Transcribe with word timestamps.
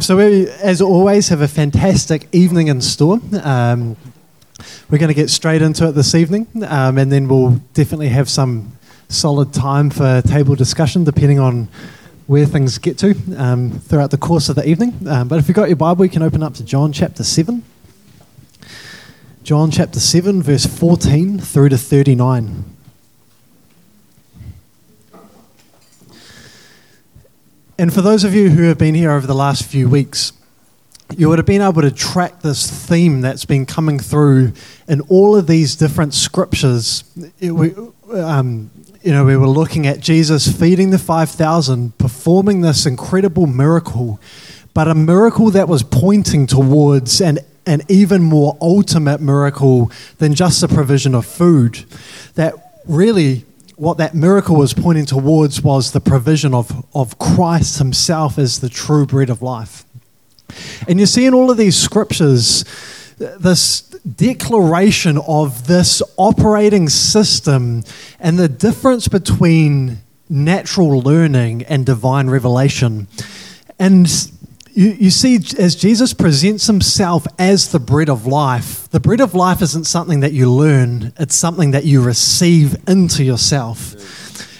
So, 0.00 0.16
we, 0.16 0.48
as 0.48 0.80
always, 0.80 1.28
have 1.28 1.42
a 1.42 1.48
fantastic 1.48 2.26
evening 2.32 2.68
in 2.68 2.80
store. 2.80 3.20
Um, 3.42 3.98
we're 4.88 4.96
going 4.96 5.08
to 5.08 5.14
get 5.14 5.28
straight 5.28 5.60
into 5.60 5.86
it 5.88 5.92
this 5.92 6.14
evening, 6.14 6.46
um, 6.66 6.96
and 6.96 7.12
then 7.12 7.28
we'll 7.28 7.60
definitely 7.74 8.08
have 8.08 8.30
some 8.30 8.72
solid 9.10 9.52
time 9.52 9.90
for 9.90 10.22
table 10.22 10.54
discussion, 10.54 11.04
depending 11.04 11.38
on 11.38 11.68
where 12.28 12.46
things 12.46 12.78
get 12.78 12.96
to 12.98 13.14
um, 13.36 13.72
throughout 13.72 14.10
the 14.10 14.16
course 14.16 14.48
of 14.48 14.56
the 14.56 14.66
evening. 14.66 14.94
Um, 15.06 15.28
but 15.28 15.38
if 15.38 15.48
you've 15.48 15.56
got 15.56 15.68
your 15.68 15.76
Bible, 15.76 16.06
you 16.06 16.10
can 16.10 16.22
open 16.22 16.42
up 16.42 16.54
to 16.54 16.64
John 16.64 16.92
chapter 16.94 17.22
7. 17.22 17.62
John 19.42 19.70
chapter 19.70 20.00
7, 20.00 20.42
verse 20.42 20.64
14 20.64 21.38
through 21.40 21.68
to 21.68 21.78
39. 21.78 22.64
And 27.80 27.94
for 27.94 28.02
those 28.02 28.24
of 28.24 28.34
you 28.34 28.50
who 28.50 28.64
have 28.64 28.76
been 28.76 28.94
here 28.94 29.10
over 29.10 29.26
the 29.26 29.34
last 29.34 29.64
few 29.64 29.88
weeks, 29.88 30.34
you 31.16 31.30
would 31.30 31.38
have 31.38 31.46
been 31.46 31.62
able 31.62 31.80
to 31.80 31.90
track 31.90 32.42
this 32.42 32.70
theme 32.70 33.22
that's 33.22 33.46
been 33.46 33.64
coming 33.64 33.98
through 33.98 34.52
in 34.86 35.00
all 35.08 35.34
of 35.34 35.46
these 35.46 35.76
different 35.76 36.12
scriptures. 36.12 37.04
It, 37.40 37.52
we, 37.52 37.74
um, 38.12 38.70
you 39.00 39.12
know, 39.12 39.24
we 39.24 39.34
were 39.34 39.48
looking 39.48 39.86
at 39.86 40.00
Jesus 40.00 40.46
feeding 40.46 40.90
the 40.90 40.98
5,000, 40.98 41.96
performing 41.96 42.60
this 42.60 42.84
incredible 42.84 43.46
miracle, 43.46 44.20
but 44.74 44.86
a 44.86 44.94
miracle 44.94 45.50
that 45.52 45.66
was 45.66 45.82
pointing 45.82 46.46
towards 46.46 47.22
an, 47.22 47.38
an 47.64 47.80
even 47.88 48.22
more 48.22 48.58
ultimate 48.60 49.22
miracle 49.22 49.90
than 50.18 50.34
just 50.34 50.60
the 50.60 50.68
provision 50.68 51.14
of 51.14 51.24
food. 51.24 51.86
That 52.34 52.82
really 52.86 53.46
what 53.80 53.96
that 53.96 54.14
miracle 54.14 54.56
was 54.56 54.74
pointing 54.74 55.06
towards 55.06 55.62
was 55.62 55.92
the 55.92 56.02
provision 56.02 56.52
of, 56.52 56.84
of 56.94 57.18
Christ 57.18 57.78
Himself 57.78 58.38
as 58.38 58.60
the 58.60 58.68
true 58.68 59.06
bread 59.06 59.30
of 59.30 59.40
life. 59.40 59.86
And 60.86 61.00
you 61.00 61.06
see 61.06 61.24
in 61.24 61.32
all 61.32 61.50
of 61.50 61.56
these 61.56 61.76
scriptures 61.76 62.62
this 63.16 63.80
declaration 63.80 65.16
of 65.26 65.66
this 65.66 66.02
operating 66.18 66.90
system 66.90 67.82
and 68.18 68.38
the 68.38 68.50
difference 68.50 69.08
between 69.08 70.00
natural 70.28 71.00
learning 71.00 71.62
and 71.62 71.86
divine 71.86 72.28
revelation. 72.28 73.08
And 73.78 74.06
you, 74.80 74.96
you 74.98 75.10
see, 75.10 75.34
as 75.58 75.76
Jesus 75.76 76.14
presents 76.14 76.66
himself 76.66 77.26
as 77.38 77.70
the 77.70 77.78
bread 77.78 78.08
of 78.08 78.24
life, 78.24 78.88
the 78.88 78.98
bread 78.98 79.20
of 79.20 79.34
life 79.34 79.60
isn't 79.60 79.84
something 79.84 80.20
that 80.20 80.32
you 80.32 80.50
learn, 80.50 81.12
it's 81.18 81.34
something 81.34 81.72
that 81.72 81.84
you 81.84 82.02
receive 82.02 82.76
into 82.88 83.22
yourself. 83.22 83.94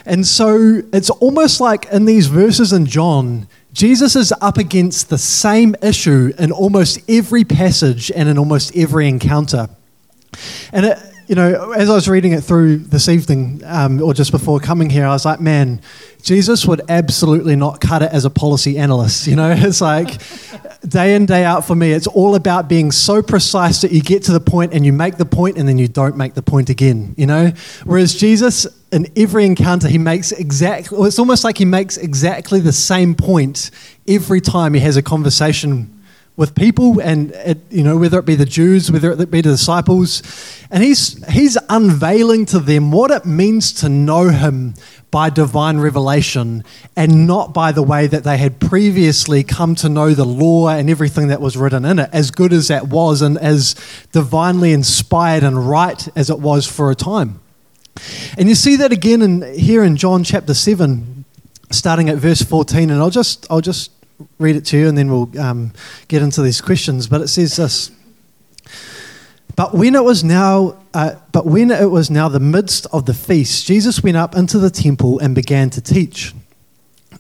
And 0.04 0.26
so 0.26 0.82
it's 0.92 1.08
almost 1.08 1.58
like 1.62 1.86
in 1.86 2.04
these 2.04 2.26
verses 2.26 2.70
in 2.70 2.84
John, 2.84 3.48
Jesus 3.72 4.14
is 4.14 4.30
up 4.42 4.58
against 4.58 5.08
the 5.08 5.16
same 5.16 5.74
issue 5.82 6.34
in 6.38 6.52
almost 6.52 7.00
every 7.08 7.44
passage 7.44 8.12
and 8.14 8.28
in 8.28 8.36
almost 8.36 8.76
every 8.76 9.08
encounter. 9.08 9.70
And 10.70 10.84
it, 10.84 10.98
you 11.30 11.36
know, 11.36 11.70
as 11.70 11.88
I 11.88 11.94
was 11.94 12.08
reading 12.08 12.32
it 12.32 12.40
through 12.40 12.78
this 12.78 13.08
evening, 13.08 13.62
um, 13.64 14.02
or 14.02 14.12
just 14.12 14.32
before 14.32 14.58
coming 14.58 14.90
here, 14.90 15.06
I 15.06 15.10
was 15.10 15.24
like, 15.24 15.40
man, 15.40 15.80
Jesus 16.22 16.66
would 16.66 16.80
absolutely 16.88 17.54
not 17.54 17.80
cut 17.80 18.02
it 18.02 18.10
as 18.10 18.24
a 18.24 18.30
policy 18.30 18.76
analyst. 18.76 19.28
You 19.28 19.36
know, 19.36 19.52
it's 19.56 19.80
like 19.80 20.20
day 20.82 21.14
in, 21.14 21.26
day 21.26 21.44
out 21.44 21.64
for 21.64 21.76
me, 21.76 21.92
it's 21.92 22.08
all 22.08 22.34
about 22.34 22.68
being 22.68 22.90
so 22.90 23.22
precise 23.22 23.80
that 23.82 23.92
you 23.92 24.02
get 24.02 24.24
to 24.24 24.32
the 24.32 24.40
point 24.40 24.74
and 24.74 24.84
you 24.84 24.92
make 24.92 25.18
the 25.18 25.24
point 25.24 25.56
and 25.56 25.68
then 25.68 25.78
you 25.78 25.86
don't 25.86 26.16
make 26.16 26.34
the 26.34 26.42
point 26.42 26.68
again, 26.68 27.14
you 27.16 27.26
know? 27.26 27.52
Whereas 27.84 28.12
Jesus, 28.16 28.66
in 28.90 29.06
every 29.16 29.44
encounter, 29.44 29.86
he 29.86 29.98
makes 29.98 30.32
exactly, 30.32 30.98
it's 31.06 31.20
almost 31.20 31.44
like 31.44 31.58
he 31.58 31.64
makes 31.64 31.96
exactly 31.96 32.58
the 32.58 32.72
same 32.72 33.14
point 33.14 33.70
every 34.08 34.40
time 34.40 34.74
he 34.74 34.80
has 34.80 34.96
a 34.96 35.02
conversation 35.02 35.99
with 36.40 36.54
people, 36.54 36.98
and 37.02 37.32
it, 37.32 37.58
you 37.70 37.84
know 37.84 37.98
whether 37.98 38.18
it 38.18 38.24
be 38.24 38.34
the 38.34 38.46
Jews, 38.46 38.90
whether 38.90 39.12
it 39.12 39.30
be 39.30 39.42
the 39.42 39.50
disciples, 39.50 40.22
and 40.70 40.82
he's 40.82 41.22
he's 41.28 41.58
unveiling 41.68 42.46
to 42.46 42.58
them 42.58 42.90
what 42.90 43.10
it 43.10 43.26
means 43.26 43.74
to 43.74 43.90
know 43.90 44.30
him 44.30 44.72
by 45.10 45.28
divine 45.28 45.80
revelation, 45.80 46.64
and 46.96 47.26
not 47.26 47.52
by 47.52 47.72
the 47.72 47.82
way 47.82 48.06
that 48.06 48.24
they 48.24 48.38
had 48.38 48.58
previously 48.58 49.44
come 49.44 49.74
to 49.74 49.90
know 49.90 50.14
the 50.14 50.24
law 50.24 50.68
and 50.68 50.88
everything 50.88 51.28
that 51.28 51.42
was 51.42 51.58
written 51.58 51.84
in 51.84 51.98
it, 51.98 52.08
as 52.10 52.30
good 52.30 52.54
as 52.54 52.68
that 52.68 52.88
was, 52.88 53.20
and 53.20 53.36
as 53.36 53.74
divinely 54.12 54.72
inspired 54.72 55.42
and 55.42 55.68
right 55.68 56.08
as 56.16 56.30
it 56.30 56.38
was 56.38 56.66
for 56.66 56.90
a 56.90 56.94
time. 56.94 57.38
And 58.38 58.48
you 58.48 58.54
see 58.54 58.76
that 58.76 58.92
again 58.92 59.20
in, 59.20 59.42
here 59.58 59.84
in 59.84 59.98
John 59.98 60.24
chapter 60.24 60.54
seven, 60.54 61.26
starting 61.70 62.08
at 62.08 62.16
verse 62.16 62.40
fourteen, 62.40 62.88
and 62.88 62.98
I'll 62.98 63.10
just 63.10 63.46
I'll 63.50 63.60
just 63.60 63.90
read 64.38 64.56
it 64.56 64.64
to 64.66 64.78
you 64.78 64.88
and 64.88 64.96
then 64.96 65.10
we'll 65.10 65.40
um, 65.40 65.72
get 66.08 66.22
into 66.22 66.42
these 66.42 66.60
questions. 66.60 67.06
But 67.06 67.20
it 67.20 67.28
says 67.28 67.56
this. 67.56 67.90
But 69.56 69.74
when 69.74 69.94
it 69.94 70.04
was 70.04 70.24
now, 70.24 70.78
uh, 70.94 71.16
but 71.32 71.44
when 71.46 71.70
it 71.70 71.90
was 71.90 72.10
now 72.10 72.28
the 72.28 72.40
midst 72.40 72.86
of 72.92 73.06
the 73.06 73.14
feast, 73.14 73.66
Jesus 73.66 74.02
went 74.02 74.16
up 74.16 74.34
into 74.34 74.58
the 74.58 74.70
temple 74.70 75.18
and 75.18 75.34
began 75.34 75.70
to 75.70 75.80
teach. 75.80 76.34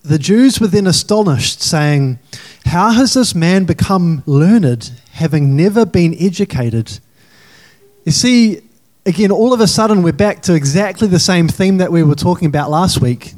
The 0.02 0.18
Jews 0.18 0.58
were 0.60 0.66
then 0.66 0.86
astonished, 0.86 1.60
saying, 1.60 2.18
"How 2.64 2.90
has 2.92 3.12
this 3.12 3.34
man 3.34 3.64
become 3.64 4.22
learned, 4.24 4.90
having 5.12 5.54
never 5.54 5.84
been 5.84 6.16
educated?" 6.18 7.00
You 8.06 8.12
see, 8.12 8.62
again, 9.04 9.30
all 9.30 9.52
of 9.52 9.60
a 9.60 9.66
sudden, 9.66 10.02
we're 10.02 10.12
back 10.12 10.40
to 10.42 10.54
exactly 10.54 11.08
the 11.08 11.18
same 11.18 11.48
theme 11.48 11.76
that 11.76 11.92
we 11.92 12.02
were 12.02 12.14
talking 12.14 12.46
about 12.46 12.70
last 12.70 13.02
week, 13.02 13.34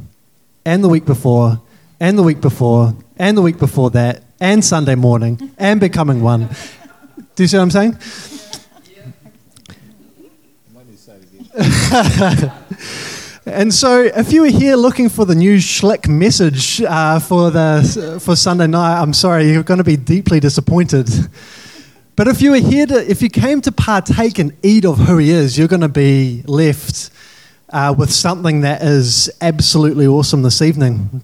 and 0.65 0.85
the 0.85 0.89
week 0.89 1.05
before, 1.05 1.61
and 2.03 2.19
the 2.19 2.23
week 2.25 2.41
before, 2.41 2.97
and 3.17 3.37
the 3.37 3.43
week 3.43 3.61
before 3.61 3.89
that, 3.91 4.25
and 4.41 4.65
Sunday 4.65 4.97
morning, 4.97 5.53
and 5.57 5.79
becoming 5.79 6.21
one. 6.21 6.49
Do 7.37 7.45
you 7.45 7.47
see 7.47 7.57
what 7.57 7.63
I'm 7.63 7.71
saying? 7.71 7.97
and 13.47 13.73
so, 13.73 14.03
if 14.03 14.33
you 14.33 14.41
were 14.41 14.49
here 14.49 14.75
looking 14.75 15.09
for 15.09 15.25
the 15.25 15.37
new 15.37 15.59
Schlick 15.59 16.09
message 16.09 16.83
uh, 16.83 17.21
for 17.21 17.53
the 17.53 18.19
for 18.21 18.35
Sunday 18.35 18.67
night, 18.67 19.01
I'm 19.01 19.15
sorry, 19.15 19.53
you're 19.53 19.63
going 19.63 19.79
to 19.79 19.85
be 19.85 19.97
deeply 19.97 20.41
disappointed. 20.41 21.09
But 22.17 22.27
if 22.27 22.43
you 22.43 22.51
were 22.51 22.57
here 22.57 22.87
to, 22.87 23.09
if 23.09 23.23
you 23.23 23.31
came 23.31 23.61
to 23.61 23.71
partake 23.71 24.41
and 24.41 24.57
eat 24.65 24.85
of 24.85 24.99
who 24.99 25.19
he 25.19 25.31
is, 25.31 25.57
you're 25.57 25.69
going 25.69 25.83
to 25.83 25.89
be 25.89 26.43
left 26.49 27.11
uh, 27.69 27.95
with 27.97 28.11
something 28.11 28.63
that 28.63 28.83
is 28.83 29.31
absolutely 29.41 30.09
awesome 30.09 30.43
this 30.43 30.61
evening. 30.61 31.23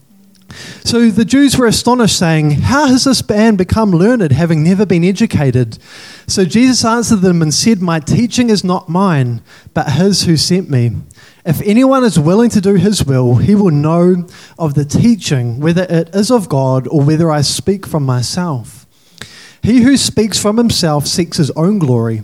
So 0.89 1.11
the 1.11 1.27
Jews 1.27 1.59
were 1.59 1.67
astonished, 1.67 2.19
saying, 2.19 2.63
How 2.63 2.87
has 2.87 3.05
this 3.05 3.29
man 3.29 3.57
become 3.57 3.91
learned, 3.91 4.33
having 4.33 4.65
never 4.65 4.87
been 4.87 5.05
educated? 5.05 5.77
So 6.27 6.47
Jesus 6.47 6.83
answered 6.83 7.21
them 7.21 7.43
and 7.43 7.53
said, 7.53 7.83
My 7.83 8.01
teaching 8.01 8.49
is 8.49 8.65
not 8.65 8.89
mine, 8.89 9.43
but 9.75 9.93
his 9.93 10.23
who 10.23 10.39
sent 10.39 10.71
me. 10.71 10.93
If 11.45 11.61
anyone 11.61 12.05
is 12.05 12.19
willing 12.19 12.49
to 12.49 12.63
do 12.63 12.77
his 12.77 13.05
will, 13.05 13.35
he 13.35 13.55
will 13.55 13.71
know 13.71 14.27
of 14.59 14.73
the 14.73 14.87
teaching, 14.87 15.61
whether 15.61 15.83
it 15.91 16.15
is 16.15 16.31
of 16.31 16.49
God 16.49 16.89
or 16.89 17.03
whether 17.03 17.31
I 17.31 17.43
speak 17.43 17.87
from 17.87 18.07
myself. 18.07 18.87
He 19.63 19.83
who 19.83 19.99
speaks 19.99 20.41
from 20.41 20.57
himself 20.57 21.07
seeks 21.07 21.37
his 21.37 21.51
own 21.51 21.79
glory, 21.79 22.23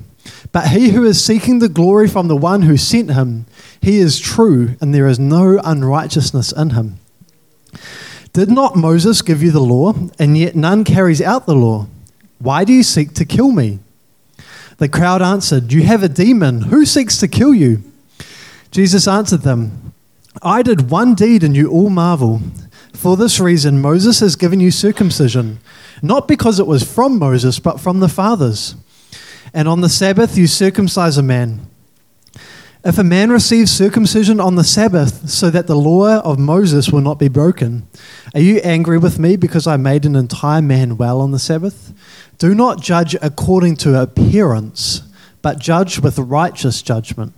but 0.52 0.68
he 0.68 0.88
who 0.88 1.04
is 1.04 1.22
seeking 1.22 1.58
the 1.58 1.68
glory 1.68 2.08
from 2.08 2.28
the 2.28 2.34
one 2.36 2.62
who 2.62 2.78
sent 2.78 3.10
him, 3.10 3.44
he 3.82 3.98
is 3.98 4.18
true, 4.18 4.76
and 4.80 4.94
there 4.94 5.06
is 5.06 5.18
no 5.18 5.60
unrighteousness 5.62 6.50
in 6.52 6.70
him. 6.70 6.98
Did 8.34 8.50
not 8.50 8.74
Moses 8.74 9.22
give 9.22 9.44
you 9.44 9.52
the 9.52 9.60
law, 9.60 9.94
and 10.18 10.36
yet 10.36 10.56
none 10.56 10.82
carries 10.82 11.22
out 11.22 11.46
the 11.46 11.54
law? 11.54 11.86
Why 12.40 12.64
do 12.64 12.72
you 12.72 12.82
seek 12.82 13.14
to 13.14 13.24
kill 13.24 13.52
me? 13.52 13.78
The 14.78 14.88
crowd 14.88 15.22
answered, 15.22 15.72
You 15.72 15.84
have 15.84 16.02
a 16.02 16.08
demon. 16.08 16.62
Who 16.62 16.84
seeks 16.84 17.16
to 17.18 17.28
kill 17.28 17.54
you? 17.54 17.84
Jesus 18.72 19.06
answered 19.06 19.42
them, 19.42 19.92
I 20.42 20.62
did 20.62 20.90
one 20.90 21.14
deed 21.14 21.44
and 21.44 21.54
you 21.54 21.70
all 21.70 21.90
marvel. 21.90 22.42
For 22.92 23.16
this 23.16 23.38
reason, 23.38 23.80
Moses 23.80 24.18
has 24.18 24.34
given 24.34 24.58
you 24.58 24.72
circumcision, 24.72 25.60
not 26.02 26.26
because 26.26 26.58
it 26.58 26.66
was 26.66 26.82
from 26.82 27.20
Moses, 27.20 27.60
but 27.60 27.78
from 27.78 28.00
the 28.00 28.08
fathers. 28.08 28.74
And 29.52 29.68
on 29.68 29.80
the 29.80 29.88
Sabbath, 29.88 30.36
you 30.36 30.48
circumcise 30.48 31.16
a 31.16 31.22
man. 31.22 31.68
If 32.84 32.98
a 32.98 33.04
man 33.04 33.30
receives 33.30 33.70
circumcision 33.70 34.40
on 34.40 34.56
the 34.56 34.64
Sabbath 34.64 35.30
so 35.30 35.48
that 35.48 35.66
the 35.66 35.74
law 35.74 36.20
of 36.20 36.38
Moses 36.38 36.90
will 36.90 37.00
not 37.00 37.18
be 37.18 37.28
broken, 37.28 37.88
are 38.34 38.40
you 38.40 38.56
angry 38.58 38.98
with 38.98 39.18
me 39.18 39.36
because 39.36 39.66
I 39.66 39.76
made 39.76 40.04
an 40.04 40.16
entire 40.16 40.60
man 40.60 40.96
well 40.96 41.20
on 41.20 41.30
the 41.30 41.38
Sabbath? 41.38 41.92
Do 42.38 42.54
not 42.54 42.80
judge 42.80 43.14
according 43.22 43.76
to 43.76 44.00
appearance, 44.00 45.02
but 45.40 45.60
judge 45.60 46.00
with 46.00 46.18
righteous 46.18 46.82
judgment. 46.82 47.32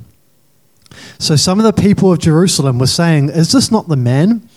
So 1.18 1.36
some 1.36 1.58
of 1.58 1.64
the 1.64 1.80
people 1.80 2.12
of 2.12 2.18
Jerusalem 2.18 2.78
were 2.78 2.86
saying, 2.86 3.28
Is 3.28 3.52
this 3.52 3.70
not 3.70 3.88
the 3.88 3.96
man 3.96 4.48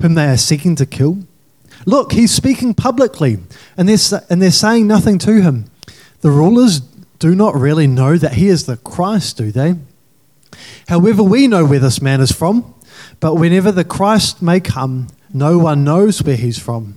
whom 0.00 0.14
they 0.14 0.26
are 0.26 0.36
seeking 0.36 0.76
to 0.76 0.86
kill? 0.86 1.18
Look, 1.84 2.12
he's 2.12 2.32
speaking 2.32 2.74
publicly, 2.74 3.38
and 3.76 3.88
they're, 3.88 4.20
and 4.30 4.40
they're 4.40 4.50
saying 4.52 4.86
nothing 4.86 5.18
to 5.18 5.40
him. 5.42 5.70
The 6.20 6.30
rulers 6.30 6.80
do 7.18 7.34
not 7.34 7.54
really 7.54 7.86
know 7.88 8.16
that 8.16 8.34
he 8.34 8.48
is 8.48 8.66
the 8.66 8.76
Christ, 8.76 9.36
do 9.36 9.50
they? 9.50 9.74
However, 10.88 11.22
we 11.22 11.48
know 11.48 11.64
where 11.64 11.78
this 11.78 12.00
man 12.00 12.20
is 12.20 12.30
from, 12.30 12.74
but 13.18 13.34
whenever 13.34 13.72
the 13.72 13.84
Christ 13.84 14.40
may 14.40 14.60
come, 14.60 15.08
no 15.32 15.58
one 15.58 15.84
knows 15.84 16.22
where 16.22 16.36
he's 16.36 16.58
from. 16.58 16.96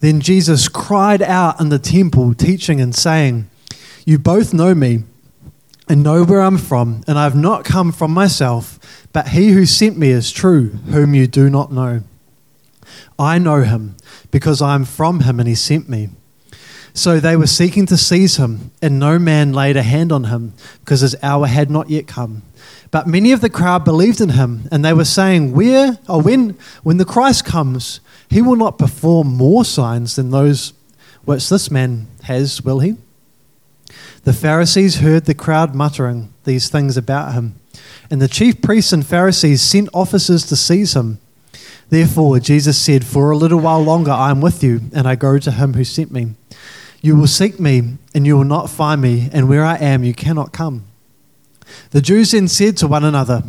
Then 0.00 0.20
Jesus 0.20 0.68
cried 0.68 1.22
out 1.22 1.60
in 1.60 1.70
the 1.70 1.78
temple, 1.78 2.34
teaching 2.34 2.80
and 2.80 2.94
saying, 2.94 3.48
You 4.04 4.18
both 4.18 4.52
know 4.52 4.74
me 4.74 5.04
and 5.88 6.02
know 6.02 6.24
where 6.24 6.40
I'm 6.40 6.58
from, 6.58 7.02
and 7.06 7.18
I 7.18 7.24
have 7.24 7.36
not 7.36 7.64
come 7.64 7.92
from 7.92 8.10
myself, 8.10 9.08
but 9.12 9.28
he 9.28 9.50
who 9.50 9.64
sent 9.64 9.96
me 9.96 10.10
is 10.10 10.32
true, 10.32 10.68
whom 10.90 11.14
you 11.14 11.26
do 11.26 11.48
not 11.48 11.72
know. 11.72 12.02
I 13.18 13.38
know 13.38 13.62
him, 13.62 13.96
because 14.30 14.60
I 14.60 14.74
am 14.74 14.84
from 14.84 15.20
him, 15.20 15.38
and 15.38 15.48
he 15.48 15.54
sent 15.54 15.88
me. 15.88 16.10
So 16.92 17.20
they 17.20 17.36
were 17.36 17.46
seeking 17.46 17.86
to 17.86 17.96
seize 17.96 18.36
him, 18.36 18.72
and 18.82 18.98
no 18.98 19.18
man 19.18 19.52
laid 19.52 19.76
a 19.76 19.82
hand 19.82 20.12
on 20.12 20.24
him, 20.24 20.54
because 20.80 21.00
his 21.00 21.16
hour 21.22 21.46
had 21.46 21.70
not 21.70 21.88
yet 21.88 22.06
come. 22.06 22.42
But 22.90 23.06
many 23.06 23.32
of 23.32 23.40
the 23.40 23.50
crowd 23.50 23.84
believed 23.84 24.20
in 24.20 24.30
him, 24.30 24.68
and 24.70 24.84
they 24.84 24.92
were 24.92 25.04
saying, 25.04 25.52
Where 25.52 25.98
or 26.08 26.22
when 26.22 26.56
when 26.82 26.98
the 26.98 27.04
Christ 27.04 27.44
comes, 27.44 28.00
he 28.30 28.42
will 28.42 28.56
not 28.56 28.78
perform 28.78 29.28
more 29.28 29.64
signs 29.64 30.16
than 30.16 30.30
those 30.30 30.72
which 31.24 31.48
this 31.48 31.70
man 31.70 32.06
has, 32.22 32.62
will 32.62 32.80
he? 32.80 32.96
The 34.24 34.32
Pharisees 34.32 34.96
heard 34.96 35.24
the 35.24 35.34
crowd 35.34 35.74
muttering 35.74 36.32
these 36.44 36.68
things 36.68 36.96
about 36.96 37.34
him, 37.34 37.56
and 38.10 38.22
the 38.22 38.28
chief 38.28 38.62
priests 38.62 38.92
and 38.92 39.06
Pharisees 39.06 39.62
sent 39.62 39.88
officers 39.92 40.46
to 40.46 40.56
seize 40.56 40.94
him. 40.94 41.18
Therefore, 41.88 42.40
Jesus 42.40 42.78
said, 42.78 43.04
For 43.04 43.30
a 43.30 43.36
little 43.36 43.60
while 43.60 43.82
longer 43.82 44.10
I 44.10 44.30
am 44.30 44.40
with 44.40 44.62
you, 44.62 44.80
and 44.92 45.06
I 45.06 45.14
go 45.14 45.38
to 45.38 45.50
him 45.52 45.74
who 45.74 45.84
sent 45.84 46.10
me. 46.10 46.34
You 47.00 47.16
will 47.16 47.28
seek 47.28 47.60
me, 47.60 47.98
and 48.14 48.26
you 48.26 48.36
will 48.36 48.44
not 48.44 48.70
find 48.70 49.00
me, 49.00 49.28
and 49.32 49.48
where 49.48 49.64
I 49.64 49.76
am, 49.76 50.02
you 50.02 50.14
cannot 50.14 50.52
come. 50.52 50.84
The 51.90 52.00
Jews 52.00 52.32
then 52.32 52.48
said 52.48 52.76
to 52.78 52.86
one 52.86 53.04
another, 53.04 53.42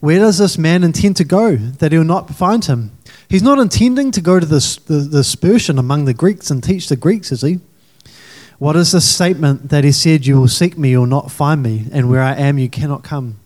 Where 0.00 0.18
does 0.18 0.38
this 0.38 0.58
man 0.58 0.84
intend 0.84 1.16
to 1.16 1.24
go, 1.24 1.56
that 1.56 1.92
he 1.92 1.98
will 1.98 2.04
not 2.04 2.34
find 2.34 2.64
him? 2.64 2.92
He's 3.28 3.42
not 3.42 3.58
intending 3.58 4.10
to 4.12 4.20
go 4.20 4.40
to 4.40 4.46
the, 4.46 5.08
dispersion 5.10 5.78
among 5.78 6.04
the 6.04 6.14
Greeks 6.14 6.50
and 6.50 6.62
teach 6.62 6.88
the 6.88 6.96
Greeks, 6.96 7.30
is 7.30 7.42
he? 7.42 7.60
What 8.58 8.76
is 8.76 8.92
the 8.92 9.00
statement 9.00 9.70
that 9.70 9.84
he 9.84 9.92
said, 9.92 10.26
You 10.26 10.40
will 10.40 10.48
seek 10.48 10.76
me, 10.76 10.90
you 10.90 11.00
will 11.00 11.06
not 11.06 11.30
find 11.30 11.62
me, 11.62 11.86
and 11.92 12.10
where 12.10 12.22
I 12.22 12.34
am, 12.34 12.58
you 12.58 12.68
cannot 12.68 13.04
come? 13.04 13.40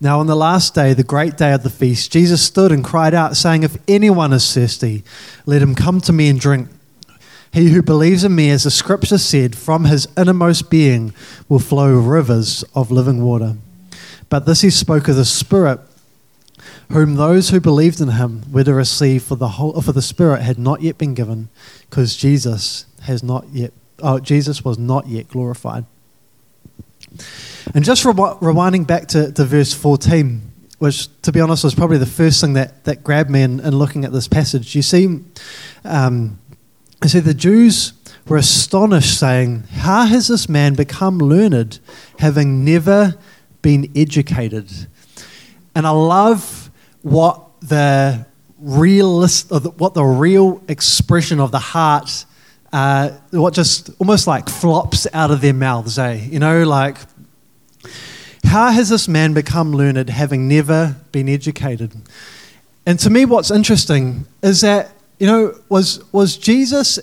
Now, 0.00 0.20
on 0.20 0.26
the 0.26 0.36
last 0.36 0.74
day, 0.74 0.92
the 0.92 1.02
great 1.02 1.36
day 1.36 1.52
of 1.52 1.62
the 1.62 1.70
feast, 1.70 2.12
Jesus 2.12 2.42
stood 2.42 2.70
and 2.70 2.84
cried 2.84 3.14
out, 3.14 3.36
saying, 3.36 3.62
If 3.62 3.76
anyone 3.88 4.32
is 4.32 4.54
thirsty, 4.54 5.04
let 5.46 5.62
him 5.62 5.74
come 5.74 6.00
to 6.02 6.12
me 6.12 6.28
and 6.28 6.38
drink. 6.38 6.68
He 7.56 7.70
who 7.70 7.80
believes 7.80 8.22
in 8.22 8.34
me, 8.34 8.50
as 8.50 8.64
the 8.64 8.70
scripture 8.70 9.16
said, 9.16 9.56
from 9.56 9.86
his 9.86 10.06
innermost 10.14 10.68
being 10.68 11.14
will 11.48 11.58
flow 11.58 11.98
rivers 11.98 12.62
of 12.74 12.90
living 12.90 13.22
water. 13.22 13.56
But 14.28 14.44
this 14.44 14.60
he 14.60 14.68
spoke 14.68 15.08
of 15.08 15.16
the 15.16 15.24
Spirit, 15.24 15.80
whom 16.92 17.14
those 17.14 17.48
who 17.48 17.58
believed 17.58 17.98
in 17.98 18.08
him 18.08 18.42
were 18.52 18.64
to 18.64 18.74
receive, 18.74 19.22
for 19.22 19.36
the, 19.36 19.48
whole, 19.48 19.80
for 19.80 19.92
the 19.92 20.02
Spirit 20.02 20.42
had 20.42 20.58
not 20.58 20.82
yet 20.82 20.98
been 20.98 21.14
given, 21.14 21.48
because 21.88 22.14
Jesus 22.14 22.84
has 23.04 23.22
not 23.22 23.46
yet 23.48 23.72
oh, 24.02 24.18
Jesus 24.18 24.62
was 24.62 24.76
not 24.76 25.06
yet 25.06 25.26
glorified. 25.28 25.86
And 27.74 27.86
just 27.86 28.04
re- 28.04 28.12
rewinding 28.12 28.86
back 28.86 29.06
to, 29.08 29.32
to 29.32 29.44
verse 29.46 29.72
14, 29.72 30.42
which, 30.78 31.08
to 31.22 31.32
be 31.32 31.40
honest, 31.40 31.64
was 31.64 31.74
probably 31.74 31.96
the 31.96 32.04
first 32.04 32.42
thing 32.42 32.52
that, 32.52 32.84
that 32.84 33.02
grabbed 33.02 33.30
me 33.30 33.40
in, 33.40 33.60
in 33.60 33.78
looking 33.78 34.04
at 34.04 34.12
this 34.12 34.28
passage. 34.28 34.74
You 34.76 34.82
see, 34.82 35.20
um, 35.84 36.38
you 37.02 37.08
see, 37.08 37.20
the 37.20 37.34
Jews 37.34 37.92
were 38.26 38.36
astonished, 38.36 39.18
saying, 39.18 39.64
How 39.70 40.06
has 40.06 40.28
this 40.28 40.48
man 40.48 40.74
become 40.74 41.18
learned, 41.18 41.78
having 42.18 42.64
never 42.64 43.16
been 43.62 43.90
educated? 43.94 44.70
And 45.74 45.86
I 45.86 45.90
love 45.90 46.70
what 47.02 47.42
the 47.60 48.26
realist, 48.58 49.50
what 49.50 49.94
the 49.94 50.04
real 50.04 50.62
expression 50.68 51.40
of 51.40 51.52
the 51.52 51.58
heart 51.58 52.24
uh, 52.72 53.10
what 53.30 53.54
just 53.54 53.90
almost 53.98 54.26
like 54.26 54.48
flops 54.48 55.06
out 55.12 55.30
of 55.30 55.40
their 55.40 55.54
mouths, 55.54 55.98
eh? 55.98 56.26
You 56.30 56.38
know, 56.38 56.64
like, 56.64 56.98
how 58.44 58.70
has 58.70 58.88
this 58.88 59.08
man 59.08 59.34
become 59.34 59.72
learned 59.72 60.10
having 60.10 60.48
never 60.48 60.96
been 61.12 61.28
educated? 61.28 61.92
And 62.84 62.98
to 63.00 63.10
me, 63.10 63.24
what's 63.24 63.50
interesting 63.50 64.26
is 64.42 64.60
that, 64.60 64.90
you 65.18 65.26
know, 65.26 65.58
was, 65.68 66.04
was 66.12 66.36
Jesus 66.36 66.98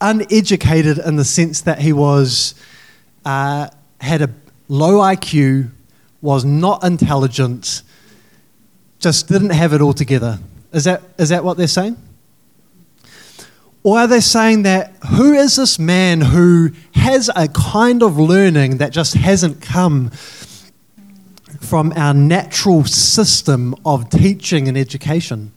uneducated 0.00 0.98
in 0.98 1.16
the 1.16 1.24
sense 1.24 1.62
that 1.62 1.80
he 1.80 1.92
was, 1.92 2.54
uh, 3.24 3.68
had 4.00 4.22
a 4.22 4.30
low 4.68 4.98
IQ, 5.00 5.70
was 6.20 6.44
not 6.44 6.84
intelligent, 6.84 7.82
just 8.98 9.28
didn't 9.28 9.50
have 9.50 9.72
it 9.72 9.80
all 9.80 9.92
together? 9.92 10.38
Is 10.72 10.84
that, 10.84 11.02
is 11.18 11.30
that 11.30 11.44
what 11.44 11.56
they're 11.56 11.66
saying? 11.66 11.96
Or 13.82 14.00
are 14.00 14.06
they 14.06 14.20
saying 14.20 14.64
that 14.64 14.96
who 15.10 15.32
is 15.32 15.56
this 15.56 15.78
man 15.78 16.20
who 16.20 16.70
has 16.94 17.30
a 17.34 17.48
kind 17.48 18.02
of 18.02 18.18
learning 18.18 18.78
that 18.78 18.92
just 18.92 19.14
hasn't 19.14 19.62
come 19.62 20.10
from 21.60 21.92
our 21.96 22.12
natural 22.12 22.84
system 22.84 23.74
of 23.86 24.10
teaching 24.10 24.68
and 24.68 24.76
education? 24.76 25.52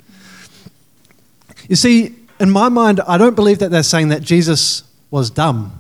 You 1.72 1.78
see, 1.78 2.14
in 2.38 2.50
my 2.50 2.68
mind, 2.68 3.00
I 3.08 3.18
don't 3.18 3.34
believe 3.34 3.60
that 3.60 3.72
they're 3.72 3.82
saying 3.82 4.10
that 4.10 4.24
Jesus 4.24 4.84
was 5.10 5.30
dumb. 5.30 5.72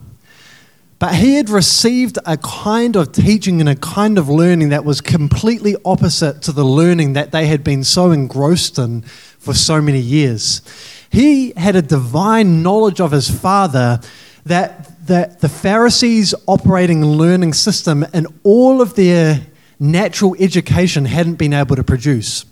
But 0.99 1.15
he 1.15 1.35
had 1.35 1.49
received 1.49 2.17
a 2.25 2.37
kind 2.37 2.95
of 2.95 3.11
teaching 3.11 3.59
and 3.59 3.67
a 3.67 3.75
kind 3.75 4.17
of 4.17 4.29
learning 4.29 4.69
that 4.69 4.85
was 4.85 5.01
completely 5.01 5.75
opposite 5.83 6.43
to 6.43 6.53
the 6.53 6.63
learning 6.63 7.11
that 7.11 7.33
they 7.33 7.47
had 7.47 7.61
been 7.61 7.83
so 7.83 8.11
engrossed 8.11 8.79
in 8.79 9.01
for 9.01 9.53
so 9.53 9.81
many 9.81 9.99
years. 9.99 10.61
He 11.09 11.51
had 11.57 11.75
a 11.75 11.81
divine 11.81 12.63
knowledge 12.63 13.01
of 13.01 13.11
his 13.11 13.29
Father 13.29 13.99
that, 14.45 15.05
that 15.07 15.41
the 15.41 15.49
Pharisees' 15.49 16.33
operating 16.47 17.03
learning 17.03 17.51
system 17.51 18.05
and 18.13 18.27
all 18.45 18.81
of 18.81 18.95
their 18.95 19.41
natural 19.77 20.37
education 20.39 21.03
hadn't 21.03 21.35
been 21.35 21.51
able 21.51 21.75
to 21.75 21.83
produce. 21.83 22.45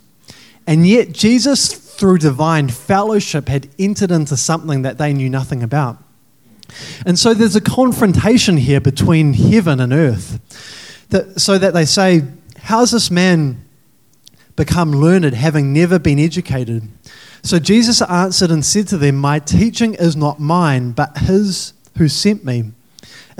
And 0.66 0.86
yet, 0.86 1.12
Jesus, 1.12 1.89
through 2.00 2.16
divine 2.16 2.70
fellowship, 2.70 3.46
had 3.48 3.68
entered 3.78 4.10
into 4.10 4.34
something 4.34 4.80
that 4.82 4.96
they 4.96 5.12
knew 5.12 5.28
nothing 5.28 5.62
about. 5.62 6.02
And 7.04 7.18
so 7.18 7.34
there's 7.34 7.56
a 7.56 7.60
confrontation 7.60 8.56
here 8.56 8.80
between 8.80 9.34
heaven 9.34 9.80
and 9.80 9.92
earth. 9.92 10.40
That, 11.10 11.38
so 11.38 11.58
that 11.58 11.74
they 11.74 11.84
say, 11.84 12.22
How's 12.62 12.92
this 12.92 13.10
man 13.10 13.64
become 14.56 14.92
learned 14.92 15.34
having 15.34 15.72
never 15.74 15.98
been 15.98 16.18
educated? 16.18 16.88
So 17.42 17.58
Jesus 17.58 18.00
answered 18.00 18.50
and 18.50 18.64
said 18.64 18.88
to 18.88 18.96
them, 18.96 19.16
My 19.16 19.38
teaching 19.38 19.94
is 19.94 20.16
not 20.16 20.40
mine, 20.40 20.92
but 20.92 21.18
his 21.18 21.74
who 21.98 22.08
sent 22.08 22.46
me. 22.46 22.72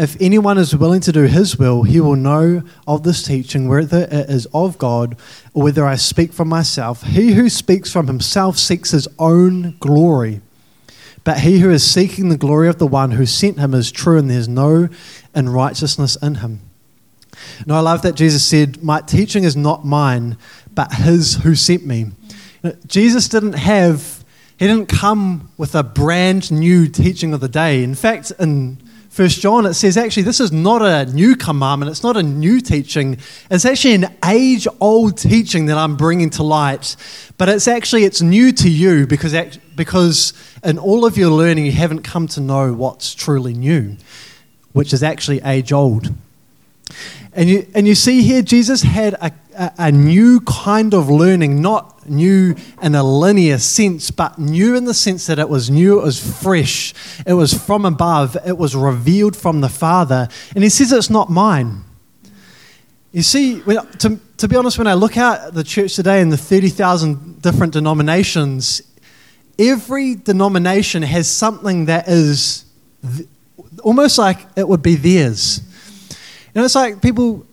If 0.00 0.16
anyone 0.18 0.56
is 0.56 0.74
willing 0.74 1.02
to 1.02 1.12
do 1.12 1.24
his 1.24 1.58
will, 1.58 1.82
he 1.82 2.00
will 2.00 2.16
know 2.16 2.62
of 2.88 3.02
this 3.02 3.22
teaching, 3.22 3.68
whether 3.68 4.04
it 4.04 4.30
is 4.30 4.46
of 4.54 4.78
God 4.78 5.14
or 5.52 5.64
whether 5.64 5.84
I 5.84 5.96
speak 5.96 6.32
from 6.32 6.48
myself. 6.48 7.02
He 7.02 7.32
who 7.32 7.50
speaks 7.50 7.92
from 7.92 8.06
himself 8.06 8.56
seeks 8.56 8.92
his 8.92 9.06
own 9.18 9.76
glory. 9.78 10.40
But 11.22 11.40
he 11.40 11.58
who 11.58 11.68
is 11.68 11.84
seeking 11.84 12.30
the 12.30 12.38
glory 12.38 12.66
of 12.66 12.78
the 12.78 12.86
one 12.86 13.10
who 13.10 13.26
sent 13.26 13.58
him 13.58 13.74
is 13.74 13.92
true, 13.92 14.16
and 14.16 14.30
there's 14.30 14.48
no 14.48 14.88
unrighteousness 15.34 16.16
in 16.22 16.36
him. 16.36 16.60
Now, 17.66 17.74
I 17.76 17.80
love 17.80 18.00
that 18.00 18.14
Jesus 18.14 18.42
said, 18.42 18.82
My 18.82 19.02
teaching 19.02 19.44
is 19.44 19.54
not 19.54 19.84
mine, 19.84 20.38
but 20.74 20.94
his 20.94 21.34
who 21.34 21.54
sent 21.54 21.84
me. 21.84 22.12
Jesus 22.86 23.28
didn't 23.28 23.52
have, 23.52 24.24
he 24.58 24.66
didn't 24.66 24.88
come 24.88 25.50
with 25.58 25.74
a 25.74 25.82
brand 25.82 26.50
new 26.50 26.88
teaching 26.88 27.34
of 27.34 27.40
the 27.40 27.50
day. 27.50 27.84
In 27.84 27.94
fact, 27.94 28.32
in 28.38 28.78
First 29.10 29.40
John, 29.40 29.66
it 29.66 29.74
says 29.74 29.96
actually 29.96 30.22
this 30.22 30.38
is 30.38 30.52
not 30.52 30.82
a 30.82 31.04
new 31.12 31.34
commandment, 31.34 31.90
it's 31.90 32.04
not 32.04 32.16
a 32.16 32.22
new 32.22 32.60
teaching. 32.60 33.18
It's 33.50 33.64
actually 33.64 33.94
an 33.94 34.06
age 34.24 34.68
old 34.80 35.18
teaching 35.18 35.66
that 35.66 35.76
I'm 35.76 35.96
bringing 35.96 36.30
to 36.30 36.44
light. 36.44 36.94
But 37.36 37.48
it's 37.48 37.66
actually, 37.66 38.04
it's 38.04 38.22
new 38.22 38.52
to 38.52 38.70
you 38.70 39.08
because, 39.08 39.34
because 39.74 40.32
in 40.62 40.78
all 40.78 41.04
of 41.04 41.18
your 41.18 41.30
learning, 41.30 41.66
you 41.66 41.72
haven't 41.72 42.02
come 42.02 42.28
to 42.28 42.40
know 42.40 42.72
what's 42.72 43.12
truly 43.12 43.52
new, 43.52 43.96
which 44.72 44.92
is 44.92 45.02
actually 45.02 45.40
age 45.42 45.72
old. 45.72 46.14
And 47.32 47.48
you, 47.48 47.66
and 47.74 47.86
you 47.86 47.94
see 47.94 48.22
here, 48.22 48.42
Jesus 48.42 48.82
had 48.82 49.14
a, 49.14 49.32
a, 49.78 49.92
new 49.92 50.40
kind 50.40 50.94
of 50.94 51.08
learning, 51.08 51.62
not 51.62 52.08
new 52.08 52.56
in 52.82 52.94
a 52.94 53.02
linear 53.02 53.58
sense, 53.58 54.10
but 54.10 54.38
new 54.38 54.74
in 54.74 54.84
the 54.84 54.94
sense 54.94 55.26
that 55.26 55.38
it 55.38 55.48
was 55.48 55.70
new, 55.70 56.00
it 56.00 56.04
was 56.04 56.42
fresh, 56.42 56.92
it 57.24 57.34
was 57.34 57.54
from 57.54 57.84
above, 57.84 58.36
it 58.44 58.58
was 58.58 58.74
revealed 58.74 59.36
from 59.36 59.60
the 59.60 59.68
Father. 59.68 60.28
And 60.54 60.64
he 60.64 60.70
says 60.70 60.92
it's 60.92 61.10
not 61.10 61.30
mine. 61.30 61.84
You 63.12 63.22
see, 63.22 63.60
to, 63.60 64.20
to 64.36 64.48
be 64.48 64.56
honest, 64.56 64.78
when 64.78 64.86
I 64.86 64.94
look 64.94 65.16
out 65.16 65.40
at 65.40 65.54
the 65.54 65.64
church 65.64 65.96
today 65.96 66.20
and 66.20 66.32
the 66.32 66.36
30,000 66.36 67.42
different 67.42 67.72
denominations, 67.72 68.82
every 69.58 70.14
denomination 70.14 71.02
has 71.02 71.28
something 71.28 71.86
that 71.86 72.08
is 72.08 72.64
th- 73.16 73.28
almost 73.82 74.18
like 74.18 74.38
it 74.56 74.66
would 74.66 74.82
be 74.82 74.94
theirs. 74.94 75.60
You 76.54 76.60
know, 76.60 76.64
it's 76.64 76.74
like 76.74 77.00
people 77.00 77.46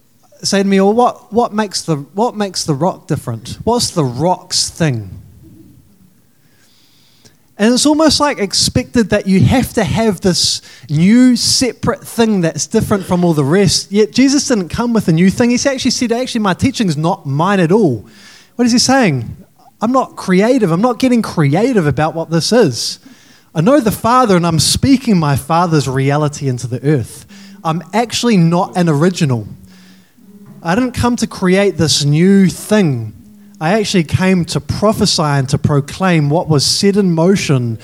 say 0.44 0.64
to 0.64 0.68
me, 0.68 0.80
well, 0.80 0.94
what, 0.94 1.32
what, 1.32 1.54
makes 1.54 1.84
the, 1.84 1.98
what 1.98 2.36
makes 2.36 2.64
the 2.64 2.74
rock 2.74 3.08
different? 3.08 3.58
What's 3.64 3.92
the 3.92 4.04
rock's 4.04 4.70
thing? 4.70 5.18
And 7.60 7.74
it's 7.74 7.88
almost 7.88 8.20
like 8.20 8.38
expected 8.38 9.10
that 9.10 9.28
you 9.28 9.40
have 9.40 9.74
to 9.74 9.84
have 9.84 10.22
this 10.22 10.62
new 10.90 11.36
separate 11.36 12.04
thing 12.04 12.42
that's 12.42 12.68
different 12.68 13.04
from 13.04 13.26
all 13.26 13.34
the 13.34 13.44
rest. 13.44 13.92
Yet 13.92 14.12
Jesus 14.12 14.48
didn't 14.48 14.70
come 14.70 14.94
with 14.94 15.08
a 15.08 15.12
new 15.12 15.32
thing. 15.32 15.50
He 15.50 15.56
actually 15.68 15.92
said, 15.92 16.12
actually, 16.12 16.42
my 16.42 16.54
teaching 16.54 16.88
is 16.88 16.98
not 16.98 17.26
mine 17.26 17.60
at 17.60 17.72
all. 17.72 18.08
What 18.56 18.66
is 18.66 18.74
he 18.74 18.80
saying? 18.80 19.46
I'm 19.82 19.92
not 19.92 20.16
creative. 20.16 20.72
I'm 20.72 20.82
not 20.82 21.00
getting 21.00 21.24
creative 21.24 21.88
about 21.88 22.14
what 22.14 22.30
this 22.30 22.52
is. 22.52 23.00
I 23.56 23.62
know 23.62 23.80
the 23.80 23.92
Father 23.92 24.36
and 24.36 24.46
I'm 24.46 24.60
speaking 24.60 25.18
my 25.18 25.36
Father's 25.36 25.88
reality 25.88 26.48
into 26.48 26.68
the 26.68 26.84
earth. 26.84 27.26
I'm 27.64 27.84
actually 27.94 28.38
not 28.38 28.78
an 28.78 28.90
original. 28.90 29.48
I 30.64 30.76
didn't 30.76 30.94
come 30.94 31.16
to 31.18 31.28
create 31.28 31.78
this 31.78 32.04
new 32.04 32.48
thing. 32.48 33.14
I 33.60 33.80
actually 33.80 34.04
came 34.04 34.46
to 34.46 34.62
prophesy 34.62 35.24
and 35.24 35.50
to 35.50 35.58
proclaim 35.58 36.30
what 36.30 36.48
was 36.48 36.66
set 36.66 36.98
in 36.98 37.14
motion 37.14 37.80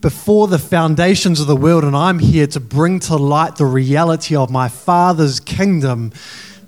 before 0.00 0.48
the 0.48 0.58
foundations 0.58 1.40
of 1.40 1.46
the 1.46 1.56
world, 1.56 1.84
and 1.84 1.94
I'm 1.96 2.18
here 2.18 2.46
to 2.48 2.60
bring 2.60 3.00
to 3.00 3.16
light 3.16 3.56
the 3.56 3.66
reality 3.66 4.34
of 4.34 4.50
my 4.50 4.68
Father's 4.68 5.40
kingdom 5.40 6.12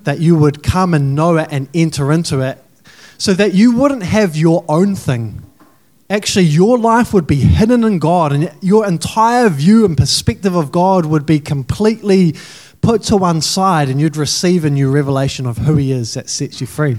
that 0.03 0.19
you 0.19 0.35
would 0.35 0.61
come 0.63 0.93
and 0.93 1.15
know 1.15 1.37
it 1.37 1.47
and 1.51 1.67
enter 1.73 2.11
into 2.11 2.41
it 2.41 2.63
so 3.17 3.33
that 3.33 3.53
you 3.53 3.75
wouldn't 3.75 4.03
have 4.03 4.35
your 4.35 4.65
own 4.67 4.95
thing. 4.95 5.41
Actually, 6.13 6.45
your 6.45 6.77
life 6.77 7.11
would 7.11 7.25
be 7.25 7.37
hidden 7.37 7.83
in 7.83 7.97
God, 7.97 8.31
and 8.31 8.51
your 8.61 8.85
entire 8.85 9.49
view 9.49 9.83
and 9.83 9.97
perspective 9.97 10.55
of 10.55 10.71
God 10.71 11.07
would 11.07 11.25
be 11.25 11.39
completely 11.39 12.35
put 12.81 13.01
to 13.05 13.17
one 13.17 13.41
side, 13.41 13.89
and 13.89 13.99
you'd 13.99 14.15
receive 14.15 14.63
a 14.63 14.69
new 14.69 14.91
revelation 14.91 15.47
of 15.47 15.57
who 15.57 15.75
He 15.75 15.91
is 15.91 16.13
that 16.13 16.29
sets 16.29 16.61
you 16.61 16.67
free. 16.67 16.97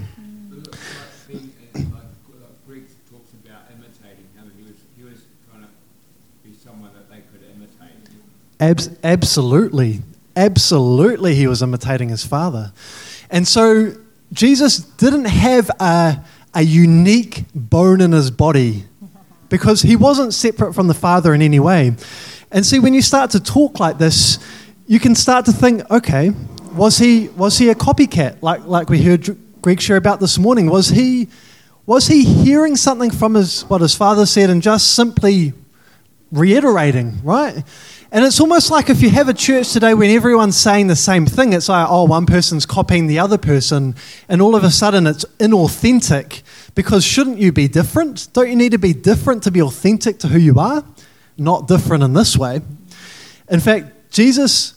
Abs- 8.58 8.90
absolutely. 9.04 10.02
Absolutely, 10.34 11.36
he 11.36 11.46
was 11.46 11.62
imitating 11.62 12.08
his 12.08 12.26
father. 12.26 12.72
And 13.30 13.46
so 13.46 13.92
Jesus 14.32 14.78
didn't 14.78 15.26
have 15.26 15.70
a, 15.78 16.24
a 16.52 16.62
unique 16.62 17.44
bone 17.54 18.00
in 18.00 18.10
his 18.10 18.32
body 18.32 18.86
because 19.54 19.82
he 19.82 19.94
wasn't 19.94 20.34
separate 20.34 20.72
from 20.72 20.88
the 20.88 20.94
father 20.94 21.32
in 21.32 21.40
any 21.40 21.60
way. 21.60 21.94
And 22.50 22.66
see, 22.66 22.80
when 22.80 22.92
you 22.92 23.02
start 23.02 23.30
to 23.30 23.40
talk 23.40 23.78
like 23.78 23.98
this, 23.98 24.40
you 24.88 24.98
can 24.98 25.14
start 25.14 25.44
to 25.44 25.52
think, 25.52 25.88
okay, 25.92 26.30
was 26.72 26.98
he, 26.98 27.28
was 27.28 27.56
he 27.56 27.68
a 27.68 27.76
copycat, 27.76 28.42
like, 28.42 28.64
like 28.66 28.90
we 28.90 29.00
heard 29.00 29.38
Greg 29.62 29.80
share 29.80 29.96
about 29.96 30.18
this 30.18 30.38
morning? 30.38 30.66
Was 30.68 30.88
he, 30.88 31.28
was 31.86 32.08
he 32.08 32.24
hearing 32.24 32.74
something 32.74 33.12
from 33.12 33.34
his, 33.34 33.62
what 33.66 33.80
his 33.80 33.94
father 33.94 34.26
said 34.26 34.50
and 34.50 34.60
just 34.60 34.92
simply 34.92 35.52
reiterating, 36.32 37.20
right? 37.22 37.62
And 38.10 38.24
it's 38.24 38.40
almost 38.40 38.72
like 38.72 38.90
if 38.90 39.02
you 39.02 39.10
have 39.10 39.28
a 39.28 39.34
church 39.34 39.72
today 39.72 39.94
when 39.94 40.10
everyone's 40.10 40.56
saying 40.56 40.88
the 40.88 40.96
same 40.96 41.26
thing, 41.26 41.52
it's 41.52 41.68
like, 41.68 41.86
oh, 41.88 42.06
one 42.06 42.26
person's 42.26 42.66
copying 42.66 43.06
the 43.06 43.20
other 43.20 43.38
person, 43.38 43.94
and 44.28 44.42
all 44.42 44.56
of 44.56 44.64
a 44.64 44.70
sudden 44.72 45.06
it's 45.06 45.24
inauthentic 45.38 46.42
because 46.74 47.04
shouldn't 47.04 47.38
you 47.38 47.52
be 47.52 47.68
different? 47.68 48.28
Don't 48.32 48.48
you 48.48 48.56
need 48.56 48.72
to 48.72 48.78
be 48.78 48.92
different 48.92 49.42
to 49.44 49.50
be 49.50 49.62
authentic 49.62 50.18
to 50.20 50.28
who 50.28 50.38
you 50.38 50.58
are? 50.58 50.84
Not 51.36 51.68
different 51.68 52.02
in 52.02 52.12
this 52.12 52.36
way. 52.36 52.60
In 53.48 53.60
fact, 53.60 54.10
Jesus 54.10 54.74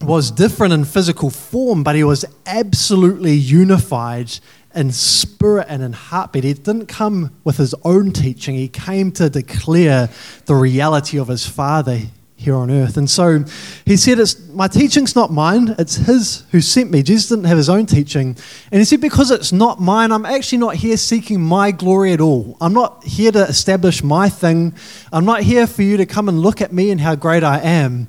was 0.00 0.30
different 0.30 0.72
in 0.72 0.84
physical 0.84 1.30
form, 1.30 1.82
but 1.82 1.94
he 1.94 2.04
was 2.04 2.24
absolutely 2.46 3.34
unified 3.34 4.30
in 4.74 4.92
spirit 4.92 5.66
and 5.68 5.82
in 5.82 5.92
heartbeat. 5.92 6.44
He 6.44 6.54
didn't 6.54 6.86
come 6.86 7.36
with 7.44 7.56
his 7.56 7.74
own 7.84 8.12
teaching, 8.12 8.54
he 8.54 8.68
came 8.68 9.12
to 9.12 9.28
declare 9.28 10.08
the 10.46 10.54
reality 10.54 11.18
of 11.18 11.28
his 11.28 11.46
Father 11.46 12.00
here 12.40 12.54
on 12.54 12.70
earth. 12.70 12.96
And 12.96 13.08
so 13.08 13.44
he 13.84 13.98
said, 13.98 14.18
it's, 14.18 14.38
My 14.48 14.66
teaching's 14.66 15.14
not 15.14 15.30
mine, 15.30 15.74
it's 15.78 15.96
his 15.96 16.44
who 16.52 16.62
sent 16.62 16.90
me. 16.90 17.02
Jesus 17.02 17.28
didn't 17.28 17.44
have 17.44 17.58
his 17.58 17.68
own 17.68 17.84
teaching. 17.84 18.34
And 18.72 18.80
he 18.80 18.84
said, 18.84 19.02
Because 19.02 19.30
it's 19.30 19.52
not 19.52 19.78
mine, 19.78 20.10
I'm 20.10 20.24
actually 20.24 20.58
not 20.58 20.76
here 20.76 20.96
seeking 20.96 21.40
my 21.42 21.70
glory 21.70 22.14
at 22.14 22.20
all. 22.20 22.56
I'm 22.60 22.72
not 22.72 23.04
here 23.04 23.30
to 23.32 23.42
establish 23.42 24.02
my 24.02 24.30
thing. 24.30 24.74
I'm 25.12 25.26
not 25.26 25.42
here 25.42 25.66
for 25.66 25.82
you 25.82 25.98
to 25.98 26.06
come 26.06 26.30
and 26.30 26.40
look 26.40 26.62
at 26.62 26.72
me 26.72 26.90
and 26.90 27.00
how 27.00 27.14
great 27.14 27.44
I 27.44 27.58
am. 27.60 28.08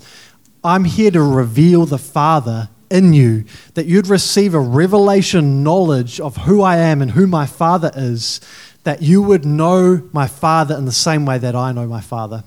I'm 0.64 0.86
here 0.86 1.12
to 1.12 1.22
reveal 1.22 1.86
the 1.86 1.98
Father 1.98 2.70
in 2.90 3.14
you, 3.14 3.44
that 3.74 3.86
you'd 3.86 4.08
receive 4.08 4.54
a 4.54 4.60
revelation 4.60 5.64
knowledge 5.64 6.20
of 6.20 6.38
who 6.38 6.62
I 6.62 6.78
am 6.78 7.02
and 7.02 7.12
who 7.12 7.28
my 7.28 7.46
Father 7.46 7.92
is, 7.96 8.40
that 8.84 9.02
you 9.02 9.22
would 9.22 9.46
know 9.46 10.08
my 10.14 10.28
Father 10.28 10.76
in 10.76 10.86
the 10.86 10.92
same 10.92 11.26
way 11.26 11.38
that 11.38 11.56
I 11.56 11.72
know 11.72 11.88
my 11.88 12.02
Father 12.02 12.44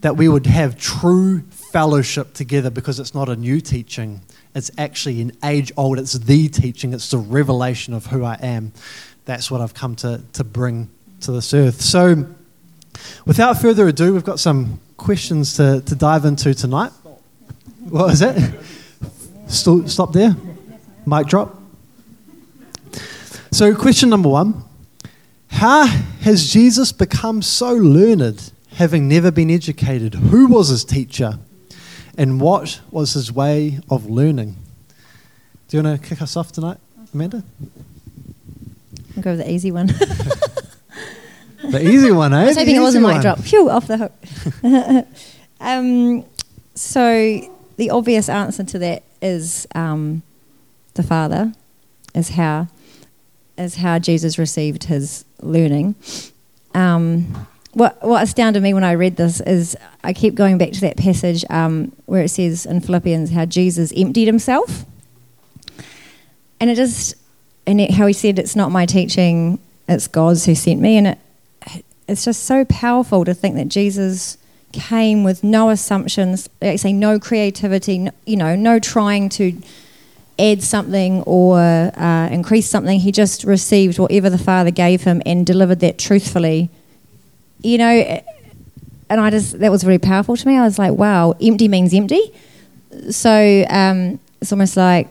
that 0.00 0.16
we 0.16 0.28
would 0.28 0.46
have 0.46 0.78
true 0.78 1.40
fellowship 1.50 2.34
together 2.34 2.70
because 2.70 3.00
it's 3.00 3.14
not 3.14 3.28
a 3.28 3.36
new 3.36 3.60
teaching. 3.60 4.20
It's 4.54 4.70
actually 4.78 5.20
an 5.20 5.32
age 5.44 5.72
old, 5.76 5.98
it's 5.98 6.14
the 6.14 6.48
teaching, 6.48 6.92
it's 6.92 7.10
the 7.10 7.18
revelation 7.18 7.94
of 7.94 8.06
who 8.06 8.24
I 8.24 8.34
am. 8.34 8.72
That's 9.24 9.50
what 9.50 9.60
I've 9.60 9.74
come 9.74 9.96
to, 9.96 10.22
to 10.34 10.44
bring 10.44 10.88
to 11.20 11.32
this 11.32 11.52
earth. 11.52 11.80
So, 11.80 12.26
without 13.24 13.60
further 13.60 13.88
ado, 13.88 14.12
we've 14.12 14.24
got 14.24 14.38
some 14.38 14.80
questions 14.96 15.56
to, 15.56 15.82
to 15.82 15.94
dive 15.94 16.24
into 16.24 16.54
tonight. 16.54 16.92
What 17.88 18.12
is 18.12 18.22
it? 18.22 18.54
Stop 19.48 20.12
there. 20.12 20.34
Mic 21.04 21.26
drop. 21.26 21.60
So, 23.52 23.74
question 23.74 24.10
number 24.10 24.28
one 24.28 24.64
How 25.48 25.86
has 25.86 26.50
Jesus 26.52 26.92
become 26.92 27.42
so 27.42 27.72
learned 27.72 28.52
having 28.76 29.08
never 29.08 29.30
been 29.30 29.50
educated, 29.50 30.14
who 30.14 30.46
was 30.46 30.68
his 30.68 30.84
teacher 30.84 31.38
and 32.18 32.40
what 32.40 32.80
was 32.90 33.14
his 33.14 33.32
way 33.32 33.80
of 33.90 34.06
learning? 34.06 34.54
Do 35.68 35.76
you 35.76 35.82
want 35.82 36.00
to 36.00 36.08
kick 36.08 36.20
us 36.20 36.36
off 36.36 36.52
tonight, 36.52 36.76
Amanda? 37.12 37.42
I'll 39.16 39.22
go 39.22 39.30
with 39.30 39.40
the 39.40 39.50
easy 39.50 39.72
one. 39.72 39.86
the 41.70 41.80
easy 41.82 42.12
one, 42.12 42.34
eh? 42.34 42.42
I 42.42 42.46
was 42.46 42.56
hoping 42.58 42.76
it 42.76 42.80
wasn't 42.80 43.02
my 43.04 43.20
drop. 43.20 43.38
Phew, 43.38 43.70
off 43.70 43.86
the 43.86 43.96
hook. 43.96 44.12
um, 45.60 46.24
so 46.74 47.40
the 47.78 47.90
obvious 47.90 48.28
answer 48.28 48.62
to 48.62 48.78
that 48.78 49.04
is 49.22 49.66
um, 49.74 50.22
the 50.94 51.02
Father, 51.02 51.54
is 52.14 52.28
how, 52.30 52.68
is 53.56 53.76
how 53.76 53.98
Jesus 53.98 54.38
received 54.38 54.84
his 54.84 55.24
learning. 55.40 55.94
Um, 56.74 57.46
what 57.76 58.02
what 58.02 58.22
astounded 58.22 58.62
me 58.62 58.72
when 58.72 58.84
I 58.84 58.94
read 58.94 59.16
this 59.16 59.42
is 59.42 59.76
I 60.02 60.14
keep 60.14 60.34
going 60.34 60.56
back 60.56 60.72
to 60.72 60.80
that 60.80 60.96
passage 60.96 61.44
um, 61.50 61.92
where 62.06 62.22
it 62.22 62.30
says 62.30 62.64
in 62.64 62.80
Philippians 62.80 63.32
how 63.32 63.44
Jesus 63.44 63.92
emptied 63.94 64.24
himself, 64.24 64.86
and 66.58 66.70
it 66.70 66.76
just 66.76 67.16
and 67.66 67.78
it, 67.78 67.90
how 67.90 68.06
he 68.06 68.14
said 68.14 68.38
it's 68.38 68.56
not 68.56 68.70
my 68.70 68.86
teaching, 68.86 69.58
it's 69.90 70.08
God's 70.08 70.46
who 70.46 70.54
sent 70.54 70.80
me, 70.80 70.96
and 70.96 71.06
it 71.08 71.18
it's 72.08 72.24
just 72.24 72.44
so 72.44 72.64
powerful 72.64 73.26
to 73.26 73.34
think 73.34 73.56
that 73.56 73.68
Jesus 73.68 74.38
came 74.72 75.22
with 75.22 75.44
no 75.44 75.68
assumptions, 75.68 76.48
like 76.62 76.78
say 76.78 76.94
no 76.94 77.18
creativity, 77.18 77.98
no, 77.98 78.10
you 78.24 78.38
know, 78.38 78.56
no 78.56 78.78
trying 78.78 79.28
to 79.28 79.60
add 80.38 80.62
something 80.62 81.22
or 81.24 81.58
uh, 81.58 82.28
increase 82.30 82.70
something. 82.70 83.00
He 83.00 83.12
just 83.12 83.44
received 83.44 83.98
whatever 83.98 84.30
the 84.30 84.38
Father 84.38 84.70
gave 84.70 85.02
him 85.02 85.20
and 85.26 85.44
delivered 85.44 85.80
that 85.80 85.98
truthfully 85.98 86.70
you 87.66 87.78
know, 87.78 88.22
and 89.08 89.20
I 89.20 89.30
just, 89.30 89.58
that 89.58 89.72
was 89.72 89.84
really 89.84 89.98
powerful 89.98 90.36
to 90.36 90.46
me. 90.46 90.56
I 90.56 90.62
was 90.62 90.78
like, 90.78 90.92
wow, 90.92 91.34
empty 91.40 91.66
means 91.66 91.92
empty. 91.92 92.32
So 93.10 93.66
um, 93.68 94.20
it's 94.40 94.52
almost 94.52 94.76
like, 94.76 95.08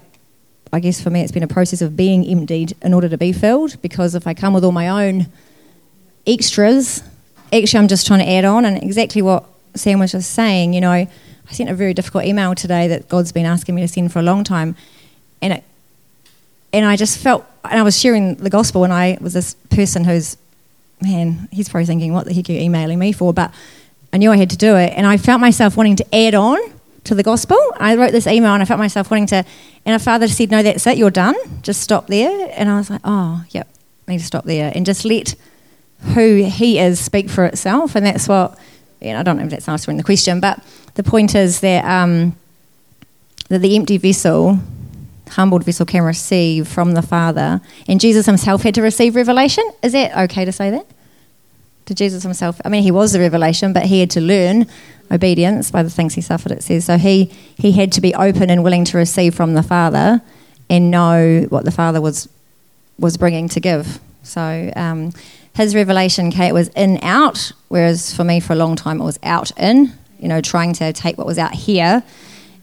I 0.71 0.79
guess 0.79 1.01
for 1.01 1.09
me, 1.09 1.21
it's 1.21 1.33
been 1.33 1.43
a 1.43 1.47
process 1.47 1.81
of 1.81 1.97
being 1.97 2.25
emptied 2.25 2.73
in 2.81 2.93
order 2.93 3.09
to 3.09 3.17
be 3.17 3.33
filled 3.33 3.81
because 3.81 4.15
if 4.15 4.25
I 4.25 4.33
come 4.33 4.53
with 4.53 4.63
all 4.63 4.71
my 4.71 4.87
own 4.87 5.27
extras, 6.25 7.03
actually, 7.51 7.79
I'm 7.79 7.89
just 7.89 8.07
trying 8.07 8.19
to 8.19 8.29
add 8.29 8.45
on. 8.45 8.63
And 8.63 8.81
exactly 8.81 9.21
what 9.21 9.45
Sam 9.75 9.99
was 9.99 10.13
just 10.13 10.31
saying, 10.31 10.73
you 10.73 10.79
know, 10.79 10.91
I 10.91 11.09
sent 11.51 11.69
a 11.69 11.75
very 11.75 11.93
difficult 11.93 12.23
email 12.23 12.55
today 12.55 12.87
that 12.87 13.09
God's 13.09 13.33
been 13.33 13.45
asking 13.45 13.75
me 13.75 13.81
to 13.81 13.87
send 13.87 14.13
for 14.13 14.19
a 14.19 14.23
long 14.23 14.45
time. 14.45 14.77
And 15.41 15.53
it, 15.53 15.63
and 16.71 16.85
I 16.85 16.95
just 16.95 17.17
felt, 17.17 17.45
and 17.65 17.79
I 17.79 17.83
was 17.83 17.99
sharing 17.99 18.35
the 18.35 18.49
gospel, 18.49 18.85
and 18.85 18.93
I 18.93 19.17
was 19.21 19.33
this 19.33 19.55
person 19.69 20.05
who's 20.05 20.37
man, 21.01 21.47
he's 21.51 21.69
probably 21.69 21.85
thinking, 21.85 22.13
what 22.13 22.25
the 22.25 22.33
heck 22.33 22.49
are 22.49 22.53
you 22.53 22.61
emailing 22.61 22.99
me 22.99 23.11
for? 23.11 23.33
But 23.33 23.53
I 24.13 24.17
knew 24.17 24.31
I 24.31 24.37
had 24.37 24.49
to 24.51 24.57
do 24.57 24.75
it. 24.75 24.93
And 24.95 25.05
I 25.05 25.17
felt 25.17 25.41
myself 25.41 25.77
wanting 25.77 25.97
to 25.97 26.15
add 26.15 26.35
on 26.35 26.57
to 27.03 27.15
the 27.15 27.23
gospel. 27.23 27.57
I 27.77 27.95
wrote 27.95 28.11
this 28.11 28.27
email 28.27 28.53
and 28.53 28.61
I 28.61 28.65
felt 28.65 28.79
myself 28.79 29.11
wanting 29.11 29.27
to, 29.27 29.45
and 29.85 29.95
a 29.95 29.99
father 29.99 30.27
said, 30.27 30.51
no, 30.51 30.63
that's 30.63 30.85
it, 30.87 30.97
you're 30.97 31.11
done. 31.11 31.35
Just 31.61 31.81
stop 31.81 32.07
there. 32.07 32.51
And 32.53 32.69
I 32.69 32.77
was 32.77 32.89
like, 32.89 33.01
oh, 33.03 33.43
yep, 33.49 33.67
I 34.07 34.11
need 34.11 34.19
to 34.19 34.25
stop 34.25 34.45
there 34.45 34.71
and 34.73 34.85
just 34.85 35.05
let 35.05 35.35
who 36.13 36.43
he 36.43 36.79
is 36.79 36.99
speak 36.99 37.29
for 37.29 37.45
itself. 37.45 37.95
And 37.95 38.05
that's 38.05 38.27
what, 38.27 38.57
know, 39.01 39.19
I 39.19 39.23
don't 39.23 39.37
know 39.37 39.43
if 39.43 39.49
that's 39.49 39.69
answering 39.69 39.97
the 39.97 40.03
question, 40.03 40.39
but 40.39 40.63
the 40.95 41.03
point 41.03 41.35
is 41.35 41.59
that, 41.59 41.85
um, 41.85 42.35
that 43.49 43.59
the 43.59 43.75
empty 43.75 43.97
vessel 43.97 44.59
humbled 45.29 45.63
vessel 45.63 45.85
can 45.85 46.03
receive 46.03 46.67
from 46.67 46.93
the 46.93 47.01
Father. 47.01 47.61
And 47.87 47.99
Jesus 47.99 48.25
himself 48.25 48.63
had 48.63 48.75
to 48.75 48.81
receive 48.81 49.15
revelation. 49.15 49.69
Is 49.81 49.93
that 49.93 50.17
okay 50.25 50.45
to 50.45 50.51
say 50.51 50.69
that? 50.71 50.85
to 51.85 51.93
Jesus 51.93 52.23
himself. 52.23 52.59
I 52.65 52.69
mean, 52.69 52.83
he 52.83 52.91
was 52.91 53.13
the 53.13 53.19
revelation, 53.19 53.73
but 53.73 53.83
he 53.83 53.99
had 53.99 54.09
to 54.11 54.21
learn 54.21 54.67
obedience 55.11 55.69
by 55.71 55.83
the 55.83 55.89
things 55.89 56.15
he 56.15 56.21
suffered, 56.21 56.51
it 56.51 56.63
says. 56.63 56.85
So 56.85 56.97
he, 56.97 57.25
he 57.57 57.71
had 57.71 57.91
to 57.93 58.01
be 58.01 58.13
open 58.15 58.49
and 58.49 58.63
willing 58.63 58.85
to 58.85 58.97
receive 58.97 59.35
from 59.35 59.53
the 59.53 59.63
Father 59.63 60.21
and 60.69 60.89
know 60.89 61.45
what 61.49 61.63
the 61.63 61.71
Father 61.71 62.01
was, 62.01 62.27
was 62.97 63.17
bringing 63.17 63.47
to 63.49 63.59
give. 63.59 63.99
So 64.23 64.71
um, 64.75 65.11
his 65.53 65.75
revelation, 65.75 66.31
Kate, 66.31 66.53
was 66.53 66.69
in 66.69 66.99
out, 67.03 67.51
whereas 67.67 68.13
for 68.13 68.23
me, 68.23 68.39
for 68.39 68.53
a 68.53 68.55
long 68.55 68.75
time, 68.75 68.99
it 68.99 69.03
was 69.03 69.19
out 69.21 69.51
in, 69.59 69.93
you 70.19 70.27
know, 70.27 70.41
trying 70.41 70.73
to 70.73 70.91
take 70.91 71.19
what 71.19 71.27
was 71.27 71.37
out 71.37 71.53
here 71.53 72.03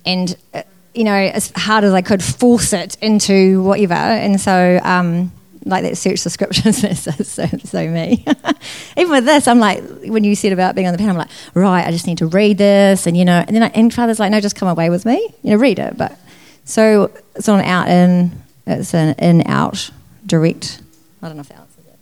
and, 0.04 0.37
uh, 0.52 0.62
you 0.94 1.04
know, 1.04 1.14
as 1.14 1.52
hard 1.56 1.84
as 1.84 1.92
I 1.92 2.02
could, 2.02 2.22
force 2.22 2.72
it 2.72 2.96
into 3.00 3.62
whatever. 3.62 3.94
And 3.94 4.40
so, 4.40 4.78
um, 4.82 5.32
like 5.64 5.82
that 5.84 5.96
search 5.96 6.25
the 6.25 6.30
scriptures, 6.30 6.82
that's 6.82 7.28
so, 7.28 7.46
so 7.46 7.88
me. 7.88 8.25
Even 8.96 9.11
with 9.11 9.25
this, 9.25 9.46
I'm 9.46 9.58
like, 9.58 9.82
when 10.04 10.25
you 10.25 10.34
said 10.34 10.52
about 10.52 10.75
being 10.75 10.87
on 10.87 10.92
the 10.92 10.99
pen, 10.99 11.08
I'm 11.08 11.16
like, 11.16 11.30
right, 11.54 11.87
I 11.87 11.90
just 11.90 12.06
need 12.06 12.18
to 12.18 12.26
read 12.26 12.58
this, 12.58 13.06
and 13.06 13.16
you 13.16 13.25
know, 13.25 13.44
and 13.46 13.54
then 13.54 13.62
I, 13.62 13.68
and 13.68 13.92
Father's 13.92 14.18
like, 14.18 14.30
no, 14.30 14.40
just 14.40 14.56
come 14.56 14.68
away 14.68 14.90
with 14.90 15.06
me, 15.06 15.32
you 15.42 15.50
know, 15.50 15.56
read 15.56 15.78
it. 15.78 15.96
But 15.96 16.18
so 16.64 17.11
it's 17.34 17.49
on 17.49 17.61
out 17.61 17.88
in, 17.88 18.32
it's 18.66 18.94
an 18.94 19.14
in 19.18 19.46
out 19.46 19.90
direct. 20.26 20.80
I 21.22 21.28
don't 21.28 21.37
know 21.37 21.42
if 21.42 21.49
that 21.49 21.61
answers 21.61 21.87
it. 21.87 21.99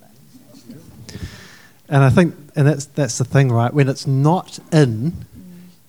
But. 1.09 1.20
And 1.88 2.04
I 2.04 2.11
think, 2.11 2.35
and 2.56 2.66
that's 2.66 2.87
that's 2.87 3.18
the 3.18 3.25
thing, 3.25 3.52
right? 3.52 3.73
When 3.73 3.88
it's 3.88 4.06
not 4.06 4.59
in, 4.73 5.26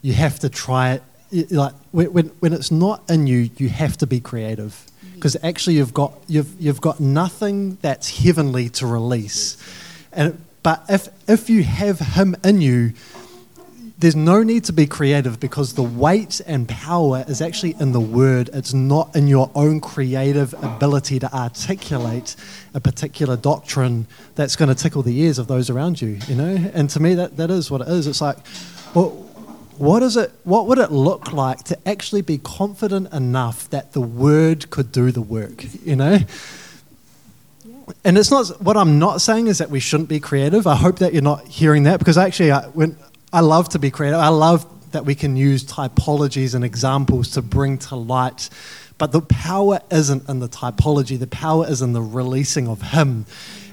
you 0.01 0.13
have 0.13 0.39
to 0.39 0.49
try 0.49 0.93
it. 0.93 1.03
Like 1.31 1.73
when 1.91 2.11
when, 2.13 2.25
when 2.39 2.53
it's 2.53 2.71
not 2.71 3.09
in 3.09 3.27
you, 3.27 3.49
you 3.57 3.69
have 3.69 3.97
to 3.97 4.07
be 4.07 4.19
creative 4.19 4.85
mm-hmm. 5.03 5.15
because 5.15 5.37
actually 5.43 5.75
you've 5.75 5.93
got 5.93 6.13
you've 6.27 6.59
you've 6.59 6.81
got 6.81 6.99
nothing 6.99 7.77
that's 7.81 8.23
heavenly 8.23 8.69
to 8.69 8.87
release. 8.87 9.57
And 10.11 10.43
but 10.63 10.83
if 10.89 11.09
if 11.29 11.49
you 11.49 11.63
have 11.63 11.99
Him 11.99 12.35
in 12.43 12.61
you, 12.61 12.93
there's 14.01 14.15
no 14.15 14.41
need 14.41 14.63
to 14.63 14.73
be 14.73 14.87
creative 14.87 15.39
because 15.39 15.73
the 15.73 15.83
weight 15.83 16.41
and 16.47 16.67
power 16.67 17.23
is 17.27 17.39
actually 17.39 17.75
in 17.79 17.91
the 17.91 17.99
word. 17.99 18.49
It's 18.51 18.73
not 18.73 19.15
in 19.15 19.27
your 19.27 19.51
own 19.53 19.79
creative 19.79 20.55
ability 20.63 21.19
to 21.19 21.31
articulate 21.31 22.35
a 22.73 22.79
particular 22.79 23.37
doctrine 23.37 24.07
that's 24.33 24.55
going 24.55 24.69
to 24.69 24.75
tickle 24.75 25.03
the 25.03 25.19
ears 25.19 25.37
of 25.37 25.45
those 25.45 25.69
around 25.69 26.01
you, 26.01 26.17
you 26.27 26.33
know? 26.33 26.71
And 26.73 26.89
to 26.89 26.99
me, 26.99 27.13
that, 27.13 27.37
that 27.37 27.51
is 27.51 27.69
what 27.69 27.81
it 27.81 27.89
is. 27.89 28.07
It's 28.07 28.21
like, 28.21 28.37
well, 28.95 29.11
what 29.81 30.03
is 30.03 30.15
it 30.17 30.31
what 30.43 30.67
would 30.67 30.77
it 30.77 30.91
look 30.91 31.33
like 31.33 31.63
to 31.63 31.87
actually 31.87 32.21
be 32.21 32.37
confident 32.37 33.11
enough 33.13 33.69
that 33.69 33.93
the 33.93 34.01
word 34.01 34.69
could 34.69 34.91
do 34.91 35.11
the 35.11 35.21
work 35.21 35.65
you 35.85 35.95
know 35.95 36.19
and 38.03 38.17
it's 38.17 38.31
not 38.31 38.47
what 38.61 38.77
i'm 38.77 38.99
not 38.99 39.21
saying 39.21 39.47
is 39.47 39.57
that 39.57 39.69
we 39.69 39.79
shouldn't 39.79 40.09
be 40.09 40.19
creative 40.19 40.67
i 40.67 40.75
hope 40.75 40.99
that 40.99 41.13
you're 41.13 41.21
not 41.21 41.45
hearing 41.47 41.83
that 41.83 41.99
because 41.99 42.17
actually 42.17 42.51
I, 42.51 42.67
when 42.69 42.95
I 43.33 43.39
love 43.39 43.69
to 43.69 43.79
be 43.79 43.91
creative. 43.91 44.19
I 44.19 44.27
love 44.27 44.65
that 44.91 45.05
we 45.05 45.15
can 45.15 45.37
use 45.37 45.63
typologies 45.63 46.53
and 46.53 46.65
examples 46.65 47.31
to 47.31 47.41
bring 47.41 47.77
to 47.77 47.95
light. 47.95 48.49
But 48.97 49.13
the 49.13 49.21
power 49.21 49.79
isn't 49.89 50.27
in 50.27 50.39
the 50.39 50.49
typology, 50.49 51.17
the 51.17 51.27
power 51.27 51.65
is 51.67 51.81
in 51.81 51.93
the 51.93 52.01
releasing 52.01 52.67
of 52.67 52.81
Him. 52.81 53.25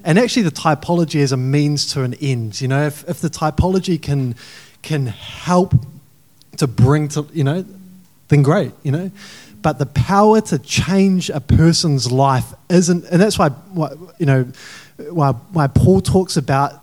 And 0.04 0.18
actually, 0.18 0.42
the 0.42 0.52
typology 0.52 1.16
is 1.16 1.32
a 1.32 1.36
means 1.36 1.92
to 1.92 2.02
an 2.02 2.14
end. 2.14 2.60
You 2.60 2.68
know, 2.68 2.86
if, 2.86 3.06
if 3.08 3.20
the 3.20 3.28
typology 3.28 4.00
can, 4.00 4.36
can 4.82 5.06
help 5.06 5.74
to 6.58 6.66
bring 6.66 7.08
to, 7.08 7.26
you 7.32 7.44
know, 7.44 7.64
then 8.28 8.42
great, 8.42 8.72
you 8.82 8.92
know. 8.92 9.10
But 9.60 9.78
the 9.78 9.86
power 9.86 10.40
to 10.40 10.58
change 10.58 11.30
a 11.30 11.40
person's 11.40 12.12
life 12.12 12.52
isn't, 12.68 13.04
and 13.06 13.20
that's 13.20 13.38
why, 13.38 13.48
why 13.48 13.90
you 14.18 14.26
know, 14.26 14.46
why, 15.10 15.32
why 15.32 15.66
Paul 15.66 16.00
talks 16.00 16.36
about, 16.36 16.74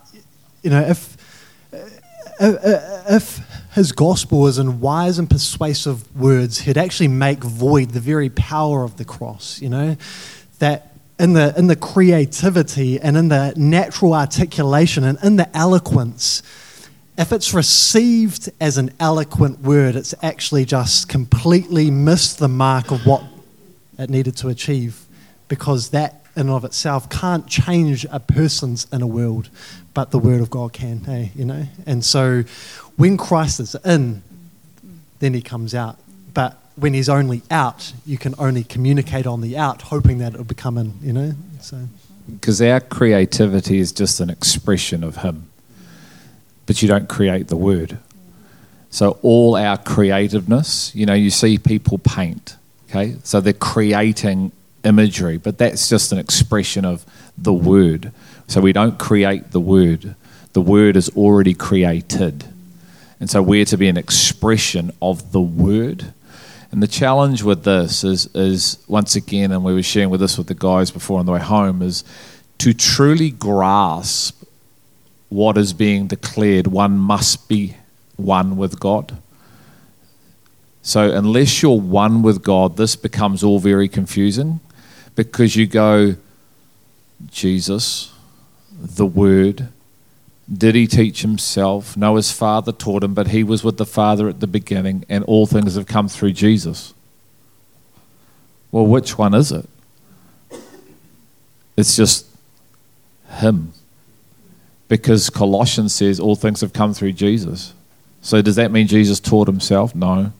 you 0.62 0.70
know, 0.70 0.80
if 0.80 1.16
if 2.38 3.40
his 3.74 3.92
gospel 3.92 4.40
was 4.40 4.58
in 4.58 4.80
wise 4.80 5.18
and 5.18 5.28
persuasive 5.28 6.14
words, 6.16 6.60
he'd 6.60 6.78
actually 6.78 7.08
make 7.08 7.42
void 7.42 7.90
the 7.90 8.00
very 8.00 8.30
power 8.30 8.84
of 8.84 8.96
the 8.96 9.04
cross, 9.04 9.60
you 9.60 9.68
know? 9.68 9.96
That 10.58 10.92
in 11.18 11.32
the, 11.32 11.54
in 11.56 11.66
the 11.66 11.76
creativity 11.76 13.00
and 13.00 13.16
in 13.16 13.28
the 13.28 13.54
natural 13.56 14.14
articulation 14.14 15.04
and 15.04 15.18
in 15.22 15.36
the 15.36 15.54
eloquence, 15.56 16.42
if 17.18 17.32
it's 17.32 17.54
received 17.54 18.50
as 18.60 18.78
an 18.78 18.90
eloquent 19.00 19.60
word, 19.60 19.96
it's 19.96 20.14
actually 20.22 20.64
just 20.64 21.08
completely 21.08 21.90
missed 21.90 22.38
the 22.38 22.48
mark 22.48 22.90
of 22.90 23.06
what 23.06 23.22
it 23.98 24.10
needed 24.10 24.36
to 24.38 24.48
achieve 24.48 25.04
because 25.48 25.90
that 25.90 26.22
in 26.34 26.42
and 26.42 26.50
of 26.50 26.64
itself 26.64 27.08
can't 27.08 27.46
change 27.46 28.04
a 28.10 28.20
person's 28.20 28.86
inner 28.92 29.06
world 29.06 29.48
but 29.96 30.10
the 30.10 30.18
Word 30.18 30.42
of 30.42 30.50
God 30.50 30.74
can, 30.74 31.00
hey, 31.04 31.32
you 31.34 31.46
know? 31.46 31.66
And 31.86 32.04
so 32.04 32.42
when 32.96 33.16
Christ 33.16 33.60
is 33.60 33.74
in, 33.82 34.22
then 35.20 35.32
he 35.32 35.40
comes 35.40 35.74
out. 35.74 35.98
But 36.34 36.58
when 36.74 36.92
he's 36.92 37.08
only 37.08 37.40
out, 37.50 37.94
you 38.04 38.18
can 38.18 38.34
only 38.38 38.62
communicate 38.62 39.26
on 39.26 39.40
the 39.40 39.56
out, 39.56 39.80
hoping 39.80 40.18
that 40.18 40.34
it'll 40.34 40.44
become 40.44 40.76
in, 40.76 40.92
you 41.00 41.14
know? 41.14 41.32
So. 41.62 41.78
Because 42.30 42.60
our 42.60 42.80
creativity 42.80 43.78
is 43.78 43.90
just 43.90 44.20
an 44.20 44.28
expression 44.28 45.02
of 45.02 45.16
him, 45.16 45.45
but 46.66 46.82
you 46.82 46.88
don't 46.88 47.08
create 47.08 47.48
the 47.48 47.56
word. 47.56 47.98
So 48.90 49.18
all 49.22 49.56
our 49.56 49.76
creativeness, 49.78 50.94
you 50.94 51.06
know, 51.06 51.14
you 51.14 51.30
see 51.30 51.58
people 51.58 51.98
paint, 51.98 52.56
okay? 52.88 53.16
So 53.22 53.40
they're 53.40 53.52
creating 53.52 54.52
imagery, 54.84 55.36
but 55.36 55.58
that's 55.58 55.88
just 55.88 56.12
an 56.12 56.18
expression 56.18 56.84
of 56.84 57.04
the 57.36 57.52
word. 57.52 58.12
So 58.48 58.60
we 58.60 58.72
don't 58.72 58.98
create 58.98 59.50
the 59.50 59.60
word, 59.60 60.14
the 60.52 60.60
word 60.60 60.96
is 60.96 61.08
already 61.10 61.54
created. 61.54 62.44
And 63.18 63.30
so 63.30 63.42
we're 63.42 63.64
to 63.66 63.76
be 63.76 63.88
an 63.88 63.96
expression 63.96 64.92
of 65.00 65.32
the 65.32 65.40
word. 65.40 66.12
And 66.70 66.82
the 66.82 66.88
challenge 66.88 67.42
with 67.42 67.64
this 67.64 68.04
is, 68.04 68.26
is 68.34 68.78
once 68.88 69.16
again, 69.16 69.52
and 69.52 69.64
we 69.64 69.72
were 69.72 69.82
sharing 69.82 70.10
with 70.10 70.20
this 70.20 70.36
with 70.36 70.48
the 70.48 70.54
guys 70.54 70.90
before 70.90 71.18
on 71.18 71.26
the 71.26 71.32
way 71.32 71.40
home, 71.40 71.80
is 71.82 72.04
to 72.58 72.72
truly 72.72 73.30
grasp 73.30 74.35
what 75.28 75.58
is 75.58 75.72
being 75.72 76.06
declared, 76.06 76.66
one 76.66 76.96
must 76.98 77.48
be 77.48 77.76
one 78.16 78.56
with 78.56 78.78
God. 78.80 79.18
So, 80.82 81.10
unless 81.10 81.62
you're 81.62 81.80
one 81.80 82.22
with 82.22 82.42
God, 82.42 82.76
this 82.76 82.94
becomes 82.94 83.42
all 83.42 83.58
very 83.58 83.88
confusing 83.88 84.60
because 85.16 85.56
you 85.56 85.66
go, 85.66 86.14
Jesus, 87.30 88.12
the 88.70 89.06
Word? 89.06 89.68
Did 90.52 90.76
he 90.76 90.86
teach 90.86 91.22
himself? 91.22 91.96
No, 91.96 92.14
his 92.14 92.30
Father 92.30 92.70
taught 92.70 93.02
him, 93.02 93.14
but 93.14 93.28
he 93.28 93.42
was 93.42 93.64
with 93.64 93.78
the 93.78 93.86
Father 93.86 94.28
at 94.28 94.38
the 94.38 94.46
beginning, 94.46 95.04
and 95.08 95.24
all 95.24 95.46
things 95.46 95.74
have 95.74 95.86
come 95.86 96.08
through 96.08 96.32
Jesus. 96.32 96.94
Well, 98.70 98.86
which 98.86 99.18
one 99.18 99.34
is 99.34 99.50
it? 99.50 99.68
It's 101.76 101.96
just 101.96 102.26
him. 103.28 103.72
Because 104.88 105.30
Colossians 105.30 105.94
says 105.94 106.20
all 106.20 106.36
things 106.36 106.60
have 106.60 106.72
come 106.72 106.94
through 106.94 107.12
Jesus. 107.12 107.74
So 108.22 108.42
does 108.42 108.56
that 108.56 108.70
mean 108.70 108.86
Jesus 108.86 109.20
taught 109.20 109.48
himself? 109.48 109.94
No. 109.94 110.32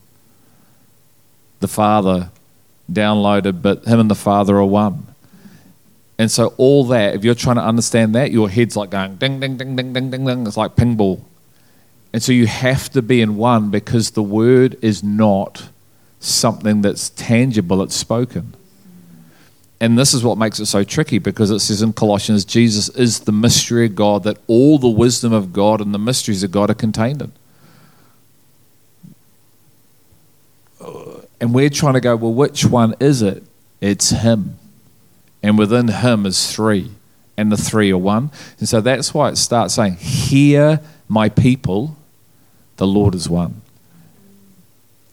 The 1.61 1.69
Father 1.69 2.31
downloaded, 2.91 3.63
but 3.63 3.85
him 3.85 4.01
and 4.01 4.11
the 4.11 4.15
Father 4.15 4.57
are 4.57 4.65
one. 4.65 5.07
And 6.19 6.31
so 6.31 6.55
all 6.57 6.85
that, 6.87 7.15
if 7.15 7.25
you're 7.25 7.35
trying 7.35 7.57
to 7.57 7.65
understand 7.65 8.15
that, 8.15 8.31
your 8.31 8.49
head's 8.49 8.77
like 8.77 8.91
going 8.91 9.17
ding, 9.17 9.41
ding, 9.41 9.57
ding, 9.57 9.77
ding, 9.77 9.93
ding, 9.93 10.11
ding, 10.11 10.25
ding. 10.25 10.47
It's 10.47 10.57
like 10.57 10.75
pinball. 10.77 11.21
And 12.13 12.23
so 12.23 12.33
you 12.33 12.47
have 12.47 12.89
to 12.91 13.03
be 13.03 13.21
in 13.21 13.37
one 13.37 13.71
because 13.71 14.13
the 14.13 14.23
word 14.23 14.79
is 14.81 15.03
not 15.03 15.69
something 16.19 16.81
that's 16.81 17.11
tangible, 17.11 17.83
it's 17.83 17.95
spoken. 17.95 18.55
And 19.81 19.99
this 19.99 20.15
is 20.15 20.25
what 20.25 20.39
makes 20.39 20.59
it 20.59 20.67
so 20.67 20.85
tricky 20.85 21.19
because 21.19 21.51
it 21.51 21.61
says 21.61 21.83
in 21.83 21.93
Colossians, 21.93 22.45
Jesus 22.45 22.89
is 22.91 23.21
the 23.21 23.33
mystery 23.33 23.87
of 23.87 23.95
God, 23.95 24.23
that 24.23 24.39
all 24.47 24.79
the 24.79 24.89
wisdom 24.89 25.33
of 25.33 25.53
God 25.53 25.81
and 25.81 25.93
the 25.93 25.99
mysteries 25.99 26.43
of 26.43 26.51
God 26.51 26.71
are 26.71 26.75
contained 26.75 27.23
in. 27.23 27.33
And 31.39 31.53
we're 31.53 31.69
trying 31.69 31.95
to 31.95 32.01
go, 32.01 32.17
well, 32.17 32.33
which 32.33 32.65
one 32.65 32.95
is 33.01 33.21
it? 33.21 33.43
It's 33.83 34.11
Him 34.11 34.59
and 35.47 35.57
within 35.57 35.87
him 35.87 36.27
is 36.27 36.53
three, 36.53 36.91
and 37.37 37.53
the 37.53 37.57
three 37.57 37.93
are 37.93 37.99
one. 37.99 38.33
And 38.59 38.69
so 38.69 38.81
that's 38.81 39.15
why 39.15 39.29
it 39.29 39.37
starts 39.37 39.75
saying, 39.75 39.95
Hear 39.95 40.81
my 41.07 41.29
people, 41.29 41.97
the 42.79 42.87
Lord 42.87 43.15
is 43.15 43.29
one. 43.29 43.63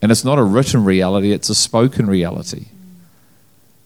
And 0.01 0.11
it's 0.11 0.25
not 0.25 0.39
a 0.39 0.43
written 0.43 0.83
reality, 0.85 1.31
it's 1.31 1.49
a 1.49 1.55
spoken 1.55 2.07
reality. 2.07 2.65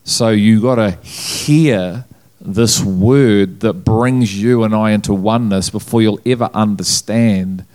So 0.08 0.30
you 0.30 0.62
got 0.62 0.76
to 0.76 0.92
hear 0.92 2.06
this 2.40 2.82
word 2.82 3.60
that 3.60 3.74
brings 3.74 4.42
you 4.42 4.64
and 4.64 4.74
I 4.74 4.92
into 4.92 5.14
oneness 5.14 5.70
before 5.70 6.02
you'll 6.02 6.22
ever 6.26 6.50
understand 6.54 7.66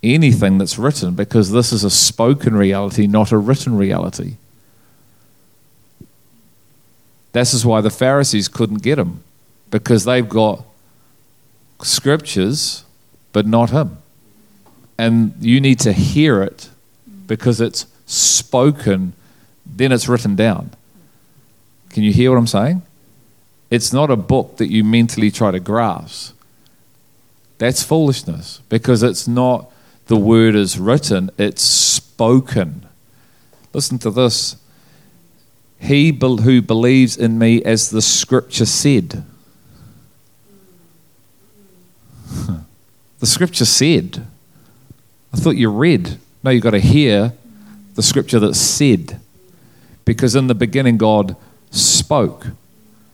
anything 0.00 0.58
that's 0.58 0.78
written 0.78 1.16
because 1.16 1.50
this 1.50 1.72
is 1.72 1.82
a 1.82 1.90
spoken 1.90 2.54
reality, 2.54 3.08
not 3.08 3.32
a 3.32 3.36
written 3.36 3.76
reality. 3.76 4.36
This 7.32 7.52
is 7.52 7.66
why 7.66 7.80
the 7.80 7.90
Pharisees 7.90 8.46
couldn't 8.46 8.84
get 8.84 8.96
him, 8.96 9.24
because 9.68 10.04
they've 10.04 10.28
got 10.28 10.64
scriptures 11.82 12.84
but 13.32 13.44
not 13.44 13.70
Him. 13.70 13.98
And 14.96 15.34
you 15.40 15.60
need 15.60 15.80
to 15.80 15.92
hear 15.92 16.44
it 16.44 16.70
because 17.26 17.60
it's 17.60 17.86
spoken, 18.06 19.14
then 19.66 19.90
it's 19.90 20.06
written 20.06 20.36
down. 20.36 20.70
Can 21.92 22.02
you 22.02 22.12
hear 22.12 22.30
what 22.30 22.38
I'm 22.38 22.46
saying? 22.46 22.82
It's 23.70 23.92
not 23.92 24.10
a 24.10 24.16
book 24.16 24.56
that 24.56 24.70
you 24.70 24.82
mentally 24.82 25.30
try 25.30 25.50
to 25.50 25.60
grasp. 25.60 26.34
That's 27.58 27.82
foolishness 27.82 28.60
because 28.68 29.02
it's 29.02 29.28
not 29.28 29.70
the 30.06 30.16
word 30.16 30.54
is 30.54 30.78
written, 30.78 31.30
it's 31.38 31.62
spoken. 31.62 32.86
Listen 33.72 33.98
to 34.00 34.10
this. 34.10 34.56
He 35.78 36.12
who 36.12 36.62
believes 36.62 37.16
in 37.16 37.38
me, 37.38 37.62
as 37.64 37.90
the 37.90 38.02
scripture 38.02 38.66
said. 38.66 39.24
the 43.18 43.26
scripture 43.26 43.64
said. 43.64 44.26
I 45.32 45.36
thought 45.38 45.56
you 45.56 45.70
read. 45.70 46.18
No, 46.42 46.50
you've 46.50 46.62
got 46.62 46.70
to 46.70 46.80
hear 46.80 47.32
the 47.94 48.02
scripture 48.02 48.38
that 48.40 48.54
said. 48.54 49.20
Because 50.04 50.34
in 50.34 50.46
the 50.46 50.54
beginning, 50.54 50.98
God 50.98 51.36
spoke. 51.72 52.48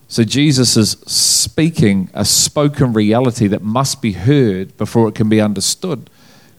So 0.08 0.24
Jesus 0.24 0.76
is 0.76 0.92
speaking 1.06 2.10
a 2.14 2.24
spoken 2.24 2.92
reality 2.92 3.46
that 3.46 3.62
must 3.62 4.02
be 4.02 4.12
heard 4.12 4.76
before 4.76 5.08
it 5.08 5.14
can 5.14 5.28
be 5.28 5.40
understood. 5.40 6.10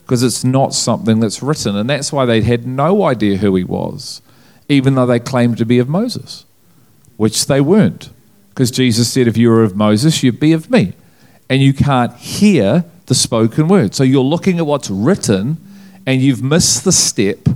Because 0.04 0.22
it's 0.24 0.42
not 0.42 0.74
something 0.74 1.20
that's 1.20 1.42
written. 1.42 1.76
And 1.76 1.88
that's 1.88 2.12
why 2.12 2.26
they 2.26 2.42
had 2.42 2.66
no 2.66 3.04
idea 3.04 3.36
who 3.36 3.54
he 3.54 3.62
was, 3.62 4.22
even 4.68 4.94
though 4.96 5.06
they 5.06 5.20
claimed 5.20 5.58
to 5.58 5.64
be 5.64 5.78
of 5.78 5.88
Moses, 5.88 6.44
which 7.16 7.46
they 7.46 7.60
weren't. 7.60 8.10
Because 8.48 8.70
Jesus 8.72 9.12
said, 9.12 9.28
if 9.28 9.36
you 9.36 9.48
were 9.50 9.62
of 9.62 9.76
Moses, 9.76 10.22
you'd 10.22 10.40
be 10.40 10.52
of 10.52 10.70
me. 10.70 10.94
And 11.48 11.62
you 11.62 11.72
can't 11.72 12.12
hear 12.16 12.84
the 13.06 13.14
spoken 13.14 13.68
word. 13.68 13.94
So 13.94 14.02
you're 14.02 14.22
looking 14.22 14.58
at 14.58 14.66
what's 14.66 14.90
written 14.90 15.56
and 16.06 16.20
you've 16.20 16.42
missed 16.42 16.84
the 16.84 16.92
step 16.92 17.48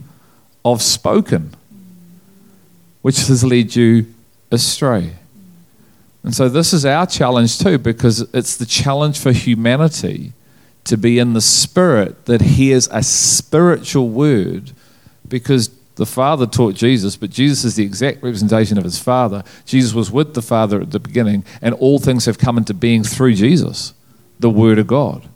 of 0.65 0.83
spoken, 0.83 1.55
which 3.03 3.19
has 3.27 3.45
led 3.45 3.75
you 3.75 4.07
astray. 4.55 5.13
And 6.23 6.35
so 6.35 6.49
this 6.49 6.73
is 6.73 6.87
our 6.87 7.07
challenge 7.07 7.59
too, 7.59 7.77
because 7.77 8.23
it's 8.33 8.57
the 8.57 8.65
challenge 8.65 9.19
for 9.19 9.33
humanity 9.33 10.33
to 10.85 10.97
be 10.97 11.19
in 11.19 11.35
the 11.35 11.41
spirit 11.43 12.25
that 12.25 12.41
hears 12.41 12.89
a 12.91 13.03
spiritual 13.03 14.09
word, 14.09 14.73
because 15.29 15.69
the 15.97 16.07
Father 16.07 16.47
taught 16.47 16.75
Jesus, 16.75 17.17
but 17.17 17.31
Jesus 17.31 17.65
is 17.65 17.77
the 17.77 17.85
exact 17.85 18.23
representation 18.23 18.79
of 18.79 18.85
his 18.85 18.99
Father. 18.99 19.45
Jesus 19.65 19.95
was 19.95 20.11
with 20.11 20.35
the 20.35 20.43
Father 20.43 20.81
at 20.81 20.91
the 20.91 20.99
beginning, 20.99 21.45
and 21.63 21.75
all 21.75 21.99
things 21.99 22.25
have 22.25 22.39
come 22.39 22.59
into 22.59 22.75
being 22.75 23.05
through 23.05 23.35
Jesus, 23.35 23.95
the 24.41 24.51
Word 24.51 24.79
of 24.79 24.87
God. 24.87 25.29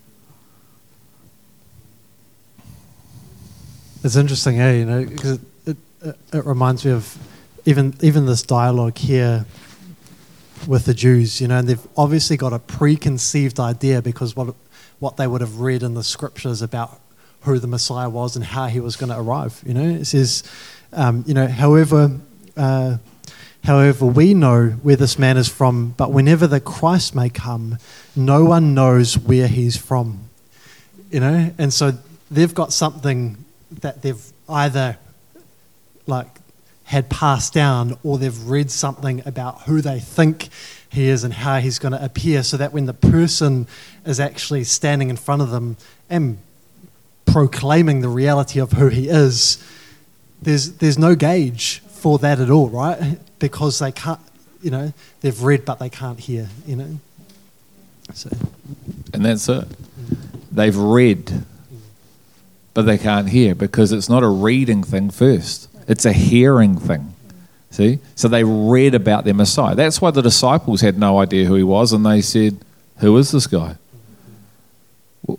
It's 4.03 4.17
interesting, 4.17 4.59
eh? 4.61 4.79
You 4.79 4.85
know, 4.85 5.05
because 5.05 5.39
it, 5.67 5.77
it, 6.03 6.17
it 6.33 6.45
reminds 6.45 6.85
me 6.85 6.93
of 6.93 7.17
even 7.69 7.95
even 8.01 8.25
this 8.25 8.43
dialogue 8.43 8.97
here 8.97 9.45
with 10.67 10.87
the 10.87 10.95
Jews. 10.95 11.39
You 11.39 11.49
know, 11.49 11.61
they've 11.61 11.87
obviously 11.99 12.39
got 12.39 12.55
a 12.55 12.59
preconceived 12.59 13.61
idea 13.61 14.01
because 14.01 14.35
what 14.35 14.55
what 15.01 15.19
they 15.19 15.27
would 15.27 15.43
have 15.43 15.61
read 15.61 15.83
in 15.83 15.93
the 15.93 16.03
scriptures 16.03 16.63
about 16.63 16.99
who 17.43 17.59
the 17.59 17.67
Messiah 17.67 18.09
was 18.09 18.37
and 18.37 18.45
how 18.45 18.67
he 18.67 18.81
was 18.81 18.97
going 18.97 19.13
to 19.13 19.21
arrive. 19.21 19.63
You 19.67 19.75
know, 19.75 19.89
it 20.01 20.07
says, 20.07 20.43
um, 20.93 21.25
you 21.27 21.35
know, 21.35 21.47
however. 21.47 22.19
Uh, 22.57 22.97
However, 23.65 24.07
we 24.07 24.33
know 24.35 24.69
where 24.83 24.97
this 24.97 25.19
man 25.19 25.37
is 25.37 25.49
from, 25.49 25.91
but 25.99 26.11
whenever 26.11 26.47
the 26.47 26.61
Christ 26.61 27.15
may 27.15 27.29
come, 27.29 27.77
no 28.17 28.45
one 28.45 28.73
knows 28.73 29.19
where 29.19 29.49
he's 29.49 29.77
from. 29.77 30.31
You 31.11 31.21
know, 31.21 31.51
and 31.59 31.75
so 31.75 31.93
they've 32.31 32.55
got 32.55 32.73
something 32.73 33.45
that 33.81 34.01
they've 34.01 34.25
either 34.49 34.97
like 36.07 36.29
had 36.88 37.11
passed 37.11 37.53
down 37.53 37.98
or 38.03 38.16
they've 38.16 38.44
read 38.44 38.70
something 38.70 39.22
about 39.27 39.61
who 39.64 39.83
they 39.83 40.01
think 40.01 40.48
he 40.88 41.07
is 41.07 41.22
and 41.22 41.35
how 41.35 41.59
he's 41.59 41.79
going 41.79 41.92
to 41.92 42.03
appear 42.03 42.42
so 42.42 42.57
that 42.57 42.72
when 42.72 42.87
the 42.87 42.94
person 42.94 43.66
is 44.07 44.18
actually 44.18 44.64
standing 44.64 45.11
in 45.11 45.16
front 45.16 45.42
of 45.42 45.51
them 45.51 45.77
and 46.09 46.38
proclaiming 47.27 48.01
the 48.01 48.09
reality 48.09 48.59
of 48.59 48.72
who 48.72 48.88
he 48.88 49.07
is 49.07 49.62
there's 50.40 50.72
there's 50.79 50.96
no 50.96 51.14
gauge 51.14 51.81
for 51.90 52.18
that 52.20 52.40
at 52.40 52.48
all 52.48 52.70
right? 52.70 53.18
Because 53.38 53.79
they 53.81 53.92
can't 53.92 54.20
you 54.62 54.70
know 54.70 54.94
they've 55.20 55.42
read 55.42 55.66
but 55.66 55.79
they 55.79 55.90
can't 55.90 56.18
hear 56.18 56.48
you 56.66 56.77
know? 56.77 56.98
So. 58.14 58.31
And 59.12 59.27
that's 59.27 59.46
it. 59.51 59.68
They've 60.51 60.74
read 60.74 61.44
but 62.72 62.87
they 62.87 62.96
can't 62.96 63.29
hear 63.29 63.55
because 63.55 63.92
it's 63.92 64.09
not 64.09 64.22
a 64.22 64.29
reading 64.29 64.83
thing 64.83 65.11
first, 65.11 65.68
it's 65.88 66.05
a 66.05 66.12
hearing 66.12 66.79
thing. 66.79 67.14
See? 67.70 67.98
So 68.14 68.29
they 68.29 68.44
read 68.44 68.94
about 68.94 69.24
their 69.24 69.35
Messiah. 69.35 69.74
That's 69.74 70.01
why 70.01 70.11
the 70.11 70.22
disciples 70.22 70.81
had 70.81 70.98
no 70.98 71.18
idea 71.18 71.46
who 71.46 71.55
he 71.55 71.64
was, 71.64 71.92
and 71.92 72.07
they 72.07 72.20
said, 72.20 72.59
Who 72.98 73.16
is 73.16 73.33
this 73.33 73.46
guy? 73.46 73.77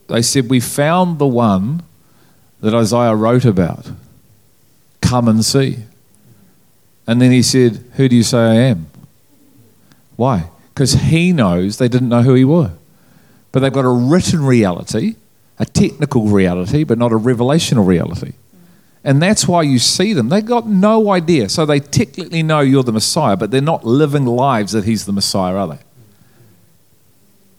They 0.07 0.21
said, 0.21 0.49
We 0.49 0.59
found 0.59 1.17
the 1.17 1.27
one 1.27 1.83
that 2.59 2.75
Isaiah 2.75 3.15
wrote 3.15 3.45
about. 3.45 3.89
Come 5.01 5.27
and 5.27 5.43
see. 5.43 5.77
And 7.07 7.21
then 7.21 7.31
he 7.31 7.41
said, 7.41 7.83
Who 7.95 8.09
do 8.09 8.15
you 8.15 8.23
say 8.23 8.37
I 8.37 8.55
am? 8.55 8.87
Why? 10.17 10.49
Because 10.73 10.93
he 10.93 11.31
knows 11.31 11.77
they 11.77 11.87
didn't 11.87 12.09
know 12.09 12.21
who 12.23 12.33
he 12.33 12.45
was. 12.45 12.71
But 13.51 13.61
they've 13.61 13.73
got 13.73 13.85
a 13.85 13.89
written 13.89 14.45
reality 14.45 15.15
a 15.59 15.65
technical 15.65 16.27
reality, 16.27 16.85
but 16.85 16.97
not 16.97 17.11
a 17.11 17.17
revelational 17.17 17.85
reality. 17.85 18.31
And 19.09 19.19
that's 19.19 19.47
why 19.47 19.63
you 19.63 19.79
see 19.79 20.13
them. 20.13 20.29
They've 20.29 20.45
got 20.45 20.67
no 20.67 21.09
idea. 21.09 21.49
So 21.49 21.65
they 21.65 21.79
technically 21.79 22.43
know 22.43 22.59
you're 22.59 22.83
the 22.83 22.91
Messiah, 22.91 23.35
but 23.35 23.49
they're 23.49 23.59
not 23.59 23.83
living 23.83 24.27
lives 24.27 24.73
that 24.73 24.83
He's 24.83 25.07
the 25.07 25.11
Messiah, 25.11 25.55
are 25.55 25.67
they? 25.67 25.79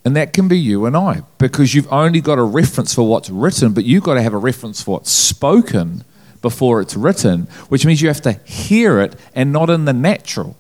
And 0.05 0.15
that 0.15 0.33
can 0.33 0.47
be 0.47 0.57
you 0.57 0.87
and 0.87 0.97
I, 0.97 1.23
because 1.39 1.75
you've 1.75 1.93
only 1.93 2.21
got 2.21 2.39
a 2.39 2.45
reference 2.45 2.95
for 2.95 3.03
what's 3.03 3.31
written, 3.31 3.73
but 3.73 3.83
you've 3.83 4.05
got 4.05 4.15
to 4.15 4.23
have 4.23 4.33
a 4.33 4.39
reference 4.39 4.81
for 4.81 4.93
what's 4.93 5.11
spoken 5.11 6.05
before 6.41 6.81
it's 6.81 6.95
written, 6.95 7.49
which 7.69 7.85
means 7.85 8.01
you 8.01 8.07
have 8.07 8.23
to 8.23 8.35
hear 8.45 9.01
it 9.01 9.17
and 9.35 9.53
not 9.53 9.71
in 9.71 9.87
the 9.87 9.93
natural. 9.93 10.57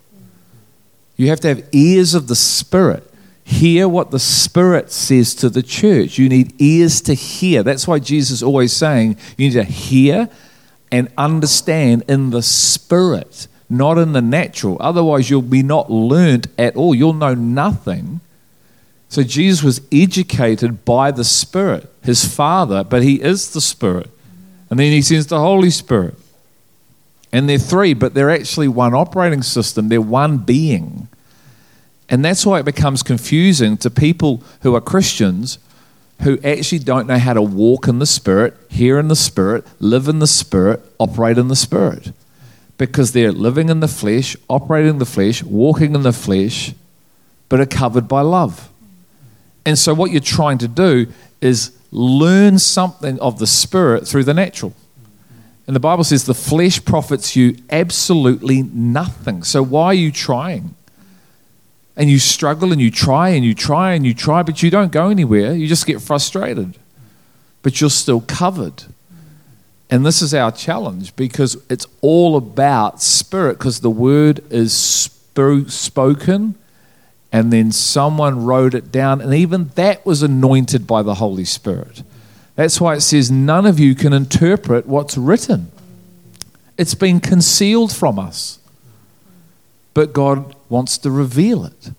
You 1.16 1.28
have 1.28 1.38
to 1.42 1.48
have 1.48 1.68
ears 1.70 2.14
of 2.14 2.26
the 2.26 2.34
Spirit 2.34 3.06
Hear 3.50 3.88
what 3.88 4.12
the 4.12 4.20
Spirit 4.20 4.92
says 4.92 5.34
to 5.36 5.50
the 5.50 5.62
church. 5.62 6.18
You 6.18 6.28
need 6.28 6.54
ears 6.60 7.00
to 7.00 7.14
hear. 7.14 7.64
That's 7.64 7.88
why 7.88 7.98
Jesus 7.98 8.30
is 8.30 8.42
always 8.44 8.72
saying 8.72 9.16
you 9.36 9.48
need 9.48 9.54
to 9.54 9.64
hear 9.64 10.28
and 10.90 11.10
understand 11.16 12.04
in 12.08 12.30
the 12.30 12.42
Spirit, 12.42 13.46
not 13.68 13.98
in 13.98 14.12
the 14.12 14.22
natural. 14.22 14.76
Otherwise, 14.80 15.30
you'll 15.30 15.42
be 15.42 15.62
not 15.62 15.90
learnt 15.90 16.46
at 16.58 16.76
all. 16.76 16.94
You'll 16.94 17.12
know 17.12 17.34
nothing. 17.34 18.20
So 19.08 19.22
Jesus 19.22 19.62
was 19.62 19.80
educated 19.90 20.84
by 20.84 21.10
the 21.10 21.24
Spirit, 21.24 21.92
his 22.02 22.24
Father, 22.24 22.84
but 22.84 23.02
he 23.02 23.20
is 23.20 23.52
the 23.52 23.60
Spirit. 23.60 24.08
And 24.70 24.78
then 24.78 24.92
he 24.92 25.02
sends 25.02 25.26
the 25.26 25.40
Holy 25.40 25.70
Spirit. 25.70 26.14
And 27.32 27.48
they're 27.48 27.58
three, 27.58 27.94
but 27.94 28.14
they're 28.14 28.30
actually 28.30 28.68
one 28.68 28.94
operating 28.94 29.42
system, 29.42 29.88
they're 29.88 30.00
one 30.00 30.38
being. 30.38 31.08
And 32.08 32.24
that's 32.24 32.44
why 32.44 32.58
it 32.58 32.64
becomes 32.64 33.04
confusing 33.04 33.76
to 33.78 33.90
people 33.90 34.42
who 34.62 34.74
are 34.74 34.80
Christians 34.80 35.58
who 36.20 36.38
actually 36.44 36.80
don't 36.80 37.06
know 37.06 37.18
how 37.18 37.32
to 37.32 37.42
walk 37.42 37.88
in 37.88 37.98
the 37.98 38.06
Spirit, 38.06 38.54
hear 38.68 38.98
in 38.98 39.08
the 39.08 39.16
Spirit, 39.16 39.66
live 39.78 40.08
in 40.08 40.18
the 40.18 40.26
Spirit, 40.26 40.82
operate 40.98 41.38
in 41.38 41.48
the 41.48 41.56
Spirit. 41.56 42.12
Because 42.76 43.12
they're 43.12 43.32
living 43.32 43.68
in 43.68 43.80
the 43.80 43.88
flesh, 43.88 44.36
operating 44.48 44.90
in 44.90 44.98
the 44.98 45.06
flesh, 45.06 45.42
walking 45.42 45.94
in 45.94 46.02
the 46.02 46.12
flesh, 46.12 46.74
but 47.48 47.60
are 47.60 47.66
covered 47.66 48.08
by 48.08 48.20
love. 48.20 48.68
And 49.66 49.78
so, 49.78 49.92
what 49.94 50.10
you're 50.10 50.20
trying 50.20 50.58
to 50.58 50.68
do 50.68 51.06
is 51.40 51.72
learn 51.90 52.58
something 52.58 53.18
of 53.20 53.38
the 53.38 53.46
Spirit 53.46 54.06
through 54.06 54.24
the 54.24 54.34
natural. 54.34 54.74
And 55.66 55.76
the 55.76 55.80
Bible 55.80 56.04
says 56.04 56.24
the 56.24 56.34
flesh 56.34 56.84
profits 56.84 57.36
you 57.36 57.56
absolutely 57.70 58.62
nothing. 58.62 59.42
So, 59.42 59.62
why 59.62 59.86
are 59.86 59.94
you 59.94 60.10
trying? 60.10 60.74
And 62.00 62.08
you 62.08 62.18
struggle 62.18 62.72
and 62.72 62.80
you 62.80 62.90
try 62.90 63.28
and 63.28 63.44
you 63.44 63.52
try 63.52 63.92
and 63.92 64.06
you 64.06 64.14
try, 64.14 64.42
but 64.42 64.62
you 64.62 64.70
don't 64.70 64.90
go 64.90 65.10
anywhere. 65.10 65.52
You 65.52 65.66
just 65.66 65.86
get 65.86 66.00
frustrated. 66.00 66.78
But 67.60 67.78
you're 67.78 67.90
still 67.90 68.22
covered. 68.22 68.84
And 69.90 70.06
this 70.06 70.22
is 70.22 70.32
our 70.32 70.50
challenge 70.50 71.14
because 71.14 71.62
it's 71.68 71.86
all 72.00 72.38
about 72.38 73.02
spirit, 73.02 73.58
because 73.58 73.80
the 73.80 73.90
word 73.90 74.42
is 74.50 74.72
spoken 74.72 76.54
and 77.30 77.52
then 77.52 77.70
someone 77.70 78.46
wrote 78.46 78.72
it 78.74 78.90
down, 78.90 79.20
and 79.20 79.34
even 79.34 79.68
that 79.74 80.04
was 80.06 80.22
anointed 80.22 80.86
by 80.86 81.02
the 81.02 81.16
Holy 81.16 81.44
Spirit. 81.44 82.02
That's 82.56 82.80
why 82.80 82.94
it 82.94 83.02
says, 83.02 83.30
None 83.30 83.66
of 83.66 83.78
you 83.78 83.94
can 83.94 84.14
interpret 84.14 84.86
what's 84.86 85.18
written. 85.18 85.70
It's 86.78 86.94
been 86.94 87.20
concealed 87.20 87.92
from 87.92 88.18
us. 88.18 88.58
But 89.94 90.12
God 90.12 90.54
wants 90.68 90.98
to 90.98 91.10
reveal 91.10 91.64
it. 91.64 91.90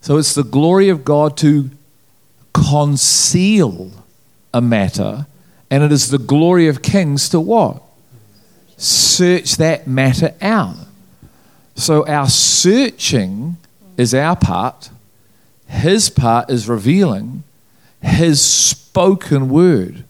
So 0.00 0.16
it's 0.18 0.34
the 0.34 0.44
glory 0.44 0.88
of 0.88 1.04
God 1.04 1.36
to 1.38 1.70
conceal 2.52 3.90
a 4.52 4.60
matter, 4.60 5.26
and 5.70 5.82
it 5.82 5.90
is 5.90 6.10
the 6.10 6.18
glory 6.18 6.68
of 6.68 6.82
kings 6.82 7.28
to 7.30 7.40
what? 7.40 7.82
Search 8.76 9.56
that 9.56 9.86
matter 9.86 10.34
out. 10.40 10.76
So 11.74 12.06
our 12.06 12.28
searching 12.28 13.56
is 13.96 14.14
our 14.14 14.36
part, 14.36 14.90
his 15.66 16.10
part 16.10 16.50
is 16.50 16.68
revealing 16.68 17.42
his 18.00 18.40
spoken 18.42 19.48
word. 19.48 20.04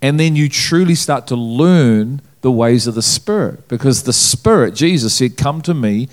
And 0.00 0.18
then 0.18 0.36
you 0.36 0.48
truly 0.48 0.94
start 0.94 1.26
to 1.26 1.36
learn 1.36 2.22
the 2.40 2.50
ways 2.50 2.86
of 2.86 2.94
the 2.94 3.02
Spirit. 3.02 3.68
Because 3.68 4.04
the 4.04 4.12
Spirit, 4.12 4.74
Jesus 4.74 5.14
said, 5.14 5.36
Come 5.36 5.60
to 5.62 5.74
me 5.74 6.08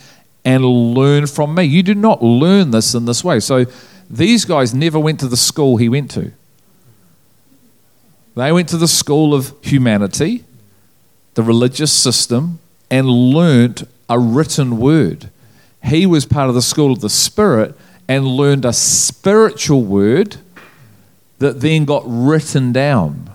and 0.47 0.63
learn 0.63 1.27
from 1.27 1.53
me. 1.53 1.65
You 1.65 1.83
do 1.83 1.93
not 1.93 2.23
learn 2.23 2.71
this 2.71 2.95
in 2.95 3.03
this 3.03 3.21
way. 3.21 3.41
So 3.41 3.65
these 4.09 4.45
guys 4.45 4.73
never 4.73 4.97
went 4.97 5.19
to 5.19 5.27
the 5.27 5.35
school 5.35 5.75
he 5.75 5.89
went 5.89 6.09
to. 6.11 6.31
They 8.33 8.53
went 8.53 8.69
to 8.69 8.77
the 8.77 8.87
school 8.87 9.33
of 9.33 9.53
humanity, 9.61 10.45
the 11.33 11.43
religious 11.43 11.91
system, 11.91 12.59
and 12.89 13.09
learnt 13.09 13.83
a 14.07 14.17
written 14.17 14.77
word. 14.77 15.29
He 15.83 16.05
was 16.05 16.25
part 16.25 16.47
of 16.47 16.55
the 16.55 16.61
school 16.61 16.93
of 16.93 17.01
the 17.01 17.09
Spirit 17.09 17.75
and 18.07 18.25
learned 18.25 18.63
a 18.63 18.71
spiritual 18.71 19.83
word 19.83 20.37
that 21.39 21.59
then 21.59 21.83
got 21.83 22.03
written 22.05 22.71
down. 22.71 23.29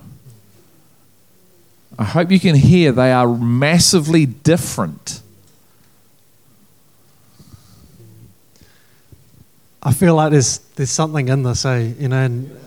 I 1.98 2.04
hope 2.04 2.30
you 2.30 2.40
can 2.40 2.54
hear 2.54 2.90
they 2.90 3.12
are 3.12 3.28
massively 3.28 4.24
different. 4.24 5.21
I 9.82 9.92
feel 9.92 10.14
like 10.14 10.30
there's 10.30 10.58
there's 10.76 10.90
something 10.90 11.28
in 11.28 11.42
this, 11.42 11.64
eh? 11.64 11.92
You 11.98 12.08
know, 12.08 12.24
and 12.24 12.58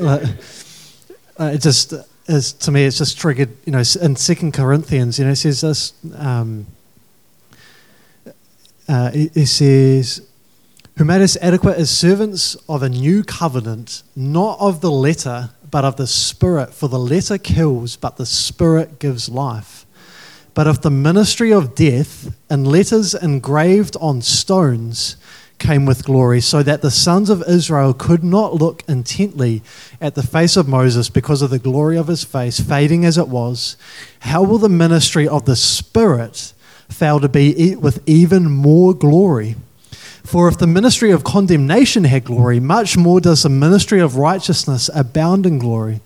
uh, 0.00 0.26
uh, 1.38 1.50
it 1.54 1.60
just 1.60 1.94
is 2.26 2.52
to 2.54 2.72
me. 2.72 2.84
It's 2.84 2.98
just 2.98 3.16
triggered. 3.16 3.56
You 3.64 3.72
know, 3.72 3.78
in 3.78 4.16
Second 4.16 4.52
Corinthians, 4.52 5.18
you 5.18 5.24
know, 5.24 5.30
it 5.30 5.36
says 5.36 5.60
this. 5.60 5.92
Um, 6.16 6.66
uh, 8.88 9.12
it, 9.14 9.36
it 9.36 9.46
says, 9.46 10.26
"Who 10.98 11.04
made 11.04 11.22
us 11.22 11.36
adequate 11.40 11.78
as 11.78 11.90
servants 11.90 12.56
of 12.68 12.82
a 12.82 12.88
new 12.88 13.22
covenant, 13.22 14.02
not 14.16 14.58
of 14.58 14.80
the 14.80 14.90
letter, 14.90 15.50
but 15.70 15.84
of 15.84 15.94
the 15.94 16.08
Spirit. 16.08 16.74
For 16.74 16.88
the 16.88 16.98
letter 16.98 17.38
kills, 17.38 17.94
but 17.94 18.16
the 18.16 18.26
Spirit 18.26 18.98
gives 18.98 19.28
life." 19.28 19.86
But 20.54 20.66
if 20.66 20.80
the 20.80 20.90
ministry 20.90 21.52
of 21.52 21.74
death 21.74 22.34
in 22.50 22.64
letters 22.64 23.14
engraved 23.14 23.94
on 24.00 24.22
stones 24.22 25.16
came 25.58 25.86
with 25.86 26.04
glory, 26.04 26.40
so 26.40 26.62
that 26.62 26.82
the 26.82 26.90
sons 26.90 27.30
of 27.30 27.42
Israel 27.48 27.94
could 27.94 28.22
not 28.22 28.54
look 28.54 28.82
intently 28.88 29.62
at 30.00 30.14
the 30.14 30.22
face 30.22 30.56
of 30.56 30.68
Moses 30.68 31.08
because 31.08 31.42
of 31.42 31.50
the 31.50 31.58
glory 31.58 31.96
of 31.96 32.08
his 32.08 32.24
face, 32.24 32.60
fading 32.60 33.04
as 33.04 33.16
it 33.16 33.28
was, 33.28 33.76
how 34.20 34.42
will 34.42 34.58
the 34.58 34.68
ministry 34.68 35.26
of 35.26 35.44
the 35.44 35.56
Spirit 35.56 36.52
fail 36.88 37.20
to 37.20 37.28
be 37.28 37.74
with 37.76 38.02
even 38.06 38.50
more 38.50 38.94
glory? 38.94 39.56
For 40.22 40.48
if 40.48 40.58
the 40.58 40.66
ministry 40.66 41.12
of 41.12 41.22
condemnation 41.22 42.04
had 42.04 42.24
glory, 42.24 42.58
much 42.58 42.96
more 42.96 43.20
does 43.20 43.44
the 43.44 43.48
ministry 43.48 44.00
of 44.00 44.16
righteousness 44.16 44.90
abound 44.92 45.46
in 45.46 45.58
glory. 45.58 46.00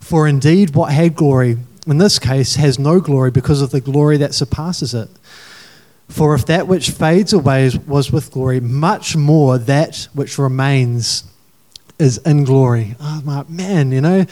For 0.00 0.26
indeed, 0.26 0.74
what 0.74 0.92
had 0.92 1.14
glory, 1.14 1.58
in 1.86 1.98
this 1.98 2.18
case, 2.18 2.56
has 2.56 2.78
no 2.78 3.00
glory 3.00 3.30
because 3.30 3.60
of 3.60 3.70
the 3.70 3.82
glory 3.82 4.16
that 4.16 4.34
surpasses 4.34 4.94
it. 4.94 5.10
For 6.08 6.34
if 6.34 6.46
that 6.46 6.68
which 6.68 6.90
fades 6.90 7.32
away 7.32 7.70
was 7.86 8.12
with 8.12 8.30
glory, 8.30 8.60
much 8.60 9.16
more 9.16 9.58
that 9.58 10.08
which 10.14 10.38
remains 10.38 11.24
is 11.98 12.18
in 12.18 12.44
glory. 12.44 12.94
Oh, 13.00 13.22
my 13.24 13.44
man, 13.48 13.90
you 13.90 14.00
know, 14.00 14.26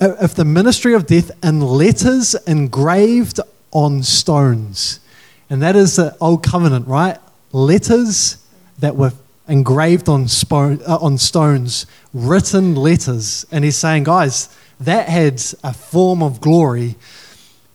if 0.00 0.34
the 0.34 0.44
ministry 0.44 0.92
of 0.92 1.06
death 1.06 1.30
in 1.42 1.60
letters 1.60 2.34
engraved 2.46 3.40
on 3.70 4.02
stones, 4.02 5.00
and 5.48 5.62
that 5.62 5.76
is 5.76 5.96
the 5.96 6.16
old 6.20 6.42
covenant, 6.42 6.86
right? 6.86 7.18
Letters 7.52 8.44
that 8.78 8.96
were 8.96 9.12
engraved 9.48 10.08
on, 10.08 10.24
spo- 10.24 10.82
uh, 10.86 10.98
on 11.00 11.18
stones, 11.18 11.86
written 12.12 12.74
letters. 12.74 13.46
And 13.50 13.64
he's 13.64 13.76
saying, 13.76 14.04
guys, 14.04 14.54
that 14.80 15.08
had 15.08 15.42
a 15.62 15.72
form 15.72 16.22
of 16.22 16.40
glory, 16.40 16.96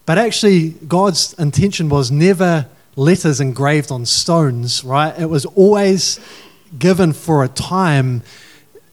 but 0.04 0.18
actually, 0.18 0.70
God's 0.70 1.32
intention 1.34 1.88
was 1.88 2.10
never 2.10 2.66
letters 2.96 3.40
engraved 3.40 3.90
on 3.90 4.06
stones, 4.06 4.84
right? 4.84 5.18
It 5.18 5.26
was 5.26 5.44
always 5.46 6.20
given 6.78 7.12
for 7.12 7.44
a 7.44 7.48
time, 7.48 8.22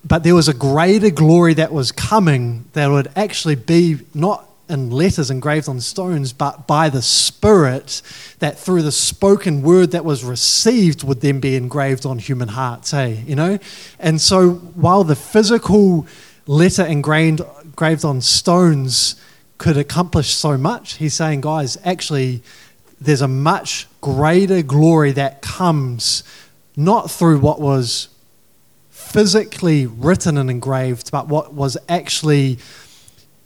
but 0.06 0.24
there 0.24 0.36
was 0.36 0.48
a 0.48 0.54
greater 0.54 1.10
glory 1.10 1.54
that 1.56 1.72
was 1.72 1.92
coming 1.92 2.66
that 2.74 2.88
would 2.88 3.10
actually 3.16 3.56
be 3.56 4.00
not 4.14 4.46
in 4.70 4.92
letters 4.92 5.32
engraved 5.32 5.68
on 5.68 5.82
stones, 5.82 6.32
but 6.32 6.68
by 6.68 6.90
the 6.90 7.02
Spirit, 7.02 8.02
that 8.38 8.58
through 8.58 8.84
the 8.84 8.92
spoken 8.92 9.64
word 9.64 9.92
that 9.92 10.06
was 10.06 10.24
received 10.24 11.04
would 11.04 11.22
then 11.22 11.40
be 11.40 11.56
engraved 11.56 12.06
on 12.06 12.20
human 12.20 12.50
hearts, 12.50 12.92
hey, 12.92 13.24
you 13.26 13.36
know? 13.36 13.58
And 13.98 14.22
so 14.22 14.52
while 14.52 15.04
the 15.04 15.16
physical 15.16 16.06
letter 16.46 16.86
engraved, 16.86 17.42
engraved 17.64 18.06
on 18.06 18.22
stones 18.22 19.16
could 19.58 19.76
accomplish 19.76 20.30
so 20.30 20.56
much, 20.56 20.94
he's 20.94 21.16
saying, 21.16 21.42
guys, 21.42 21.78
actually, 21.84 22.44
there's 23.02 23.22
a 23.22 23.28
much 23.28 23.88
greater 24.02 24.62
glory 24.62 25.12
that 25.14 25.42
comes 25.42 26.24
not 26.76 27.10
through 27.10 27.40
what 27.40 27.60
was 27.60 28.10
physically 28.90 29.86
written 29.86 30.38
and 30.38 30.50
engraved, 30.50 31.12
but 31.12 31.28
what 31.28 31.54
was 31.54 31.78
actually 31.88 32.60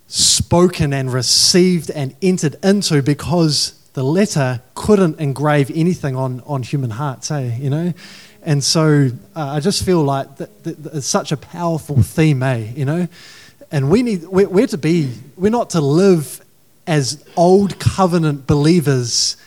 spoken 0.07 0.93
and 0.93 1.11
received 1.11 1.89
and 1.89 2.15
entered 2.21 2.55
into 2.63 3.01
because 3.01 3.79
the 3.93 4.03
letter 4.03 4.61
couldn't 4.75 5.19
engrave 5.19 5.71
anything 5.73 6.15
on, 6.15 6.41
on 6.45 6.63
human 6.63 6.91
hearts, 6.91 7.31
eh? 7.31 7.55
You 7.57 7.69
know? 7.69 7.93
And 8.41 8.63
so 8.63 9.09
uh, 9.35 9.47
I 9.47 9.59
just 9.59 9.85
feel 9.85 10.03
like 10.03 10.35
that, 10.37 10.63
that, 10.63 10.83
that 10.83 10.95
it's 10.95 11.07
such 11.07 11.31
a 11.31 11.37
powerful 11.37 12.01
theme, 12.03 12.43
eh? 12.43 12.71
You 12.75 12.85
know? 12.85 13.07
And 13.71 13.89
we 13.89 14.03
need, 14.03 14.23
we're, 14.23 14.49
we're 14.49 14.67
to 14.67 14.77
be, 14.77 15.11
we're 15.35 15.49
not 15.49 15.71
to 15.71 15.81
live 15.81 16.42
as 16.85 17.23
old 17.35 17.79
covenant 17.79 18.45
believers 18.47 19.37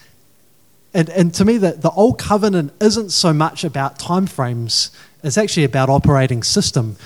and, 0.96 1.10
and 1.10 1.34
to 1.34 1.44
me, 1.44 1.58
the, 1.58 1.72
the 1.72 1.90
old 1.90 2.18
covenant 2.18 2.72
isn't 2.80 3.10
so 3.10 3.34
much 3.34 3.64
about 3.64 3.98
time 3.98 4.26
frames, 4.26 4.90
it's 5.22 5.36
actually 5.36 5.64
about 5.64 5.90
operating 5.90 6.42
system. 6.42 6.96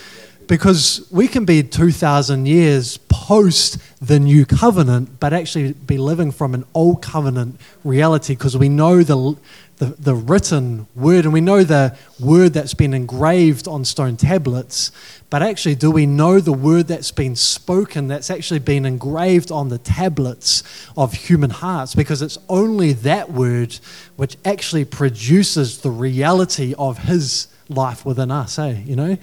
Because 0.47 1.09
we 1.11 1.27
can 1.27 1.45
be 1.45 1.65
2,000 1.65 2.47
years 2.47 2.99
post 3.09 3.79
the 4.01 4.21
new 4.21 4.47
covenant, 4.47 5.19
but 5.19 5.33
actually 5.33 5.73
be 5.73 5.99
living 5.99 6.31
from 6.31 6.55
an 6.55 6.65
old 6.73 7.03
covenant 7.03 7.61
reality 7.83 8.35
because 8.35 8.57
we 8.57 8.69
know 8.69 9.03
the, 9.03 9.37
the, 9.81 9.87
the 9.87 10.15
written 10.15 10.87
word 10.95 11.25
and 11.25 11.33
we 11.33 11.41
know 11.41 11.65
the 11.65 11.97
word 12.21 12.53
that's 12.53 12.75
been 12.75 12.93
engraved 12.93 13.67
on 13.67 13.87
stone 13.87 14.19
tablets, 14.19 14.93
but 15.31 15.43
actually, 15.43 15.75
do 15.75 15.91
we 15.91 16.05
know 16.05 16.39
the 16.39 16.53
word 16.53 16.87
that's 16.89 17.11
been 17.13 17.35
spoken 17.35 18.07
that's 18.07 18.31
actually 18.31 18.59
been 18.59 18.85
engraved 18.85 19.51
on 19.51 19.71
the 19.71 19.79
tablets 19.79 20.63
of 20.99 21.15
human 21.15 21.49
hearts? 21.49 21.95
Because 21.95 22.21
it's 22.21 22.37
only 22.51 22.93
that 22.93 23.33
word 23.33 23.79
which 24.17 24.37
actually 24.45 24.85
produces 24.85 25.81
the 25.81 25.91
reality 25.91 26.75
of 26.77 26.99
His 26.99 27.49
life 27.71 28.05
within 28.05 28.31
us, 28.31 28.59
eh? 28.59 28.83
You 28.85 28.97
know? 28.97 29.17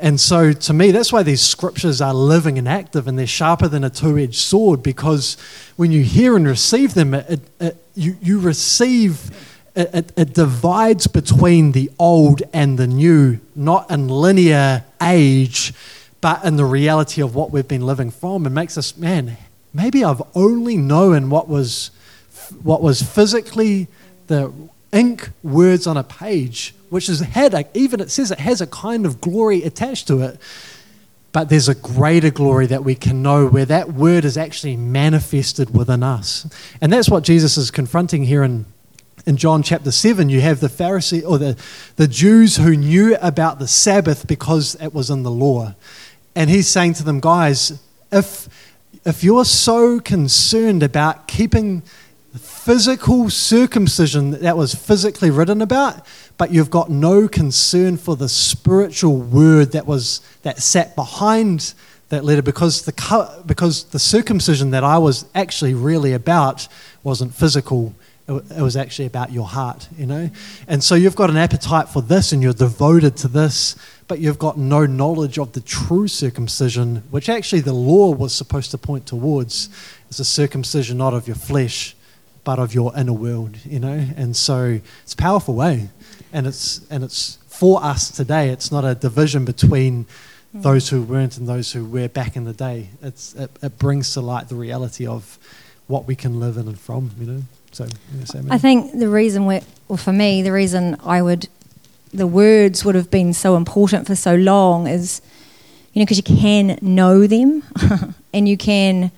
And 0.00 0.18
so, 0.18 0.52
to 0.54 0.72
me, 0.72 0.90
that's 0.90 1.12
why 1.12 1.22
these 1.22 1.42
scriptures 1.42 2.00
are 2.00 2.14
living 2.14 2.56
and 2.56 2.68
active 2.68 3.08
and 3.08 3.18
they're 3.18 3.26
sharper 3.26 3.68
than 3.68 3.84
a 3.84 3.90
two 3.90 4.16
edged 4.16 4.36
sword 4.36 4.82
because 4.82 5.36
when 5.76 5.92
you 5.92 6.02
hear 6.02 6.34
and 6.36 6.46
receive 6.46 6.94
them, 6.94 7.12
it, 7.12 7.40
it, 7.60 7.76
you, 7.94 8.16
you 8.22 8.38
receive 8.38 9.57
it, 9.78 10.12
it, 10.16 10.34
divides 10.34 11.06
between 11.06 11.72
the 11.72 11.90
old 11.98 12.42
and 12.52 12.78
the 12.78 12.86
new, 12.86 13.38
not 13.54 13.90
in 13.90 14.08
linear 14.08 14.84
age, 15.00 15.72
but 16.20 16.44
in 16.44 16.56
the 16.56 16.64
reality 16.64 17.22
of 17.22 17.34
what 17.34 17.52
we've 17.52 17.68
been 17.68 17.86
living 17.86 18.10
from, 18.10 18.44
and 18.44 18.54
makes 18.54 18.76
us, 18.76 18.96
man, 18.96 19.36
maybe 19.72 20.02
I've 20.02 20.22
only 20.34 20.76
known 20.76 21.30
what 21.30 21.48
was, 21.48 21.92
what 22.62 22.82
was 22.82 23.02
physically 23.02 23.86
the 24.26 24.52
ink 24.92 25.30
words 25.44 25.86
on 25.86 25.96
a 25.96 26.02
page, 26.02 26.74
which 26.90 27.06
has 27.06 27.20
had, 27.20 27.54
a, 27.54 27.64
even 27.74 28.00
it 28.00 28.10
says 28.10 28.32
it 28.32 28.40
has 28.40 28.60
a 28.60 28.66
kind 28.66 29.06
of 29.06 29.20
glory 29.20 29.62
attached 29.62 30.08
to 30.08 30.22
it. 30.22 30.40
But 31.30 31.50
there's 31.50 31.68
a 31.68 31.74
greater 31.74 32.30
glory 32.30 32.66
that 32.66 32.82
we 32.82 32.94
can 32.94 33.22
know 33.22 33.46
where 33.46 33.66
that 33.66 33.92
word 33.92 34.24
is 34.24 34.36
actually 34.36 34.76
manifested 34.76 35.76
within 35.76 36.02
us. 36.02 36.48
And 36.80 36.92
that's 36.92 37.10
what 37.10 37.22
Jesus 37.22 37.56
is 37.58 37.70
confronting 37.70 38.24
here 38.24 38.42
in 38.42 38.64
in 39.28 39.36
John 39.36 39.62
chapter 39.62 39.92
7, 39.92 40.30
you 40.30 40.40
have 40.40 40.60
the 40.60 40.68
Pharisee 40.68 41.22
or 41.22 41.36
the, 41.36 41.54
the 41.96 42.08
Jews 42.08 42.56
who 42.56 42.74
knew 42.74 43.14
about 43.20 43.58
the 43.58 43.68
Sabbath 43.68 44.26
because 44.26 44.74
it 44.76 44.94
was 44.94 45.10
in 45.10 45.22
the 45.22 45.30
law. 45.30 45.74
And 46.34 46.48
he's 46.48 46.66
saying 46.66 46.94
to 46.94 47.04
them, 47.04 47.20
guys, 47.20 47.78
if, 48.10 48.48
if 49.04 49.22
you're 49.22 49.44
so 49.44 50.00
concerned 50.00 50.82
about 50.82 51.28
keeping 51.28 51.82
physical 52.38 53.28
circumcision 53.28 54.30
that 54.30 54.56
was 54.56 54.74
physically 54.74 55.28
written 55.28 55.60
about, 55.60 56.06
but 56.38 56.50
you've 56.50 56.70
got 56.70 56.88
no 56.88 57.28
concern 57.28 57.98
for 57.98 58.16
the 58.16 58.30
spiritual 58.30 59.18
word 59.18 59.72
that 59.72 59.86
was 59.86 60.22
that 60.42 60.62
sat 60.62 60.96
behind 60.96 61.74
that 62.08 62.24
letter 62.24 62.40
because 62.40 62.86
the, 62.86 63.42
because 63.44 63.84
the 63.84 63.98
circumcision 63.98 64.70
that 64.70 64.84
I 64.84 64.96
was 64.96 65.26
actually 65.34 65.74
really 65.74 66.14
about 66.14 66.66
wasn't 67.02 67.34
physical. 67.34 67.94
It 68.28 68.60
was 68.60 68.76
actually 68.76 69.06
about 69.06 69.32
your 69.32 69.46
heart, 69.46 69.88
you 69.96 70.04
know? 70.04 70.30
And 70.66 70.84
so 70.84 70.94
you've 70.94 71.16
got 71.16 71.30
an 71.30 71.38
appetite 71.38 71.88
for 71.88 72.02
this 72.02 72.32
and 72.32 72.42
you're 72.42 72.52
devoted 72.52 73.16
to 73.18 73.28
this, 73.28 73.74
but 74.06 74.18
you've 74.18 74.38
got 74.38 74.58
no 74.58 74.84
knowledge 74.84 75.38
of 75.38 75.52
the 75.52 75.62
true 75.62 76.08
circumcision, 76.08 76.96
which 77.10 77.30
actually 77.30 77.62
the 77.62 77.72
law 77.72 78.10
was 78.10 78.34
supposed 78.34 78.70
to 78.72 78.78
point 78.78 79.06
towards. 79.06 79.70
It's 80.10 80.18
a 80.18 80.26
circumcision 80.26 80.98
not 80.98 81.14
of 81.14 81.26
your 81.26 81.36
flesh, 81.36 81.96
but 82.44 82.58
of 82.58 82.74
your 82.74 82.94
inner 82.94 83.14
world, 83.14 83.56
you 83.64 83.80
know? 83.80 84.06
And 84.14 84.36
so 84.36 84.80
it's 85.02 85.14
a 85.14 85.16
powerful 85.16 85.54
way. 85.54 85.88
And 86.30 86.46
it's, 86.46 86.86
and 86.90 87.02
it's 87.02 87.38
for 87.46 87.82
us 87.82 88.10
today. 88.10 88.50
It's 88.50 88.70
not 88.70 88.84
a 88.84 88.94
division 88.94 89.46
between 89.46 90.04
hmm. 90.52 90.60
those 90.60 90.90
who 90.90 91.02
weren't 91.02 91.38
and 91.38 91.48
those 91.48 91.72
who 91.72 91.86
were 91.86 92.08
back 92.08 92.36
in 92.36 92.44
the 92.44 92.52
day. 92.52 92.88
It's, 93.02 93.34
it, 93.34 93.50
it 93.62 93.78
brings 93.78 94.12
to 94.14 94.20
light 94.20 94.50
the 94.50 94.54
reality 94.54 95.06
of 95.06 95.38
what 95.86 96.06
we 96.06 96.14
can 96.14 96.38
live 96.38 96.58
in 96.58 96.68
and 96.68 96.78
from, 96.78 97.12
you 97.18 97.26
know? 97.26 97.42
So, 97.78 98.38
amen. 98.38 98.50
I 98.50 98.58
think 98.58 98.98
the 98.98 99.08
reason 99.08 99.46
we 99.46 99.60
well, 99.86 99.96
for 99.96 100.12
me, 100.12 100.42
the 100.42 100.52
reason 100.52 100.96
I 101.04 101.22
would, 101.22 101.48
the 102.12 102.26
words 102.26 102.84
would 102.84 102.94
have 102.94 103.10
been 103.10 103.32
so 103.32 103.56
important 103.56 104.06
for 104.06 104.16
so 104.16 104.34
long 104.34 104.86
is, 104.86 105.22
you 105.92 106.00
know, 106.00 106.04
because 106.04 106.16
you 106.18 106.36
can 106.36 106.78
know 106.82 107.26
them 107.26 107.62
and 108.34 108.48
you 108.48 108.56
can 108.56 109.10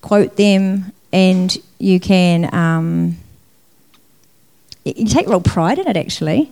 quote 0.00 0.36
them 0.36 0.92
and 1.12 1.56
you 1.78 2.00
can, 2.00 2.54
um, 2.54 3.18
you 4.84 5.06
take 5.06 5.26
real 5.28 5.40
pride 5.40 5.78
in 5.78 5.88
it 5.88 5.96
actually. 5.96 6.50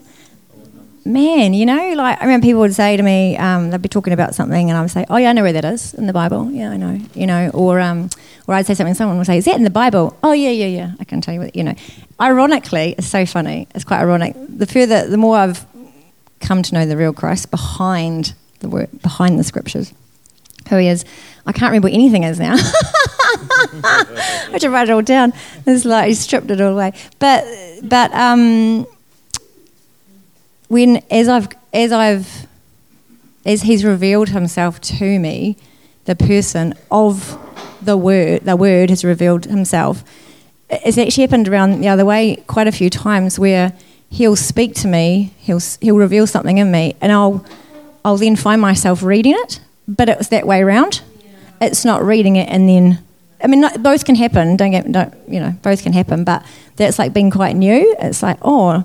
Man, 1.04 1.52
you 1.52 1.66
know, 1.66 1.94
like 1.94 2.20
I 2.20 2.24
remember 2.24 2.46
people 2.46 2.60
would 2.60 2.74
say 2.74 2.96
to 2.96 3.02
me, 3.02 3.36
um, 3.36 3.70
they'd 3.70 3.82
be 3.82 3.88
talking 3.88 4.12
about 4.12 4.36
something, 4.36 4.70
and 4.70 4.78
I 4.78 4.82
would 4.82 4.90
say, 4.90 5.04
"Oh 5.10 5.16
yeah, 5.16 5.30
I 5.30 5.32
know 5.32 5.42
where 5.42 5.52
that 5.52 5.64
is 5.64 5.94
in 5.94 6.06
the 6.06 6.12
Bible. 6.12 6.48
Yeah, 6.52 6.70
I 6.70 6.76
know." 6.76 7.00
You 7.14 7.26
know, 7.26 7.50
or 7.52 7.80
um, 7.80 8.08
or 8.46 8.54
I'd 8.54 8.66
say 8.66 8.74
something, 8.74 8.94
someone 8.94 9.18
would 9.18 9.26
say, 9.26 9.38
"Is 9.38 9.46
that 9.46 9.56
in 9.56 9.64
the 9.64 9.70
Bible?" 9.70 10.16
Oh 10.22 10.30
yeah, 10.32 10.50
yeah, 10.50 10.66
yeah. 10.66 10.92
I 11.00 11.04
can 11.04 11.20
tell 11.20 11.34
you 11.34 11.40
what. 11.40 11.56
You 11.56 11.64
know, 11.64 11.74
ironically, 12.20 12.94
it's 12.96 13.08
so 13.08 13.26
funny. 13.26 13.66
It's 13.74 13.84
quite 13.84 13.98
ironic. 14.00 14.36
The 14.36 14.66
further, 14.66 15.08
the 15.08 15.16
more 15.16 15.36
I've 15.36 15.66
come 16.38 16.62
to 16.62 16.74
know 16.74 16.86
the 16.86 16.96
real 16.96 17.12
Christ 17.12 17.50
behind 17.50 18.34
the 18.60 18.68
word, 18.68 18.88
behind 19.02 19.40
the 19.40 19.44
scriptures, 19.44 19.92
who 20.68 20.76
he 20.76 20.86
is. 20.86 21.04
I 21.46 21.52
can't 21.52 21.70
remember 21.70 21.86
what 21.86 21.94
anything 21.94 22.22
is 22.22 22.38
now. 22.38 22.54
I 23.84 24.58
to 24.60 24.70
write 24.70 24.88
it 24.88 24.92
all 24.92 25.02
down. 25.02 25.32
It's 25.66 25.84
like 25.84 26.06
he 26.08 26.14
stripped 26.14 26.50
it 26.50 26.60
all 26.60 26.74
away. 26.74 26.92
But 27.18 27.44
but 27.82 28.12
um, 28.14 28.86
when 30.72 31.02
as 31.10 31.28
I've 31.28 31.48
as 31.74 31.92
I've 31.92 32.46
as 33.44 33.62
he's 33.62 33.84
revealed 33.84 34.30
himself 34.30 34.80
to 34.80 35.18
me, 35.18 35.58
the 36.06 36.16
person 36.16 36.72
of 36.90 37.38
the 37.82 37.96
word, 37.96 38.44
the 38.44 38.56
word 38.56 38.88
has 38.88 39.04
revealed 39.04 39.44
himself. 39.44 40.02
It's 40.70 40.96
actually 40.96 41.24
happened 41.24 41.48
around 41.48 41.82
the 41.82 41.88
other 41.88 42.06
way 42.06 42.36
quite 42.46 42.68
a 42.68 42.72
few 42.72 42.88
times 42.88 43.38
where 43.38 43.74
he'll 44.08 44.36
speak 44.36 44.74
to 44.76 44.88
me, 44.88 45.34
he'll 45.40 45.60
he'll 45.82 45.98
reveal 45.98 46.26
something 46.26 46.56
in 46.56 46.70
me, 46.70 46.96
and 47.02 47.12
I'll 47.12 47.44
I'll 48.02 48.16
then 48.16 48.34
find 48.34 48.58
myself 48.62 49.02
reading 49.02 49.34
it, 49.36 49.60
but 49.86 50.08
it 50.08 50.16
was 50.16 50.30
that 50.30 50.46
way 50.46 50.62
around. 50.62 51.02
It's 51.60 51.84
not 51.84 52.02
reading 52.02 52.36
it 52.36 52.48
and 52.48 52.66
then. 52.66 52.98
I 53.44 53.48
mean, 53.48 53.60
not, 53.60 53.82
both 53.82 54.04
can 54.04 54.14
happen. 54.14 54.56
Don't 54.56 54.70
get, 54.70 54.90
don't 54.90 55.12
you 55.28 55.40
know? 55.40 55.50
Both 55.62 55.82
can 55.82 55.92
happen, 55.92 56.22
but 56.22 56.46
that's 56.76 56.96
like 56.96 57.12
being 57.12 57.30
quite 57.30 57.56
new. 57.56 57.96
It's 57.98 58.22
like, 58.22 58.38
oh, 58.40 58.84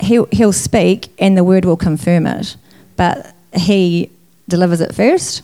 he'll 0.00 0.26
he'll 0.32 0.52
speak 0.52 1.08
and 1.18 1.36
the 1.36 1.44
word 1.44 1.64
will 1.64 1.76
confirm 1.76 2.26
it, 2.26 2.56
but 2.96 3.34
he 3.54 4.10
delivers 4.48 4.80
it 4.80 4.94
first, 4.94 5.42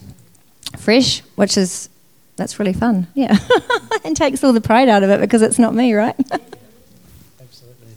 fresh, 0.78 1.20
which 1.36 1.56
is 1.56 1.88
that's 2.36 2.58
really 2.58 2.72
fun. 2.72 3.06
Yeah, 3.14 3.36
and 4.04 4.16
takes 4.16 4.42
all 4.44 4.52
the 4.52 4.60
pride 4.60 4.88
out 4.88 5.02
of 5.02 5.10
it 5.10 5.20
because 5.20 5.42
it's 5.42 5.58
not 5.58 5.74
me, 5.74 5.94
right? 5.94 6.16
Absolutely. 7.40 7.94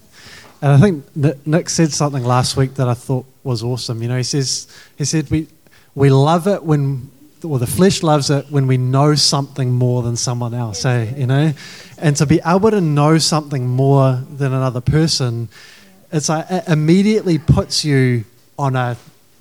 And 0.62 0.72
I 0.72 0.78
think 0.78 1.46
Nick- 1.46 1.70
said 1.70 1.92
something 1.92 2.24
last 2.24 2.56
week 2.56 2.76
that 2.76 2.88
I 2.88 2.94
thought 2.94 3.26
was 3.44 3.64
awesome. 3.64 4.02
You 4.02 4.10
know, 4.10 4.18
he 4.18 4.24
says 4.24 4.68
he 4.98 5.06
said 5.06 5.30
we 5.30 5.48
we 5.96 6.10
love 6.10 6.48
it 6.48 6.64
when 6.64 7.12
or 7.44 7.58
the 7.58 7.68
flesh 7.68 8.04
loves 8.04 8.30
it 8.30 8.46
when 8.50 8.68
we 8.68 8.78
know 8.78 9.16
something 9.16 9.72
more 9.72 10.04
than 10.04 10.16
someone 10.18 10.54
else. 10.54 10.84
Eh? 10.86 11.14
You 11.16 11.28
know, 11.28 11.54
and 11.98 12.16
to 12.18 12.26
be 12.26 12.42
able 12.46 12.72
to 12.72 12.82
know 12.82 13.18
something 13.18 13.68
more 13.68 14.22
than 14.30 14.54
another 14.54 14.82
person, 14.82 15.48
it's 16.12 16.30
like 16.30 16.46
it 16.50 16.68
immediately 16.68 17.38
puts 17.38 17.86
you 17.86 18.26
on 18.58 18.76
a 18.76 18.98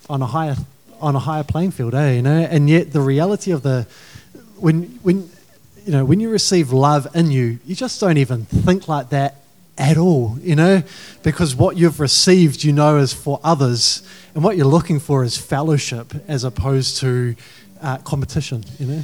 on 0.08 0.22
a 0.22 0.26
higher 0.26 0.56
on 1.00 1.16
a 1.16 1.18
higher 1.18 1.44
playing 1.44 1.70
field. 1.70 1.94
Eh? 1.94 2.16
You 2.16 2.22
know, 2.22 2.40
and 2.50 2.68
yet 2.68 2.92
the 2.92 3.00
reality 3.00 3.50
of 3.50 3.62
the 3.62 3.86
when 4.56 4.82
when 5.02 5.30
you 5.84 5.92
know 5.92 6.04
when 6.04 6.20
you 6.20 6.30
receive 6.30 6.72
love 6.72 7.06
in 7.14 7.30
you, 7.30 7.58
you 7.64 7.74
just 7.74 8.00
don't 8.00 8.18
even 8.18 8.44
think 8.44 8.88
like 8.88 9.10
that 9.10 9.36
at 9.78 9.96
all, 9.96 10.36
you 10.42 10.56
know, 10.56 10.82
because 11.22 11.54
what 11.54 11.76
you've 11.76 12.00
received, 12.00 12.64
you 12.64 12.72
know, 12.72 12.98
is 12.98 13.12
for 13.12 13.38
others, 13.44 14.02
and 14.34 14.42
what 14.42 14.56
you're 14.56 14.66
looking 14.66 14.98
for 14.98 15.22
is 15.22 15.38
fellowship 15.38 16.12
as 16.26 16.42
opposed 16.42 16.98
to 16.98 17.36
uh, 17.80 17.96
competition, 17.98 18.64
you 18.78 18.86
know. 18.86 19.02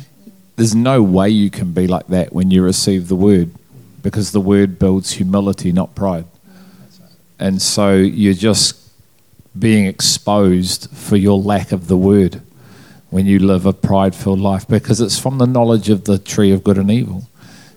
There's 0.57 0.75
no 0.75 1.03
way 1.03 1.31
you 1.31 1.51
can 1.51 1.73
be 1.73 1.87
like 1.87 2.09
that 2.09 2.33
when 2.33 2.51
you 2.51 2.63
receive 2.63 3.09
the 3.09 3.17
word 3.17 3.51
because 4.03 4.33
the 4.33 4.41
word 4.41 4.79
builds 4.79 5.13
humility, 5.13 5.73
not 5.73 5.95
pride. 5.95 6.27
And 7.39 7.61
so 7.61 7.95
you're 7.95 8.35
just 8.35 8.81
being 9.59 9.87
exposed 9.87 10.91
for 10.91 11.17
your 11.17 11.39
lack 11.39 11.73
of 11.73 11.87
the 11.89 11.97
word 11.97 12.43
when 13.11 13.27
you 13.27 13.39
live 13.39 13.67
a 13.67 13.73
pride 13.73 14.15
filled 14.15 14.41
life 14.41 14.67
because 14.67 15.01
it's 15.01 15.19
from 15.19 15.39
the 15.39 15.47
knowledge 15.47 15.89
of 15.89 16.05
the 16.05 16.19
tree 16.19 16.53
of 16.53 16.65
good 16.65 16.79
and 16.79 16.91
evil. 16.91 17.29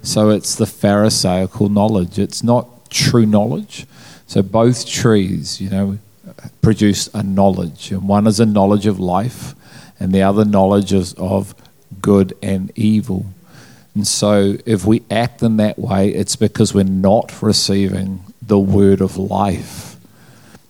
So 0.01 0.29
it's 0.29 0.55
the 0.55 0.65
Pharisaical 0.65 1.69
knowledge, 1.69 2.17
it's 2.17 2.43
not 2.43 2.89
true 2.89 3.25
knowledge. 3.25 3.85
So 4.25 4.41
both 4.41 4.87
trees, 4.87 5.61
you 5.61 5.69
know, 5.69 5.99
produce 6.61 7.07
a 7.13 7.23
knowledge, 7.23 7.91
and 7.91 8.07
one 8.07 8.27
is 8.27 8.39
a 8.39 8.45
knowledge 8.45 8.85
of 8.85 8.99
life, 8.99 9.55
and 9.99 10.11
the 10.11 10.21
other 10.21 10.45
knowledge 10.45 10.93
is 10.93 11.13
of 11.13 11.55
good 12.01 12.35
and 12.41 12.71
evil. 12.75 13.27
And 13.95 14.05
so, 14.05 14.57
if 14.65 14.85
we 14.85 15.01
act 15.09 15.41
in 15.41 15.57
that 15.57 15.79
way, 15.79 16.09
it's 16.09 16.35
because 16.35 16.73
we're 16.73 16.83
not 16.83 17.41
receiving 17.41 18.23
the 18.47 18.59
word 18.59 19.01
of 19.01 19.17
life, 19.17 19.97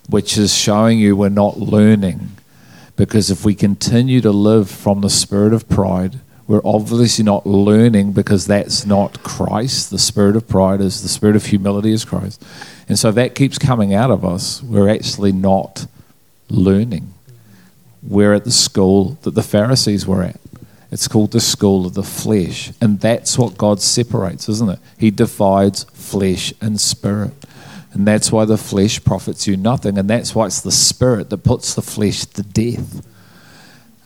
which 0.10 0.38
is 0.38 0.54
showing 0.54 1.00
you 1.00 1.16
we're 1.16 1.30
not 1.30 1.58
learning. 1.58 2.32
Because 2.96 3.30
if 3.30 3.46
we 3.46 3.54
continue 3.54 4.22
to 4.22 4.32
live 4.32 4.70
from 4.70 5.02
the 5.02 5.10
spirit 5.10 5.54
of 5.54 5.70
pride, 5.70 6.20
we're 6.48 6.62
obviously 6.64 7.24
not 7.24 7.46
learning 7.46 8.14
because 8.14 8.48
that's 8.48 8.86
not 8.86 9.22
Christ. 9.22 9.92
The 9.92 10.00
spirit 10.00 10.36
of 10.36 10.48
pride 10.48 10.82
is 10.82 11.04
the 11.04 11.10
spirit 11.10 11.36
of 11.36 11.46
humility 11.46 11.92
is 11.92 12.06
Christ. 12.06 12.44
And 12.88 12.98
so, 12.98 13.12
that 13.12 13.36
keeps 13.36 13.58
coming 13.58 13.94
out 13.94 14.10
of 14.10 14.24
us, 14.24 14.64
we're 14.64 14.90
actually 14.90 15.34
not 15.34 15.88
learning. 16.50 17.14
We're 18.02 18.34
at 18.34 18.46
the 18.46 18.52
school 18.52 19.18
that 19.24 19.36
the 19.36 19.44
Pharisees 19.44 20.08
were 20.08 20.24
at. 20.24 20.40
It's 20.90 21.10
called 21.10 21.32
the 21.32 21.42
school 21.42 21.86
of 21.86 21.96
the 21.96 22.04
flesh. 22.04 22.72
And 22.80 23.02
that's 23.02 23.38
what 23.38 23.58
God 23.58 23.82
separates, 23.82 24.48
isn't 24.48 24.70
it? 24.70 24.80
He 24.98 25.12
divides 25.12 25.84
flesh 25.94 26.54
and 26.62 26.80
spirit. 26.80 27.34
And 27.94 28.08
that's 28.08 28.32
why 28.32 28.46
the 28.46 28.58
flesh 28.58 29.04
profits 29.04 29.48
you 29.48 29.58
nothing. 29.58 29.98
And 29.98 30.10
that's 30.10 30.36
why 30.36 30.46
it's 30.46 30.62
the 30.62 30.72
spirit 30.72 31.30
that 31.30 31.40
puts 31.40 31.74
the 31.74 31.82
flesh 31.82 32.26
to 32.26 32.44
death. 32.44 33.06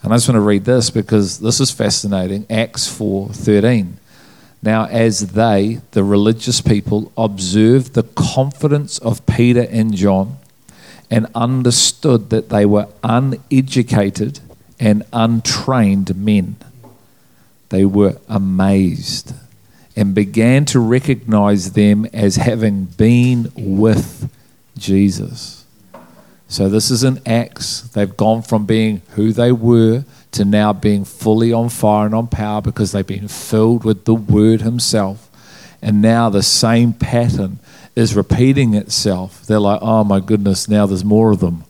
And 0.03 0.13
I 0.13 0.15
just 0.15 0.27
want 0.27 0.37
to 0.37 0.41
read 0.41 0.65
this 0.65 0.89
because 0.89 1.39
this 1.39 1.59
is 1.59 1.71
fascinating. 1.71 2.45
Acts 2.49 2.87
4:13. 2.87 3.93
Now 4.63 4.85
as 4.85 5.31
they, 5.33 5.81
the 5.91 6.03
religious 6.03 6.61
people, 6.61 7.11
observed 7.17 7.93
the 7.93 8.03
confidence 8.03 8.99
of 8.99 9.25
Peter 9.25 9.67
and 9.69 9.93
John 9.93 10.37
and 11.09 11.27
understood 11.35 12.29
that 12.29 12.49
they 12.49 12.65
were 12.65 12.87
uneducated 13.03 14.39
and 14.79 15.03
untrained 15.11 16.15
men, 16.15 16.55
they 17.69 17.85
were 17.85 18.17
amazed 18.29 19.33
and 19.95 20.15
began 20.15 20.65
to 20.65 20.79
recognize 20.79 21.73
them 21.73 22.05
as 22.13 22.37
having 22.37 22.85
been 22.85 23.51
with 23.55 24.31
Jesus. 24.77 25.65
So 26.47 26.69
this 26.69 26.91
is 26.91 27.03
in 27.03 27.21
Acts. 27.25 27.81
They've 27.81 28.15
gone 28.15 28.41
from 28.41 28.65
being 28.65 29.01
who 29.11 29.31
they 29.31 29.51
were 29.51 30.03
to 30.31 30.45
now 30.45 30.73
being 30.73 31.05
fully 31.05 31.53
on 31.53 31.69
fire 31.69 32.05
and 32.05 32.15
on 32.15 32.27
power 32.27 32.61
because 32.61 32.91
they've 32.91 33.05
been 33.05 33.27
filled 33.27 33.83
with 33.83 34.05
the 34.05 34.15
Word 34.15 34.61
Himself. 34.61 35.29
And 35.81 36.01
now 36.01 36.29
the 36.29 36.43
same 36.43 36.93
pattern 36.93 37.59
is 37.95 38.15
repeating 38.15 38.73
itself. 38.73 39.45
They're 39.45 39.59
like, 39.59 39.79
oh 39.81 40.03
my 40.03 40.19
goodness, 40.19 40.67
now 40.67 40.85
there's 40.85 41.03
more 41.03 41.31
of 41.31 41.39
them. 41.39 41.63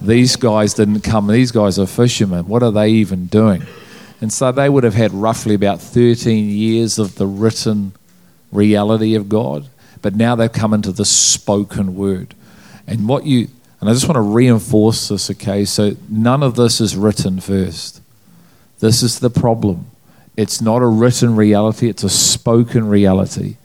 These 0.00 0.36
guys 0.36 0.74
didn't 0.74 1.02
come, 1.02 1.26
these 1.26 1.52
guys 1.52 1.78
are 1.78 1.86
fishermen. 1.86 2.46
What 2.46 2.62
are 2.62 2.72
they 2.72 2.88
even 2.90 3.26
doing? 3.26 3.62
And 4.20 4.32
so 4.32 4.52
they 4.52 4.68
would 4.68 4.84
have 4.84 4.94
had 4.94 5.12
roughly 5.12 5.54
about 5.54 5.80
13 5.80 6.50
years 6.50 6.98
of 6.98 7.16
the 7.16 7.26
written 7.26 7.92
reality 8.52 9.14
of 9.14 9.28
God, 9.28 9.68
but 10.02 10.14
now 10.14 10.34
they've 10.34 10.52
come 10.52 10.74
into 10.74 10.92
the 10.92 11.04
spoken 11.04 11.94
word. 11.94 12.34
And 12.86 13.08
what 13.08 13.24
you, 13.24 13.48
and 13.80 13.88
I 13.88 13.92
just 13.92 14.06
want 14.06 14.16
to 14.16 14.20
reinforce 14.20 15.08
this, 15.08 15.30
okay? 15.30 15.64
So 15.64 15.96
none 16.08 16.42
of 16.42 16.56
this 16.56 16.80
is 16.80 16.96
written 16.96 17.40
first. 17.40 18.02
This 18.80 19.02
is 19.02 19.20
the 19.20 19.30
problem. 19.30 19.86
It's 20.36 20.60
not 20.60 20.82
a 20.82 20.86
written 20.86 21.36
reality, 21.36 21.88
it's 21.88 22.04
a 22.04 22.10
spoken 22.10 22.88
reality. 22.88 23.56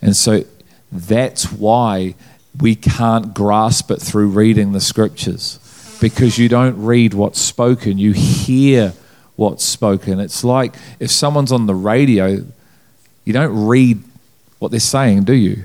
And 0.00 0.14
so 0.14 0.44
that's 0.92 1.52
why 1.52 2.14
we 2.60 2.74
can't 2.74 3.34
grasp 3.34 3.90
it 3.90 4.00
through 4.00 4.28
reading 4.28 4.72
the 4.72 4.80
scriptures 4.80 5.58
because 6.00 6.38
you 6.38 6.48
don't 6.48 6.84
read 6.84 7.14
what's 7.14 7.40
spoken, 7.40 7.98
you 7.98 8.12
hear 8.12 8.92
what's 9.38 9.64
spoken. 9.64 10.18
It's 10.18 10.42
like 10.42 10.74
if 10.98 11.12
someone's 11.12 11.52
on 11.52 11.66
the 11.66 11.74
radio, 11.74 12.44
you 13.24 13.32
don't 13.32 13.68
read 13.68 14.02
what 14.58 14.72
they're 14.72 14.80
saying, 14.80 15.24
do 15.24 15.32
you? 15.32 15.64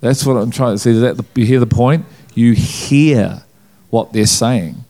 That's 0.00 0.24
what 0.24 0.34
I'm 0.36 0.52
trying 0.52 0.76
to 0.76 0.78
say. 0.78 0.92
Is 0.92 1.00
that 1.00 1.16
the, 1.16 1.24
you 1.34 1.44
hear 1.44 1.58
the 1.58 1.66
point? 1.66 2.06
You 2.32 2.52
hear 2.52 3.42
what 3.90 4.12
they're 4.12 4.26
saying. 4.26 4.84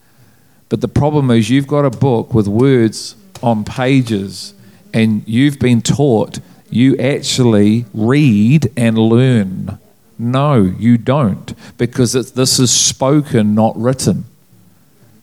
But 0.69 0.83
the 0.83 0.89
problem 0.89 1.31
is, 1.31 1.49
you've 1.49 1.67
got 1.67 1.87
a 1.87 1.91
book 1.91 2.35
with 2.35 2.47
words 2.47 3.17
on 3.43 3.65
pages, 3.65 4.53
and 4.93 5.27
you've 5.27 5.59
been 5.59 5.81
taught 5.81 6.39
you 6.69 6.99
actually 6.99 7.87
read 7.95 8.71
and 8.77 8.99
learn. 8.99 9.79
No, 10.19 10.63
you 10.79 10.99
don't, 10.99 11.55
because 11.79 12.13
this 12.13 12.59
is 12.59 12.71
spoken, 12.71 13.55
not 13.55 13.75
written. 13.77 14.27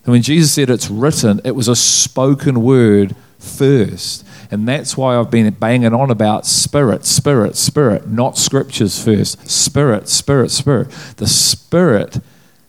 And 0.08 0.14
when 0.14 0.22
Jesus 0.22 0.52
said 0.52 0.70
it's 0.70 0.88
written, 0.88 1.38
it 1.44 1.50
was 1.50 1.68
a 1.68 1.76
spoken 1.76 2.62
word 2.62 3.14
first. 3.38 4.26
And 4.50 4.66
that's 4.66 4.96
why 4.96 5.14
I've 5.14 5.30
been 5.30 5.52
banging 5.52 5.92
on 5.92 6.10
about 6.10 6.46
spirit, 6.46 7.04
spirit, 7.04 7.56
spirit, 7.56 8.08
not 8.08 8.38
scriptures 8.38 9.04
first. 9.04 9.50
Spirit, 9.50 10.08
spirit, 10.08 10.50
spirit. 10.50 10.88
The 11.18 11.26
spirit, 11.26 12.20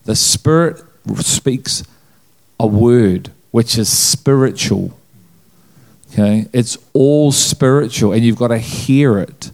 the 0.04 0.14
spirit 0.14 0.84
speaks 1.16 1.82
a 2.60 2.66
word 2.66 3.32
which 3.52 3.78
is 3.78 3.88
spiritual. 3.88 4.98
Okay? 6.12 6.46
It's 6.52 6.76
all 6.92 7.32
spiritual, 7.32 8.12
and 8.12 8.22
you've 8.22 8.36
got 8.36 8.48
to 8.48 8.58
hear 8.58 9.18
it. 9.18 9.50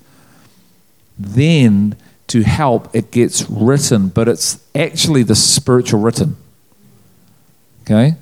Then, 1.16 1.94
to 2.26 2.42
help, 2.42 2.92
it 2.92 3.12
gets 3.12 3.48
written, 3.48 4.08
but 4.08 4.26
it's 4.26 4.58
actually 4.74 5.22
the 5.22 5.36
spiritual 5.36 6.00
written. 6.00 6.36
Okay? 7.86 8.16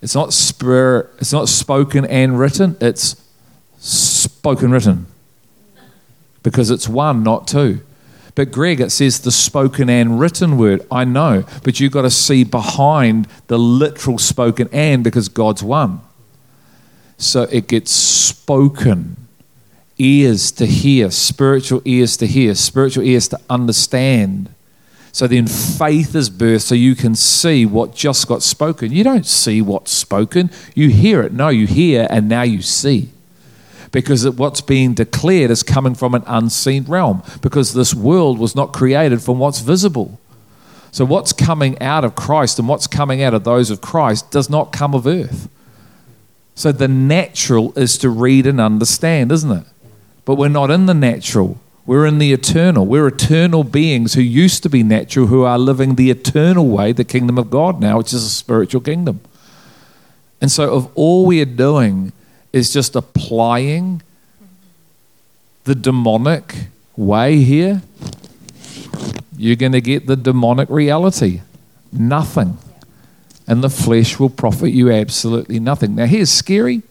It's 0.00 0.14
not 0.14 0.32
spirit, 0.32 1.10
it's 1.18 1.32
not 1.32 1.48
spoken 1.48 2.06
and 2.06 2.38
written, 2.38 2.76
it's 2.80 3.22
spoken 3.78 4.70
written. 4.70 5.06
Because 6.42 6.70
it's 6.70 6.88
one, 6.88 7.22
not 7.22 7.46
two. 7.46 7.80
But 8.34 8.52
Greg, 8.52 8.80
it 8.80 8.90
says 8.90 9.20
the 9.20 9.32
spoken 9.32 9.90
and 9.90 10.18
written 10.20 10.56
word. 10.56 10.86
I 10.90 11.04
know, 11.04 11.44
but 11.64 11.80
you've 11.80 11.92
got 11.92 12.02
to 12.02 12.10
see 12.10 12.44
behind 12.44 13.26
the 13.48 13.58
literal 13.58 14.18
spoken 14.18 14.68
and 14.72 15.04
because 15.04 15.28
God's 15.28 15.62
one. 15.62 16.00
So 17.18 17.42
it 17.42 17.68
gets 17.68 17.90
spoken. 17.90 19.16
Ears 19.98 20.50
to 20.52 20.64
hear, 20.64 21.10
spiritual 21.10 21.82
ears 21.84 22.16
to 22.18 22.26
hear, 22.26 22.54
spiritual 22.54 23.04
ears 23.04 23.28
to 23.28 23.40
understand. 23.50 24.54
So 25.12 25.26
then 25.26 25.46
faith 25.46 26.14
is 26.14 26.30
birthed 26.30 26.62
so 26.62 26.74
you 26.74 26.94
can 26.94 27.14
see 27.14 27.66
what 27.66 27.94
just 27.94 28.28
got 28.28 28.42
spoken. 28.42 28.92
You 28.92 29.02
don't 29.02 29.26
see 29.26 29.60
what's 29.60 29.90
spoken, 29.90 30.50
you 30.74 30.88
hear 30.88 31.22
it. 31.22 31.32
No, 31.32 31.48
you 31.48 31.66
hear 31.66 32.06
and 32.10 32.28
now 32.28 32.42
you 32.42 32.62
see. 32.62 33.10
Because 33.92 34.28
what's 34.30 34.60
being 34.60 34.94
declared 34.94 35.50
is 35.50 35.62
coming 35.64 35.96
from 35.96 36.14
an 36.14 36.22
unseen 36.26 36.84
realm, 36.84 37.24
because 37.42 37.74
this 37.74 37.92
world 37.92 38.38
was 38.38 38.54
not 38.54 38.72
created 38.72 39.20
from 39.20 39.40
what's 39.40 39.58
visible. 39.58 40.20
So, 40.92 41.04
what's 41.04 41.32
coming 41.32 41.80
out 41.80 42.04
of 42.04 42.14
Christ 42.14 42.58
and 42.58 42.68
what's 42.68 42.86
coming 42.86 43.22
out 43.22 43.34
of 43.34 43.44
those 43.44 43.70
of 43.70 43.80
Christ 43.80 44.30
does 44.30 44.50
not 44.50 44.72
come 44.72 44.94
of 44.94 45.06
earth. 45.06 45.48
So, 46.54 46.72
the 46.72 46.88
natural 46.88 47.72
is 47.76 47.96
to 47.98 48.10
read 48.10 48.46
and 48.46 48.60
understand, 48.60 49.30
isn't 49.32 49.50
it? 49.50 49.64
But 50.24 50.36
we're 50.36 50.48
not 50.48 50.70
in 50.70 50.86
the 50.86 50.94
natural. 50.94 51.60
We're 51.90 52.06
in 52.06 52.18
the 52.18 52.32
eternal. 52.32 52.86
We're 52.86 53.08
eternal 53.08 53.64
beings 53.64 54.14
who 54.14 54.20
used 54.20 54.62
to 54.62 54.68
be 54.68 54.84
natural, 54.84 55.26
who 55.26 55.42
are 55.42 55.58
living 55.58 55.96
the 55.96 56.08
eternal 56.08 56.68
way, 56.68 56.92
the 56.92 57.02
kingdom 57.02 57.36
of 57.36 57.50
God 57.50 57.80
now, 57.80 57.98
which 57.98 58.12
is 58.12 58.22
a 58.22 58.30
spiritual 58.30 58.80
kingdom. 58.80 59.18
And 60.40 60.52
so, 60.52 60.78
if 60.78 60.84
all 60.94 61.26
we 61.26 61.42
are 61.42 61.44
doing 61.44 62.12
is 62.52 62.72
just 62.72 62.94
applying 62.94 64.02
the 65.64 65.74
demonic 65.74 66.68
way 66.96 67.38
here, 67.38 67.82
you're 69.36 69.56
going 69.56 69.72
to 69.72 69.80
get 69.80 70.06
the 70.06 70.14
demonic 70.14 70.70
reality. 70.70 71.40
Nothing. 71.90 72.58
And 73.48 73.64
the 73.64 73.68
flesh 73.68 74.16
will 74.16 74.30
profit 74.30 74.70
you 74.70 74.92
absolutely 74.92 75.58
nothing. 75.58 75.96
Now, 75.96 76.06
here's 76.06 76.30
scary. 76.30 76.82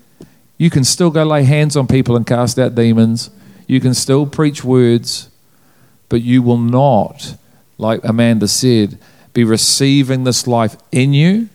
You 0.57 0.69
can 0.69 0.83
still 0.83 1.09
go 1.09 1.23
lay 1.23 1.45
hands 1.45 1.77
on 1.77 1.87
people 1.87 2.17
and 2.17 2.27
cast 2.27 2.59
out 2.59 2.75
demons 2.75 3.29
you 3.69 3.79
can 3.79 3.93
still 3.93 4.25
preach 4.25 4.63
words, 4.63 5.29
but 6.09 6.23
you 6.23 6.41
will 6.41 6.57
not, 6.57 7.35
like 7.77 8.03
Amanda 8.03 8.47
said, 8.47 8.97
be 9.31 9.43
receiving 9.43 10.23
this 10.23 10.47
life 10.47 10.75
in 10.91 11.13
you 11.13 11.49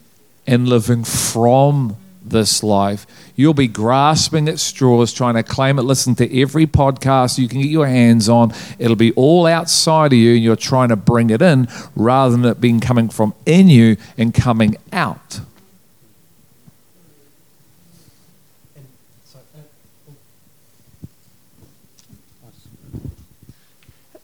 and 0.47 0.69
living 0.69 1.03
from 1.03 1.97
this 2.25 2.63
life. 2.63 3.05
You'll 3.35 3.53
be 3.53 3.67
grasping 3.67 4.49
at 4.49 4.61
straws, 4.61 5.13
trying 5.13 5.35
to 5.35 5.43
claim 5.43 5.77
it. 5.77 5.83
Listen 5.83 6.15
to 6.15 6.41
every 6.41 6.69
podcast 6.69 7.37
you 7.37 7.49
can 7.49 7.61
get 7.61 7.71
your 7.71 7.89
hands 7.89 8.29
on. 8.29 8.55
It'll 8.79 8.95
be 8.95 9.11
all 9.15 9.45
outside 9.45 10.13
of 10.13 10.19
you, 10.19 10.35
and 10.35 10.43
you're 10.45 10.55
trying 10.55 10.91
to 10.91 10.97
bring 10.97 11.31
it 11.31 11.43
in 11.43 11.67
rather 11.97 12.37
than 12.37 12.45
it 12.45 12.61
being 12.61 12.79
coming 12.79 13.09
from 13.09 13.35
in 13.45 13.69
you 13.69 13.97
and 14.17 14.33
coming 14.33 14.77
out. 14.93 15.41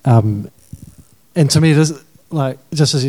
Um, 0.05 0.51
and 1.35 1.51
to 1.51 1.61
me, 1.61 1.73
this, 1.73 2.05
like 2.31 2.59
just 2.73 2.95
as 2.95 3.05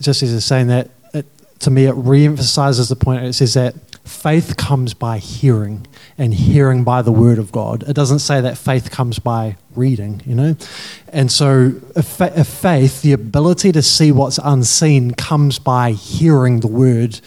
just 0.00 0.22
as 0.22 0.30
you're 0.30 0.40
saying 0.40 0.68
that, 0.68 0.90
it, 1.12 1.26
to 1.60 1.70
me 1.70 1.84
it 1.86 1.92
re-emphasizes 1.92 2.88
the 2.88 2.96
point. 2.96 3.24
It 3.24 3.34
says 3.34 3.54
that 3.54 3.74
faith 4.04 4.56
comes 4.56 4.94
by 4.94 5.18
hearing, 5.18 5.86
and 6.18 6.34
hearing 6.34 6.84
by 6.84 7.02
the 7.02 7.12
word 7.12 7.38
of 7.38 7.52
God. 7.52 7.84
It 7.88 7.94
doesn't 7.94 8.18
say 8.20 8.40
that 8.40 8.58
faith 8.58 8.90
comes 8.90 9.18
by 9.18 9.56
reading, 9.74 10.22
you 10.26 10.34
know. 10.34 10.56
And 11.12 11.30
so, 11.30 11.72
fa- 12.02 12.32
a 12.34 12.44
faith, 12.44 13.02
the 13.02 13.12
ability 13.12 13.72
to 13.72 13.82
see 13.82 14.10
what's 14.10 14.38
unseen, 14.42 15.12
comes 15.12 15.58
by 15.58 15.92
hearing 15.92 16.60
the 16.60 16.66
word. 16.66 17.20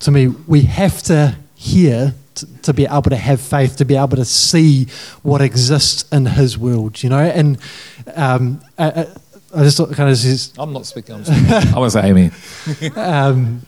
To 0.00 0.10
me, 0.10 0.28
we 0.28 0.62
have 0.62 1.02
to 1.04 1.36
hear 1.54 2.14
to, 2.36 2.62
to, 2.62 2.74
be 2.74 2.84
able 2.84 3.02
to 3.02 3.16
have 3.16 3.40
faith, 3.40 3.76
to 3.76 3.84
be 3.84 3.96
able 3.96 4.16
to 4.16 4.24
see 4.24 4.86
what 5.22 5.40
exists 5.40 6.10
in 6.10 6.26
His 6.26 6.58
world, 6.58 7.02
you 7.02 7.10
know. 7.10 7.18
And 7.18 7.58
um, 8.14 8.60
I, 8.78 9.06
I, 9.54 9.62
just 9.62 9.78
kind 9.92 10.10
of 10.10 10.16
says, 10.16 10.52
I'm 10.58 10.72
not 10.72 10.86
speaking. 10.86 11.16
I'm 11.16 11.24
speaking. 11.24 11.46
I 11.46 11.78
want 11.78 11.92
to 11.92 12.00
say 12.00 12.08
Amen. 12.08 12.32
um, 12.96 13.62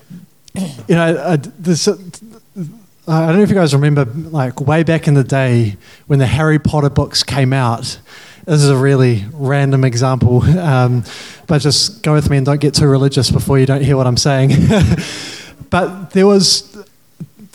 you 0.89 0.95
know, 0.95 1.25
I, 1.33 1.37
this, 1.37 1.89
I 1.89 3.27
don't 3.27 3.37
know 3.37 3.43
if 3.43 3.51
you 3.51 3.55
guys 3.55 3.75
remember, 3.75 4.05
like 4.05 4.61
way 4.61 4.83
back 4.83 5.07
in 5.07 5.15
the 5.15 5.25
day 5.25 5.77
when 6.07 6.19
the 6.19 6.27
Harry 6.27 6.59
Potter 6.59 6.91
books 6.91 7.23
came 7.23 7.53
out. 7.53 7.99
This 8.47 8.63
is 8.63 8.69
a 8.69 8.77
really 8.77 9.25
random 9.33 9.85
example, 9.85 10.43
um, 10.43 11.05
but 11.47 11.61
just 11.61 12.03
go 12.03 12.15
with 12.15 12.31
me 12.31 12.37
and 12.37 12.47
don't 12.47 12.61
get 12.61 12.75
too 12.75 12.87
religious 12.87 13.31
before 13.31 13.59
you 13.59 13.67
don't 13.67 13.83
hear 13.83 13.97
what 13.97 14.07
I'm 14.07 14.17
saying. 14.17 14.51
but 15.71 16.11
there 16.11 16.27
was 16.27 16.77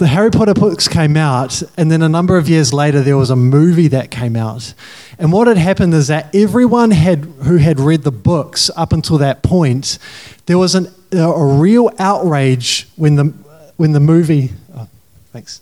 the 0.01 0.07
Harry 0.07 0.31
Potter 0.31 0.55
books 0.55 0.87
came 0.87 1.15
out, 1.15 1.61
and 1.77 1.91
then 1.91 2.01
a 2.01 2.09
number 2.09 2.35
of 2.35 2.49
years 2.49 2.73
later, 2.73 3.01
there 3.01 3.17
was 3.17 3.29
a 3.29 3.35
movie 3.35 3.87
that 3.89 4.09
came 4.09 4.35
out. 4.35 4.73
And 5.19 5.31
what 5.31 5.45
had 5.45 5.59
happened 5.59 5.93
is 5.93 6.07
that 6.07 6.33
everyone 6.33 6.89
had, 6.89 7.19
who 7.19 7.57
had 7.57 7.79
read 7.79 8.01
the 8.01 8.11
books 8.11 8.71
up 8.75 8.93
until 8.93 9.19
that 9.19 9.43
point, 9.43 9.99
there 10.47 10.57
was 10.57 10.73
an, 10.73 10.87
a 11.11 11.45
real 11.45 11.91
outrage 11.99 12.87
when 12.95 13.13
the, 13.13 13.25
when 13.77 13.91
the 13.91 13.99
movie. 13.99 14.53
Oh, 14.75 14.89
thanks. 15.33 15.61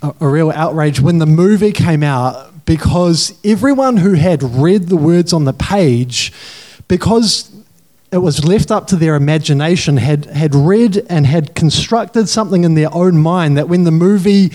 A, 0.00 0.14
a 0.18 0.26
real 0.26 0.50
outrage 0.50 1.00
when 1.00 1.18
the 1.18 1.26
movie 1.26 1.72
came 1.72 2.02
out 2.02 2.64
because 2.64 3.38
everyone 3.44 3.98
who 3.98 4.14
had 4.14 4.42
read 4.42 4.84
the 4.84 4.96
words 4.96 5.34
on 5.34 5.44
the 5.44 5.52
page, 5.52 6.32
because 6.88 7.50
it 8.10 8.18
was 8.18 8.44
left 8.44 8.70
up 8.70 8.86
to 8.88 8.96
their 8.96 9.14
imagination, 9.14 9.98
had, 9.98 10.26
had 10.26 10.54
read 10.54 11.04
and 11.10 11.26
had 11.26 11.54
constructed 11.54 12.28
something 12.28 12.64
in 12.64 12.74
their 12.74 12.92
own 12.94 13.18
mind 13.18 13.58
that 13.58 13.68
when 13.68 13.84
the 13.84 13.90
movie, 13.90 14.52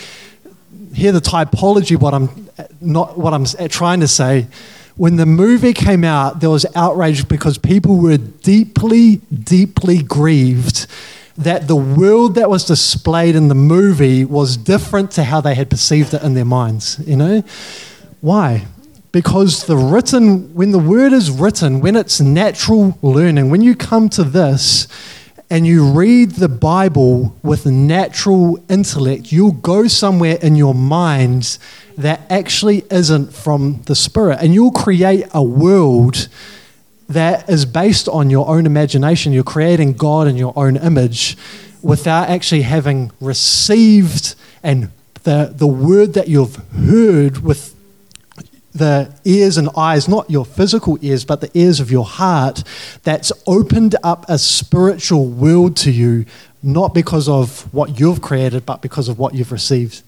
hear 0.93 1.11
the 1.11 1.19
typology, 1.19 1.99
what 1.99 2.13
I'm, 2.13 2.49
not, 2.81 3.17
what 3.17 3.33
I'm 3.33 3.45
trying 3.69 3.99
to 3.99 4.07
say, 4.07 4.47
when 4.95 5.17
the 5.17 5.25
movie 5.25 5.73
came 5.73 6.03
out, 6.03 6.39
there 6.39 6.49
was 6.49 6.65
outrage 6.75 7.27
because 7.27 7.57
people 7.57 7.97
were 7.97 8.17
deeply, 8.17 9.17
deeply 9.17 10.01
grieved 10.01 10.87
that 11.37 11.67
the 11.67 11.75
world 11.75 12.35
that 12.35 12.49
was 12.49 12.65
displayed 12.65 13.35
in 13.35 13.47
the 13.47 13.55
movie 13.55 14.23
was 14.23 14.55
different 14.55 15.11
to 15.11 15.23
how 15.23 15.41
they 15.41 15.55
had 15.55 15.69
perceived 15.69 16.13
it 16.13 16.21
in 16.21 16.35
their 16.35 16.45
minds. 16.45 16.99
You 17.05 17.15
know? 17.15 17.43
Why? 18.21 18.65
Because 19.13 19.67
the 19.67 19.77
written, 19.77 20.53
when 20.55 20.71
the 20.71 20.79
word 20.79 21.13
is 21.13 21.29
written, 21.29 21.79
when 21.79 21.95
it's 21.95 22.19
natural 22.19 22.97
learning, 23.03 23.51
when 23.51 23.61
you 23.61 23.75
come 23.75 24.09
to 24.09 24.23
this 24.23 24.87
and 25.51 25.67
you 25.67 25.91
read 25.91 26.31
the 26.31 26.49
Bible 26.49 27.37
with 27.43 27.67
natural 27.67 28.57
intellect, 28.69 29.31
you'll 29.31 29.51
go 29.51 29.87
somewhere 29.87 30.39
in 30.41 30.55
your 30.55 30.73
mind 30.73 31.59
that 31.95 32.21
actually 32.31 32.83
isn't 32.89 33.31
from 33.31 33.83
the 33.85 33.93
Spirit. 33.93 34.39
And 34.41 34.51
you'll 34.51 34.71
create 34.71 35.27
a 35.31 35.43
world 35.43 36.27
that 37.07 37.47
is 37.47 37.65
based 37.65 38.09
on 38.09 38.31
your 38.31 38.47
own 38.47 38.65
imagination. 38.65 39.31
You're 39.31 39.43
creating 39.43 39.93
God 39.93 40.27
in 40.27 40.37
your 40.37 40.53
own 40.55 40.75
image 40.75 41.37
without 41.83 42.29
actually 42.29 42.63
having 42.63 43.11
received 43.21 44.33
and 44.63 44.89
the, 45.21 45.53
the 45.55 45.67
word 45.67 46.15
that 46.15 46.27
you've 46.27 46.55
heard 46.71 47.43
with 47.43 47.75
the 48.73 49.13
ears 49.23 49.57
and 49.57 49.69
eyes, 49.77 50.07
not 50.07 50.29
your 50.29 50.45
physical 50.45 50.97
ears, 51.01 51.25
but 51.25 51.41
the 51.41 51.51
ears 51.53 51.79
of 51.79 51.91
your 51.91 52.05
heart, 52.05 52.63
that's 53.03 53.31
opened 53.45 53.95
up 54.03 54.25
a 54.27 54.37
spiritual 54.37 55.27
world 55.27 55.77
to 55.77 55.91
you, 55.91 56.25
not 56.63 56.93
because 56.93 57.29
of 57.29 57.71
what 57.73 57.99
you've 57.99 58.21
created, 58.21 58.65
but 58.65 58.81
because 58.81 59.07
of 59.07 59.19
what 59.19 59.35
you've 59.35 59.51
received. 59.51 60.01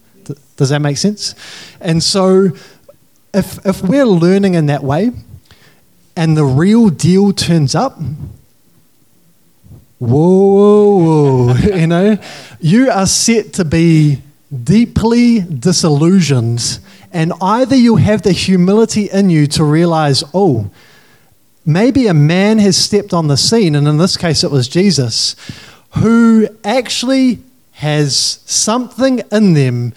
Does 0.58 0.70
that 0.70 0.80
make 0.80 0.98
sense? 0.98 1.36
And 1.80 2.02
so, 2.02 2.52
if, 3.34 3.64
if 3.66 3.84
we're 3.84 4.06
learning 4.06 4.56
in 4.56 4.66
that 4.68 4.84
way, 4.84 5.12
and 6.16 6.38
the 6.38 6.46
real 6.46 6.90
deal 6.90 7.34
turns 7.34 7.76
up, 7.76 8.00
whoa, 10.00 10.98
whoa, 10.98 11.54
whoa, 11.54 11.56
you 11.76 11.88
know, 11.88 12.18
you 12.60 12.90
are 12.90 13.06
set 13.06 13.54
to 13.54 13.66
be 13.66 14.22
deeply 14.64 15.42
disillusioned. 15.42 16.80
And 17.16 17.32
either 17.42 17.78
you 17.78 17.96
have 17.96 18.24
the 18.24 18.34
humility 18.34 19.10
in 19.10 19.30
you 19.30 19.48
to 19.48 19.64
realize, 19.64 20.22
oh, 20.34 20.70
maybe 21.66 22.08
a 22.08 22.14
man 22.14 22.60
has 22.60 22.76
stepped 22.76 23.14
on 23.14 23.28
the 23.28 23.38
scene, 23.38 23.74
and 23.74 23.88
in 23.88 23.98
this 23.98 24.18
case 24.18 24.44
it 24.44 24.52
was 24.52 24.68
Jesus, 24.68 25.38
who 25.92 26.50
actually 26.66 27.40
has 27.72 28.42
something 28.46 29.22
in 29.32 29.54
them 29.54 29.94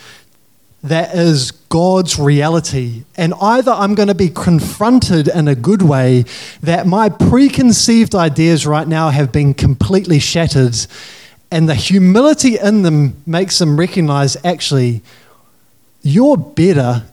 that 0.80 1.12
is 1.12 1.50
God's 1.50 2.20
reality. 2.20 3.02
And 3.16 3.34
either 3.42 3.72
I'm 3.72 3.96
going 3.96 4.06
to 4.06 4.14
be 4.14 4.28
confronted 4.28 5.26
in 5.26 5.48
a 5.48 5.56
good 5.56 5.82
way 5.82 6.24
that 6.62 6.86
my 6.86 7.08
preconceived 7.08 8.14
ideas 8.14 8.64
right 8.64 8.86
now 8.86 9.10
have 9.10 9.32
been 9.32 9.54
completely 9.54 10.20
shattered, 10.20 10.76
and 11.50 11.68
the 11.68 11.74
humility 11.74 12.58
in 12.58 12.82
them 12.82 13.16
makes 13.26 13.58
them 13.58 13.76
recognize 13.76 14.36
actually, 14.44 15.02
you're 16.08 16.36
better 16.36 17.04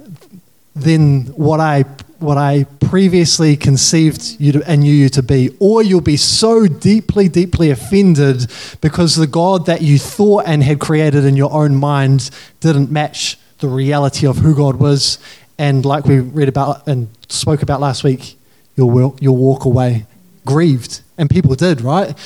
than 0.75 1.25
what 1.27 1.59
I 1.59 1.83
what 2.19 2.37
I 2.37 2.65
previously 2.79 3.57
conceived 3.57 4.39
you 4.39 4.53
to, 4.53 4.69
and 4.69 4.81
knew 4.81 4.93
you 4.93 5.09
to 5.09 5.21
be, 5.21 5.55
or 5.59 5.83
you'll 5.83 6.01
be 6.01 6.17
so 6.17 6.65
deeply, 6.65 7.27
deeply 7.27 7.71
offended 7.71 8.49
because 8.79 9.15
the 9.15 9.27
God 9.27 9.65
that 9.65 9.81
you 9.81 9.99
thought 9.99 10.45
and 10.47 10.63
had 10.63 10.79
created 10.79 11.25
in 11.25 11.35
your 11.35 11.51
own 11.51 11.75
mind 11.75 12.29
didn't 12.61 12.89
match 12.89 13.37
the 13.59 13.67
reality 13.67 14.25
of 14.25 14.37
who 14.37 14.55
God 14.55 14.77
was. 14.77 15.19
And 15.57 15.85
like 15.85 16.05
we 16.05 16.19
read 16.19 16.47
about 16.47 16.87
and 16.87 17.09
spoke 17.27 17.61
about 17.61 17.81
last 17.81 18.03
week, 18.03 18.37
you'll, 18.75 19.17
you'll 19.19 19.37
walk 19.37 19.65
away 19.65 20.05
grieved. 20.45 21.01
And 21.17 21.29
people 21.29 21.53
did, 21.55 21.81
right? 21.81 22.17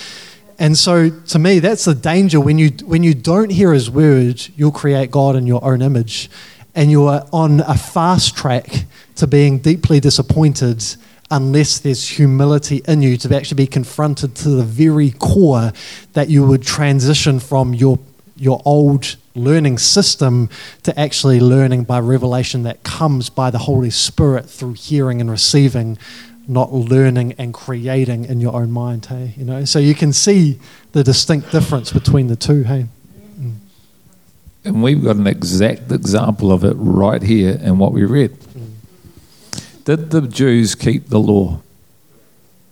And 0.59 0.77
so 0.77 1.09
to 1.09 1.39
me, 1.39 1.59
that's 1.59 1.85
the 1.85 1.95
danger. 1.95 2.39
When 2.39 2.59
you, 2.59 2.69
when 2.85 3.01
you 3.01 3.13
don't 3.13 3.49
hear 3.49 3.73
his 3.73 3.89
word, 3.89 4.45
you'll 4.55 4.71
create 4.71 5.09
God 5.09 5.35
in 5.35 5.47
your 5.47 5.63
own 5.63 5.81
image. 5.81 6.29
And 6.75 6.91
you're 6.91 7.23
on 7.33 7.61
a 7.61 7.75
fast 7.75 8.37
track 8.37 8.85
to 9.15 9.27
being 9.27 9.59
deeply 9.59 9.99
disappointed 9.99 10.83
unless 11.31 11.79
there's 11.79 12.07
humility 12.07 12.81
in 12.87 13.01
you 13.01 13.17
to 13.17 13.35
actually 13.35 13.55
be 13.55 13.67
confronted 13.67 14.35
to 14.35 14.49
the 14.49 14.63
very 14.63 15.11
core 15.11 15.71
that 16.13 16.29
you 16.29 16.45
would 16.45 16.63
transition 16.63 17.39
from 17.39 17.73
your, 17.73 17.99
your 18.35 18.61
old 18.65 19.15
learning 19.35 19.77
system 19.77 20.49
to 20.83 20.97
actually 20.99 21.39
learning 21.39 21.83
by 21.83 21.99
revelation 21.99 22.63
that 22.63 22.83
comes 22.83 23.29
by 23.29 23.51
the 23.51 23.59
Holy 23.59 23.89
Spirit 23.89 24.49
through 24.49 24.73
hearing 24.73 25.21
and 25.21 25.29
receiving, 25.29 25.97
not 26.47 26.73
learning 26.73 27.33
and 27.37 27.53
creating 27.53 28.25
in 28.25 28.39
your 28.39 28.55
own 28.55 28.71
mind. 28.71 29.05
Hey, 29.05 29.33
you 29.37 29.45
know, 29.45 29.65
so 29.65 29.77
you 29.77 29.93
can 29.93 30.11
see 30.11 30.59
the 30.93 31.03
distinct 31.03 31.51
difference 31.51 31.93
between 31.93 32.27
the 32.27 32.35
two. 32.35 32.63
Hey. 32.63 32.87
And 34.63 34.83
we've 34.83 35.03
got 35.03 35.15
an 35.15 35.27
exact 35.27 35.91
example 35.91 36.51
of 36.51 36.63
it 36.63 36.73
right 36.73 37.21
here 37.21 37.59
in 37.61 37.77
what 37.77 37.93
we 37.93 38.03
read. 38.03 38.37
Did 39.85 40.11
the 40.11 40.21
Jews 40.21 40.75
keep 40.75 41.07
the 41.07 41.19
law? 41.19 41.61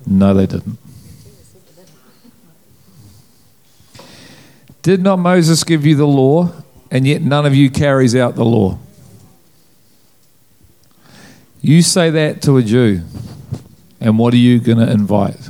No, 0.05 0.33
they 0.33 0.45
didn't. 0.45 0.77
Did 4.81 5.01
not 5.01 5.17
Moses 5.17 5.63
give 5.63 5.85
you 5.85 5.95
the 5.95 6.07
law, 6.07 6.51
and 6.91 7.05
yet 7.07 7.21
none 7.21 7.45
of 7.45 7.55
you 7.55 7.69
carries 7.69 8.15
out 8.15 8.35
the 8.35 8.45
law? 8.45 8.77
You 11.61 11.81
say 11.81 12.09
that 12.09 12.41
to 12.43 12.57
a 12.57 12.63
Jew, 12.63 13.01
and 13.99 14.17
what 14.17 14.33
are 14.33 14.37
you 14.37 14.59
going 14.59 14.77
to 14.77 14.89
invite? 14.89 15.49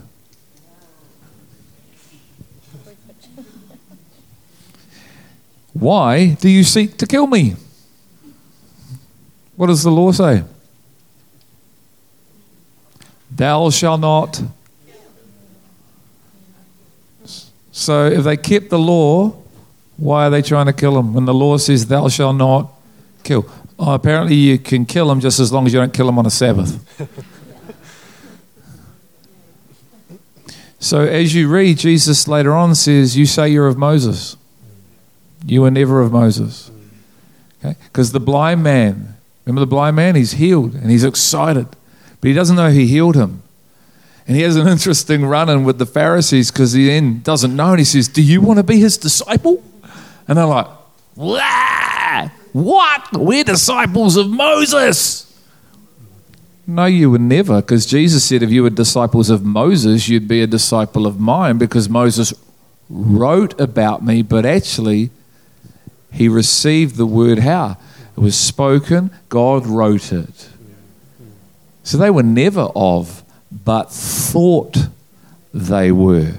Why 5.80 6.34
do 6.34 6.49
you 6.49 6.63
seek 6.63 6.97
to 6.97 7.07
kill 7.07 7.28
me? 7.28 7.55
What 9.55 9.67
does 9.67 9.84
the 9.84 9.91
law 9.91 10.11
say? 10.11 10.43
Thou 13.32 13.69
shalt 13.69 14.01
not 14.01 14.41
So 17.78 18.07
if 18.07 18.23
they 18.23 18.38
kept 18.38 18.71
the 18.71 18.80
law, 18.80 19.36
why 19.97 20.25
are 20.25 20.30
they 20.32 20.41
trying 20.41 20.65
to 20.65 20.73
kill 20.73 20.97
him? 20.97 21.13
When 21.13 21.25
the 21.25 21.34
law 21.34 21.57
says, 21.57 21.86
Thou 21.86 22.07
shalt 22.07 22.36
not 22.36 22.73
kill. 23.23 23.47
Oh, 23.78 23.93
apparently, 23.93 24.34
you 24.34 24.57
can 24.57 24.88
kill 24.88 25.11
him 25.11 25.19
just 25.19 25.39
as 25.39 25.53
long 25.53 25.67
as 25.67 25.73
you 25.73 25.80
don't 25.80 25.93
kill 25.93 26.09
him 26.09 26.17
on 26.17 26.25
a 26.25 26.32
Sabbath. 26.32 26.84
so 30.80 31.01
as 31.01 31.36
you 31.36 31.47
read, 31.47 31.78
Jesus 31.78 32.28
later 32.28 32.51
on 32.51 32.73
says, 32.73 33.15
You 33.15 33.28
say 33.28 33.49
you're 33.49 33.67
of 33.67 33.78
Moses. 33.78 34.38
You 35.46 35.62
were 35.62 35.72
never 35.72 36.02
of 36.02 36.12
Moses. 36.12 36.72
Okay? 37.60 37.78
Because 37.86 38.12
the 38.12 38.20
blind 38.20 38.64
man, 38.64 39.16
remember 39.46 39.62
the 39.62 39.68
blind 39.68 39.96
man? 39.96 40.16
He's 40.16 40.34
healed 40.34 40.74
and 40.74 40.90
he's 40.92 41.04
excited, 41.04 41.68
but 42.22 42.28
he 42.28 42.34
doesn't 42.34 42.56
know 42.56 42.70
he 42.70 42.88
healed 42.88 43.16
him. 43.16 43.44
And 44.28 44.36
he 44.36 44.44
has 44.44 44.56
an 44.56 44.68
interesting 44.68 45.26
run 45.26 45.50
in 45.50 45.64
with 45.64 45.78
the 45.78 45.86
Pharisees 45.86 46.52
because 46.52 46.74
he 46.74 46.88
then 46.88 47.22
doesn't 47.22 47.56
know. 47.56 47.72
And 47.72 47.80
he 47.80 47.86
says, 47.86 48.08
Do 48.08 48.22
you 48.22 48.42
want 48.42 48.58
to 48.58 48.64
be 48.64 48.80
his 48.80 48.98
disciple? 48.98 49.64
And 50.28 50.38
they're 50.38 50.46
like, 50.46 50.68
Wah! 51.16 52.30
What? 52.54 53.10
We're 53.14 53.44
disciples 53.44 54.18
of 54.18 54.30
Moses. 54.30 55.24
No, 56.66 56.86
you 56.86 57.10
were 57.10 57.18
never, 57.18 57.62
because 57.62 57.86
Jesus 57.86 58.26
said 58.26 58.44
if 58.44 58.52
you 58.52 58.62
were 58.64 58.70
disciples 58.70 59.30
of 59.30 59.46
Moses, 59.46 60.10
you'd 60.10 60.28
be 60.28 60.42
a 60.42 60.48
disciple 60.48 61.08
of 61.08 61.18
mine, 61.18 61.58
because 61.58 61.88
Moses 61.88 62.34
wrote 62.90 63.58
about 63.60 64.04
me, 64.04 64.22
but 64.22 64.46
actually, 64.46 65.10
he 66.12 66.28
received 66.28 66.95
the 66.95 67.05
word 67.05 67.39
how? 67.39 67.78
It 68.16 68.20
was 68.20 68.38
spoken, 68.38 69.12
God 69.30 69.66
wrote 69.66 70.12
it. 70.12 70.49
So 71.84 71.97
they 71.97 72.10
were 72.10 72.24
never 72.24 72.70
of 72.76 73.24
but 73.51 73.91
thought 73.91 74.78
they 75.53 75.91
were. 75.91 76.34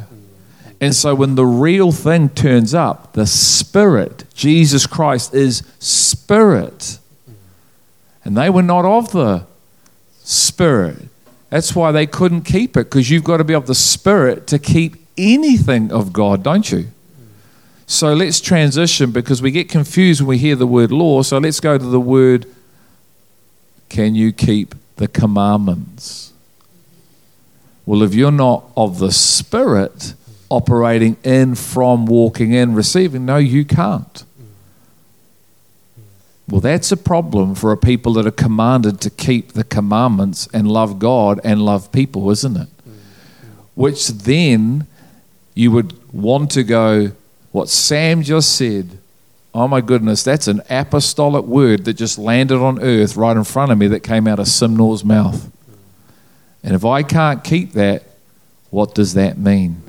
And 0.81 0.95
so 0.95 1.15
when 1.15 1.35
the 1.35 1.47
real 1.47 1.91
thing 1.91 2.29
turns 2.29 2.75
up, 2.75 3.15
the 3.15 3.27
Spirit, 3.27 4.25
Jesus 4.35 4.87
Christ 4.87 5.35
is 5.35 5.63
Spirit. 5.79 6.99
And 8.25 8.37
they 8.37 8.51
were 8.51 8.63
not 8.63 8.85
of 8.85 9.13
the 9.13 9.47
Spirit. 10.23 11.09
That's 11.51 11.75
why 11.75 11.93
they 11.93 12.07
couldn't 12.07 12.43
keep 12.43 12.77
it, 12.77 12.85
because 12.85 13.11
you've 13.11 13.25
got 13.25 13.39
to 13.39 13.45
be 13.45 13.55
of 13.55 13.67
the 13.67 13.75
Spirit 13.75 14.47
to 14.49 14.59
keep 14.59 14.97
anything 15.17 15.91
of 15.91 16.13
God, 16.13 16.43
don't 16.43 16.71
you? 16.71 16.89
So 17.89 18.13
let's 18.13 18.39
transition 18.39 19.13
because 19.13 19.41
we 19.41 19.51
get 19.51 19.71
confused 19.71 20.21
when 20.21 20.29
we 20.29 20.39
hear 20.39 20.55
the 20.55 20.67
word 20.67 20.93
law. 20.93 21.23
So 21.23 21.39
let's 21.39 21.59
go 21.59 21.79
to 21.79 21.85
the 21.85 21.99
word 21.99 22.47
can 23.89 24.15
you 24.15 24.31
keep 24.31 24.75
the 24.97 25.09
commandments? 25.09 26.35
Well, 27.87 28.03
if 28.03 28.15
you're 28.15 28.31
not 28.31 28.65
of 28.77 28.99
the 28.99 29.11
Spirit 29.11 30.13
operating 30.51 31.17
in, 31.25 31.55
from, 31.55 32.05
walking 32.05 32.53
in, 32.53 32.75
receiving, 32.75 33.25
no, 33.25 33.39
you 33.39 33.65
can't. 33.65 34.23
Well, 36.47 36.61
that's 36.61 36.93
a 36.93 36.97
problem 36.99 37.55
for 37.55 37.73
a 37.73 37.77
people 37.79 38.13
that 38.15 38.27
are 38.27 38.31
commanded 38.31 39.01
to 39.01 39.11
keep 39.11 39.53
the 39.53 39.65
commandments 39.65 40.47
and 40.53 40.71
love 40.71 40.99
God 40.99 41.41
and 41.43 41.63
love 41.63 41.91
people, 41.91 42.31
isn't 42.31 42.57
it? 42.59 42.69
Which 43.75 44.09
then 44.09 44.87
you 45.55 45.71
would 45.71 45.95
want 46.13 46.51
to 46.51 46.63
go, 46.63 47.13
what 47.59 47.69
Sam 47.69 48.23
just 48.23 48.57
said, 48.57 48.99
oh 49.53 49.67
my 49.67 49.81
goodness, 49.81 50.23
that's 50.23 50.47
an 50.47 50.63
apostolic 50.71 51.45
word 51.45 51.85
that 51.87 51.95
just 51.95 52.17
landed 52.17 52.59
on 52.59 52.81
earth 52.81 53.17
right 53.17 53.37
in 53.37 53.45
front 53.45 53.73
of 53.73 53.79
me 53.79 53.89
that 53.89 54.01
came 54.01 54.27
out 54.29 54.39
of 54.39 54.47
Simnor's 54.47 55.05
mouth. 55.05 55.51
And 56.63 56.75
if 56.75 56.85
I 56.85 57.03
can't 57.03 57.43
keep 57.43 57.73
that, 57.73 58.05
what 58.71 58.95
does 58.95 59.15
that 59.15 59.39
mean? 59.39 59.83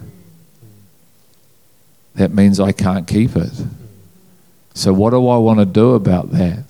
that 2.15 2.33
means 2.33 2.59
I 2.59 2.73
can't 2.73 3.07
keep 3.07 3.35
it. 3.37 3.53
So, 4.73 4.91
what 4.91 5.11
do 5.11 5.27
I 5.27 5.37
want 5.37 5.59
to 5.59 5.65
do 5.65 5.93
about 5.93 6.31
that? 6.31 6.65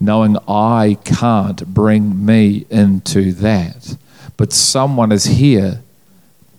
Knowing 0.00 0.38
I 0.48 0.96
can't 1.04 1.66
bring 1.66 2.24
me 2.24 2.64
into 2.70 3.32
that. 3.34 3.96
But 4.38 4.54
someone 4.54 5.12
is 5.12 5.24
here, 5.24 5.82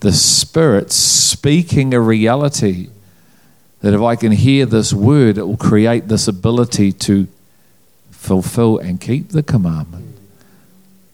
the 0.02 0.12
Spirit 0.12 0.92
speaking 0.92 1.96
a 1.96 2.00
reality 2.00 2.90
that 3.82 3.94
if 3.94 4.02
I 4.02 4.16
can 4.16 4.32
hear 4.32 4.66
this 4.66 4.94
word, 4.94 5.38
it 5.38 5.48
will 5.48 5.58
create 5.58 6.08
this 6.08 6.28
ability 6.28 6.92
to 6.92 7.28
fulfill 8.12 8.78
and 8.78 9.02
keep 9.02 9.30
the 9.30 9.44
commandment. 9.44 10.16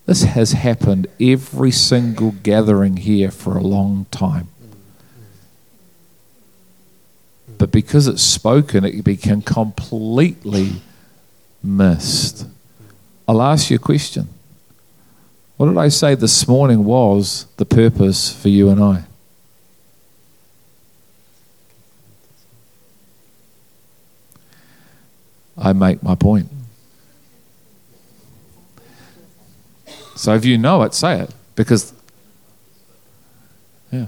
This 0.06 0.24
has 0.24 0.52
happened 0.52 1.08
every 1.20 1.72
single 1.72 2.32
gathering 2.44 2.98
here 2.98 3.32
for 3.32 3.58
a 3.58 3.62
long 3.62 4.06
time. 4.12 4.50
But 7.58 7.72
because 7.72 8.08
it's 8.08 8.22
spoken, 8.22 8.86
it 8.86 9.04
became 9.04 9.42
completely 9.42 10.82
missed. 11.64 12.46
I'll 13.28 13.42
ask 13.42 13.70
you 13.70 13.78
a 13.78 13.80
question. 13.80 14.30
What 15.58 15.68
did 15.68 15.78
I 15.78 15.88
say 15.88 16.14
this 16.16 16.48
morning 16.48 16.86
was 16.86 17.48
the 17.58 17.66
purpose 17.66 18.32
for 18.32 18.50
you 18.50 18.70
and 18.70 18.82
I? 18.82 19.07
I 25.58 25.74
make 25.74 26.04
my 26.04 26.16
point. 26.16 26.50
So 30.16 30.34
if 30.34 30.46
you 30.46 30.58
know 30.58 30.84
it, 30.84 30.94
say 30.94 31.22
it. 31.22 31.34
Because, 31.56 31.94
yeah. 33.92 34.08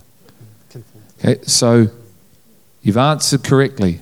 Okay, 1.20 1.42
so 1.44 1.88
you've 2.82 2.98
answered 2.98 3.44
correctly. 3.44 4.02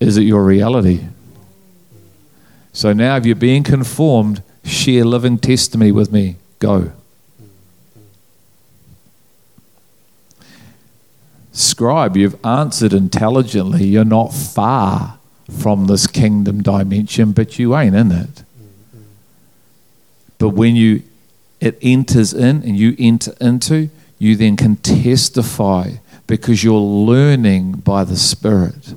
Is 0.00 0.16
it 0.16 0.22
your 0.22 0.44
reality? 0.44 1.06
So 2.72 2.92
now, 2.92 3.16
if 3.16 3.24
you're 3.24 3.34
being 3.34 3.62
conformed, 3.62 4.42
share 4.64 5.04
living 5.04 5.38
testimony 5.38 5.92
with 5.92 6.12
me. 6.12 6.36
Go. 6.58 6.92
Scribe, 11.52 12.18
you've 12.18 12.44
answered 12.44 12.92
intelligently. 12.92 13.84
You're 13.84 14.04
not 14.04 14.34
far 14.34 15.15
from 15.50 15.86
this 15.86 16.06
kingdom 16.06 16.62
dimension, 16.62 17.32
but 17.32 17.58
you 17.58 17.76
ain't 17.76 17.94
in 17.94 18.12
it. 18.12 18.42
But 20.38 20.50
when 20.50 20.76
you 20.76 21.02
it 21.60 21.78
enters 21.80 22.34
in 22.34 22.62
and 22.62 22.76
you 22.76 22.94
enter 22.98 23.32
into, 23.40 23.88
you 24.18 24.36
then 24.36 24.56
can 24.56 24.76
testify 24.76 25.92
because 26.26 26.62
you're 26.62 26.78
learning 26.78 27.72
by 27.72 28.04
the 28.04 28.16
Spirit. 28.16 28.94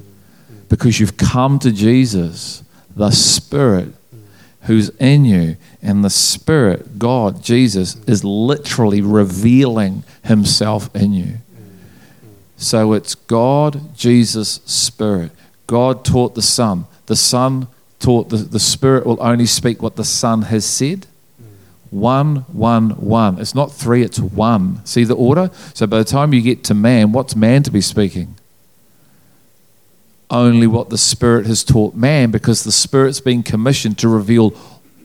Because 0.68 1.00
you've 1.00 1.18
come 1.18 1.58
to 1.60 1.72
Jesus, 1.72 2.64
the 2.96 3.12
Spirit 3.12 3.94
who's 4.64 4.90
in 4.98 5.26
you, 5.26 5.56
and 5.82 6.04
the 6.04 6.10
Spirit, 6.10 7.00
God, 7.00 7.42
Jesus, 7.42 7.96
is 8.06 8.24
literally 8.24 9.02
revealing 9.02 10.04
Himself 10.24 10.94
in 10.96 11.14
you. 11.14 11.38
So 12.58 12.92
it's 12.94 13.16
God, 13.16 13.96
Jesus, 13.96 14.60
Spirit. 14.66 15.32
God 15.70 16.04
taught 16.04 16.34
the 16.34 16.42
Son. 16.42 16.88
The 17.06 17.16
Son 17.16 17.68
taught 18.00 18.30
the, 18.30 18.38
the 18.38 18.60
Spirit 18.60 19.06
will 19.06 19.22
only 19.22 19.46
speak 19.46 19.84
what 19.84 19.98
the 19.98 20.04
Son 20.04 20.42
has 20.42 20.66
said. 20.66 21.06
One, 21.92 22.38
one, 22.52 22.90
one. 22.90 23.38
It's 23.40 23.54
not 23.54 23.72
three, 23.72 24.02
it's 24.02 24.20
one. 24.20 24.84
See 24.84 25.04
the 25.04 25.16
order? 25.16 25.52
So 25.76 25.86
by 25.86 26.00
the 26.00 26.06
time 26.06 26.34
you 26.34 26.42
get 26.42 26.64
to 26.66 26.74
man, 26.74 27.12
what's 27.12 27.36
man 27.36 27.62
to 27.64 27.70
be 27.70 27.82
speaking? 27.82 28.34
Only 30.32 30.66
what 30.66 30.90
the 30.90 30.98
Spirit 30.98 31.46
has 31.46 31.64
taught 31.64 31.94
man 31.94 32.32
because 32.32 32.64
the 32.64 32.72
Spirit's 32.72 33.22
been 33.22 33.44
commissioned 33.44 34.00
to 34.00 34.08
reveal 34.08 34.56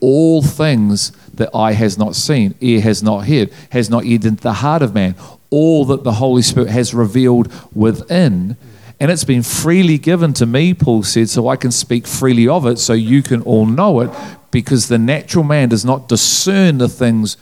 all 0.01 0.41
things 0.41 1.11
that 1.31 1.55
eye 1.55 1.73
has 1.73 1.95
not 1.95 2.15
seen, 2.15 2.55
ear 2.59 2.81
has 2.81 3.03
not 3.03 3.27
heard, 3.27 3.51
has 3.69 3.87
not 3.87 4.07
yet 4.07 4.25
entered 4.25 4.39
the 4.39 4.53
heart 4.53 4.81
of 4.81 4.95
man. 4.95 5.13
All 5.51 5.85
that 5.85 6.03
the 6.03 6.13
Holy 6.13 6.41
Spirit 6.41 6.69
has 6.69 6.91
revealed 6.91 7.53
within. 7.71 8.57
And 8.99 9.11
it's 9.11 9.25
been 9.25 9.43
freely 9.43 9.97
given 9.97 10.33
to 10.33 10.45
me, 10.45 10.73
Paul 10.73 11.03
said, 11.03 11.29
so 11.29 11.47
I 11.49 11.57
can 11.57 11.71
speak 11.71 12.07
freely 12.07 12.47
of 12.47 12.65
it 12.65 12.79
so 12.79 12.93
you 12.93 13.21
can 13.21 13.41
all 13.41 13.65
know 13.65 13.99
it 13.99 14.09
because 14.51 14.87
the 14.87 14.97
natural 14.97 15.43
man 15.43 15.69
does 15.69 15.83
not 15.83 16.07
discern 16.07 16.77
the 16.77 16.87
things 16.87 17.35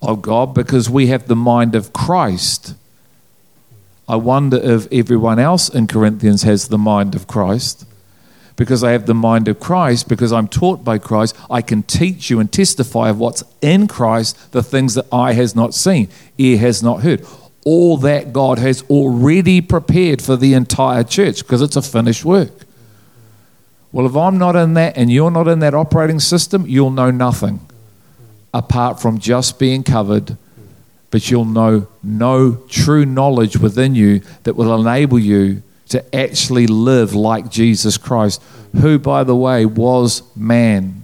of 0.00 0.22
God 0.22 0.54
because 0.54 0.88
we 0.88 1.08
have 1.08 1.26
the 1.26 1.36
mind 1.36 1.74
of 1.74 1.92
Christ. 1.92 2.74
I 4.08 4.16
wonder 4.16 4.58
if 4.58 4.86
everyone 4.92 5.38
else 5.38 5.68
in 5.68 5.86
Corinthians 5.86 6.42
has 6.42 6.68
the 6.68 6.78
mind 6.78 7.14
of 7.14 7.26
Christ. 7.26 7.86
Because 8.54 8.84
I 8.84 8.92
have 8.92 9.06
the 9.06 9.14
mind 9.14 9.48
of 9.48 9.58
Christ, 9.58 10.08
because 10.08 10.32
I'm 10.32 10.46
taught 10.46 10.84
by 10.84 10.98
Christ, 10.98 11.34
I 11.50 11.62
can 11.62 11.82
teach 11.82 12.28
you 12.28 12.38
and 12.38 12.52
testify 12.52 13.08
of 13.08 13.18
what's 13.18 13.42
in 13.60 13.88
Christ, 13.88 14.52
the 14.52 14.62
things 14.62 14.94
that 14.94 15.06
eye 15.10 15.32
has 15.32 15.56
not 15.56 15.72
seen, 15.74 16.08
ear 16.36 16.58
has 16.58 16.82
not 16.82 17.00
heard. 17.00 17.24
All 17.64 17.96
that 17.98 18.32
God 18.32 18.58
has 18.58 18.82
already 18.90 19.60
prepared 19.60 20.20
for 20.20 20.36
the 20.36 20.54
entire 20.54 21.04
church 21.04 21.38
because 21.42 21.62
it's 21.62 21.76
a 21.76 21.82
finished 21.82 22.24
work. 22.24 22.52
Well, 23.92 24.06
if 24.06 24.16
I'm 24.16 24.38
not 24.38 24.56
in 24.56 24.74
that 24.74 24.96
and 24.96 25.12
you're 25.12 25.30
not 25.30 25.48
in 25.48 25.58
that 25.60 25.74
operating 25.74 26.18
system, 26.18 26.66
you'll 26.66 26.90
know 26.90 27.10
nothing 27.10 27.60
apart 28.54 29.00
from 29.00 29.18
just 29.18 29.58
being 29.58 29.82
covered. 29.82 30.36
But 31.10 31.30
you'll 31.30 31.44
know 31.44 31.88
no 32.02 32.54
true 32.68 33.04
knowledge 33.04 33.58
within 33.58 33.94
you 33.94 34.22
that 34.44 34.56
will 34.56 34.74
enable 34.80 35.18
you 35.18 35.62
to 35.90 36.16
actually 36.16 36.66
live 36.66 37.14
like 37.14 37.50
Jesus 37.50 37.98
Christ, 37.98 38.42
who, 38.80 38.98
by 38.98 39.24
the 39.24 39.36
way, 39.36 39.66
was 39.66 40.22
man 40.34 41.02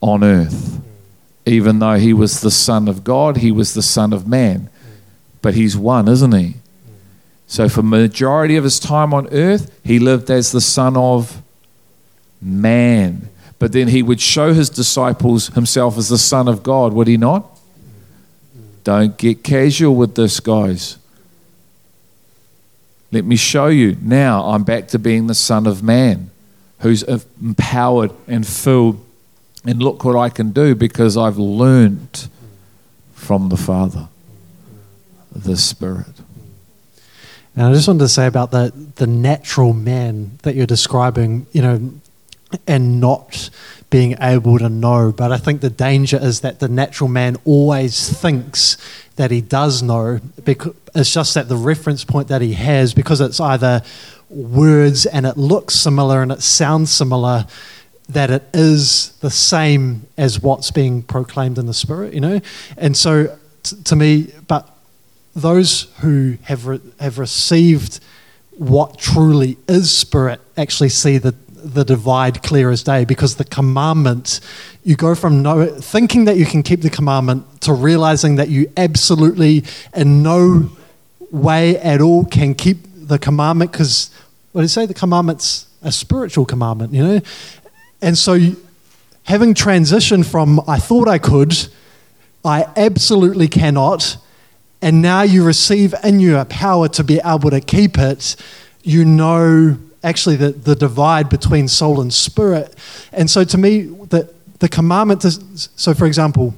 on 0.00 0.24
earth. 0.24 0.80
Even 1.44 1.80
though 1.80 1.98
he 1.98 2.14
was 2.14 2.40
the 2.40 2.50
Son 2.50 2.88
of 2.88 3.04
God, 3.04 3.36
he 3.36 3.52
was 3.52 3.74
the 3.74 3.82
Son 3.82 4.14
of 4.14 4.26
man. 4.26 4.70
But 5.42 5.54
he's 5.54 5.76
one, 5.76 6.08
isn't 6.08 6.32
he? 6.32 6.54
So, 7.46 7.68
for 7.68 7.82
majority 7.82 8.56
of 8.56 8.64
his 8.64 8.80
time 8.80 9.12
on 9.12 9.28
earth, 9.32 9.78
he 9.84 9.98
lived 9.98 10.30
as 10.30 10.52
the 10.52 10.60
Son 10.60 10.96
of 10.96 11.42
man. 12.40 13.28
But 13.58 13.72
then 13.72 13.88
he 13.88 14.02
would 14.02 14.20
show 14.20 14.54
his 14.54 14.70
disciples 14.70 15.48
himself 15.48 15.98
as 15.98 16.08
the 16.08 16.18
Son 16.18 16.48
of 16.48 16.62
God, 16.62 16.92
would 16.94 17.08
he 17.08 17.16
not? 17.16 17.46
Don't 18.84 19.16
get 19.16 19.44
casual 19.44 19.94
with 19.94 20.14
this, 20.14 20.40
guys. 20.40 20.96
Let 23.12 23.24
me 23.24 23.36
show 23.36 23.66
you. 23.66 23.96
Now 24.00 24.44
I'm 24.46 24.64
back 24.64 24.88
to 24.88 24.98
being 24.98 25.26
the 25.26 25.34
Son 25.34 25.66
of 25.66 25.82
Man, 25.82 26.30
who's 26.80 27.02
empowered 27.02 28.10
and 28.26 28.46
filled. 28.46 29.04
And 29.64 29.80
look 29.80 30.04
what 30.04 30.16
I 30.16 30.28
can 30.28 30.50
do 30.50 30.74
because 30.74 31.16
I've 31.16 31.38
learned 31.38 32.28
from 33.12 33.48
the 33.48 33.56
Father, 33.56 34.08
the 35.34 35.56
Spirit. 35.56 36.20
And 37.54 37.66
I 37.66 37.72
just 37.72 37.86
wanted 37.86 38.00
to 38.00 38.08
say 38.08 38.26
about 38.26 38.50
the, 38.50 38.72
the 38.96 39.06
natural 39.06 39.72
man 39.72 40.38
that 40.42 40.54
you're 40.54 40.66
describing, 40.66 41.46
you 41.52 41.60
know, 41.60 41.92
and 42.66 43.00
not 43.00 43.50
being 43.90 44.16
able 44.20 44.58
to 44.58 44.68
know. 44.70 45.12
But 45.12 45.32
I 45.32 45.36
think 45.36 45.60
the 45.60 45.70
danger 45.70 46.18
is 46.20 46.40
that 46.40 46.60
the 46.60 46.68
natural 46.68 47.08
man 47.08 47.36
always 47.44 48.08
thinks 48.08 48.78
that 49.16 49.30
he 49.30 49.42
does 49.42 49.82
know. 49.82 50.20
Because 50.44 50.74
it's 50.94 51.12
just 51.12 51.34
that 51.34 51.48
the 51.48 51.56
reference 51.56 52.04
point 52.04 52.28
that 52.28 52.40
he 52.40 52.54
has, 52.54 52.94
because 52.94 53.20
it's 53.20 53.38
either 53.38 53.82
words 54.30 55.04
and 55.04 55.26
it 55.26 55.36
looks 55.36 55.74
similar 55.74 56.22
and 56.22 56.32
it 56.32 56.42
sounds 56.42 56.90
similar, 56.90 57.46
that 58.08 58.30
it 58.30 58.44
is 58.54 59.12
the 59.20 59.30
same 59.30 60.06
as 60.16 60.40
what's 60.40 60.70
being 60.70 61.02
proclaimed 61.02 61.58
in 61.58 61.66
the 61.66 61.74
spirit, 61.74 62.14
you 62.14 62.20
know. 62.20 62.40
And 62.78 62.96
so, 62.96 63.38
t- 63.62 63.76
to 63.84 63.96
me, 63.96 64.32
but 64.48 64.68
those 65.34 65.92
who 66.00 66.36
have 66.42 66.66
re- 66.66 66.80
have 67.00 67.18
received 67.18 68.00
what 68.58 68.98
truly 68.98 69.56
is 69.66 69.90
spirit 69.90 70.40
actually 70.58 70.90
see 70.90 71.16
the 71.16 71.34
the 71.62 71.84
divide 71.84 72.42
clear 72.42 72.70
as 72.70 72.82
day 72.82 73.04
because 73.04 73.36
the 73.36 73.44
commandment, 73.44 74.40
you 74.84 74.96
go 74.96 75.14
from 75.14 75.42
no, 75.42 75.66
thinking 75.66 76.24
that 76.24 76.36
you 76.36 76.44
can 76.44 76.62
keep 76.62 76.82
the 76.82 76.90
commandment 76.90 77.60
to 77.62 77.72
realizing 77.72 78.36
that 78.36 78.48
you 78.48 78.70
absolutely 78.76 79.64
in 79.94 80.22
no 80.22 80.70
way 81.30 81.78
at 81.78 82.00
all 82.00 82.24
can 82.24 82.54
keep 82.54 82.78
the 82.94 83.18
commandment 83.18 83.72
because, 83.72 84.10
what 84.52 84.60
do 84.60 84.64
you 84.64 84.68
say? 84.68 84.86
The 84.86 84.94
commandment's 84.94 85.66
a 85.82 85.92
spiritual 85.92 86.44
commandment, 86.44 86.92
you 86.92 87.04
know? 87.04 87.20
And 88.00 88.18
so, 88.18 88.38
having 89.24 89.54
transitioned 89.54 90.26
from 90.26 90.60
I 90.68 90.78
thought 90.78 91.08
I 91.08 91.18
could, 91.18 91.54
I 92.44 92.66
absolutely 92.76 93.48
cannot, 93.48 94.16
and 94.82 95.00
now 95.00 95.22
you 95.22 95.44
receive 95.44 95.94
in 96.02 96.18
you 96.20 96.36
a 96.36 96.44
power 96.44 96.88
to 96.88 97.04
be 97.04 97.20
able 97.24 97.50
to 97.50 97.60
keep 97.60 97.96
it, 97.98 98.36
you 98.82 99.04
know 99.04 99.78
actually 100.02 100.36
the, 100.36 100.50
the 100.50 100.74
divide 100.74 101.28
between 101.28 101.68
soul 101.68 102.00
and 102.00 102.12
spirit. 102.12 102.74
And 103.12 103.30
so 103.30 103.44
to 103.44 103.56
me, 103.56 103.82
the, 103.82 104.32
the 104.58 104.68
commandment, 104.68 105.22
to, 105.22 105.30
so 105.76 105.94
for 105.94 106.06
example, 106.06 106.54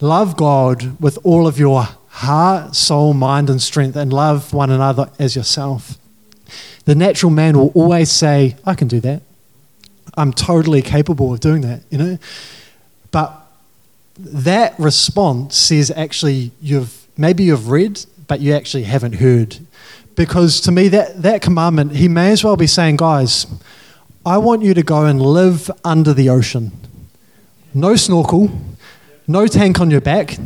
love 0.00 0.36
God 0.36 1.00
with 1.00 1.18
all 1.24 1.46
of 1.46 1.58
your 1.58 1.88
heart, 2.08 2.76
soul, 2.76 3.14
mind, 3.14 3.48
and 3.48 3.60
strength, 3.60 3.96
and 3.96 4.12
love 4.12 4.52
one 4.52 4.70
another 4.70 5.10
as 5.18 5.34
yourself. 5.34 5.96
The 6.84 6.94
natural 6.94 7.30
man 7.30 7.56
will 7.56 7.72
always 7.74 8.10
say, 8.10 8.56
I 8.66 8.74
can 8.74 8.88
do 8.88 9.00
that. 9.00 9.22
I'm 10.16 10.32
totally 10.32 10.82
capable 10.82 11.32
of 11.32 11.40
doing 11.40 11.62
that, 11.62 11.82
you 11.90 11.96
know? 11.96 12.18
But 13.10 13.40
that 14.16 14.78
response 14.78 15.56
says 15.56 15.90
actually 15.90 16.52
you've 16.60 17.03
maybe 17.16 17.44
you've 17.44 17.70
read, 17.70 18.04
but 18.26 18.40
you 18.40 18.54
actually 18.54 18.84
haven't 18.84 19.14
heard. 19.14 19.58
Because 20.14 20.60
to 20.62 20.72
me 20.72 20.88
that, 20.88 21.22
that 21.22 21.42
commandment, 21.42 21.92
he 21.92 22.08
may 22.08 22.30
as 22.30 22.44
well 22.44 22.56
be 22.56 22.66
saying, 22.66 22.96
guys, 22.96 23.46
I 24.24 24.38
want 24.38 24.62
you 24.62 24.74
to 24.74 24.82
go 24.82 25.04
and 25.04 25.20
live 25.20 25.70
under 25.84 26.14
the 26.14 26.30
ocean. 26.30 26.72
No 27.74 27.96
snorkel, 27.96 28.50
no 29.26 29.46
tank 29.46 29.80
on 29.80 29.90
your 29.90 30.00
back. 30.00 30.38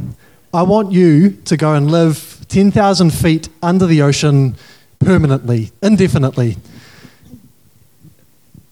I 0.52 0.62
want 0.62 0.92
you 0.92 1.30
to 1.44 1.56
go 1.56 1.74
and 1.74 1.90
live 1.90 2.44
10,000 2.48 3.10
feet 3.10 3.48
under 3.62 3.86
the 3.86 4.00
ocean 4.02 4.56
permanently, 4.98 5.70
indefinitely. 5.82 6.56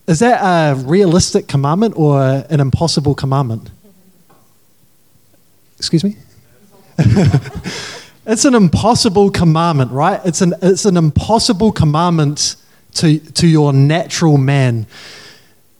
Is 0.06 0.20
that 0.20 0.40
a 0.40 0.74
realistic 0.74 1.48
commandment 1.48 1.94
or 1.96 2.44
an 2.48 2.60
impossible 2.60 3.14
commandment? 3.14 3.70
Excuse 5.78 6.02
me? 6.02 6.16
it's 8.26 8.44
an 8.44 8.54
impossible 8.54 9.30
commandment, 9.30 9.92
right? 9.92 10.20
It's 10.24 10.40
an, 10.40 10.54
it's 10.62 10.84
an 10.84 10.96
impossible 10.96 11.72
commandment 11.72 12.56
to, 12.94 13.18
to 13.18 13.46
your 13.46 13.72
natural 13.72 14.38
man. 14.38 14.86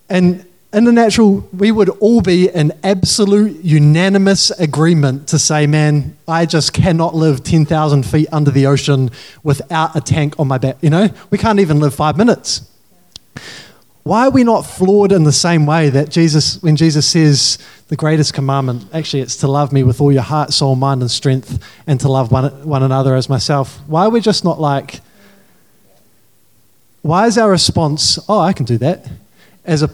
And 0.09 0.47
in 0.73 0.85
the 0.85 0.93
natural, 0.93 1.49
we 1.53 1.73
would 1.73 1.89
all 1.89 2.21
be 2.21 2.49
in 2.49 2.73
absolute 2.85 3.65
unanimous 3.65 4.51
agreement 4.51 5.29
to 5.29 5.39
say, 5.39 5.67
man, 5.67 6.17
I 6.29 6.45
just 6.45 6.75
cannot 6.75 7.15
live 7.15 7.43
10,000 7.43 8.05
feet 8.05 8.29
under 8.31 8.51
the 8.51 8.67
ocean 8.67 9.11
without 9.43 9.97
a 9.97 10.01
tank 10.01 10.39
on 10.39 10.49
my 10.49 10.59
back. 10.59 10.77
You 10.83 10.91
know, 10.91 11.09
we 11.31 11.39
can't 11.39 11.61
even 11.61 11.81
live 11.81 11.95
five 11.95 12.19
minutes. 12.19 12.71
Why 14.07 14.29
are 14.29 14.31
we 14.31 14.45
not 14.45 14.65
flawed 14.65 15.11
in 15.11 15.25
the 15.25 15.33
same 15.33 15.67
way 15.67 15.89
that 15.89 16.11
Jesus, 16.11 16.63
when 16.63 16.77
Jesus 16.77 17.09
says 17.09 17.59
the 17.89 17.97
greatest 17.97 18.35
commandment, 18.35 18.85
actually 18.95 19.21
it's 19.21 19.35
to 19.39 19.49
love 19.49 19.73
me 19.73 19.83
with 19.83 20.01
all 20.01 20.13
your 20.13 20.23
heart, 20.23 20.53
soul, 20.53 20.77
mind, 20.77 21.01
and 21.01 21.11
strength, 21.11 21.61
and 21.89 21.99
to 21.99 22.09
love 22.09 22.31
one, 22.31 22.65
one 22.65 22.85
another 22.85 23.17
as 23.17 23.29
myself? 23.29 23.81
Why 23.89 24.05
are 24.05 24.11
we 24.11 24.21
just 24.21 24.45
not 24.45 24.61
like, 24.61 25.01
why 27.03 27.27
is 27.27 27.37
our 27.37 27.51
response, 27.51 28.17
oh, 28.29 28.39
I 28.39 28.53
can 28.53 28.65
do 28.65 28.79
that? 28.79 29.09
As 29.65 29.83
a, 29.83 29.91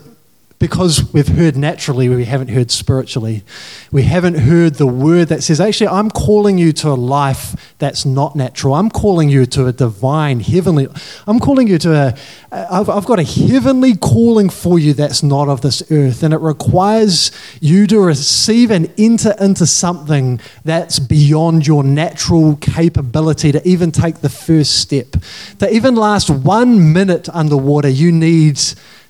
because 0.63 1.13
we've 1.13 1.27
heard 1.27 1.57
naturally, 1.57 2.09
we 2.09 2.25
haven't 2.25 2.47
heard 2.47 2.71
spiritually. 2.71 3.43
We 3.91 4.05
haven't 4.05 4.37
heard 4.37 4.75
the 4.75 4.87
word 4.87 5.27
that 5.27 5.43
says, 5.43 5.61
actually, 5.61 5.89
I'm 5.89 6.09
calling 6.09 6.57
you 6.57 6.73
to 6.75 6.91
a 6.91 6.95
life 6.95 7.75
that's 7.79 8.07
not 8.07 8.37
natural. 8.37 8.75
I'm 8.75 8.89
calling 8.89 9.29
you 9.29 9.45
to 9.45 9.67
a 9.67 9.73
divine, 9.73 10.39
heavenly, 10.39 10.87
I'm 11.27 11.41
calling 11.41 11.67
you 11.67 11.79
to 11.79 11.93
a, 11.93 12.17
I've, 12.53 12.89
I've 12.89 13.07
got 13.07 13.19
a 13.19 13.25
heavenly 13.25 13.97
calling 13.97 14.49
for 14.51 14.79
you 14.79 14.93
that's 14.95 15.25
not 15.25 15.49
of 15.49 15.63
this 15.63 15.83
earth. 15.91 16.23
And 16.23 16.33
it 16.33 16.41
requires 16.41 17.33
you 17.61 17.89
to 17.89 17.99
receive 17.99 18.71
and 18.71 18.89
enter 18.97 19.35
into 19.41 19.67
something 19.67 20.39
that's 20.65 21.01
beyond 21.01 21.67
your 21.67 21.83
natural 21.83 22.55
capability 22.55 23.51
to 23.51 23.69
even 23.69 23.91
take 23.91 24.21
the 24.21 24.29
first 24.29 24.79
step. 24.79 25.17
To 25.59 25.69
even 25.75 25.97
last 25.97 26.31
one 26.31 26.93
minute 26.93 27.29
underwater, 27.31 27.89
you 27.89 28.13
need 28.13 28.61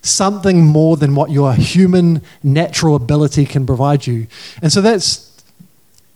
something 0.03 0.65
more 0.65 0.97
than 0.97 1.15
what 1.15 1.31
your 1.31 1.55
human 1.55 2.21
natural 2.43 2.97
ability 2.97 3.47
can 3.47 3.65
provide 3.65 4.07
you. 4.07 4.27
And 4.61 4.73
so 4.73 4.81
that's 4.81 5.31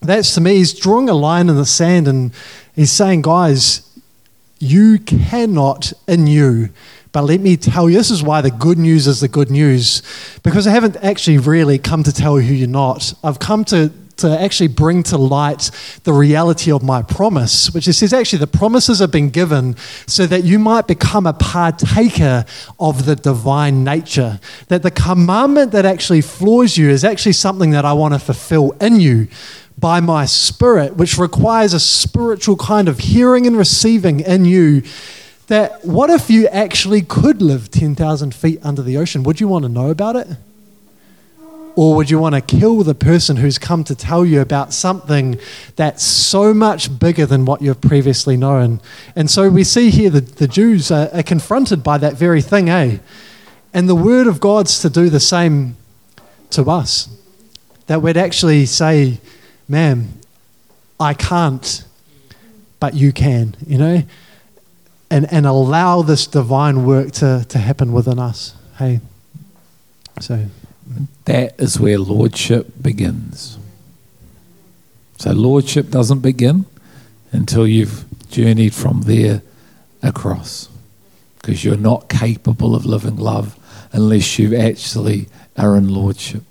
that's 0.02 0.34
to 0.34 0.40
me, 0.40 0.56
he's 0.56 0.74
drawing 0.74 1.08
a 1.08 1.14
line 1.14 1.48
in 1.48 1.56
the 1.56 1.66
sand 1.66 2.06
and 2.06 2.32
he's 2.74 2.92
saying, 2.92 3.22
guys, 3.22 3.82
you 4.58 4.98
cannot 4.98 5.92
in 6.06 6.26
you. 6.26 6.70
But 7.12 7.22
let 7.22 7.40
me 7.40 7.56
tell 7.56 7.88
you, 7.88 7.96
this 7.96 8.10
is 8.10 8.22
why 8.22 8.42
the 8.42 8.50
good 8.50 8.78
news 8.78 9.06
is 9.06 9.20
the 9.20 9.28
good 9.28 9.50
news. 9.50 10.02
Because 10.42 10.66
I 10.66 10.70
haven't 10.70 10.96
actually 10.96 11.38
really 11.38 11.78
come 11.78 12.02
to 12.02 12.12
tell 12.12 12.38
you 12.38 12.46
who 12.46 12.54
you're 12.54 12.68
not. 12.68 13.14
I've 13.24 13.38
come 13.38 13.64
to 13.66 13.90
to 14.16 14.40
actually 14.40 14.68
bring 14.68 15.02
to 15.04 15.18
light 15.18 15.70
the 16.04 16.12
reality 16.12 16.72
of 16.72 16.82
my 16.82 17.02
promise, 17.02 17.72
which 17.72 17.86
it 17.86 17.92
says 17.92 18.12
actually 18.12 18.38
the 18.38 18.46
promises 18.46 18.98
have 19.00 19.10
been 19.10 19.30
given 19.30 19.76
so 20.06 20.26
that 20.26 20.44
you 20.44 20.58
might 20.58 20.86
become 20.86 21.26
a 21.26 21.32
partaker 21.32 22.44
of 22.80 23.04
the 23.06 23.16
divine 23.16 23.84
nature. 23.84 24.40
That 24.68 24.82
the 24.82 24.90
commandment 24.90 25.72
that 25.72 25.84
actually 25.84 26.22
floors 26.22 26.78
you 26.78 26.88
is 26.88 27.04
actually 27.04 27.32
something 27.32 27.70
that 27.70 27.84
I 27.84 27.92
want 27.92 28.14
to 28.14 28.20
fulfill 28.20 28.72
in 28.80 29.00
you 29.00 29.28
by 29.78 30.00
my 30.00 30.24
spirit, 30.24 30.96
which 30.96 31.18
requires 31.18 31.74
a 31.74 31.80
spiritual 31.80 32.56
kind 32.56 32.88
of 32.88 32.98
hearing 32.98 33.46
and 33.46 33.56
receiving 33.56 34.20
in 34.20 34.44
you. 34.44 34.82
That 35.48 35.84
what 35.84 36.10
if 36.10 36.30
you 36.30 36.48
actually 36.48 37.02
could 37.02 37.40
live 37.40 37.70
10,000 37.70 38.34
feet 38.34 38.58
under 38.64 38.82
the 38.82 38.96
ocean? 38.96 39.22
Would 39.22 39.40
you 39.40 39.46
want 39.46 39.64
to 39.64 39.68
know 39.68 39.90
about 39.90 40.16
it? 40.16 40.28
Or 41.76 41.94
would 41.94 42.08
you 42.08 42.18
want 42.18 42.34
to 42.34 42.40
kill 42.40 42.82
the 42.82 42.94
person 42.94 43.36
who's 43.36 43.58
come 43.58 43.84
to 43.84 43.94
tell 43.94 44.24
you 44.24 44.40
about 44.40 44.72
something 44.72 45.38
that's 45.76 46.02
so 46.02 46.54
much 46.54 46.98
bigger 46.98 47.26
than 47.26 47.44
what 47.44 47.60
you've 47.60 47.82
previously 47.82 48.34
known? 48.34 48.80
And 49.14 49.30
so 49.30 49.50
we 49.50 49.62
see 49.62 49.90
here 49.90 50.08
the, 50.08 50.22
the 50.22 50.48
Jews 50.48 50.90
are, 50.90 51.10
are 51.12 51.22
confronted 51.22 51.84
by 51.84 51.98
that 51.98 52.14
very 52.14 52.40
thing, 52.40 52.70
eh? 52.70 52.98
And 53.74 53.90
the 53.90 53.94
word 53.94 54.26
of 54.26 54.40
God's 54.40 54.80
to 54.80 54.88
do 54.88 55.10
the 55.10 55.20
same 55.20 55.76
to 56.50 56.70
us. 56.70 57.10
That 57.88 58.00
we'd 58.00 58.16
actually 58.16 58.64
say, 58.64 59.20
man, 59.68 60.08
I 60.98 61.12
can't, 61.12 61.84
but 62.80 62.94
you 62.94 63.12
can, 63.12 63.54
you 63.66 63.76
know? 63.76 64.02
And, 65.10 65.30
and 65.30 65.44
allow 65.44 66.00
this 66.00 66.26
divine 66.26 66.86
work 66.86 67.12
to, 67.12 67.44
to 67.50 67.58
happen 67.58 67.92
within 67.92 68.18
us. 68.18 68.54
Hey, 68.78 69.00
so. 70.20 70.46
That 71.24 71.58
is 71.58 71.80
where 71.80 71.98
lordship 71.98 72.72
begins. 72.80 73.58
So, 75.18 75.32
lordship 75.32 75.90
doesn't 75.90 76.20
begin 76.20 76.66
until 77.32 77.66
you've 77.66 78.04
journeyed 78.30 78.74
from 78.74 79.02
there 79.02 79.42
across. 80.02 80.68
Because 81.36 81.64
you're 81.64 81.76
not 81.76 82.08
capable 82.08 82.74
of 82.74 82.84
living 82.84 83.16
love 83.16 83.56
unless 83.92 84.38
you 84.38 84.56
actually 84.56 85.28
are 85.56 85.76
in 85.76 85.88
lordship. 85.88 86.42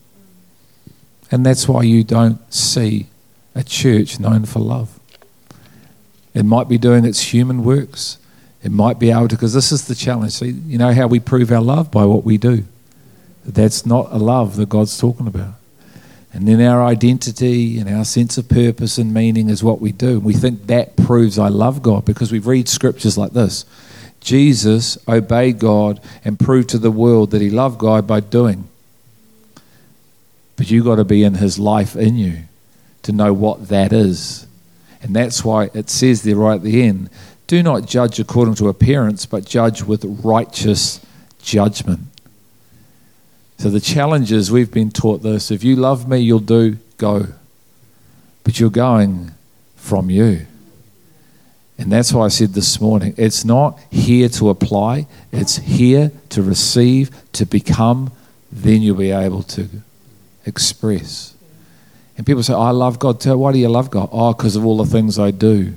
And 1.32 1.46
that's 1.46 1.68
why 1.68 1.84
you 1.84 2.04
don't 2.04 2.54
see 2.54 3.08
a 3.54 3.64
church 3.64 4.20
known 4.20 4.46
for 4.46 4.60
love. 4.60 5.00
It 6.34 6.44
might 6.44 6.68
be 6.68 6.78
doing 6.78 7.06
its 7.06 7.34
human 7.34 7.64
works. 7.64 8.18
It 8.64 8.72
might 8.72 9.00
be 9.00 9.12
able 9.12 9.28
to, 9.30 9.36
because 9.36 9.54
this 9.54 9.72
is 9.72 9.88
the 9.88 9.96
challenge. 9.96 10.34
See, 10.34 10.50
you 10.50 10.78
know 10.78 10.94
how 10.94 11.08
we 11.08 11.20
prove 11.20 11.52
our 11.52 11.62
love? 11.62 11.92
By 11.92 12.06
what 12.06 12.24
we 12.24 12.38
do. 12.38 12.66
That's 13.46 13.86
not 13.86 14.08
a 14.12 14.18
love 14.18 14.56
that 14.56 14.70
God's 14.70 14.98
talking 14.98 15.28
about. 15.28 15.54
And 16.34 16.48
then 16.48 16.62
our 16.62 16.84
identity 16.84 17.80
and 17.80 17.90
our 17.90 18.04
sense 18.04 18.38
of 18.38 18.50
purpose 18.50 18.98
and 18.98 19.14
meaning 19.14 19.50
is 19.50 19.64
what 19.64 19.80
we 19.80 19.94
do. 19.94 20.20
We 20.20 20.34
think 20.34 20.68
that 20.68 20.98
proves 20.98 21.40
I 21.40 21.48
love 21.48 21.82
God 21.82 22.04
because 22.04 22.32
we 22.32 22.40
read 22.40 22.68
scriptures 22.68 23.18
like 23.18 23.32
this 23.32 23.64
Jesus 24.20 24.98
obeyed 25.08 25.60
God 25.60 26.02
and 26.26 26.40
proved 26.40 26.70
to 26.70 26.78
the 26.78 26.92
world 26.92 27.32
that 27.32 27.42
he 27.42 27.50
loved 27.50 27.80
God 27.80 28.06
by 28.06 28.20
doing. 28.20 28.68
But 30.58 30.72
you've 30.72 30.86
got 30.86 30.96
to 30.96 31.06
be 31.06 31.24
in 31.24 31.36
his 31.36 31.60
life 31.60 31.96
in 31.96 32.18
you 32.18 32.40
to 33.04 33.12
know 33.12 33.32
what 33.32 33.70
that 33.70 33.94
is. 33.94 34.48
And 35.02 35.16
that's 35.16 35.46
why 35.46 35.70
it 35.74 35.90
says 35.90 36.24
there 36.24 36.36
right 36.36 36.56
at 36.56 36.64
the 36.64 36.82
end 36.84 37.10
do 37.48 37.62
not 37.62 37.86
judge 37.86 38.20
according 38.20 38.56
to 38.56 38.70
appearance, 38.70 39.26
but 39.26 39.46
judge 39.46 39.84
with 39.84 40.04
righteous 40.24 41.00
judgment. 41.42 42.02
So 43.58 43.70
the 43.70 43.80
challenge 43.80 44.32
is 44.32 44.52
we've 44.52 44.72
been 44.72 44.92
taught 44.92 45.22
this 45.22 45.52
if 45.52 45.64
you 45.64 45.76
love 45.76 46.08
me, 46.08 46.20
you'll 46.20 46.40
do, 46.40 46.78
go. 46.98 47.28
But 48.44 48.60
you're 48.60 48.70
going 48.70 49.32
from 49.76 50.10
you. 50.10 50.46
And 51.78 51.92
that's 51.92 52.14
why 52.14 52.26
I 52.26 52.28
said 52.30 52.54
this 52.54 52.80
morning 52.80 53.14
it's 53.18 53.44
not 53.44 53.80
here 53.92 54.30
to 54.30 54.50
apply, 54.50 55.08
it's 55.32 55.58
here 55.58 56.12
to 56.30 56.42
receive, 56.42 57.12
to 57.34 57.46
become, 57.46 58.12
then 58.52 58.82
you'll 58.82 58.98
be 58.98 59.12
able 59.12 59.44
to 59.44 59.68
express. 60.46 61.36
And 62.18 62.26
people 62.26 62.44
say, 62.44 62.54
I 62.54 62.72
love 62.72 63.00
God. 63.00 63.20
Too. 63.20 63.38
Why 63.38 63.52
do 63.52 63.60
you 63.60 63.68
love 63.68 63.92
God? 63.92 64.10
Oh, 64.12 64.34
because 64.34 64.56
of 64.56 64.66
all 64.66 64.78
the 64.78 64.86
things 64.86 65.20
I 65.20 65.32
do. 65.32 65.74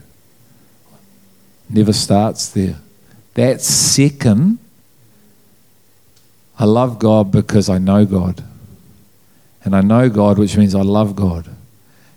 Never 1.68 1.92
starts 1.92 2.48
there. 2.50 2.76
That 3.34 3.60
second 3.60 4.58
I 6.58 6.64
love 6.64 6.98
God 6.98 7.30
because 7.30 7.68
I 7.68 7.78
know 7.78 8.04
God. 8.04 8.42
And 9.64 9.76
I 9.76 9.80
know 9.80 10.08
God, 10.08 10.38
which 10.38 10.56
means 10.56 10.74
I 10.74 10.82
love 10.82 11.14
God. 11.14 11.48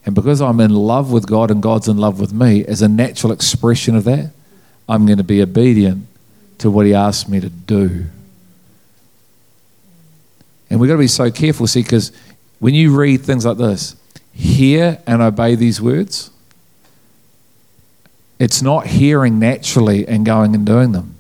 And 0.06 0.16
because 0.16 0.42
I'm 0.42 0.60
in 0.60 0.72
love 0.72 1.12
with 1.12 1.28
God 1.28 1.52
and 1.52 1.62
God's 1.62 1.88
in 1.88 1.98
love 1.98 2.20
with 2.20 2.34
me, 2.34 2.66
as 2.66 2.82
a 2.82 2.88
natural 2.88 3.32
expression 3.32 3.96
of 3.96 4.04
that, 4.06 4.32
I'm 4.90 5.06
going 5.06 5.20
to 5.20 5.24
be 5.24 5.42
obedient 5.42 6.08
to 6.58 6.72
what 6.72 6.86
He 6.86 6.94
asked 6.94 7.30
me 7.30 7.40
to 7.40 7.50
do. 7.50 8.06
And 10.70 10.80
we've 10.80 10.88
got 10.88 10.96
to 10.96 11.00
be 11.00 11.08
so 11.08 11.30
careful, 11.30 11.68
see, 11.68 11.84
because 11.84 12.12
when 12.60 12.74
you 12.74 12.98
read 12.98 13.22
things 13.22 13.46
like 13.46 13.58
this, 13.58 13.96
hear 14.34 15.00
and 15.06 15.22
obey 15.22 15.56
these 15.56 15.82
words, 15.82 16.32
It's 18.40 18.62
not 18.62 18.88
hearing 18.88 19.38
naturally 19.38 20.08
and 20.08 20.26
going 20.26 20.56
and 20.56 20.66
doing 20.66 20.94
them. 20.94 21.16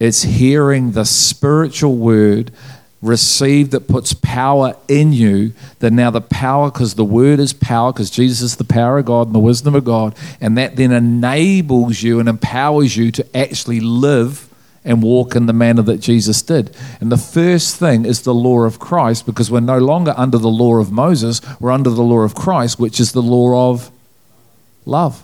It's 0.00 0.22
hearing 0.22 0.92
the 0.92 1.04
spiritual 1.04 1.94
word 1.94 2.50
received 3.02 3.70
that 3.70 3.86
puts 3.86 4.12
power 4.12 4.76
in 4.88 5.12
you. 5.12 5.52
That 5.78 5.92
now 5.92 6.10
the 6.10 6.20
power, 6.20 6.70
because 6.70 6.94
the 6.94 7.04
word 7.04 7.38
is 7.38 7.52
power, 7.52 7.92
because 7.92 8.10
Jesus 8.10 8.40
is 8.40 8.56
the 8.56 8.64
power 8.64 8.98
of 8.98 9.06
God 9.06 9.28
and 9.28 9.34
the 9.34 9.38
wisdom 9.38 9.74
of 9.74 9.84
God, 9.84 10.16
and 10.40 10.58
that 10.58 10.76
then 10.76 10.90
enables 10.90 12.02
you 12.02 12.18
and 12.18 12.28
empowers 12.28 12.96
you 12.96 13.12
to 13.12 13.36
actually 13.36 13.80
live 13.80 14.48
and 14.82 15.02
walk 15.02 15.36
in 15.36 15.44
the 15.44 15.52
manner 15.52 15.82
that 15.82 15.98
Jesus 15.98 16.40
did. 16.40 16.74
And 17.00 17.12
the 17.12 17.18
first 17.18 17.76
thing 17.76 18.06
is 18.06 18.22
the 18.22 18.34
law 18.34 18.60
of 18.60 18.78
Christ, 18.78 19.26
because 19.26 19.50
we're 19.50 19.60
no 19.60 19.78
longer 19.78 20.14
under 20.16 20.38
the 20.38 20.48
law 20.48 20.76
of 20.76 20.90
Moses, 20.90 21.42
we're 21.60 21.70
under 21.70 21.90
the 21.90 22.02
law 22.02 22.20
of 22.20 22.34
Christ, 22.34 22.78
which 22.78 22.98
is 22.98 23.12
the 23.12 23.22
law 23.22 23.70
of 23.70 23.90
love. 24.86 25.22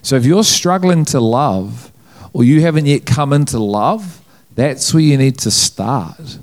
So 0.00 0.16
if 0.16 0.24
you're 0.24 0.44
struggling 0.44 1.04
to 1.06 1.20
love, 1.20 1.92
or 2.32 2.44
you 2.44 2.60
haven't 2.60 2.86
yet 2.86 3.06
come 3.06 3.32
into 3.32 3.58
love, 3.58 4.20
that's 4.54 4.92
where 4.92 5.02
you 5.02 5.16
need 5.16 5.38
to 5.38 5.50
start. 5.50 6.38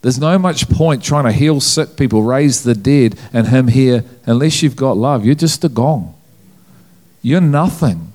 There's 0.00 0.18
no 0.18 0.38
much 0.38 0.68
point 0.68 1.02
trying 1.02 1.24
to 1.24 1.32
heal 1.32 1.60
sick 1.60 1.96
people, 1.96 2.22
raise 2.22 2.62
the 2.62 2.74
dead, 2.74 3.18
and 3.32 3.48
Him 3.48 3.68
here 3.68 4.04
unless 4.26 4.62
you've 4.62 4.76
got 4.76 4.96
love. 4.96 5.24
You're 5.24 5.34
just 5.34 5.64
a 5.64 5.68
gong. 5.68 6.14
You're 7.20 7.40
nothing. 7.40 8.12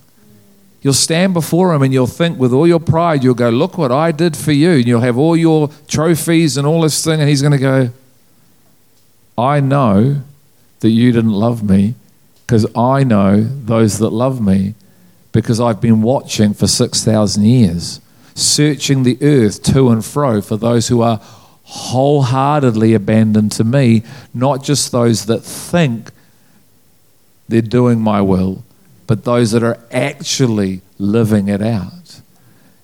You'll 0.82 0.94
stand 0.94 1.34
before 1.34 1.74
Him 1.74 1.82
and 1.82 1.94
you'll 1.94 2.08
think 2.08 2.40
with 2.40 2.54
all 2.54 2.68
your 2.68 2.80
pride, 2.80 3.24
you'll 3.24 3.36
go, 3.36 3.50
Look 3.50 3.78
what 3.78 3.92
I 3.92 4.12
did 4.12 4.36
for 4.38 4.52
you. 4.52 4.72
And 4.72 4.88
you'll 4.88 5.02
have 5.02 5.18
all 5.18 5.36
your 5.36 5.70
trophies 5.88 6.58
and 6.58 6.66
all 6.66 6.82
this 6.82 7.04
thing, 7.04 7.20
and 7.20 7.30
He's 7.30 7.42
going 7.42 7.54
to 7.54 7.58
go, 7.58 7.90
I 9.38 9.60
know 9.60 10.22
that 10.80 10.90
you 10.90 11.12
didn't 11.12 11.32
love 11.32 11.64
me 11.64 11.96
because 12.46 12.66
I 12.76 13.04
know 13.04 13.42
those 13.42 14.00
that 14.00 14.10
love 14.10 14.42
me 14.42 14.76
because 15.34 15.60
I've 15.60 15.82
been 15.82 16.02
watching 16.02 16.54
for 16.54 16.68
6,000 16.68 17.44
years, 17.44 18.00
searching 18.36 19.04
the 19.04 19.18
earth 19.22 19.62
to 19.64 19.90
and 19.90 20.06
fro 20.06 20.42
for 20.42 20.56
those 20.56 20.88
who 20.88 21.02
are 21.02 21.20
wholeheartedly 21.64 22.94
abandoned 22.94 23.52
to 23.54 23.64
me, 23.64 24.04
not 24.34 24.64
just 24.64 24.92
those 24.92 25.26
that 25.26 25.42
think 25.42 26.12
they're 27.50 27.62
doing 27.62 28.00
my 28.00 28.22
will, 28.22 28.64
but 29.08 29.26
those 29.26 29.52
that 29.52 29.64
are 29.64 29.80
actually 29.92 30.82
living 30.98 31.48
it 31.48 31.62
out. 31.62 32.22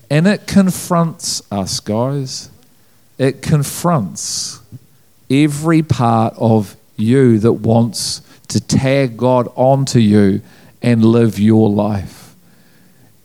And 0.10 0.28
it 0.28 0.47
confronts 0.47 1.41
us, 1.52 1.80
guys. 1.80 2.50
It 3.18 3.41
confronts 3.41 4.60
every 5.30 5.84
part 5.84 6.34
of 6.38 6.76
you 6.97 7.38
that 7.39 7.54
wants 7.54 8.22
to 8.47 8.60
tag 8.60 9.18
God 9.18 9.47
onto 9.56 10.00
you 10.00 10.41
and 10.82 11.06
live 11.06 11.38
your 11.38 11.70
life. 11.70 12.18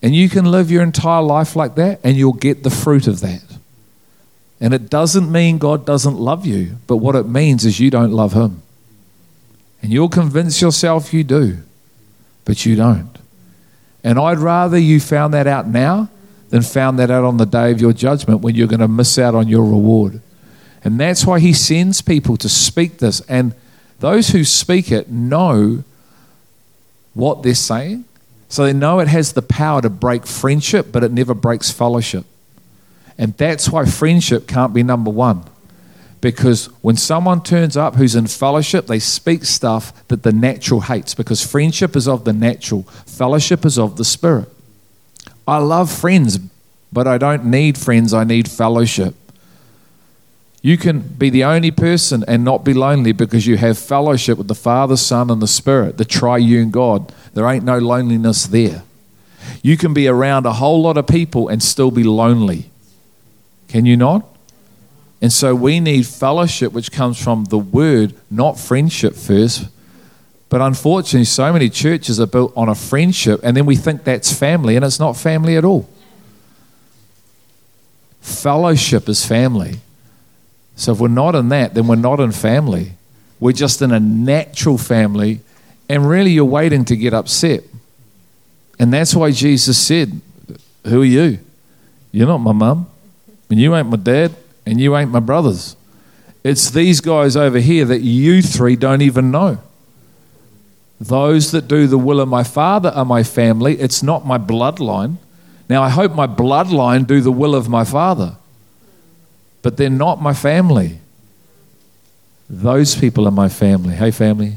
And 0.04 0.14
you 0.14 0.28
can 0.28 0.44
live 0.44 0.70
your 0.70 0.82
entire 0.82 1.22
life 1.22 1.56
like 1.56 1.76
that, 1.76 1.98
and 2.04 2.14
you'll 2.14 2.34
get 2.34 2.62
the 2.62 2.68
fruit 2.68 3.06
of 3.06 3.20
that. 3.20 3.42
And 4.60 4.74
it 4.74 4.90
doesn't 4.90 5.32
mean 5.32 5.56
God 5.56 5.86
doesn't 5.86 6.18
love 6.18 6.44
you, 6.44 6.76
but 6.86 6.98
what 6.98 7.16
it 7.16 7.26
means 7.26 7.64
is 7.64 7.80
you 7.80 7.88
don't 7.88 8.12
love 8.12 8.34
Him. 8.34 8.60
And 9.80 9.90
you'll 9.90 10.10
convince 10.10 10.60
yourself 10.60 11.14
you 11.14 11.24
do, 11.24 11.56
but 12.44 12.66
you 12.66 12.76
don't. 12.76 13.16
And 14.04 14.18
I'd 14.18 14.40
rather 14.40 14.76
you 14.76 15.00
found 15.00 15.32
that 15.32 15.46
out 15.46 15.68
now 15.68 16.10
than 16.50 16.60
found 16.60 16.98
that 16.98 17.10
out 17.10 17.24
on 17.24 17.38
the 17.38 17.46
day 17.46 17.72
of 17.72 17.80
your 17.80 17.94
judgment 17.94 18.42
when 18.42 18.54
you're 18.54 18.68
going 18.68 18.80
to 18.80 18.88
miss 18.88 19.18
out 19.18 19.34
on 19.34 19.48
your 19.48 19.64
reward. 19.64 20.20
And 20.84 21.00
that's 21.00 21.24
why 21.24 21.40
He 21.40 21.54
sends 21.54 22.02
people 22.02 22.36
to 22.36 22.48
speak 22.50 22.98
this. 22.98 23.22
And 23.22 23.54
those 24.00 24.28
who 24.28 24.44
speak 24.44 24.92
it 24.92 25.10
know 25.10 25.82
what 27.14 27.42
they're 27.42 27.54
saying. 27.54 28.04
So 28.54 28.62
they 28.62 28.72
know 28.72 29.00
it 29.00 29.08
has 29.08 29.32
the 29.32 29.42
power 29.42 29.82
to 29.82 29.90
break 29.90 30.28
friendship, 30.28 30.92
but 30.92 31.02
it 31.02 31.10
never 31.10 31.34
breaks 31.34 31.72
fellowship. 31.72 32.24
And 33.18 33.36
that's 33.36 33.68
why 33.68 33.84
friendship 33.84 34.46
can't 34.46 34.72
be 34.72 34.84
number 34.84 35.10
one. 35.10 35.42
Because 36.20 36.66
when 36.80 36.94
someone 36.94 37.42
turns 37.42 37.76
up 37.76 37.96
who's 37.96 38.14
in 38.14 38.28
fellowship, 38.28 38.86
they 38.86 39.00
speak 39.00 39.44
stuff 39.44 40.06
that 40.06 40.22
the 40.22 40.30
natural 40.30 40.82
hates. 40.82 41.16
Because 41.16 41.44
friendship 41.44 41.96
is 41.96 42.06
of 42.06 42.24
the 42.24 42.32
natural, 42.32 42.84
fellowship 43.06 43.64
is 43.64 43.76
of 43.76 43.96
the 43.96 44.04
spirit. 44.04 44.48
I 45.48 45.58
love 45.58 45.90
friends, 45.90 46.38
but 46.92 47.08
I 47.08 47.18
don't 47.18 47.46
need 47.46 47.76
friends, 47.76 48.14
I 48.14 48.22
need 48.22 48.48
fellowship. 48.48 49.16
You 50.64 50.78
can 50.78 51.00
be 51.00 51.28
the 51.28 51.44
only 51.44 51.70
person 51.70 52.24
and 52.26 52.42
not 52.42 52.64
be 52.64 52.72
lonely 52.72 53.12
because 53.12 53.46
you 53.46 53.58
have 53.58 53.78
fellowship 53.78 54.38
with 54.38 54.48
the 54.48 54.54
Father, 54.54 54.96
Son, 54.96 55.30
and 55.30 55.42
the 55.42 55.46
Spirit, 55.46 55.98
the 55.98 56.06
triune 56.06 56.70
God. 56.70 57.12
There 57.34 57.46
ain't 57.46 57.64
no 57.64 57.78
loneliness 57.78 58.46
there. 58.46 58.82
You 59.62 59.76
can 59.76 59.92
be 59.92 60.08
around 60.08 60.46
a 60.46 60.54
whole 60.54 60.80
lot 60.80 60.96
of 60.96 61.06
people 61.06 61.48
and 61.48 61.62
still 61.62 61.90
be 61.90 62.02
lonely 62.02 62.70
can 63.74 63.86
you 63.86 63.96
not? 63.96 64.24
And 65.20 65.32
so 65.32 65.52
we 65.52 65.80
need 65.80 66.06
fellowship, 66.06 66.72
which 66.72 66.92
comes 66.92 67.20
from 67.20 67.46
the 67.46 67.58
word, 67.58 68.14
not 68.30 68.56
friendship 68.56 69.16
first. 69.16 69.66
But 70.48 70.60
unfortunately, 70.60 71.24
so 71.24 71.52
many 71.52 71.68
churches 71.68 72.20
are 72.20 72.26
built 72.28 72.52
on 72.56 72.68
a 72.68 72.76
friendship, 72.76 73.40
and 73.42 73.56
then 73.56 73.66
we 73.66 73.74
think 73.74 74.04
that's 74.04 74.32
family, 74.32 74.76
and 74.76 74.84
it's 74.84 75.00
not 75.00 75.16
family 75.16 75.56
at 75.56 75.64
all. 75.64 75.88
Fellowship 78.20 79.08
is 79.08 79.26
family. 79.26 79.80
So 80.76 80.92
if 80.92 80.98
we're 80.98 81.08
not 81.08 81.34
in 81.34 81.48
that, 81.50 81.74
then 81.74 81.86
we're 81.86 81.96
not 81.96 82.20
in 82.20 82.32
family. 82.32 82.92
We're 83.40 83.52
just 83.52 83.82
in 83.82 83.92
a 83.92 84.00
natural 84.00 84.78
family, 84.78 85.40
and 85.88 86.08
really 86.08 86.30
you're 86.30 86.44
waiting 86.44 86.84
to 86.86 86.96
get 86.96 87.14
upset. 87.14 87.62
And 88.78 88.92
that's 88.92 89.14
why 89.14 89.30
Jesus 89.30 89.78
said, 89.78 90.20
Who 90.86 91.02
are 91.02 91.04
you? 91.04 91.38
You're 92.12 92.26
not 92.26 92.38
my 92.38 92.52
mum 92.52 92.88
and 93.54 93.60
you 93.60 93.74
ain't 93.76 93.88
my 93.88 93.96
dad, 93.96 94.34
and 94.66 94.80
you 94.80 94.96
ain't 94.96 95.12
my 95.12 95.20
brothers. 95.20 95.76
It's 96.42 96.70
these 96.70 97.00
guys 97.00 97.36
over 97.36 97.58
here 97.58 97.84
that 97.84 98.00
you 98.00 98.42
three 98.42 98.74
don't 98.74 99.00
even 99.00 99.30
know. 99.30 99.58
Those 101.00 101.52
that 101.52 101.68
do 101.68 101.86
the 101.86 101.96
will 101.96 102.20
of 102.20 102.28
my 102.28 102.42
Father 102.42 102.88
are 102.88 103.04
my 103.04 103.22
family. 103.22 103.78
It's 103.78 104.02
not 104.02 104.26
my 104.26 104.38
bloodline. 104.38 105.18
Now, 105.68 105.84
I 105.84 105.88
hope 105.88 106.16
my 106.16 106.26
bloodline 106.26 107.06
do 107.06 107.20
the 107.20 107.30
will 107.30 107.54
of 107.54 107.68
my 107.68 107.84
Father, 107.84 108.36
but 109.64 109.78
they're 109.78 109.88
not 109.88 110.20
my 110.20 110.34
family. 110.34 110.98
Those 112.50 112.94
people 112.94 113.26
are 113.26 113.30
my 113.30 113.48
family. 113.48 113.94
Hey, 113.94 114.10
family. 114.10 114.56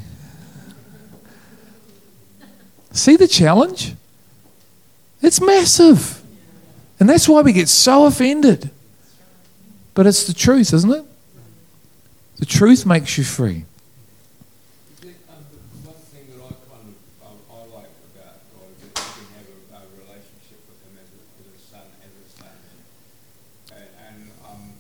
See 2.91 3.16
the 3.16 3.28
challenge? 3.28 3.95
It's 5.22 5.39
massive. 5.39 6.22
And 6.99 7.08
that's 7.08 7.30
why 7.30 7.41
we 7.41 7.53
get 7.53 7.70
so 7.70 8.05
offended. 8.05 8.70
But 9.93 10.08
it's 10.08 10.28
the 10.28 10.34
truth, 10.34 10.74
isn't 10.74 10.91
it? 10.91 11.05
The 12.39 12.45
truth 12.45 12.86
makes 12.86 13.18
you 13.18 13.24
free. 13.24 13.64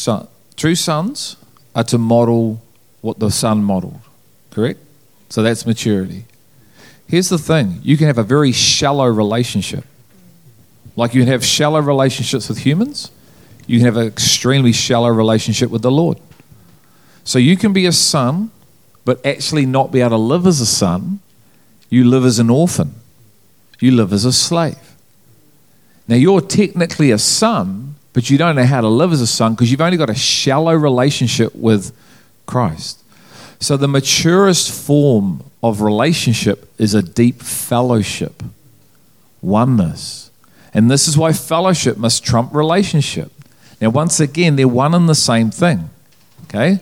son, 0.00 0.28
true 0.56 0.74
sons 0.74 1.36
are 1.74 1.84
to 1.84 1.98
model 1.98 2.60
what 3.00 3.18
the 3.18 3.30
son 3.30 3.62
modeled, 3.62 4.00
correct? 4.50 4.80
So 5.28 5.42
that's 5.42 5.64
maturity. 5.64 6.24
Here's 7.06 7.28
the 7.28 7.38
thing 7.38 7.80
you 7.82 7.96
can 7.96 8.06
have 8.06 8.18
a 8.18 8.22
very 8.22 8.52
shallow 8.52 9.06
relationship. 9.06 9.84
Like 10.96 11.14
you 11.14 11.22
can 11.22 11.28
have 11.28 11.44
shallow 11.44 11.80
relationships 11.80 12.48
with 12.48 12.58
humans, 12.58 13.10
you 13.66 13.78
can 13.78 13.86
have 13.86 13.96
an 13.96 14.06
extremely 14.06 14.72
shallow 14.72 15.08
relationship 15.08 15.70
with 15.70 15.82
the 15.82 15.90
Lord. 15.90 16.18
So 17.24 17.38
you 17.38 17.56
can 17.56 17.72
be 17.72 17.86
a 17.86 17.92
son, 17.92 18.50
but 19.04 19.24
actually 19.24 19.66
not 19.66 19.92
be 19.92 20.00
able 20.00 20.10
to 20.10 20.16
live 20.16 20.46
as 20.46 20.60
a 20.60 20.66
son. 20.66 21.20
You 21.88 22.04
live 22.04 22.24
as 22.24 22.38
an 22.38 22.50
orphan, 22.50 22.94
you 23.80 23.90
live 23.92 24.12
as 24.12 24.24
a 24.24 24.32
slave. 24.32 24.94
Now 26.08 26.16
you're 26.16 26.40
technically 26.40 27.10
a 27.10 27.18
son, 27.18 27.96
but 28.12 28.30
you 28.30 28.38
don't 28.38 28.56
know 28.56 28.64
how 28.64 28.80
to 28.80 28.88
live 28.88 29.12
as 29.12 29.20
a 29.20 29.26
son 29.26 29.54
because 29.54 29.70
you've 29.70 29.80
only 29.80 29.96
got 29.96 30.10
a 30.10 30.14
shallow 30.14 30.74
relationship 30.74 31.54
with 31.54 31.96
Christ. 32.46 33.02
So, 33.60 33.76
the 33.76 33.88
maturest 33.88 34.70
form 34.70 35.44
of 35.62 35.82
relationship 35.82 36.72
is 36.78 36.94
a 36.94 37.02
deep 37.02 37.42
fellowship 37.42 38.42
Oneness. 39.42 40.30
And 40.72 40.90
this 40.90 41.08
is 41.08 41.16
why 41.16 41.32
fellowship 41.32 41.96
must 41.96 42.24
trump 42.24 42.54
relationship. 42.54 43.32
Now, 43.80 43.90
once 43.90 44.20
again, 44.20 44.56
they're 44.56 44.68
one 44.68 44.94
and 44.94 45.08
the 45.08 45.14
same 45.14 45.50
thing. 45.50 45.90
Okay? 46.44 46.78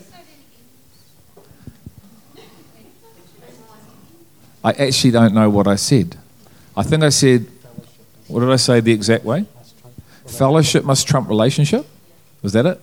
I 4.65 4.73
actually 4.73 5.13
don't 5.13 5.33
know 5.33 5.49
what 5.49 5.67
I 5.67 5.77
said. 5.77 6.17
I 6.77 6.83
think 6.83 7.03
I 7.03 7.09
said, 7.11 7.47
what 8.27 8.41
did 8.41 8.51
I 8.51 8.57
say 8.57 8.81
the 8.81 8.93
exact 8.93 9.25
way? 9.25 9.47
Fellowship 10.29 10.85
must 10.85 11.09
trump 11.09 11.29
relationship? 11.29 11.87
Was 12.43 12.53
that 12.53 12.67
it? 12.67 12.81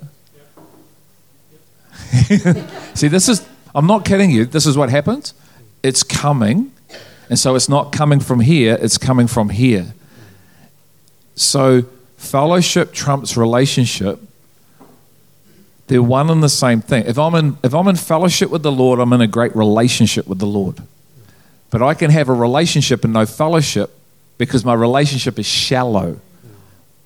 See, 2.98 3.08
this 3.08 3.30
is, 3.30 3.48
I'm 3.74 3.88
not 3.88 4.04
kidding 4.06 4.32
you. 4.32 4.46
This 4.46 4.66
is 4.66 4.78
what 4.78 4.90
happens. 4.90 5.34
It's 5.84 6.04
coming. 6.04 6.72
And 7.30 7.40
so 7.40 7.56
it's 7.56 7.70
not 7.70 7.92
coming 7.92 8.20
from 8.20 8.40
here, 8.42 8.78
it's 8.80 8.98
coming 8.98 9.28
from 9.28 9.50
here. 9.50 9.94
So 11.36 11.84
fellowship 12.18 12.94
trumps 12.94 13.36
relationship. 13.36 14.20
They're 15.88 16.02
one 16.02 16.30
and 16.30 16.42
the 16.42 16.50
same 16.50 16.82
thing. 16.82 17.06
If 17.06 17.20
I'm 17.20 17.36
in, 17.36 17.58
if 17.64 17.74
I'm 17.74 17.88
in 17.88 17.96
fellowship 17.96 18.50
with 18.50 18.64
the 18.64 18.72
Lord, 18.72 19.00
I'm 19.00 19.14
in 19.14 19.22
a 19.22 19.28
great 19.28 19.56
relationship 19.56 20.28
with 20.28 20.40
the 20.40 20.48
Lord. 20.48 20.82
But 21.70 21.82
I 21.82 21.94
can 21.94 22.10
have 22.12 22.30
a 22.30 22.34
relationship 22.34 23.04
and 23.04 23.14
no 23.14 23.26
fellowship 23.26 23.92
because 24.38 24.66
my 24.66 24.74
relationship 24.74 25.38
is 25.38 25.46
shallow. 25.46 26.20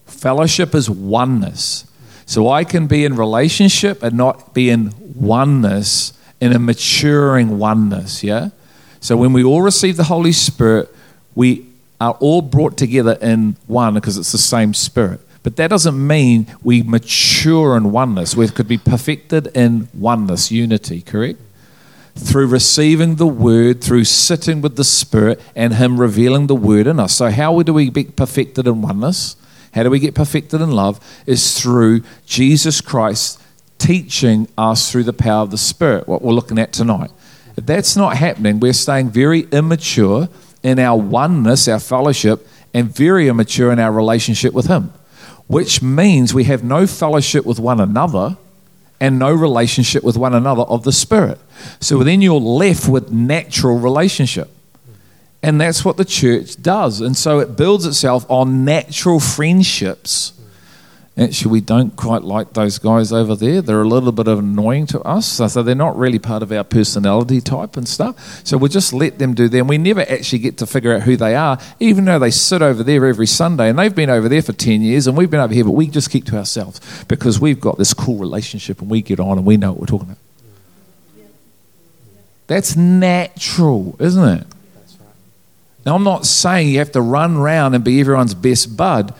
Fellowship 0.10 0.76
is 0.76 0.90
oneness. 0.90 1.86
So 2.26 2.50
I 2.50 2.64
can 2.64 2.88
be 2.88 3.06
in 3.06 3.16
relationship 3.16 4.04
and 4.04 4.16
not 4.16 4.54
be 4.54 4.70
in 4.70 4.94
oneness, 5.16 6.14
in 6.40 6.54
a 6.54 6.60
maturing 6.60 7.58
oneness, 7.58 8.24
yeah? 8.24 8.50
So 9.02 9.18
when 9.18 9.34
we 9.34 9.44
all 9.44 9.62
receive 9.62 9.98
the 9.98 10.04
Holy 10.04 10.32
Spirit, 10.32 10.94
we 11.34 11.66
are 12.00 12.14
all 12.20 12.42
brought 12.42 12.78
together 12.78 13.18
in 13.22 13.56
one 13.68 13.94
because 13.94 14.18
it's 14.18 14.32
the 14.32 14.38
same 14.38 14.74
Spirit. 14.74 15.22
But 15.42 15.56
that 15.56 15.70
doesn't 15.70 16.06
mean 16.06 16.48
we 16.64 16.84
mature 16.84 17.78
in 17.78 17.92
oneness. 17.92 18.36
We 18.36 18.48
could 18.50 18.68
be 18.68 18.78
perfected 18.78 19.48
in 19.56 19.88
oneness, 19.94 20.52
unity, 20.52 21.02
correct? 21.02 21.40
Through 22.16 22.48
receiving 22.48 23.16
the 23.16 23.28
Word, 23.28 23.82
through 23.82 24.04
sitting 24.04 24.62
with 24.62 24.76
the 24.76 24.84
Spirit, 24.84 25.40
and 25.56 25.76
Him 25.76 26.00
revealing 26.00 26.48
the 26.48 26.56
Word 26.56 26.88
in 26.88 27.00
us. 27.00 27.16
So, 27.16 27.32
how 27.32 27.62
do 27.62 27.74
we 27.74 27.90
be 27.90 28.04
perfected 28.04 28.68
in 28.68 28.82
oneness? 28.82 29.38
How 29.74 29.84
do 29.84 29.90
we 29.90 30.00
get 30.00 30.16
perfected 30.16 30.62
in 30.62 30.72
love? 30.72 31.00
Is 31.26 31.60
through 31.60 32.02
Jesus 32.26 32.82
Christ 32.82 33.42
teaching 33.78 34.48
us 34.58 34.92
through 34.92 35.04
the 35.04 35.14
power 35.14 35.42
of 35.42 35.52
the 35.52 35.58
Spirit, 35.58 36.08
what 36.08 36.22
we're 36.22 36.34
looking 36.34 36.60
at 36.60 36.74
tonight. 36.74 37.12
If 37.56 37.66
that's 37.66 37.96
not 37.96 38.18
happening, 38.18 38.60
we're 38.60 38.74
staying 38.74 39.10
very 39.10 39.42
immature 39.52 40.30
in 40.62 40.80
our 40.80 41.00
oneness, 41.00 41.68
our 41.68 41.80
fellowship, 41.80 42.48
and 42.74 42.94
very 42.94 43.28
immature 43.28 43.72
in 43.72 43.80
our 43.80 43.92
relationship 43.92 44.54
with 44.54 44.68
Him, 44.68 44.94
which 45.48 45.82
means 45.82 46.34
we 46.34 46.44
have 46.44 46.64
no 46.64 46.86
fellowship 46.86 47.46
with 47.46 47.60
one 47.60 47.80
another 47.80 48.38
and 49.00 49.18
no 49.18 49.34
relationship 49.34 50.04
with 50.04 50.18
one 50.18 50.36
another 50.36 50.64
of 50.64 50.84
the 50.84 50.92
Spirit. 50.92 51.40
So 51.80 52.04
then 52.04 52.22
you're 52.22 52.40
left 52.40 52.88
with 52.88 53.12
natural 53.12 53.80
relationship. 53.80 54.50
And 55.42 55.60
that's 55.60 55.86
what 55.86 55.98
the 55.98 56.06
church 56.06 56.62
does. 56.62 57.00
And 57.00 57.16
so 57.16 57.40
it 57.40 57.56
builds 57.56 57.86
itself 57.86 58.26
on 58.30 58.66
natural 58.66 59.20
friendships 59.20 60.34
Actually, 61.20 61.52
we 61.52 61.62
don't 61.62 61.98
quite 61.98 62.22
like 62.22 62.54
those 62.54 62.80
guys 62.80 63.12
over 63.12 63.36
there. 63.36 63.62
They're 63.62 63.82
a 63.82 63.88
little 63.88 64.14
bit 64.14 64.30
annoying 64.30 64.86
to 64.88 65.02
us. 65.02 65.28
So 65.28 65.48
they're 65.62 65.76
not 65.76 65.98
really 65.98 66.18
part 66.18 66.44
of 66.44 66.52
our 66.54 66.64
personality 66.64 67.42
type 67.42 67.76
and 67.76 67.86
stuff. 67.86 68.46
So 68.46 68.58
we'll 68.58 68.70
just 68.70 68.94
let 68.94 69.20
them 69.20 69.34
do 69.34 69.50
them. 69.50 69.68
We 69.68 69.78
never 69.78 70.00
actually 70.02 70.40
get 70.40 70.58
to 70.60 70.66
figure 70.66 70.96
out 70.96 71.02
who 71.02 71.18
they 71.18 71.36
are, 71.36 71.60
even 71.82 72.06
though 72.06 72.20
they 72.20 72.32
sit 72.32 72.62
over 72.62 72.84
there 72.84 73.06
every 73.06 73.28
Sunday. 73.28 73.70
And 73.70 73.78
they've 73.78 73.94
been 73.94 74.10
over 74.10 74.30
there 74.30 74.42
for 74.42 74.54
10 74.54 74.82
years 74.82 75.08
and 75.08 75.18
we've 75.18 75.30
been 75.30 75.42
over 75.42 75.54
here, 75.54 75.66
but 75.66 75.72
we 75.72 75.88
just 75.88 76.10
keep 76.10 76.24
to 76.26 76.38
ourselves 76.38 76.80
because 77.10 77.38
we've 77.38 77.60
got 77.60 77.78
this 77.78 77.94
cool 77.94 78.18
relationship 78.18 78.80
and 78.80 78.90
we 78.90 79.02
get 79.02 79.20
on 79.20 79.38
and 79.38 79.46
we 79.46 79.58
know 79.58 79.72
what 79.72 79.82
we're 79.82 79.88
talking 79.88 80.08
about. 80.08 80.18
That's 82.48 82.78
natural, 82.78 83.98
isn't 84.00 84.40
it? 84.40 84.48
Now, 85.86 85.96
I'm 85.96 86.04
not 86.04 86.26
saying 86.26 86.70
you 86.70 86.80
have 86.80 86.92
to 86.92 87.02
run 87.02 87.38
around 87.38 87.74
and 87.74 87.84
be 87.84 88.00
everyone's 88.00 88.34
best 88.34 88.76
bud 88.76 89.14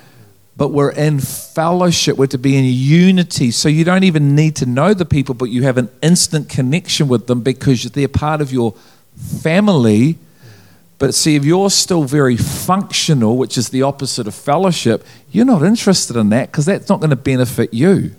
but 0.60 0.74
we're 0.74 0.92
in 0.92 1.22
fellowship. 1.22 2.18
We're 2.18 2.28
to 2.28 2.38
be 2.38 2.58
in 2.58 2.66
unity. 2.66 3.50
So 3.52 3.70
you 3.70 3.86
don't 3.86 4.04
even 4.04 4.36
need 4.36 4.58
to 4.58 4.66
know 4.66 4.94
the 4.94 5.06
people, 5.06 5.34
but 5.34 5.46
you 5.46 5.64
have 5.64 5.78
an 5.78 5.90
instant 6.04 6.50
connection 6.50 7.08
with 7.08 7.28
them 7.28 7.40
because 7.40 7.86
they're 7.86 8.10
part 8.10 8.42
of 8.42 8.52
your 8.52 8.74
family. 9.42 10.18
But 10.98 11.16
see, 11.16 11.38
if 11.38 11.46
you're 11.46 11.70
still 11.70 12.04
very 12.04 12.36
functional, 12.36 13.38
which 13.38 13.58
is 13.58 13.70
the 13.70 13.84
opposite 13.84 14.28
of 14.28 14.36
fellowship, 14.36 15.06
you're 15.32 15.46
not 15.46 15.64
interested 15.64 16.18
in 16.18 16.28
that 16.32 16.52
because 16.52 16.66
that's 16.66 16.90
not 16.90 17.00
going 17.00 17.12
to 17.12 17.16
benefit 17.16 17.74
you. 17.74 18.14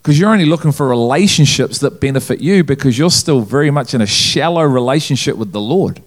Because 0.00 0.18
you're 0.18 0.30
only 0.30 0.46
looking 0.46 0.72
for 0.72 0.88
relationships 0.88 1.80
that 1.80 2.00
benefit 2.00 2.40
you 2.40 2.64
because 2.64 2.96
you're 2.96 3.10
still 3.10 3.42
very 3.42 3.70
much 3.70 3.92
in 3.92 4.00
a 4.00 4.06
shallow 4.06 4.62
relationship 4.62 5.36
with 5.36 5.52
the 5.52 5.60
Lord. 5.60 6.02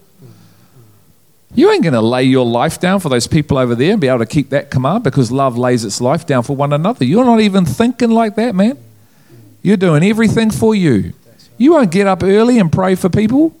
You 1.54 1.70
ain't 1.70 1.82
going 1.82 1.94
to 1.94 2.00
lay 2.00 2.24
your 2.24 2.44
life 2.44 2.80
down 2.80 3.00
for 3.00 3.08
those 3.08 3.26
people 3.26 3.56
over 3.56 3.74
there 3.74 3.92
and 3.92 4.00
be 4.00 4.08
able 4.08 4.18
to 4.18 4.26
keep 4.26 4.50
that 4.50 4.70
command 4.70 5.04
because 5.04 5.32
love 5.32 5.56
lays 5.56 5.84
its 5.84 6.00
life 6.00 6.26
down 6.26 6.42
for 6.42 6.56
one 6.56 6.72
another. 6.72 7.04
You're 7.04 7.24
not 7.24 7.40
even 7.40 7.64
thinking 7.64 8.10
like 8.10 8.34
that, 8.36 8.54
man. 8.54 8.78
You're 9.62 9.76
doing 9.76 10.02
everything 10.02 10.50
for 10.50 10.74
you. 10.74 11.12
You 11.58 11.72
won't 11.72 11.90
get 11.90 12.06
up 12.06 12.22
early 12.22 12.58
and 12.58 12.70
pray 12.70 12.94
for 12.94 13.08
people. 13.08 13.54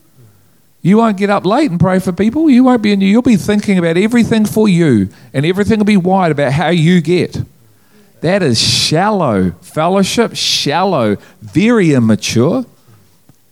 You 0.82 0.98
won't 0.98 1.16
get 1.16 1.30
up 1.30 1.44
late 1.44 1.70
and 1.70 1.80
pray 1.80 1.98
for 1.98 2.12
people. 2.12 2.48
You 2.48 2.62
won't 2.62 2.82
be 2.82 2.92
in, 2.92 3.00
you. 3.00 3.08
You'll 3.08 3.22
be 3.22 3.36
thinking 3.36 3.78
about 3.78 3.96
everything 3.96 4.44
for 4.44 4.68
you, 4.68 5.08
and 5.32 5.44
everything 5.44 5.78
will 5.78 5.84
be 5.86 5.96
wide 5.96 6.30
about 6.30 6.52
how 6.52 6.68
you 6.68 7.00
get. 7.00 7.38
That 8.20 8.42
is 8.42 8.60
shallow. 8.60 9.50
Fellowship, 9.62 10.36
shallow, 10.36 11.16
very 11.40 11.92
immature. 11.92 12.64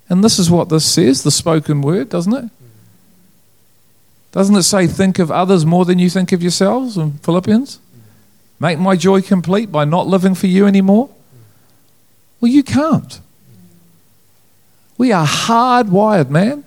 And 0.08 0.22
this 0.22 0.38
is 0.38 0.50
what 0.50 0.68
this 0.68 0.84
says, 0.84 1.24
the 1.24 1.30
spoken 1.30 1.82
word, 1.82 2.08
doesn't 2.08 2.32
it? 2.32 2.50
Doesn't 4.34 4.56
it 4.56 4.64
say, 4.64 4.88
think 4.88 5.20
of 5.20 5.30
others 5.30 5.64
more 5.64 5.84
than 5.84 6.00
you 6.00 6.10
think 6.10 6.32
of 6.32 6.42
yourselves 6.42 6.96
in 6.96 7.12
Philippians? 7.18 7.78
Make 8.58 8.80
my 8.80 8.96
joy 8.96 9.22
complete 9.22 9.70
by 9.70 9.84
not 9.84 10.08
living 10.08 10.34
for 10.34 10.48
you 10.48 10.66
anymore? 10.66 11.08
Well, 12.40 12.50
you 12.50 12.64
can't. 12.64 13.20
We 14.98 15.12
are 15.12 15.24
hardwired, 15.24 16.30
man, 16.30 16.64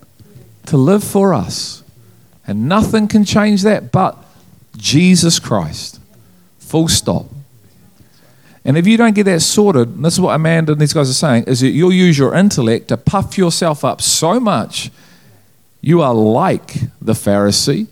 to 0.67 0.77
live 0.77 1.03
for 1.03 1.33
us. 1.33 1.83
And 2.47 2.69
nothing 2.69 3.09
can 3.09 3.25
change 3.25 3.63
that 3.63 3.91
but 3.91 4.17
Jesus 4.77 5.37
Christ. 5.37 5.99
Full 6.59 6.87
stop. 6.87 7.25
And 8.63 8.77
if 8.77 8.87
you 8.87 8.95
don't 8.95 9.13
get 9.13 9.25
that 9.25 9.41
sorted, 9.41 10.01
this 10.01 10.13
is 10.13 10.21
what 10.21 10.35
Amanda 10.35 10.71
and 10.71 10.79
these 10.79 10.93
guys 10.93 11.09
are 11.09 11.13
saying, 11.13 11.43
is 11.47 11.59
that 11.59 11.71
you'll 11.71 11.91
use 11.91 12.17
your 12.17 12.33
intellect 12.33 12.87
to 12.87 12.95
puff 12.95 13.37
yourself 13.37 13.83
up 13.83 14.01
so 14.01 14.39
much 14.39 14.89
you 15.87 16.01
are 16.01 16.13
like 16.13 16.73
the 17.01 17.13
Pharisee. 17.13 17.87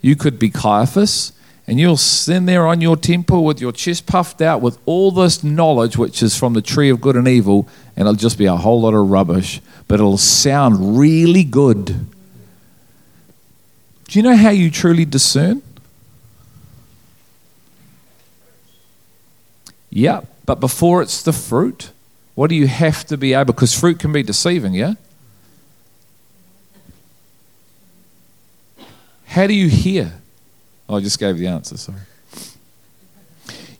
You 0.00 0.16
could 0.16 0.36
be 0.36 0.50
Caiaphas, 0.50 1.30
and 1.68 1.78
you'll 1.78 1.96
stand 1.96 2.48
there 2.48 2.66
on 2.66 2.80
your 2.80 2.96
temple 2.96 3.44
with 3.44 3.60
your 3.60 3.70
chest 3.70 4.04
puffed 4.04 4.42
out 4.42 4.60
with 4.60 4.80
all 4.84 5.12
this 5.12 5.44
knowledge, 5.44 5.96
which 5.96 6.24
is 6.24 6.36
from 6.36 6.54
the 6.54 6.60
tree 6.60 6.90
of 6.90 7.00
good 7.00 7.14
and 7.14 7.28
evil, 7.28 7.68
and 7.96 8.08
it'll 8.08 8.14
just 8.14 8.36
be 8.36 8.46
a 8.46 8.56
whole 8.56 8.80
lot 8.80 8.94
of 8.94 9.08
rubbish, 9.08 9.60
but 9.86 10.00
it'll 10.00 10.18
sound 10.18 10.98
really 10.98 11.44
good. 11.44 11.86
Do 14.08 14.18
you 14.18 14.24
know 14.24 14.34
how 14.34 14.50
you 14.50 14.68
truly 14.68 15.04
discern? 15.04 15.62
Yeah, 19.88 20.22
but 20.46 20.58
before 20.58 21.00
it's 21.00 21.22
the 21.22 21.32
fruit, 21.32 21.92
what 22.34 22.50
do 22.50 22.56
you 22.56 22.66
have 22.66 23.04
to 23.04 23.16
be 23.16 23.34
able? 23.34 23.52
Because 23.52 23.72
fruit 23.72 24.00
can 24.00 24.10
be 24.10 24.24
deceiving, 24.24 24.74
yeah? 24.74 24.94
How 29.36 29.46
do 29.46 29.52
you 29.52 29.68
hear? 29.68 30.14
Oh, 30.88 30.96
I 30.96 31.00
just 31.00 31.20
gave 31.20 31.36
the 31.36 31.46
answer, 31.46 31.76
sorry. 31.76 32.00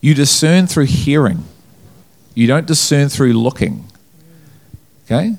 You 0.03 0.13
discern 0.13 0.67
through 0.67 0.85
hearing, 0.85 1.45
you 2.35 2.47
don't 2.47 2.67
discern 2.67 3.09
through 3.09 3.33
looking. 3.33 3.87
Okay? 5.07 5.37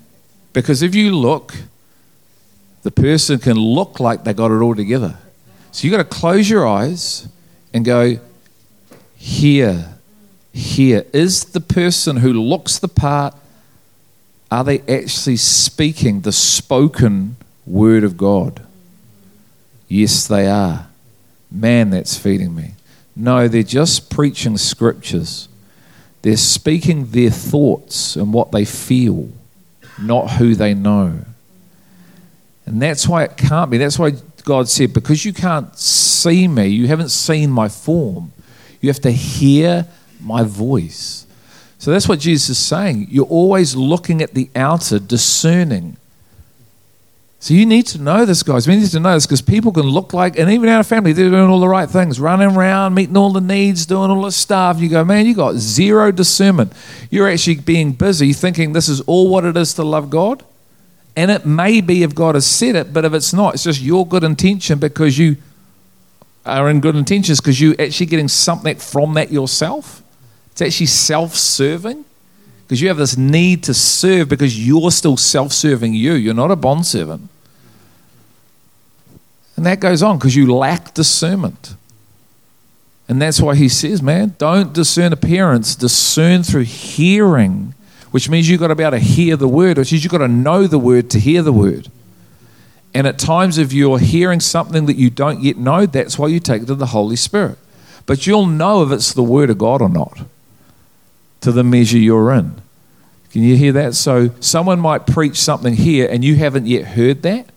Because 0.53 0.81
if 0.81 0.95
you 0.95 1.15
look, 1.15 1.53
the 2.81 2.89
person 2.89 3.37
can 3.37 3.57
look 3.57 3.99
like 3.99 4.23
they 4.23 4.33
got 4.33 4.49
it 4.49 4.55
all 4.55 4.73
together. 4.73 5.19
So 5.71 5.85
you've 5.85 5.95
got 5.95 6.09
to 6.09 6.17
close 6.19 6.49
your 6.49 6.67
eyes 6.67 7.27
and 7.71 7.85
go, 7.85 8.17
here, 9.17 9.99
here. 10.51 11.05
Is 11.13 11.45
the 11.45 11.61
person 11.61 12.17
who 12.17 12.33
looks 12.33 12.79
the 12.79 12.87
part, 12.87 13.35
are 14.49 14.63
they 14.63 14.79
actually 14.79 15.37
speaking 15.37 16.21
the 16.21 16.31
spoken 16.31 17.35
word 17.67 18.03
of 18.03 18.17
God? 18.17 18.63
Yes, 19.87 20.27
they 20.27 20.47
are. 20.47 20.87
Man, 21.49 21.89
that's 21.91 22.17
feeding 22.17 22.53
me. 22.53 22.71
No, 23.15 23.47
they're 23.47 23.63
just 23.63 24.09
preaching 24.09 24.57
scriptures. 24.57 25.47
They're 26.21 26.37
speaking 26.37 27.11
their 27.11 27.29
thoughts 27.29 28.15
and 28.15 28.33
what 28.33 28.51
they 28.51 28.65
feel, 28.65 29.29
not 29.99 30.31
who 30.31 30.55
they 30.55 30.73
know. 30.73 31.19
And 32.65 32.81
that's 32.81 33.07
why 33.07 33.23
it 33.23 33.37
can't 33.37 33.71
be. 33.71 33.77
That's 33.77 33.97
why 33.97 34.11
God 34.43 34.67
said, 34.67 34.93
because 34.93 35.23
you 35.23 35.33
can't 35.33 35.77
see 35.77 36.47
me, 36.47 36.67
you 36.67 36.87
haven't 36.87 37.09
seen 37.09 37.49
my 37.49 37.69
form, 37.69 38.33
you 38.81 38.89
have 38.89 39.01
to 39.01 39.11
hear 39.11 39.87
my 40.19 40.43
voice. 40.43 41.25
So 41.79 41.91
that's 41.91 42.09
what 42.09 42.19
Jesus 42.19 42.49
is 42.49 42.59
saying. 42.59 43.07
You're 43.09 43.25
always 43.25 43.75
looking 43.75 44.21
at 44.21 44.33
the 44.33 44.49
outer, 44.55 44.99
discerning. 44.99 45.97
So 47.39 47.53
you 47.53 47.67
need 47.67 47.85
to 47.87 48.01
know 48.01 48.25
this, 48.25 48.41
guys. 48.41 48.67
We 48.67 48.75
need 48.77 48.89
to 48.89 48.99
know 48.99 49.13
this 49.13 49.27
because 49.27 49.41
people 49.41 49.71
can 49.71 49.83
look 49.83 50.11
like, 50.11 50.39
and 50.39 50.49
even 50.49 50.69
our 50.69 50.83
family, 50.83 51.13
they're 51.13 51.29
doing 51.29 51.49
all 51.49 51.59
the 51.59 51.67
right 51.67 51.87
things, 51.87 52.19
running 52.19 52.55
around, 52.55 52.95
meeting 52.95 53.15
all 53.15 53.31
the 53.31 53.41
needs, 53.41 53.85
doing 53.85 54.09
all 54.09 54.23
the 54.23 54.31
stuff. 54.31 54.79
You 54.79 54.89
go, 54.89 55.05
man, 55.05 55.27
you 55.27 55.35
got 55.35 55.55
zero 55.55 56.11
discernment. 56.11 56.73
You're 57.11 57.29
actually 57.29 57.57
being 57.57 57.91
busy 57.91 58.33
thinking 58.33 58.73
this 58.73 58.89
is 58.89 59.01
all 59.01 59.29
what 59.29 59.45
it 59.45 59.55
is 59.55 59.75
to 59.75 59.83
love 59.83 60.09
God. 60.09 60.43
And 61.15 61.29
it 61.29 61.45
may 61.45 61.81
be 61.81 62.03
if 62.03 62.15
God 62.15 62.35
has 62.35 62.45
said 62.45 62.75
it, 62.75 62.91
but 62.91 63.05
if 63.05 63.13
it's 63.13 63.33
not, 63.33 63.55
it's 63.55 63.63
just 63.63 63.81
your 63.81 64.05
good 64.05 64.23
intention 64.23 64.79
because 64.79 65.17
you 65.17 65.37
are 66.45 66.69
in 66.69 66.79
good 66.79 66.95
intentions 66.95 67.39
because 67.39 67.61
you're 67.61 67.75
actually 67.79 68.05
getting 68.07 68.27
something 68.27 68.77
from 68.77 69.13
that 69.13 69.31
yourself. 69.31 70.01
It's 70.51 70.61
actually 70.61 70.87
self 70.87 71.35
serving 71.35 72.05
because 72.67 72.81
you 72.81 72.89
have 72.89 72.97
this 72.97 73.15
need 73.15 73.63
to 73.63 73.73
serve 73.73 74.27
because 74.27 74.67
you're 74.67 74.91
still 74.91 75.17
self 75.17 75.53
serving 75.53 75.93
you. 75.93 76.13
You're 76.13 76.33
not 76.33 76.51
a 76.51 76.55
bond 76.55 76.85
servant. 76.85 77.29
And 79.55 79.65
that 79.65 79.79
goes 79.79 80.03
on 80.03 80.17
because 80.17 80.35
you 80.35 80.53
lack 80.53 80.93
discernment. 80.93 81.75
And 83.09 83.21
that's 83.21 83.39
why 83.39 83.55
he 83.55 83.69
says, 83.69 84.01
man, 84.01 84.35
don't 84.37 84.73
discern 84.73 85.13
appearance, 85.13 85.75
discern 85.75 86.43
through 86.43 86.63
hearing 86.63 87.73
which 88.11 88.29
means 88.29 88.49
you've 88.49 88.59
got 88.59 88.67
to 88.67 88.75
be 88.75 88.83
able 88.83 88.91
to 88.91 88.99
hear 88.99 89.35
the 89.35 89.47
word, 89.47 89.77
which 89.77 89.91
means 89.91 90.03
you've 90.03 90.11
got 90.11 90.19
to 90.19 90.27
know 90.27 90.65
the 90.65 90.79
word 90.79 91.09
to 91.11 91.19
hear 91.19 91.41
the 91.41 91.53
word. 91.53 91.89
And 92.93 93.05
at 93.05 93.19
times, 93.19 93.57
if 93.57 93.73
you're 93.73 93.99
hearing 93.99 94.39
something 94.39 94.85
that 94.85 94.95
you 94.95 95.09
don't 95.09 95.43
yet 95.43 95.57
know, 95.57 95.85
that's 95.85 96.17
why 96.17 96.27
you 96.27 96.39
take 96.39 96.63
it 96.63 96.65
to 96.65 96.75
the 96.75 96.87
Holy 96.87 97.15
Spirit. 97.15 97.57
But 98.05 98.25
you'll 98.25 98.45
know 98.45 98.81
if 98.83 98.91
it's 98.91 99.13
the 99.13 99.23
word 99.23 99.49
of 99.49 99.57
God 99.57 99.81
or 99.81 99.89
not 99.89 100.21
to 101.47 101.51
the 101.53 101.63
measure 101.63 101.97
you're 101.97 102.31
in. 102.33 102.61
Can 103.31 103.41
you 103.43 103.55
hear 103.55 103.71
that? 103.73 103.95
So, 103.95 104.31
someone 104.39 104.79
might 104.79 105.07
preach 105.07 105.37
something 105.37 105.73
here 105.73 106.07
and 106.09 106.23
you 106.23 106.35
haven't 106.35 106.67
yet 106.67 106.85
heard 106.85 107.21
that, 107.23 107.47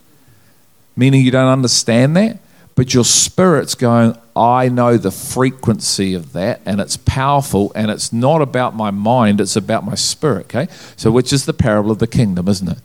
meaning 0.97 1.25
you 1.25 1.31
don't 1.31 1.49
understand 1.49 2.17
that 2.17 2.39
but 2.81 2.95
your 2.95 3.05
spirit's 3.05 3.75
going, 3.75 4.17
I 4.35 4.71
know 4.71 4.97
the 4.97 5.11
frequency 5.11 6.15
of 6.15 6.33
that, 6.33 6.63
and 6.65 6.81
it's 6.81 6.97
powerful, 6.97 7.73
and 7.75 7.91
it's 7.91 8.11
not 8.11 8.41
about 8.41 8.75
my 8.75 8.91
mind, 8.91 9.39
it's 9.39 9.55
about 9.55 9.85
my 9.85 9.95
spirit, 9.95 10.47
okay? 10.47 10.69
So, 10.97 11.11
which 11.11 11.31
is 11.31 11.45
the 11.45 11.53
parable 11.53 11.91
of 11.91 11.99
the 11.99 12.07
kingdom, 12.07 12.49
isn't 12.49 12.71
it? 12.71 12.79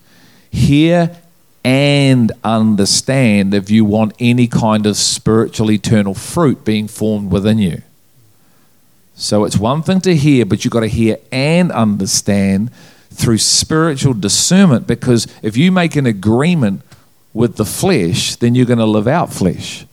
Hear 0.52 1.16
and 1.64 2.34
understand 2.44 3.54
if 3.54 3.72
you 3.72 3.86
want 3.86 4.16
any 4.20 4.48
kind 4.48 4.86
of 4.86 4.98
spiritual 4.98 5.72
eternal 5.72 6.14
fruit 6.14 6.66
being 6.66 6.90
formed 6.90 7.32
within 7.32 7.58
you. 7.58 7.82
So, 9.16 9.46
it's 9.46 9.58
one 9.58 9.82
thing 9.82 10.02
to 10.02 10.16
hear, 10.16 10.46
but 10.46 10.64
you've 10.64 10.74
got 10.74 10.82
to 10.82 10.88
hear 10.88 11.18
and 11.32 11.72
understand 11.72 12.72
through 13.12 13.38
spiritual 13.38 14.14
discernment 14.14 14.88
because 14.88 15.28
if 15.42 15.56
you 15.56 15.72
make 15.72 15.96
an 15.96 16.06
agreement 16.06 16.82
with 17.34 17.56
the 17.56 17.66
flesh, 17.66 18.36
then 18.36 18.56
you're 18.56 18.66
going 18.66 18.80
to 18.80 18.86
live 18.86 19.08
out 19.08 19.32
flesh. 19.32 19.86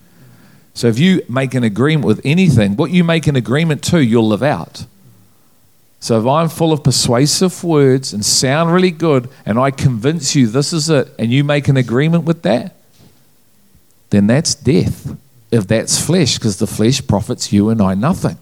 So 0.75 0.89
if 0.89 0.99
you 0.99 1.23
make 1.29 1.55
an 1.55 1.65
agreement 1.65 2.07
with 2.07 2.21
anything, 2.25 2.77
what 2.77 2.91
you 2.91 3.05
make 3.05 3.27
an 3.27 3.37
agreement 3.37 3.83
to, 3.85 4.03
you'll 4.03 4.29
live 4.29 4.43
out. 4.43 4.87
So 6.01 6.19
if 6.19 6.27
I'm 6.27 6.49
full 6.49 6.73
of 6.73 6.83
persuasive 6.83 7.63
words 7.63 8.13
and 8.13 8.25
sound 8.25 8.73
really 8.73 8.91
good, 8.91 9.29
and 9.47 9.59
I 9.59 9.71
convince 9.71 10.35
you 10.35 10.49
this 10.49 10.73
is 10.73 10.91
it, 10.91 11.09
and 11.19 11.31
you 11.31 11.45
make 11.45 11.69
an 11.69 11.77
agreement 11.77 12.25
with 12.25 12.43
that, 12.43 12.75
then 14.11 14.27
that's 14.27 14.55
death. 14.55 15.17
If 15.53 15.69
that's 15.69 16.05
flesh, 16.05 16.39
because 16.39 16.59
the 16.59 16.67
flesh 16.67 17.07
profits 17.07 17.53
you 17.53 17.69
and 17.69 17.81
I 17.81 17.95
nothing. 17.95 18.39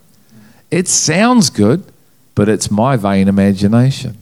It 0.70 0.88
sounds 0.88 1.50
good, 1.50 1.84
but 2.34 2.48
it's 2.48 2.70
my 2.70 2.96
vain 2.96 3.28
imagination. 3.28 4.18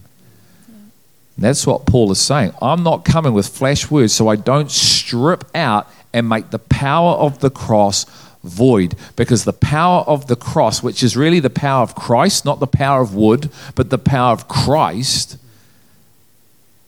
That's 1.36 1.66
what 1.66 1.86
Paul 1.86 2.10
is 2.10 2.18
saying. 2.18 2.52
I'm 2.60 2.82
not 2.82 3.04
coming 3.04 3.32
with 3.32 3.46
flash 3.48 3.90
words, 3.90 4.12
so 4.12 4.28
I 4.28 4.36
don't 4.36 4.70
strip 4.70 5.44
out 5.54 5.88
and 6.12 6.28
make 6.28 6.50
the 6.50 6.58
power 6.58 7.12
of 7.12 7.38
the 7.38 7.50
cross 7.50 8.04
void. 8.42 8.96
Because 9.14 9.44
the 9.44 9.52
power 9.52 10.02
of 10.02 10.26
the 10.26 10.36
cross, 10.36 10.82
which 10.82 11.02
is 11.02 11.16
really 11.16 11.38
the 11.38 11.50
power 11.50 11.82
of 11.82 11.94
Christ, 11.94 12.44
not 12.44 12.58
the 12.58 12.66
power 12.66 13.00
of 13.02 13.14
wood, 13.14 13.50
but 13.76 13.90
the 13.90 13.98
power 13.98 14.32
of 14.32 14.48
Christ, 14.48 15.36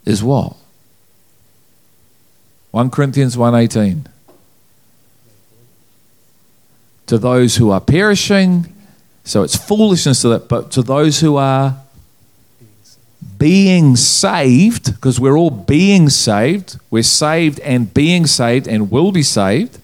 is 0.04 0.22
what? 0.22 0.56
1 2.72 2.90
Corinthians 2.90 3.36
1:18 3.36 4.06
To 7.06 7.18
those 7.18 7.56
who 7.56 7.70
are 7.70 7.80
perishing, 7.80 8.72
so 9.25 9.43
it's 9.43 9.57
foolishness 9.57 10.23
to 10.23 10.29
that, 10.31 10.49
but 10.49 10.71
to 10.73 10.83
those 10.83 11.21
who 11.21 11.37
are 11.37 11.77
being 13.39 13.97
saved, 13.97 14.95
because 14.95 15.18
we're 15.18 15.37
all 15.37 15.51
being 15.51 16.09
saved, 16.09 16.79
we're 16.91 17.03
saved 17.03 17.59
and 17.61 17.93
being 17.93 18.27
saved 18.27 18.68
and 18.68 18.91
will 18.91 19.12
be 19.12 19.23
saved. 19.23 19.79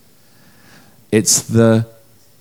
It's 1.11 1.41
the 1.43 1.87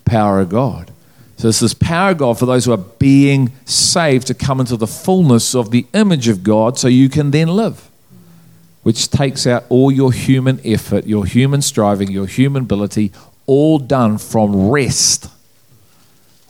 power 0.03 0.39
of 0.39 0.49
God. 0.49 0.91
So 1.37 1.49
it's 1.49 1.59
this 1.59 1.73
power 1.73 2.11
of 2.11 2.17
God 2.17 2.39
for 2.39 2.45
those 2.45 2.65
who 2.65 2.71
are 2.71 2.77
being 2.77 3.51
saved 3.65 4.27
to 4.27 4.33
come 4.33 4.59
into 4.59 4.77
the 4.77 4.87
fullness 4.87 5.53
of 5.53 5.71
the 5.71 5.85
image 5.93 6.27
of 6.27 6.43
God 6.43 6.77
so 6.77 6.87
you 6.87 7.09
can 7.09 7.31
then 7.31 7.49
live, 7.49 7.89
which 8.83 9.09
takes 9.09 9.45
out 9.45 9.65
all 9.69 9.91
your 9.91 10.11
human 10.11 10.59
effort, 10.63 11.05
your 11.05 11.25
human 11.25 11.61
striving, 11.61 12.09
your 12.09 12.25
human 12.25 12.63
ability, 12.63 13.11
all 13.45 13.79
done 13.79 14.17
from 14.17 14.69
rest. 14.69 15.29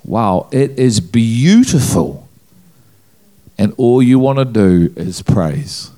Wow, 0.05 0.49
it 0.51 0.77
is 0.77 0.99
beautiful 0.99 2.25
and 3.57 3.73
all 3.77 4.01
you 4.01 4.19
want 4.19 4.39
to 4.39 4.45
do 4.45 4.93
is 4.95 5.21
praise. 5.21 5.91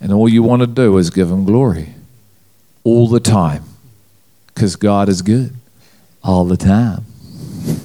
And 0.00 0.12
all 0.12 0.28
you 0.28 0.42
want 0.42 0.60
to 0.60 0.66
do 0.66 0.98
is 0.98 1.10
give 1.10 1.30
Him 1.30 1.44
glory 1.44 1.94
all 2.84 3.08
the 3.08 3.20
time 3.20 3.64
because 4.48 4.76
God 4.76 5.08
is 5.08 5.22
good 5.22 5.54
all 6.22 6.44
the 6.44 6.56
time. 6.56 7.04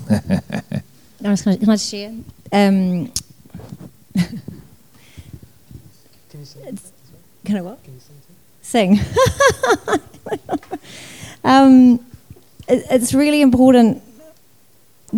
I'm 0.10 1.36
just 1.36 1.46
gonna, 1.46 1.58
can 1.58 1.70
I 1.70 1.74
just 1.74 1.90
share? 1.90 2.14
Um, 2.52 3.12
can 7.46 7.58
I 7.58 7.62
what? 7.62 7.80
Sing. 8.62 9.00
um, 11.44 12.06
it, 12.68 12.86
it's 12.92 13.14
really 13.14 13.42
important 13.42 14.04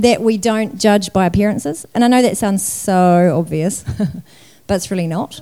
that 0.01 0.21
we 0.21 0.37
don't 0.37 0.79
judge 0.79 1.11
by 1.11 1.25
appearances. 1.25 1.85
And 1.93 2.03
I 2.03 2.07
know 2.07 2.21
that 2.21 2.37
sounds 2.37 2.65
so 2.65 3.37
obvious, 3.37 3.83
but 4.67 4.75
it's 4.75 4.89
really 4.89 5.07
not. 5.07 5.41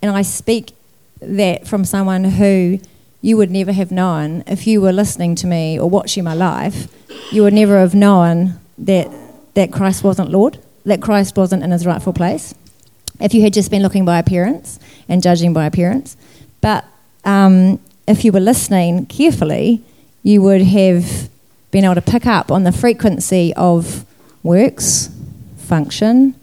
And 0.00 0.10
I 0.10 0.22
speak 0.22 0.72
that 1.20 1.68
from 1.68 1.84
someone 1.84 2.24
who 2.24 2.80
you 3.20 3.36
would 3.36 3.50
never 3.50 3.72
have 3.72 3.92
known 3.92 4.42
if 4.48 4.66
you 4.66 4.80
were 4.80 4.92
listening 4.92 5.36
to 5.36 5.46
me 5.46 5.78
or 5.78 5.88
watching 5.88 6.24
my 6.24 6.34
life, 6.34 6.88
you 7.30 7.42
would 7.42 7.52
never 7.52 7.78
have 7.78 7.94
known 7.94 8.58
that, 8.78 9.08
that 9.54 9.72
Christ 9.72 10.02
wasn't 10.02 10.30
Lord, 10.30 10.58
that 10.84 11.00
Christ 11.00 11.36
wasn't 11.36 11.62
in 11.62 11.70
his 11.70 11.86
rightful 11.86 12.12
place, 12.12 12.54
if 13.20 13.32
you 13.32 13.42
had 13.42 13.52
just 13.52 13.70
been 13.70 13.82
looking 13.82 14.04
by 14.04 14.18
appearance 14.18 14.80
and 15.08 15.22
judging 15.22 15.52
by 15.52 15.66
appearance. 15.66 16.16
But 16.60 16.84
um, 17.24 17.78
if 18.08 18.24
you 18.24 18.32
were 18.32 18.40
listening 18.40 19.06
carefully, 19.06 19.80
you 20.24 20.42
would 20.42 20.62
have 20.62 21.30
being 21.72 21.84
able 21.84 21.96
to 21.96 22.02
pick 22.02 22.26
up 22.26 22.52
on 22.52 22.62
the 22.62 22.70
frequency 22.70 23.52
of 23.54 24.04
works, 24.44 25.10
function, 25.56 26.34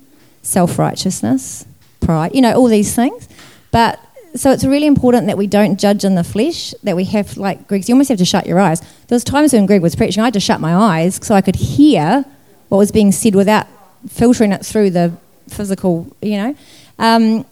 self 0.41 0.77
righteousness, 0.77 1.65
pride, 2.01 2.35
you 2.35 2.41
know, 2.41 2.53
all 2.53 2.67
these 2.67 2.93
things. 2.93 3.29
But 3.71 3.99
so 4.35 4.51
it's 4.51 4.65
really 4.65 4.87
important 4.87 5.27
that 5.27 5.37
we 5.37 5.47
don't 5.47 5.79
judge 5.79 6.03
in 6.03 6.15
the 6.15 6.23
flesh, 6.23 6.73
that 6.83 6.95
we 6.95 7.05
have, 7.05 7.37
like 7.37 7.67
Greg, 7.67 7.87
you 7.87 7.95
almost 7.95 8.09
have 8.09 8.17
to 8.17 8.25
shut 8.25 8.45
your 8.45 8.59
eyes. 8.59 8.81
There 9.07 9.15
was 9.15 9.23
times 9.23 9.53
when 9.53 9.65
Greg 9.65 9.81
was 9.81 9.95
preaching, 9.95 10.21
I 10.21 10.25
had 10.25 10.33
to 10.33 10.39
shut 10.39 10.59
my 10.59 10.75
eyes 10.75 11.19
so 11.21 11.35
I 11.35 11.41
could 11.41 11.55
hear 11.55 12.25
what 12.69 12.79
was 12.79 12.91
being 12.91 13.11
said 13.11 13.35
without 13.35 13.67
filtering 14.07 14.51
it 14.51 14.65
through 14.65 14.91
the 14.91 15.13
physical, 15.47 16.07
you 16.21 16.37
know. 16.37 16.55
Um, 16.97 17.45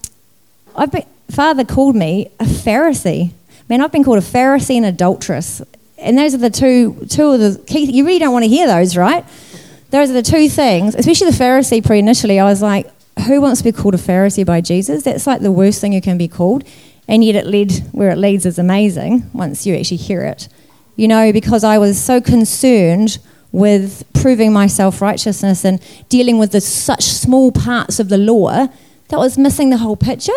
I've 0.75 0.91
been, 0.91 1.05
Father 1.31 1.63
called 1.63 1.95
me 1.95 2.31
a 2.39 2.45
Pharisee. 2.45 3.31
Man, 3.69 3.81
I've 3.81 3.91
been 3.91 4.03
called 4.03 4.19
a 4.19 4.21
Pharisee 4.21 4.77
and 4.77 4.85
adulteress 4.85 5.61
and 5.97 6.17
those 6.17 6.33
are 6.33 6.37
the 6.37 6.49
two 6.49 7.05
two 7.09 7.27
of 7.29 7.39
the 7.39 7.63
key. 7.65 7.91
You 7.91 8.05
really 8.05 8.19
don't 8.19 8.33
want 8.33 8.43
to 8.43 8.49
hear 8.49 8.67
those, 8.67 8.95
right? 8.95 9.25
Those 9.89 10.09
are 10.09 10.13
the 10.13 10.21
two 10.21 10.49
things. 10.49 10.95
Especially 10.95 11.31
the 11.31 11.37
Pharisee 11.37 11.83
pre 11.83 11.99
initially, 11.99 12.39
I 12.39 12.43
was 12.43 12.61
like, 12.61 12.87
who 13.25 13.41
wants 13.41 13.61
to 13.61 13.63
be 13.63 13.71
called 13.71 13.95
a 13.95 13.97
Pharisee 13.97 14.45
by 14.45 14.61
Jesus? 14.61 15.03
That's 15.03 15.25
like 15.25 15.41
the 15.41 15.51
worst 15.51 15.81
thing 15.81 15.93
you 15.93 16.01
can 16.01 16.17
be 16.17 16.27
called. 16.27 16.63
And 17.07 17.23
yet 17.23 17.35
it 17.35 17.47
led 17.47 17.71
where 17.93 18.09
it 18.09 18.17
leads 18.17 18.45
is 18.45 18.59
amazing 18.59 19.29
once 19.33 19.65
you 19.65 19.75
actually 19.75 19.97
hear 19.97 20.23
it. 20.23 20.49
You 20.97 21.07
know, 21.07 21.31
because 21.31 21.63
I 21.63 21.77
was 21.77 22.01
so 22.01 22.19
concerned 22.19 23.17
with 23.51 24.03
proving 24.13 24.51
my 24.51 24.67
self 24.67 25.01
righteousness 25.01 25.63
and 25.63 25.81
dealing 26.09 26.37
with 26.37 26.51
the 26.51 26.61
such 26.61 27.03
small 27.03 27.51
parts 27.51 27.99
of 27.99 28.09
the 28.09 28.17
law 28.17 28.67
that 29.07 29.17
was 29.17 29.37
missing 29.37 29.69
the 29.69 29.77
whole 29.77 29.95
picture. 29.95 30.33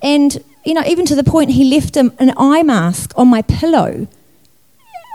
And, 0.00 0.42
you 0.64 0.74
know, 0.74 0.84
even 0.86 1.04
to 1.06 1.16
the 1.16 1.24
point 1.24 1.50
he 1.50 1.64
left 1.64 1.96
an 1.96 2.32
eye 2.36 2.62
mask 2.62 3.12
on 3.16 3.26
my 3.26 3.42
pillow 3.42 4.06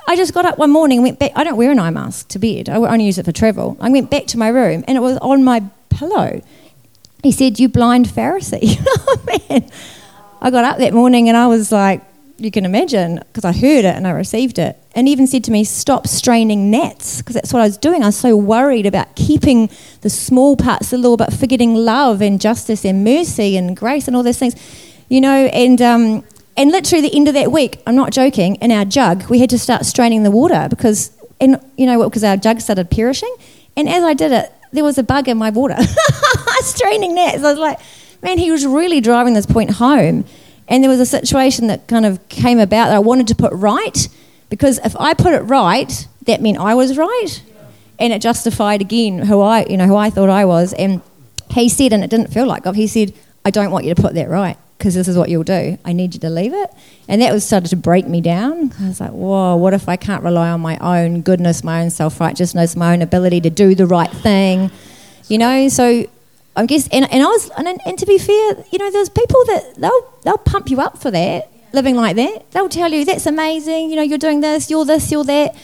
I 0.08 0.16
just 0.16 0.34
got 0.34 0.46
up 0.46 0.58
one 0.58 0.70
morning 0.70 1.00
and 1.00 1.04
went 1.04 1.20
back. 1.20 1.32
I 1.36 1.44
don't 1.44 1.58
wear 1.58 1.72
an 1.72 1.80
eye 1.80 1.90
mask 1.90 2.28
to 2.30 2.40
bed. 2.40 2.70
I 2.70 2.76
only 2.76 3.06
use 3.06 3.18
it 3.18 3.26
for 3.26 3.32
travel. 3.32 3.78
I 3.80 3.90
went 3.90 4.10
back 4.10 4.28
to 4.28 4.38
my 4.38 4.50
room 4.50 4.84
and 4.88 4.98
it 4.98 5.02
was 5.02 5.18
on 5.20 5.44
my 5.44 5.64
pillow. 5.90 6.42
He 7.24 7.32
said, 7.32 7.60
"You 7.60 7.70
blind 7.70 8.08
Pharisee." 8.08 8.78
oh 8.88 9.24
man! 9.50 9.70
I 10.42 10.52
got 10.52 10.66
up 10.66 10.78
that 10.80 10.94
morning 10.94 11.30
and 11.30 11.38
I 11.38 11.48
was 11.48 11.72
like, 11.72 12.02
you 12.38 12.52
can 12.52 12.66
imagine, 12.66 13.22
because 13.28 13.46
I 13.46 13.54
heard 13.54 13.86
it 13.86 13.96
and 13.96 14.08
I 14.08 14.12
received 14.12 14.60
it. 14.60 14.78
And 14.96 15.08
even 15.08 15.28
said 15.28 15.44
to 15.46 15.52
me, 15.52 15.64
stop 15.64 16.08
straining 16.08 16.70
gnats, 16.70 17.20
because 17.20 17.36
that's 17.36 17.54
what 17.54 17.62
I 17.62 17.66
was 17.66 17.78
doing. 17.78 18.04
I 18.04 18.08
was 18.08 18.18
so 18.18 18.36
worried 18.36 18.86
about 18.86 19.16
keeping 19.16 19.70
the 20.02 20.10
small 20.10 20.58
parts 20.58 20.92
of 20.92 21.02
the 21.02 21.10
law, 21.10 21.16
but 21.16 21.32
forgetting 21.34 21.76
love 21.76 22.22
and 22.22 22.42
justice 22.42 22.84
and 22.84 23.04
mercy 23.04 23.56
and 23.56 23.78
grace 23.78 24.08
and 24.08 24.16
all 24.18 24.24
those 24.24 24.40
things, 24.40 24.56
you 25.10 25.22
know. 25.22 25.46
And 25.46 25.82
um, 25.82 26.24
and 26.56 26.72
literally 26.72 27.08
the 27.08 27.16
end 27.16 27.28
of 27.28 27.34
that 27.34 27.52
week, 27.52 27.82
I'm 27.88 27.96
not 27.96 28.12
joking. 28.12 28.56
In 28.56 28.72
our 28.72 28.86
jug, 28.86 29.30
we 29.30 29.40
had 29.40 29.50
to 29.50 29.60
start 29.60 29.86
straining 29.86 30.24
the 30.24 30.32
water 30.32 30.68
because, 30.70 31.12
and 31.42 31.60
you 31.78 31.86
know 31.86 31.98
what? 31.98 32.10
Because 32.10 32.24
our 32.24 32.38
jug 32.38 32.62
started 32.62 32.92
perishing. 32.92 33.34
And 33.76 33.90
as 33.90 34.04
I 34.04 34.14
did 34.14 34.32
it, 34.32 34.52
there 34.72 34.84
was 34.84 34.98
a 34.98 35.04
bug 35.04 35.28
in 35.28 35.38
my 35.38 35.50
water, 35.50 35.78
straining 36.62 37.16
gnats. 37.16 37.44
I 37.44 37.52
was 37.52 37.60
like, 37.60 37.80
man, 38.22 38.38
he 38.38 38.52
was 38.52 38.66
really 38.66 39.02
driving 39.02 39.34
this 39.34 39.46
point 39.46 39.72
home. 39.72 40.26
And 40.68 40.84
there 40.84 40.90
was 40.90 41.00
a 41.00 41.06
situation 41.06 41.68
that 41.68 41.88
kind 41.88 42.06
of 42.06 42.28
came 42.30 42.60
about 42.60 42.88
that 42.88 42.96
I 42.96 43.00
wanted 43.00 43.28
to 43.30 43.36
put 43.36 43.52
right 43.54 44.08
because 44.50 44.80
if 44.86 44.96
I 44.98 45.14
put 45.14 45.34
it 45.34 45.42
right, 45.42 46.08
that 46.26 46.42
meant 46.42 46.60
I 46.60 46.76
was 46.76 46.98
right, 46.98 47.42
and 48.00 48.14
it 48.14 48.22
justified 48.22 48.82
again 48.82 49.20
who 49.20 49.42
I, 49.42 49.66
you 49.66 49.78
know, 49.78 49.88
who 49.88 49.96
I 49.96 50.10
thought 50.10 50.30
I 50.30 50.46
was. 50.46 50.74
And 50.74 51.02
he 51.50 51.68
said, 51.68 51.92
and 51.92 52.04
it 52.04 52.10
didn't 52.10 52.28
feel 52.28 52.46
like 52.46 52.64
God. 52.64 52.76
He 52.76 52.88
said, 52.88 53.14
"I 53.44 53.50
don't 53.50 53.72
want 53.72 53.86
you 53.86 53.94
to 53.94 54.02
put 54.02 54.14
that 54.14 54.30
right 54.30 54.58
because 54.84 54.96
this 54.96 55.08
is 55.08 55.18
what 55.18 55.30
you'll 55.30 55.44
do. 55.46 55.78
I 55.86 55.94
need 55.94 56.14
you 56.14 56.20
to 56.20 56.30
leave 56.30 56.54
it." 56.54 56.70
And 57.08 57.22
that 57.22 57.32
was 57.32 57.46
started 57.46 57.70
to 57.70 57.78
break 57.78 58.06
me 58.06 58.20
down. 58.20 58.74
I 58.82 58.90
was 58.90 59.00
like, 59.00 59.12
"Whoa, 59.12 59.56
what 59.56 59.74
if 59.74 59.88
I 59.88 59.96
can't 59.96 60.24
rely 60.24 60.50
on 60.50 60.60
my 60.60 60.78
own 60.80 61.22
goodness, 61.22 61.64
my 61.64 61.82
own 61.82 61.90
self 61.90 62.20
righteousness, 62.20 62.76
my 62.76 62.92
own 62.94 63.02
ability 63.02 63.40
to 63.42 63.50
do 63.50 63.76
the 63.76 63.88
right 63.88 64.12
thing?" 64.12 64.72
You 65.30 65.38
know, 65.38 65.70
so 65.70 66.06
I 66.56 66.66
guess, 66.66 66.88
and, 66.90 67.12
and 67.12 67.24
I 67.24 67.26
was, 67.26 67.50
and, 67.58 67.68
and 67.68 67.98
to 67.98 68.06
be 68.06 68.18
fair, 68.18 68.66
you 68.72 68.78
know, 68.78 68.92
there's 68.92 69.10
people 69.10 69.44
that 69.46 69.76
they'll 69.78 70.14
they'll 70.24 70.38
pump 70.38 70.70
you 70.70 70.82
up 70.82 70.98
for 71.00 71.10
that, 71.12 71.50
living 71.72 71.96
like 71.96 72.16
that. 72.18 72.52
They'll 72.52 72.70
tell 72.70 72.92
you 72.92 73.06
that's 73.06 73.26
amazing. 73.26 73.90
You 73.90 73.96
know, 73.96 74.04
you're 74.04 74.18
doing 74.18 74.42
this, 74.42 74.70
you're 74.70 74.86
this, 74.86 75.12
you're 75.12 75.24
that, 75.24 75.56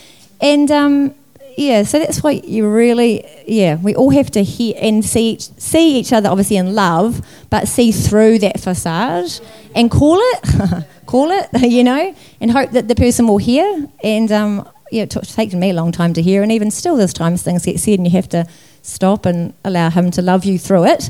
and 0.41 0.71
um, 0.71 1.15
yeah. 1.57 1.83
So 1.83 1.99
that's 1.99 2.23
why 2.23 2.31
you 2.31 2.69
really, 2.69 3.25
yeah, 3.47 3.75
we 3.75 3.95
all 3.95 4.09
have 4.11 4.31
to 4.31 4.43
hear 4.43 4.75
and 4.79 5.03
see 5.03 5.31
each, 5.31 5.51
see 5.57 5.99
each 5.99 6.13
other, 6.13 6.29
obviously 6.29 6.57
in 6.57 6.73
love, 6.73 7.25
but 7.49 7.67
see 7.67 7.91
through 7.91 8.39
that 8.39 8.59
facade 8.59 9.31
and 9.75 9.91
call 9.91 10.17
it, 10.19 10.85
call 11.05 11.31
it, 11.31 11.49
you 11.61 11.83
know, 11.83 12.15
and 12.39 12.51
hope 12.51 12.71
that 12.71 12.87
the 12.87 12.95
person 12.95 13.27
will 13.27 13.37
hear. 13.37 13.87
And 14.03 14.31
um, 14.31 14.69
yeah, 14.91 15.03
it 15.03 15.11
took 15.11 15.23
taken 15.23 15.59
me 15.59 15.71
a 15.71 15.73
long 15.73 15.91
time 15.91 16.13
to 16.13 16.21
hear, 16.21 16.41
and 16.43 16.51
even 16.51 16.71
still, 16.71 16.95
there's 16.95 17.13
times 17.13 17.43
things 17.43 17.65
get 17.65 17.79
said, 17.79 17.99
and 17.99 18.07
you 18.07 18.13
have 18.13 18.29
to 18.29 18.47
stop 18.81 19.25
and 19.25 19.53
allow 19.63 19.89
Him 19.89 20.11
to 20.11 20.21
love 20.21 20.45
you 20.45 20.57
through 20.57 20.85
it. 20.85 21.09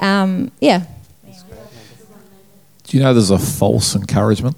Um, 0.00 0.52
yeah. 0.60 0.84
Do 2.84 2.96
you 2.96 3.02
know 3.02 3.12
there's 3.12 3.30
a 3.30 3.38
false 3.38 3.94
encouragement? 3.94 4.56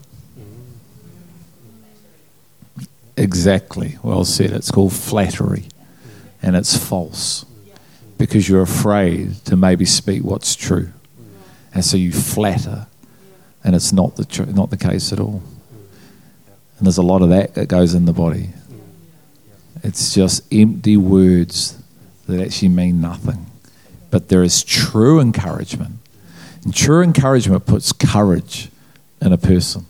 Exactly. 3.20 3.98
Well 4.02 4.24
said. 4.24 4.50
It's 4.50 4.70
called 4.70 4.94
flattery. 4.94 5.68
And 6.42 6.56
it's 6.56 6.74
false 6.74 7.44
because 8.16 8.48
you're 8.48 8.62
afraid 8.62 9.44
to 9.44 9.56
maybe 9.56 9.84
speak 9.84 10.24
what's 10.24 10.56
true. 10.56 10.88
And 11.74 11.84
so 11.84 11.98
you 11.98 12.12
flatter, 12.12 12.86
and 13.62 13.76
it's 13.76 13.92
not 13.92 14.16
the, 14.16 14.24
tr- 14.24 14.44
not 14.44 14.70
the 14.70 14.78
case 14.78 15.12
at 15.12 15.20
all. 15.20 15.42
And 16.78 16.86
there's 16.86 16.96
a 16.96 17.02
lot 17.02 17.20
of 17.20 17.28
that 17.28 17.54
that 17.54 17.68
goes 17.68 17.92
in 17.92 18.06
the 18.06 18.14
body. 18.14 18.50
It's 19.82 20.14
just 20.14 20.42
empty 20.50 20.96
words 20.96 21.78
that 22.26 22.40
actually 22.40 22.68
mean 22.68 23.02
nothing. 23.02 23.46
But 24.10 24.30
there 24.30 24.42
is 24.42 24.64
true 24.64 25.20
encouragement. 25.20 25.96
And 26.64 26.74
true 26.74 27.02
encouragement 27.02 27.66
puts 27.66 27.92
courage 27.92 28.70
in 29.20 29.32
a 29.34 29.38
person. 29.38 29.84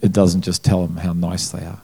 It 0.00 0.12
doesn't 0.12 0.40
just 0.40 0.64
tell 0.64 0.86
them 0.86 0.96
how 0.96 1.12
nice 1.12 1.50
they 1.50 1.64
are. 1.64 1.82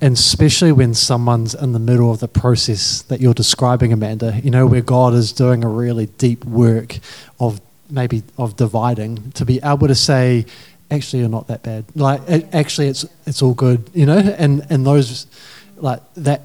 And 0.00 0.14
especially 0.14 0.72
when 0.72 0.92
someone's 0.94 1.54
in 1.54 1.72
the 1.72 1.78
middle 1.78 2.10
of 2.10 2.20
the 2.20 2.28
process 2.28 3.02
that 3.02 3.20
you're 3.20 3.34
describing, 3.34 3.92
Amanda, 3.92 4.40
you 4.42 4.50
know, 4.50 4.66
where 4.66 4.80
God 4.80 5.14
is 5.14 5.32
doing 5.32 5.62
a 5.62 5.68
really 5.68 6.06
deep 6.06 6.44
work 6.44 6.98
of 7.38 7.60
maybe 7.90 8.22
of 8.36 8.56
dividing, 8.56 9.30
to 9.32 9.44
be 9.44 9.60
able 9.62 9.86
to 9.86 9.94
say, 9.94 10.46
actually, 10.90 11.20
you're 11.20 11.28
not 11.28 11.46
that 11.46 11.62
bad. 11.62 11.84
Like, 11.94 12.20
actually, 12.52 12.88
it's 12.88 13.04
it's 13.26 13.40
all 13.42 13.54
good, 13.54 13.88
you 13.94 14.06
know. 14.06 14.18
And 14.18 14.66
and 14.68 14.84
those, 14.84 15.26
like 15.76 16.00
that, 16.14 16.42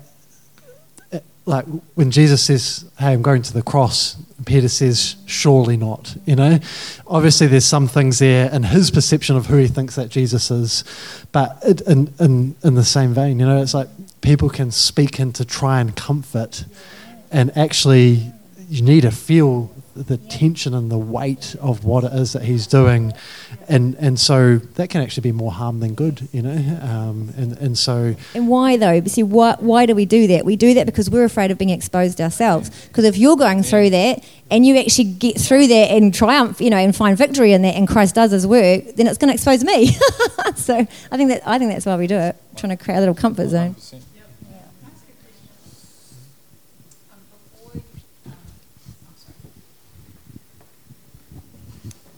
eh, 1.11 1.19
like 1.45 1.65
when 1.95 2.11
Jesus 2.11 2.43
says, 2.43 2.85
Hey, 2.99 3.13
I'm 3.13 3.21
going 3.21 3.41
to 3.41 3.53
the 3.53 3.63
cross, 3.63 4.15
Peter 4.49 4.67
says, 4.67 5.15
Surely 5.27 5.77
not. 5.77 6.17
You 6.25 6.35
know, 6.35 6.59
obviously 7.05 7.45
there's 7.45 7.67
some 7.67 7.87
things 7.87 8.17
there 8.17 8.51
in 8.51 8.63
his 8.63 8.89
perception 8.89 9.35
of 9.35 9.45
who 9.45 9.57
he 9.57 9.67
thinks 9.67 9.95
that 9.95 10.09
Jesus 10.09 10.49
is, 10.49 10.83
but 11.31 11.59
it, 11.63 11.81
in, 11.81 12.11
in, 12.19 12.55
in 12.63 12.73
the 12.73 12.83
same 12.83 13.13
vein, 13.13 13.39
you 13.39 13.45
know, 13.45 13.61
it's 13.61 13.75
like 13.75 13.89
people 14.21 14.49
can 14.49 14.71
speak 14.71 15.19
into 15.19 15.45
try 15.45 15.79
and 15.79 15.95
comfort, 15.95 16.65
and 17.31 17.55
actually 17.55 18.33
you 18.67 18.81
need 18.81 19.01
to 19.01 19.11
feel 19.11 19.71
the 19.95 20.17
tension 20.17 20.73
and 20.73 20.91
the 20.91 20.97
weight 20.97 21.55
of 21.59 21.83
what 21.83 22.03
it 22.03 22.13
is 22.13 22.33
that 22.33 22.43
he's 22.43 22.67
doing, 22.67 23.13
and 23.67 23.95
and 23.95 24.19
so 24.19 24.57
that 24.57 24.89
can 24.89 25.01
actually 25.01 25.21
be 25.21 25.31
more 25.31 25.51
harm 25.51 25.79
than 25.79 25.93
good, 25.93 26.27
you 26.31 26.41
know. 26.41 26.79
Um, 26.81 27.33
and 27.37 27.57
and 27.57 27.77
so 27.77 28.15
and 28.33 28.47
why 28.47 28.77
though? 28.77 29.01
See, 29.05 29.23
why 29.23 29.55
why 29.59 29.85
do 29.85 29.95
we 29.95 30.05
do 30.05 30.27
that? 30.27 30.45
We 30.45 30.55
do 30.55 30.73
that 30.73 30.85
because 30.85 31.09
we're 31.09 31.25
afraid 31.25 31.51
of 31.51 31.57
being 31.57 31.69
exposed 31.69 32.21
ourselves. 32.21 32.69
Because 32.87 33.05
if 33.05 33.17
you're 33.17 33.37
going 33.37 33.63
through 33.63 33.89
that 33.91 34.23
and 34.51 34.65
you 34.65 34.77
actually 34.77 35.05
get 35.05 35.39
through 35.39 35.67
that 35.67 35.91
and 35.91 36.13
triumph, 36.13 36.59
you 36.61 36.69
know, 36.69 36.77
and 36.77 36.95
find 36.95 37.17
victory 37.17 37.53
in 37.53 37.61
that, 37.61 37.75
and 37.75 37.87
Christ 37.87 38.15
does 38.15 38.31
His 38.31 38.47
work, 38.47 38.95
then 38.95 39.07
it's 39.07 39.17
going 39.17 39.29
to 39.29 39.33
expose 39.33 39.63
me. 39.63 39.87
so 40.55 40.75
I 40.75 41.17
think 41.17 41.29
that 41.29 41.41
I 41.45 41.59
think 41.59 41.71
that's 41.71 41.85
why 41.85 41.95
we 41.97 42.07
do 42.07 42.17
it, 42.17 42.35
trying 42.55 42.75
to 42.75 42.83
create 42.83 42.97
a 42.97 42.99
little 42.99 43.15
comfort 43.15 43.49
zone. 43.49 43.75
100%. 43.75 44.01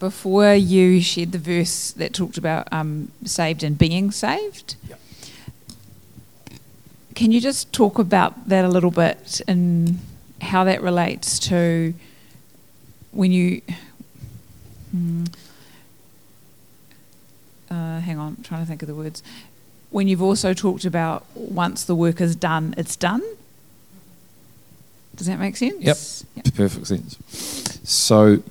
Before 0.02 0.56
you 0.56 1.00
shared 1.00 1.32
the 1.32 1.38
verse 1.38 1.92
that 1.92 2.12
talked 2.12 2.36
about 2.36 2.68
um, 2.74 3.12
saved 3.24 3.64
and 3.64 3.78
being 3.78 4.10
saved. 4.10 4.76
Yep. 4.90 5.00
Can 7.14 7.32
you 7.32 7.40
just 7.40 7.72
talk 7.72 8.00
about 8.00 8.50
that 8.50 8.66
a 8.66 8.68
little 8.68 8.90
bit 8.90 9.42
and 9.48 10.00
how 10.42 10.64
that 10.64 10.82
relates 10.82 11.38
to 11.38 11.94
when 13.12 13.32
you. 13.32 13.62
Hmm, 14.90 15.26
uh, 17.70 18.00
hang 18.00 18.18
on, 18.18 18.38
I'm 18.38 18.44
trying 18.44 18.62
to 18.64 18.68
think 18.68 18.82
of 18.82 18.88
the 18.88 18.96
words. 18.96 19.22
When 19.92 20.08
you've 20.08 20.24
also 20.24 20.56
talked 20.56 20.84
about 20.84 21.26
once 21.36 21.84
the 21.84 21.96
work 21.96 22.20
is 22.22 22.36
done, 22.36 22.74
it's 22.76 22.96
done. 22.96 23.22
Does 25.16 25.28
that 25.28 25.38
make 25.38 25.58
sense? 25.58 26.26
Yep, 26.36 26.46
yep. 26.46 26.56
perfect 26.56 26.88
sense. 26.88 27.18
So 27.84 28.42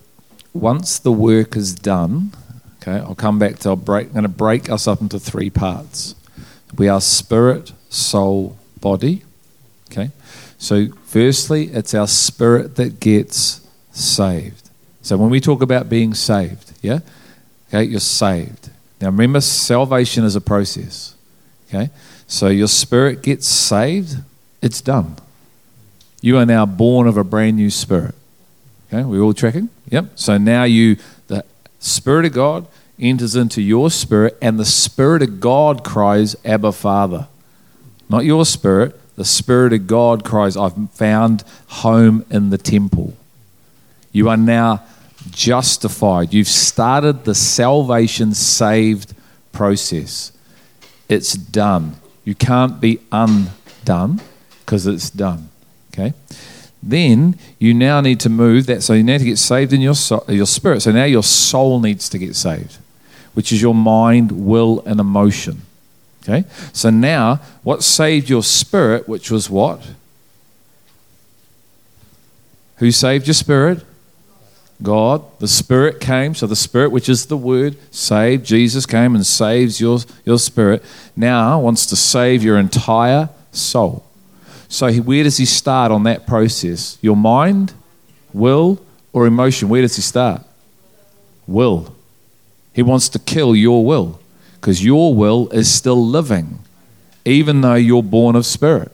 once 0.53 0.99
the 0.99 1.13
work 1.13 1.57
is 1.57 1.75
done, 1.75 2.33
okay, 2.81 2.99
I'll 2.99 3.15
come 3.15 3.39
back 3.39 3.59
to, 3.61 3.71
I'll 3.71 3.77
break, 3.77 4.09
I'm 4.09 4.13
going 4.13 4.23
to 4.25 4.29
break 4.29 4.71
us 4.71 4.89
up 4.89 5.01
into 5.01 5.19
three 5.19 5.51
parts. 5.51 6.15
We 6.77 6.89
are 6.89 7.01
spirit, 7.01 7.73
soul, 7.89 8.57
body. 8.81 9.23
Okay, 9.91 10.11
so 10.59 10.89
firstly, 11.05 11.67
it's 11.67 11.95
our 11.95 12.07
spirit 12.07 12.77
that 12.77 13.01
gets 13.01 13.67
saved. 13.93 14.71
So 15.03 15.17
when 15.17 15.31
we 15.31 15.41
talk 15.41 15.63
about 15.63 15.89
being 15.89 16.15
saved, 16.15 16.73
yeah, 16.83 17.01
okay, 17.69 17.85
you're 17.85 18.01
saved. 18.01 18.71
Now 19.01 19.09
remember, 19.09 19.41
salvation 19.41 20.25
is 20.25 20.37
a 20.37 20.41
process. 20.41 21.15
Okay, 21.69 21.91
so 22.27 22.49
your 22.49 22.69
spirit 22.69 23.23
gets 23.23 23.47
saved, 23.47 24.17
it's 24.63 24.81
done. 24.81 25.17
You 26.21 26.37
are 26.39 26.47
now 26.47 26.67
born 26.67 27.07
of 27.07 27.17
a 27.17 27.25
brand 27.25 27.57
new 27.57 27.71
spirit. 27.71 28.15
Okay, 28.89 29.05
we 29.05 29.19
all 29.19 29.33
tracking? 29.33 29.71
Yep. 29.91 30.13
So 30.15 30.39
now 30.39 30.65
you, 30.65 30.97
the 31.27 31.45
Spirit 31.79 32.27
of 32.27 32.33
God 32.33 32.67
enters 32.99 33.35
into 33.35 33.63
your 33.63 33.91
spirit, 33.91 34.37
and 34.43 34.59
the 34.59 34.65
Spirit 34.65 35.23
of 35.23 35.41
God 35.41 35.83
cries, 35.85 36.37
Abba, 36.45 36.73
Father. 36.73 37.29
Not 38.09 38.25
your 38.25 38.45
spirit, 38.45 38.99
the 39.17 39.25
Spirit 39.25 39.73
of 39.73 39.87
God 39.87 40.25
cries, 40.25 40.57
I've 40.57 40.91
found 40.93 41.45
home 41.69 42.25
in 42.31 42.51
the 42.51 42.59
temple. 42.59 43.15
You 44.13 44.29
are 44.29 44.37
now 44.37 44.83
justified. 45.31 46.33
You've 46.33 46.49
started 46.49 47.25
the 47.25 47.35
salvation 47.35 48.35
saved 48.35 49.15
process. 49.53 50.33
It's 51.09 51.35
done. 51.35 51.97
You 52.25 52.35
can't 52.35 52.81
be 52.81 53.01
undone 53.13 54.21
because 54.61 54.87
it's 54.87 55.11
done. 55.11 55.49
Okay? 55.93 56.15
Then 56.83 57.39
you 57.59 57.75
now 57.75 58.01
need 58.01 58.21
to 58.21 58.29
move 58.29 58.67
that. 58.67 58.83
So 58.83 58.95
you 58.95 59.03
need 59.03 59.19
to 59.19 59.25
get 59.25 59.39
saved 59.39 59.73
in 59.73 59.81
your, 59.81 59.95
your 60.29 60.47
spirit. 60.47 60.81
So 60.81 60.93
now 60.93 61.05
your 61.05 61.23
soul 61.23 61.81
needs 61.81 62.09
to 62.09 62.19
get 62.19 62.35
saved, 62.35 62.79
which 63.35 63.53
is 63.53 63.61
your 63.61 63.75
mind, 63.75 64.33
will, 64.33 64.83
and 64.87 64.99
emotion. 64.99 65.63
Okay? 66.23 66.45
So 66.73 66.91
now, 66.91 67.41
what 67.63 67.83
saved 67.83 68.29
your 68.29 68.43
spirit, 68.43 69.09
which 69.09 69.31
was 69.31 69.51
what? 69.51 69.91
Who 72.77 72.91
saved 72.91 73.27
your 73.27 73.35
spirit? 73.35 73.85
God. 74.83 75.23
The 75.39 75.49
Spirit 75.49 76.01
came. 76.01 76.35
So 76.35 76.47
the 76.47 76.57
Spirit, 76.57 76.91
which 76.91 77.09
is 77.09 77.27
the 77.27 77.37
Word, 77.37 77.77
saved. 77.95 78.47
Jesus 78.47 78.87
came 78.87 79.15
and 79.15 79.27
saves 79.27 79.81
your, 79.81 79.99
your 80.25 80.39
spirit. 80.39 80.83
Now 81.17 81.61
wants 81.61 81.87
to 81.87 81.97
save 81.97 82.43
your 82.43 82.59
entire 82.59 83.29
soul. 83.53 84.05
So 84.71 84.87
he, 84.87 85.01
where 85.01 85.25
does 85.25 85.37
he 85.37 85.45
start 85.45 85.91
on 85.91 86.05
that 86.05 86.29
process? 86.29 86.97
Your 87.03 87.17
mind, 87.17 87.75
will, 88.33 88.81
or 89.13 89.27
emotion? 89.27 89.69
Where 89.69 89.83
does 89.83 89.97
he 89.97 90.03
start? 90.03 90.43
Will. 91.47 91.95
He 92.73 92.83
wants 92.83 93.09
to 93.11 93.19
kill 93.19 93.57
your 93.57 93.85
will 93.85 94.21
because 94.55 94.83
your 94.83 95.13
will 95.13 95.49
is 95.49 95.71
still 95.71 96.07
living, 96.07 96.61
even 97.25 97.61
though 97.63 97.75
you're 97.75 98.03
born 98.03 98.37
of 98.37 98.47
spirit. 98.47 98.93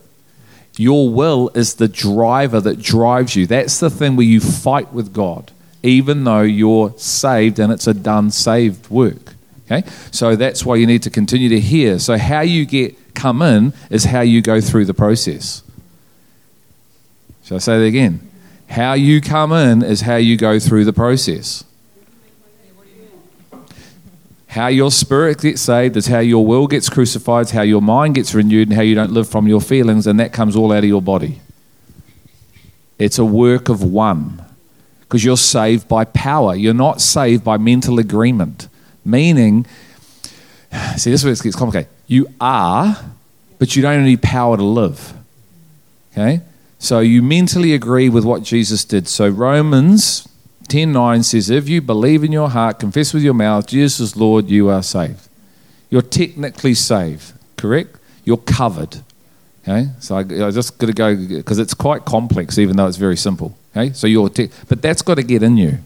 Your 0.77 1.09
will 1.09 1.49
is 1.53 1.75
the 1.75 1.87
driver 1.87 2.59
that 2.59 2.81
drives 2.81 3.35
you. 3.35 3.45
That's 3.45 3.79
the 3.79 3.91
thing 3.91 4.15
where 4.15 4.25
you 4.25 4.39
fight 4.39 4.91
with 4.91 5.13
God, 5.13 5.51
even 5.83 6.23
though 6.23 6.41
you're 6.41 6.93
saved 6.97 7.59
and 7.59 7.71
it's 7.71 7.85
a 7.85 7.93
done 7.93 8.31
saved 8.31 8.89
work. 8.89 9.35
Okay? 9.65 9.87
So 10.09 10.35
that's 10.35 10.65
why 10.65 10.77
you 10.77 10.87
need 10.87 11.03
to 11.03 11.11
continue 11.11 11.49
to 11.49 11.59
hear. 11.59 11.99
So 11.99 12.17
how 12.17 12.41
you 12.41 12.65
get 12.65 13.13
come 13.13 13.43
in 13.43 13.73
is 13.91 14.05
how 14.05 14.21
you 14.21 14.41
go 14.41 14.59
through 14.59 14.85
the 14.85 14.93
process. 14.93 15.61
Shall 17.47 17.55
I 17.55 17.59
say 17.61 17.79
that 17.79 17.85
again? 17.85 18.29
How 18.69 18.91
you 18.91 19.21
come 19.21 19.53
in 19.53 19.81
is 19.81 20.01
how 20.01 20.17
you 20.17 20.35
go 20.35 20.59
through 20.59 20.83
the 20.83 20.91
process. 20.91 21.63
How 24.47 24.67
your 24.67 24.91
spirit 24.91 25.39
gets 25.39 25.61
saved 25.61 25.95
is 25.95 26.07
how 26.07 26.19
your 26.19 26.45
will 26.45 26.67
gets 26.67 26.89
crucified, 26.89 27.49
how 27.51 27.61
your 27.61 27.81
mind 27.81 28.15
gets 28.15 28.33
renewed, 28.33 28.67
and 28.67 28.75
how 28.75 28.81
you 28.81 28.95
don't 28.95 29.13
live 29.13 29.29
from 29.29 29.47
your 29.47 29.61
feelings, 29.61 30.07
and 30.07 30.19
that 30.19 30.33
comes 30.33 30.57
all 30.57 30.73
out 30.73 30.79
of 30.79 30.89
your 30.89 31.01
body. 31.01 31.39
It's 32.99 33.17
a 33.17 33.23
work 33.23 33.69
of 33.69 33.81
one 33.81 34.43
because 35.01 35.23
you're 35.23 35.37
saved 35.37 35.87
by 35.87 36.03
power. 36.03 36.53
You're 36.53 36.73
not 36.73 36.99
saved 36.99 37.45
by 37.45 37.55
mental 37.55 37.97
agreement, 37.97 38.67
meaning, 39.05 39.65
see, 40.97 41.11
this 41.11 41.21
is 41.21 41.23
where 41.23 41.31
it 41.31 41.41
gets 41.41 41.55
complicated. 41.55 41.89
You 42.07 42.27
are, 42.41 43.05
but 43.57 43.73
you 43.77 43.81
don't 43.81 44.03
need 44.03 44.21
power 44.21 44.57
to 44.57 44.63
live. 44.63 45.13
Okay? 46.11 46.41
So 46.79 46.99
you 46.99 47.21
mentally 47.21 47.73
agree 47.73 48.09
with 48.09 48.23
what 48.23 48.43
Jesus 48.43 48.85
did. 48.85 49.07
So 49.07 49.27
Romans 49.27 50.27
10:9 50.67 51.23
says, 51.23 51.49
"If 51.49 51.67
you 51.69 51.81
believe 51.81 52.23
in 52.23 52.31
your 52.31 52.49
heart, 52.49 52.79
confess 52.79 53.13
with 53.13 53.23
your 53.23 53.33
mouth, 53.33 53.67
Jesus 53.67 53.99
is 53.99 54.15
Lord, 54.15 54.49
you 54.49 54.69
are 54.69 54.83
saved." 54.83 55.27
You're 55.89 56.01
technically 56.01 56.73
saved, 56.73 57.33
correct? 57.55 57.97
You're 58.25 58.37
covered. 58.37 58.97
Okay, 59.63 59.89
so 59.99 60.15
I, 60.15 60.19
I 60.19 60.51
just 60.51 60.77
got 60.77 60.87
to 60.87 60.93
go 60.93 61.15
because 61.15 61.59
it's 61.59 61.73
quite 61.73 62.05
complex, 62.05 62.57
even 62.57 62.77
though 62.77 62.87
it's 62.87 62.97
very 62.97 63.17
simple. 63.17 63.57
Okay, 63.75 63.93
so 63.93 64.07
you're, 64.07 64.29
te- 64.29 64.49
but 64.67 64.81
that's 64.81 65.01
got 65.01 65.15
to 65.15 65.23
get 65.23 65.43
in 65.43 65.57
you. 65.57 65.79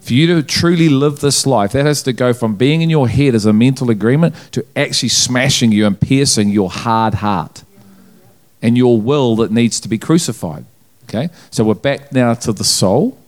For 0.00 0.14
you 0.14 0.26
to 0.34 0.42
truly 0.42 0.88
live 0.88 1.20
this 1.20 1.46
life, 1.46 1.72
that 1.72 1.86
has 1.86 2.02
to 2.04 2.12
go 2.12 2.32
from 2.32 2.56
being 2.56 2.82
in 2.82 2.90
your 2.90 3.08
head 3.08 3.34
as 3.36 3.46
a 3.46 3.52
mental 3.52 3.90
agreement 3.90 4.34
to 4.52 4.64
actually 4.74 5.10
smashing 5.10 5.70
you 5.70 5.86
and 5.86 6.00
piercing 6.00 6.48
your 6.48 6.70
hard 6.70 7.14
heart 7.14 7.62
and 8.62 8.78
your 8.78 9.00
will 9.00 9.36
that 9.36 9.50
needs 9.50 9.80
to 9.80 9.88
be 9.88 9.98
crucified. 9.98 10.64
Okay, 11.04 11.28
so 11.50 11.64
we're 11.64 11.74
back 11.74 12.12
now 12.12 12.34
to 12.34 12.52
the 12.52 12.64
soul. 12.64 13.18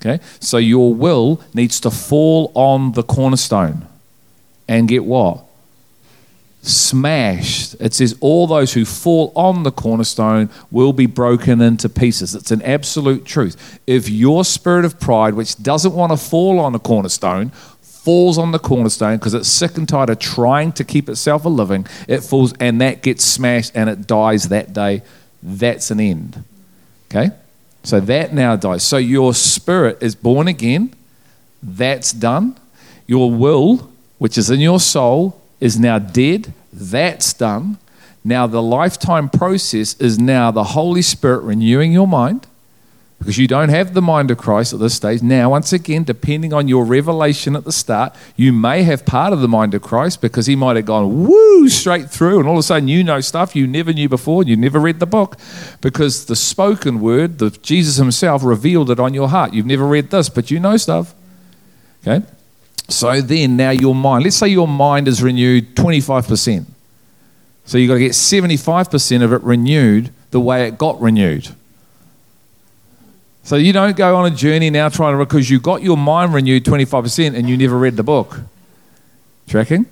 Okay, 0.00 0.22
so 0.40 0.56
your 0.58 0.94
will 0.94 1.42
needs 1.54 1.80
to 1.80 1.90
fall 1.90 2.50
on 2.54 2.92
the 2.92 3.02
cornerstone 3.02 3.86
and 4.68 4.86
get 4.86 5.04
what? 5.04 5.44
Smashed. 6.62 7.74
It 7.80 7.94
says, 7.94 8.16
All 8.20 8.46
those 8.46 8.74
who 8.74 8.84
fall 8.84 9.32
on 9.34 9.62
the 9.62 9.72
cornerstone 9.72 10.50
will 10.70 10.92
be 10.92 11.06
broken 11.06 11.60
into 11.60 11.88
pieces. 11.88 12.34
It's 12.34 12.50
an 12.50 12.62
absolute 12.62 13.24
truth. 13.24 13.80
If 13.86 14.08
your 14.08 14.44
spirit 14.44 14.84
of 14.84 15.00
pride, 15.00 15.34
which 15.34 15.60
doesn't 15.62 15.94
want 15.94 16.12
to 16.12 16.16
fall 16.16 16.58
on 16.60 16.74
a 16.74 16.78
cornerstone, 16.78 17.52
falls 18.08 18.38
on 18.38 18.52
the 18.52 18.58
cornerstone 18.58 19.18
because 19.18 19.34
it's 19.34 19.50
sick 19.50 19.76
and 19.76 19.86
tired 19.86 20.08
of 20.08 20.18
trying 20.18 20.72
to 20.72 20.82
keep 20.82 21.10
itself 21.10 21.44
a 21.44 21.48
living, 21.50 21.86
it 22.08 22.20
falls 22.20 22.54
and 22.58 22.80
that 22.80 23.02
gets 23.02 23.22
smashed 23.22 23.70
and 23.74 23.90
it 23.90 24.06
dies 24.06 24.48
that 24.48 24.72
day. 24.72 25.02
That's 25.42 25.90
an 25.90 26.00
end. 26.00 26.42
Okay? 27.10 27.32
So 27.82 28.00
that 28.00 28.32
now 28.32 28.56
dies. 28.56 28.82
So 28.82 28.96
your 28.96 29.34
spirit 29.34 30.02
is 30.02 30.14
born 30.14 30.48
again. 30.48 30.94
That's 31.62 32.14
done. 32.14 32.56
Your 33.06 33.30
will, 33.30 33.90
which 34.16 34.38
is 34.38 34.48
in 34.48 34.60
your 34.60 34.80
soul, 34.80 35.38
is 35.60 35.78
now 35.78 35.98
dead. 35.98 36.54
That's 36.72 37.34
done. 37.34 37.76
Now 38.24 38.46
the 38.46 38.62
lifetime 38.62 39.28
process 39.28 39.92
is 40.00 40.18
now 40.18 40.50
the 40.50 40.64
Holy 40.64 41.02
Spirit 41.02 41.40
renewing 41.40 41.92
your 41.92 42.08
mind 42.08 42.46
because 43.18 43.36
you 43.36 43.48
don't 43.48 43.68
have 43.68 43.94
the 43.94 44.02
mind 44.02 44.30
of 44.30 44.38
Christ 44.38 44.72
at 44.72 44.78
this 44.78 44.94
stage. 44.94 45.22
Now, 45.22 45.50
once 45.50 45.72
again, 45.72 46.04
depending 46.04 46.52
on 46.52 46.68
your 46.68 46.84
revelation 46.84 47.56
at 47.56 47.64
the 47.64 47.72
start, 47.72 48.14
you 48.36 48.52
may 48.52 48.84
have 48.84 49.04
part 49.04 49.32
of 49.32 49.40
the 49.40 49.48
mind 49.48 49.74
of 49.74 49.82
Christ 49.82 50.20
because 50.20 50.46
he 50.46 50.54
might 50.54 50.76
have 50.76 50.86
gone 50.86 51.26
woo 51.26 51.68
straight 51.68 52.08
through, 52.08 52.38
and 52.38 52.48
all 52.48 52.54
of 52.54 52.60
a 52.60 52.62
sudden 52.62 52.86
you 52.86 53.02
know 53.02 53.20
stuff 53.20 53.56
you 53.56 53.66
never 53.66 53.92
knew 53.92 54.08
before, 54.08 54.42
and 54.42 54.48
you 54.48 54.56
never 54.56 54.78
read 54.78 55.00
the 55.00 55.06
book 55.06 55.36
because 55.80 56.26
the 56.26 56.36
spoken 56.36 57.00
word, 57.00 57.38
the 57.38 57.50
Jesus 57.50 57.96
himself 57.96 58.44
revealed 58.44 58.88
it 58.88 59.00
on 59.00 59.14
your 59.14 59.28
heart. 59.28 59.52
You've 59.52 59.66
never 59.66 59.86
read 59.86 60.10
this, 60.10 60.28
but 60.28 60.50
you 60.50 60.60
know 60.60 60.76
stuff. 60.76 61.14
Okay? 62.06 62.24
So 62.88 63.20
then, 63.20 63.56
now 63.56 63.70
your 63.70 63.94
mind, 63.94 64.24
let's 64.24 64.36
say 64.36 64.48
your 64.48 64.68
mind 64.68 65.08
is 65.08 65.22
renewed 65.22 65.74
25%. 65.74 66.66
So 67.66 67.76
you've 67.76 67.88
got 67.88 67.94
to 67.94 68.00
get 68.00 68.12
75% 68.12 69.22
of 69.22 69.32
it 69.32 69.42
renewed 69.42 70.10
the 70.30 70.40
way 70.40 70.66
it 70.66 70.78
got 70.78 70.98
renewed. 71.00 71.48
So 73.42 73.56
you 73.56 73.72
don't 73.72 73.96
go 73.96 74.16
on 74.16 74.30
a 74.30 74.34
journey 74.34 74.68
now 74.70 74.88
trying 74.88 75.16
to, 75.16 75.24
because 75.24 75.48
you 75.48 75.58
got 75.58 75.82
your 75.82 75.96
mind 75.96 76.34
renewed 76.34 76.64
25% 76.64 77.34
and 77.34 77.48
you 77.48 77.56
never 77.56 77.78
read 77.78 77.96
the 77.96 78.02
book. 78.02 78.40
Tracking? 79.46 79.86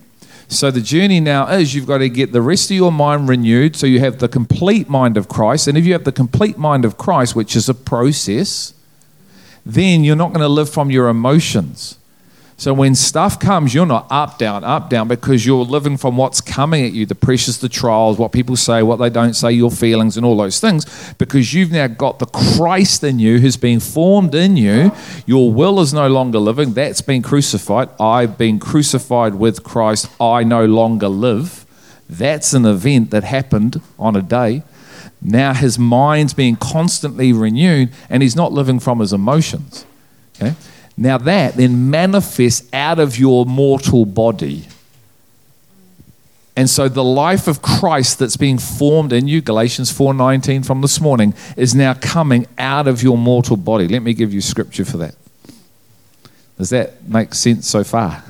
So 0.49 0.71
the 0.71 0.81
journey 0.81 1.21
now 1.21 1.49
is 1.49 1.75
you've 1.75 1.87
got 1.87 1.99
to 1.99 2.09
get 2.09 2.33
the 2.33 2.43
rest 2.43 2.71
of 2.71 2.77
your 2.77 2.93
mind 2.93 3.29
renewed 3.29 3.75
so 3.75 3.87
you 3.87 3.99
have 4.01 4.19
the 4.19 4.29
complete 4.29 4.89
mind 4.89 5.17
of 5.17 5.29
Christ. 5.29 5.67
And 5.67 5.77
if 5.77 5.85
you 5.85 5.93
have 5.93 6.05
the 6.05 6.13
complete 6.13 6.57
mind 6.57 6.85
of 6.85 6.99
Christ, 6.99 7.35
which 7.35 7.57
is 7.57 7.69
a 7.69 7.75
process, 7.75 8.75
then 9.65 10.05
you're 10.05 10.17
not 10.17 10.29
going 10.29 10.41
to 10.41 10.49
live 10.49 10.71
from 10.71 10.91
your 10.91 11.09
emotions. 11.09 11.99
So 12.59 12.73
when 12.73 12.95
stuff 12.95 13.39
comes, 13.39 13.75
you're 13.75 13.85
not 13.85 14.07
up, 14.09 14.39
down, 14.39 14.65
up, 14.65 14.89
down 14.89 15.09
because 15.09 15.45
you're 15.45 15.65
living 15.65 15.99
from 15.99 16.17
what's 16.17 16.41
coming 16.41 16.87
at 16.87 16.93
you 16.93 17.05
the 17.05 17.15
pressures, 17.15 17.59
the 17.59 17.69
trials, 17.69 18.19
what 18.19 18.33
people 18.33 18.57
say, 18.57 18.83
what 18.83 18.97
they 18.97 19.11
don't 19.11 19.35
say, 19.35 19.53
your 19.53 19.71
feelings, 19.71 20.17
and 20.17 20.25
all 20.25 20.39
those 20.39 20.59
things 20.59 21.15
because 21.19 21.53
you've 21.53 21.71
now 21.71 21.87
got 21.87 22.19
the 22.19 22.25
Christ 22.27 23.05
in 23.05 23.19
you 23.19 23.41
who's 23.41 23.59
been 23.59 23.79
formed 23.79 24.35
in 24.35 24.57
you. 24.57 24.91
Your 25.27 25.53
will 25.53 25.81
is 25.81 25.93
no 25.93 26.09
longer 26.09 26.39
living, 26.39 26.73
that's 26.73 27.03
been 27.03 27.21
crucified. 27.21 27.91
I've 28.01 28.39
been 28.39 28.59
crucified 28.59 29.35
with 29.35 29.63
Christ, 29.63 30.11
I 30.19 30.43
no 30.43 30.65
longer 30.65 31.09
live. 31.09 31.67
That's 32.09 32.55
an 32.55 32.65
event 32.65 33.11
that 33.11 33.25
happened 33.25 33.83
on 33.99 34.17
a 34.17 34.23
day. 34.23 34.63
Now 35.21 35.53
his 35.53 35.79
mind's 35.79 36.33
being 36.33 36.57
constantly 36.57 37.35
renewed 37.35 37.91
and 38.09 38.23
he's 38.23 38.37
not 38.37 38.53
living 38.53 38.81
from 38.81 39.01
his 39.01 39.13
emotions. 39.13 39.85
Okay? 40.37 40.55
Now 40.97 41.19
that 41.19 41.57
then 41.57 41.91
manifests 41.91 42.69
out 42.73 42.99
of 42.99 43.19
your 43.19 43.45
mortal 43.45 44.07
body. 44.07 44.65
And 46.57 46.71
so 46.71 46.89
the 46.89 47.05
life 47.05 47.49
of 47.49 47.61
Christ 47.61 48.19
that's 48.19 48.39
being 48.39 48.57
formed 48.57 49.13
in 49.13 49.29
you, 49.29 49.43
Galatians 49.43 49.93
4:19 49.93 50.63
from 50.65 50.81
this 50.81 51.01
morning, 51.01 51.35
is 51.55 51.75
now 51.75 51.93
coming 51.93 52.47
out 52.57 52.89
of 52.89 53.03
your 53.03 53.19
mortal 53.19 53.59
body. 53.59 53.87
Let 53.87 54.03
me 54.03 54.15
give 54.15 54.33
you 54.33 54.41
scripture 54.41 54.87
for 54.87 54.97
that. 54.97 55.15
Does 56.57 56.71
that 56.71 57.07
make 57.07 57.35
sense 57.35 57.69
so 57.69 57.85
far? 57.85 58.25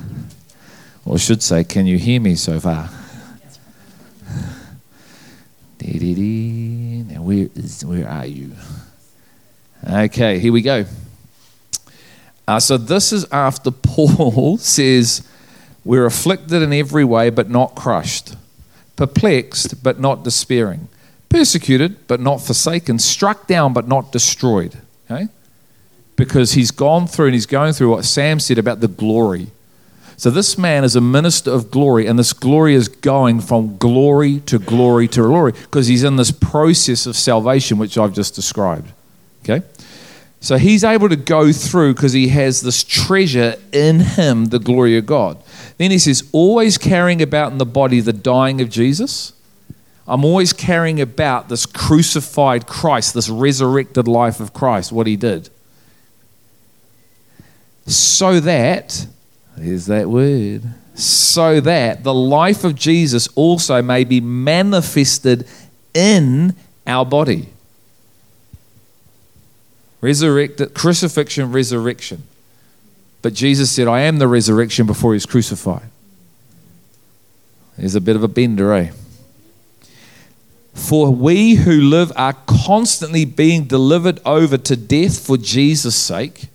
Or 1.05 1.19
should 1.19 1.41
say, 1.41 1.63
can 1.63 1.87
you 1.87 1.99
hear 1.99 2.21
me 2.21 2.35
so 2.35 2.59
far? 2.59 2.91
Now 5.81 7.23
where 7.23 7.49
is 7.55 7.85
where 7.85 8.09
are 8.09 8.27
you? 8.27 8.51
Okay, 9.89 10.41
here 10.41 10.53
we 10.53 10.61
go. 10.61 10.85
Uh, 12.49 12.61
so 12.61 12.77
this 12.77 13.13
is 13.13 13.25
after 13.33 13.71
Paul 13.73 14.59
says, 14.59 15.27
We're 15.85 16.07
afflicted 16.07 16.63
in 16.63 16.73
every 16.73 17.05
way, 17.05 17.31
but 17.31 17.51
not 17.51 17.75
crushed, 17.75 18.37
perplexed, 18.97 19.83
but 19.83 20.01
not 20.01 20.25
despairing, 20.25 20.89
persecuted, 21.29 22.07
but 22.07 22.21
not 22.21 22.41
forsaken, 22.41 22.99
struck 22.99 23.47
down, 23.47 23.73
but 23.73 23.89
not 23.89 24.13
destroyed. 24.13 24.79
Okay? 25.11 25.29
Because 26.15 26.53
he's 26.53 26.71
gone 26.71 27.07
through 27.07 27.27
and 27.27 27.35
he's 27.35 27.47
going 27.47 27.73
through 27.73 27.91
what 27.91 28.05
Sam 28.05 28.41
said 28.41 28.59
about 28.59 28.81
the 28.81 28.89
glory. 28.89 29.49
So 30.19 30.31
this 30.31 30.57
man 30.57 30.83
is 30.83 30.97
a 30.97 31.01
minister 31.01 31.51
of 31.51 31.71
glory, 31.71 32.07
and 32.07 32.19
this 32.19 32.33
glory 32.33 32.75
is 32.75 32.89
going 32.89 33.41
from 33.43 33.77
glory 33.77 34.41
to 34.47 34.59
glory 34.59 35.09
to 35.09 35.21
glory 35.21 35.53
because 35.53 35.89
he's 35.89 36.05
in 36.05 36.17
this 36.17 36.31
process 36.31 37.05
of 37.05 37.17
salvation, 37.17 37.77
which 37.77 37.99
I've 37.99 38.15
just 38.15 38.35
described. 38.35 38.91
Okay? 39.45 39.63
So 40.47 40.59
he's 40.59 40.85
able 40.85 41.09
to 41.09 41.17
go 41.17 41.51
through 41.51 41.95
because 41.95 42.13
he 42.13 42.29
has 42.29 42.61
this 42.61 42.85
treasure 42.85 43.57
in 43.73 43.99
him, 43.99 44.45
the 44.45 44.61
glory 44.61 44.97
of 44.97 45.05
God. 45.05 45.43
Then 45.77 45.91
he 45.91 45.99
says, 45.99 46.23
always 46.31 46.79
carrying 46.79 47.21
about 47.21 47.51
in 47.51 47.59
the 47.59 47.67
body 47.67 47.99
the 47.99 48.13
dying 48.13 48.61
of 48.61 48.71
Jesus. 48.71 49.33
I'm 50.07 50.25
always 50.25 50.53
carrying 50.53 51.01
about 51.01 51.49
this 51.49 51.67
crucified 51.67 52.69
Christ, 52.69 53.13
this 53.13 53.29
resurrected 53.29 54.07
life 54.07 54.39
of 54.39 54.53
Christ, 54.53 54.93
what 54.93 55.09
he 55.09 55.17
did. 55.17 55.51
So 57.87 58.39
that, 58.39 59.05
that 59.57 60.09
word, 60.09 60.63
so 60.95 61.59
that 61.59 62.05
the 62.05 62.15
life 62.15 62.63
of 62.63 62.77
Jesus 62.77 63.27
also 63.35 63.83
may 63.83 64.05
be 64.05 64.21
manifested 64.21 65.49
in 65.93 66.55
our 66.87 67.05
body. 67.05 67.49
Resurrected, 70.07 70.73
crucifixion, 70.73 71.51
resurrection. 71.51 72.23
But 73.23 73.35
Jesus 73.35 73.73
said, 73.73 73.89
I 73.89 74.03
am 74.03 74.21
the 74.21 74.29
resurrection 74.29 74.87
before 74.87 75.15
he 75.15 75.17
was 75.17 75.27
crucified. 75.27 75.91
There's 77.77 77.97
a 77.97 78.01
bit 78.01 78.15
of 78.15 78.23
a 78.23 78.29
bender, 78.29 78.73
eh? 78.73 78.93
For 80.75 81.11
we 81.11 81.57
who 81.57 81.73
live 81.73 82.13
are 82.15 82.35
constantly 82.47 83.25
being 83.25 83.65
delivered 83.65 84.21
over 84.25 84.57
to 84.57 84.77
death 84.77 85.19
for 85.19 85.37
Jesus' 85.37 85.97
sake. 85.97 86.51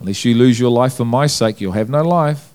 Unless 0.00 0.24
you 0.24 0.34
lose 0.34 0.58
your 0.58 0.72
life 0.72 0.94
for 0.94 1.04
my 1.04 1.28
sake, 1.28 1.60
you'll 1.60 1.78
have 1.78 1.88
no 1.88 2.02
life. 2.02 2.50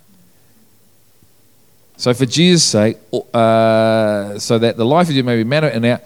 So, 1.95 2.13
for 2.13 2.25
Jesus' 2.25 2.65
sake, 2.65 2.97
uh, 3.33 4.37
so 4.37 4.59
that 4.59 4.75
the 4.75 4.85
life 4.85 5.07
of 5.07 5.15
you 5.15 5.23
may 5.23 5.41
be 5.41 5.45
manifested 5.45 5.85
our 5.85 5.99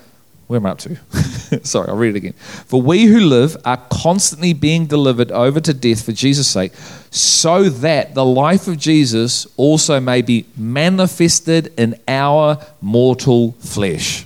where 0.48 0.58
am 0.58 0.66
I 0.66 0.70
up 0.70 0.80
to? 0.80 0.96
Sorry, 1.64 1.90
I'll 1.90 1.98
read 1.98 2.16
it 2.16 2.18
again. 2.18 2.34
For 2.34 2.82
we 2.82 3.06
who 3.06 3.20
live 3.20 3.58
are 3.66 3.82
constantly 3.92 4.54
being 4.54 4.86
delivered 4.86 5.30
over 5.32 5.60
to 5.60 5.74
death 5.74 6.06
for 6.06 6.14
Jesus' 6.14 6.48
sake, 6.48 6.72
so 7.12 7.64
that 7.64 8.16
the 8.16 8.24
life 8.24 8.68
of 8.68 8.78
Jesus 8.78 9.46
also 9.58 10.00
may 10.00 10.22
be 10.22 10.46
manifested 10.56 11.74
in 11.78 12.00
our 12.08 12.60
mortal 12.82 13.54
flesh. 13.60 14.26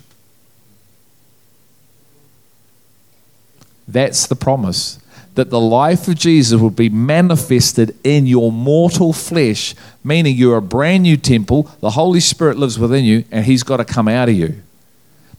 That's 3.87 4.27
the 4.27 4.35
promise. 4.35 4.99
That 5.33 5.49
the 5.49 5.59
life 5.59 6.07
of 6.07 6.15
Jesus 6.15 6.59
will 6.59 6.69
be 6.69 6.89
manifested 6.89 7.97
in 8.03 8.27
your 8.27 8.51
mortal 8.51 9.11
flesh, 9.11 9.73
meaning 10.03 10.35
you're 10.35 10.57
a 10.57 10.61
brand 10.61 11.03
new 11.03 11.17
temple, 11.17 11.63
the 11.79 11.91
Holy 11.91 12.19
Spirit 12.19 12.57
lives 12.57 12.77
within 12.77 13.05
you, 13.05 13.25
and 13.31 13.43
He's 13.43 13.63
got 13.63 13.77
to 13.77 13.85
come 13.85 14.07
out 14.07 14.29
of 14.29 14.35
you 14.35 14.61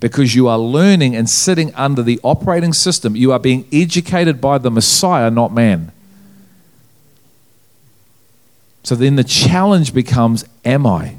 because 0.03 0.35
you 0.35 0.49
are 0.49 0.59
learning 0.59 1.15
and 1.15 1.31
sitting 1.31 1.73
under 1.77 2.03
the 2.03 2.19
operating 2.25 2.73
system. 2.73 3.15
You 3.15 3.31
are 3.31 3.39
being 3.39 3.69
educated 3.73 4.41
by 4.41 4.59
the 4.59 4.69
Messiah, 4.69 5.31
not 5.31 5.53
man. 5.53 5.93
So 8.83 8.97
then 8.97 9.15
the 9.15 9.23
challenge 9.23 9.95
becomes 9.95 10.45
Am 10.65 10.89
I? 10.89 11.15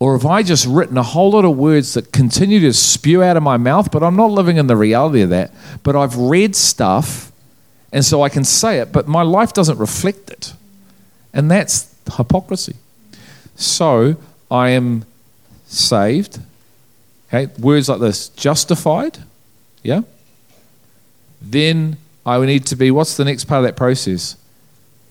Or 0.00 0.18
have 0.18 0.26
I 0.26 0.42
just 0.42 0.66
written 0.66 0.98
a 0.98 1.04
whole 1.04 1.30
lot 1.30 1.44
of 1.44 1.56
words 1.56 1.94
that 1.94 2.10
continue 2.10 2.58
to 2.58 2.72
spew 2.72 3.22
out 3.22 3.36
of 3.36 3.44
my 3.44 3.56
mouth, 3.56 3.92
but 3.92 4.02
I'm 4.02 4.16
not 4.16 4.32
living 4.32 4.56
in 4.56 4.66
the 4.66 4.76
reality 4.76 5.22
of 5.22 5.30
that? 5.30 5.52
But 5.84 5.94
I've 5.94 6.16
read 6.16 6.56
stuff, 6.56 7.30
and 7.92 8.04
so 8.04 8.20
I 8.20 8.28
can 8.28 8.42
say 8.42 8.80
it, 8.80 8.90
but 8.90 9.06
my 9.06 9.22
life 9.22 9.52
doesn't 9.52 9.78
reflect 9.78 10.28
it. 10.28 10.54
And 11.32 11.48
that's 11.48 11.94
hypocrisy. 12.16 12.74
So 13.54 14.16
I 14.50 14.70
am 14.70 15.04
saved, 15.68 16.40
Okay, 17.28 17.52
words 17.58 17.88
like 17.88 18.00
this 18.00 18.28
justified, 18.30 19.18
yeah? 19.82 20.02
Then 21.42 21.96
I 22.24 22.38
would 22.38 22.46
need 22.46 22.66
to 22.66 22.76
be, 22.76 22.90
what's 22.90 23.16
the 23.16 23.24
next 23.24 23.44
part 23.44 23.60
of 23.60 23.64
that 23.64 23.76
process? 23.76 24.36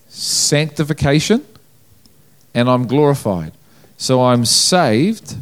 Sanctification, 0.09 1.45
and 2.53 2.69
I'm 2.69 2.87
glorified. 2.87 3.51
So 3.97 4.23
I'm 4.23 4.45
saved, 4.45 5.35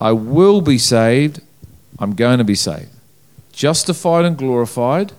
I 0.00 0.12
will 0.12 0.60
be 0.60 0.78
saved, 0.78 1.40
I'm 1.98 2.14
going 2.14 2.38
to 2.38 2.44
be 2.44 2.54
saved. 2.54 2.90
Justified 3.52 4.24
and 4.24 4.36
glorified 4.36 5.12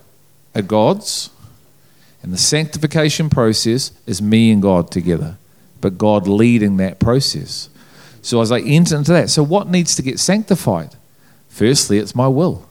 are 0.54 0.62
God's, 0.62 1.30
and 2.22 2.32
the 2.32 2.38
sanctification 2.38 3.28
process 3.28 3.92
is 4.06 4.22
me 4.22 4.50
and 4.50 4.62
God 4.62 4.90
together, 4.90 5.36
but 5.80 5.98
God 5.98 6.26
leading 6.26 6.78
that 6.78 6.98
process. 6.98 7.68
So 8.28 8.42
as 8.42 8.52
I 8.52 8.60
enter 8.60 8.94
into 8.94 9.10
that, 9.12 9.30
so 9.30 9.42
what 9.42 9.68
needs 9.68 9.96
to 9.96 10.02
get 10.02 10.20
sanctified? 10.20 10.90
Firstly, 11.48 11.96
it's 11.96 12.14
my 12.14 12.28
will. 12.28 12.68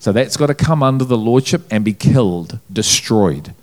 So 0.00 0.12
that's 0.12 0.36
got 0.36 0.48
to 0.48 0.54
come 0.54 0.82
under 0.82 1.02
the 1.02 1.16
lordship 1.16 1.62
and 1.70 1.82
be 1.82 1.94
killed, 1.94 2.58
destroyed. 2.70 3.54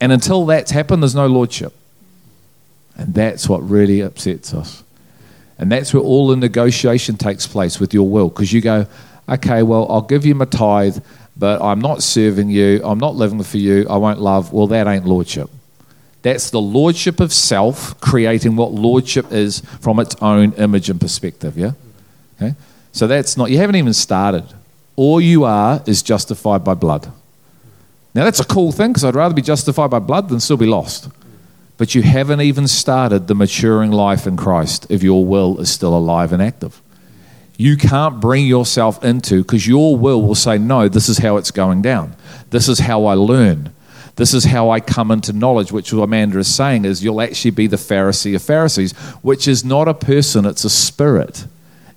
And 0.00 0.12
until 0.12 0.46
that's 0.46 0.70
happened, 0.70 1.02
there's 1.02 1.16
no 1.16 1.26
lordship. 1.26 1.72
And 2.96 3.12
that's 3.14 3.48
what 3.48 3.68
really 3.68 4.00
upsets 4.00 4.54
us. 4.54 4.84
And 5.58 5.72
that's 5.72 5.92
where 5.92 6.04
all 6.04 6.28
the 6.28 6.36
negotiation 6.36 7.16
takes 7.16 7.48
place 7.48 7.80
with 7.80 7.92
your 7.92 8.08
will. 8.08 8.28
Because 8.28 8.52
you 8.52 8.60
go, 8.60 8.86
okay, 9.28 9.64
well, 9.64 9.90
I'll 9.90 10.02
give 10.02 10.24
you 10.24 10.36
my 10.36 10.44
tithe, 10.44 10.98
but 11.36 11.60
I'm 11.60 11.80
not 11.80 12.00
serving 12.00 12.48
you. 12.48 12.80
I'm 12.84 13.00
not 13.00 13.16
living 13.16 13.42
for 13.42 13.58
you. 13.58 13.88
I 13.90 13.96
won't 13.96 14.20
love. 14.20 14.52
Well, 14.52 14.68
that 14.68 14.86
ain't 14.86 15.04
lordship. 15.04 15.50
That's 16.22 16.50
the 16.50 16.60
lordship 16.60 17.20
of 17.20 17.32
self, 17.32 17.98
creating 18.00 18.56
what 18.56 18.72
lordship 18.72 19.32
is 19.32 19.60
from 19.80 19.98
its 19.98 20.14
own 20.20 20.52
image 20.54 20.90
and 20.90 21.00
perspective, 21.00 21.56
yeah? 21.56 21.72
Okay? 22.36 22.54
So 22.92 23.06
that's 23.06 23.36
not, 23.36 23.50
you 23.50 23.58
haven't 23.58 23.76
even 23.76 23.94
started. 23.94 24.44
All 24.96 25.20
you 25.20 25.44
are 25.44 25.82
is 25.86 26.02
justified 26.02 26.62
by 26.62 26.74
blood. 26.74 27.10
Now 28.14 28.24
that's 28.24 28.40
a 28.40 28.44
cool 28.44 28.72
thing 28.72 28.90
because 28.90 29.04
I'd 29.04 29.14
rather 29.14 29.34
be 29.34 29.42
justified 29.42 29.90
by 29.90 30.00
blood 30.00 30.28
than 30.28 30.40
still 30.40 30.56
be 30.56 30.66
lost. 30.66 31.08
But 31.78 31.94
you 31.94 32.02
haven't 32.02 32.42
even 32.42 32.68
started 32.68 33.26
the 33.26 33.34
maturing 33.34 33.90
life 33.90 34.26
in 34.26 34.36
Christ 34.36 34.86
if 34.90 35.02
your 35.02 35.24
will 35.24 35.58
is 35.60 35.70
still 35.70 35.96
alive 35.96 36.32
and 36.32 36.42
active. 36.42 36.82
You 37.56 37.76
can't 37.76 38.20
bring 38.20 38.46
yourself 38.46 39.02
into 39.04 39.42
because 39.42 39.66
your 39.66 39.96
will 39.96 40.20
will 40.22 40.34
say, 40.34 40.58
no, 40.58 40.88
this 40.88 41.08
is 41.08 41.18
how 41.18 41.36
it's 41.36 41.50
going 41.50 41.82
down. 41.82 42.16
This 42.50 42.68
is 42.68 42.80
how 42.80 43.06
I 43.06 43.14
learn. 43.14 43.72
This 44.20 44.34
is 44.34 44.44
how 44.44 44.68
I 44.68 44.80
come 44.80 45.10
into 45.10 45.32
knowledge, 45.32 45.72
which 45.72 45.94
Amanda 45.94 46.38
is 46.40 46.54
saying 46.54 46.84
is 46.84 47.02
you'll 47.02 47.22
actually 47.22 47.52
be 47.52 47.66
the 47.66 47.78
Pharisee 47.78 48.36
of 48.36 48.42
Pharisees, 48.42 48.92
which 49.22 49.48
is 49.48 49.64
not 49.64 49.88
a 49.88 49.94
person, 49.94 50.44
it's 50.44 50.62
a 50.62 50.68
spirit. 50.68 51.46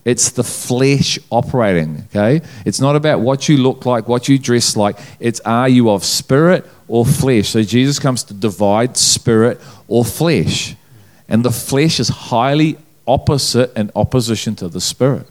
It's 0.06 0.30
the 0.30 0.44
flesh 0.46 1.20
operating, 1.30 2.06
okay? 2.06 2.40
It's 2.66 2.80
not 2.80 2.96
about 2.96 3.20
what 3.20 3.50
you 3.50 3.58
look 3.58 3.86
like, 3.86 4.08
what 4.08 4.30
you 4.30 4.40
dress 4.40 4.78
like. 4.78 4.98
It's 5.20 5.42
are 5.42 5.68
you 5.68 5.90
of 5.90 6.06
spirit 6.06 6.66
or 6.88 7.06
flesh? 7.06 7.50
So 7.50 7.62
Jesus 7.62 8.00
comes 8.00 8.24
to 8.24 8.34
divide 8.34 8.96
spirit 8.96 9.60
or 9.90 10.06
flesh. 10.06 10.78
And 11.28 11.44
the 11.44 11.52
flesh 11.52 12.00
is 12.00 12.08
highly 12.08 12.78
opposite 13.06 13.74
and 13.76 13.92
opposition 13.98 14.56
to 14.56 14.70
the 14.70 14.80
spirit. 14.80 15.28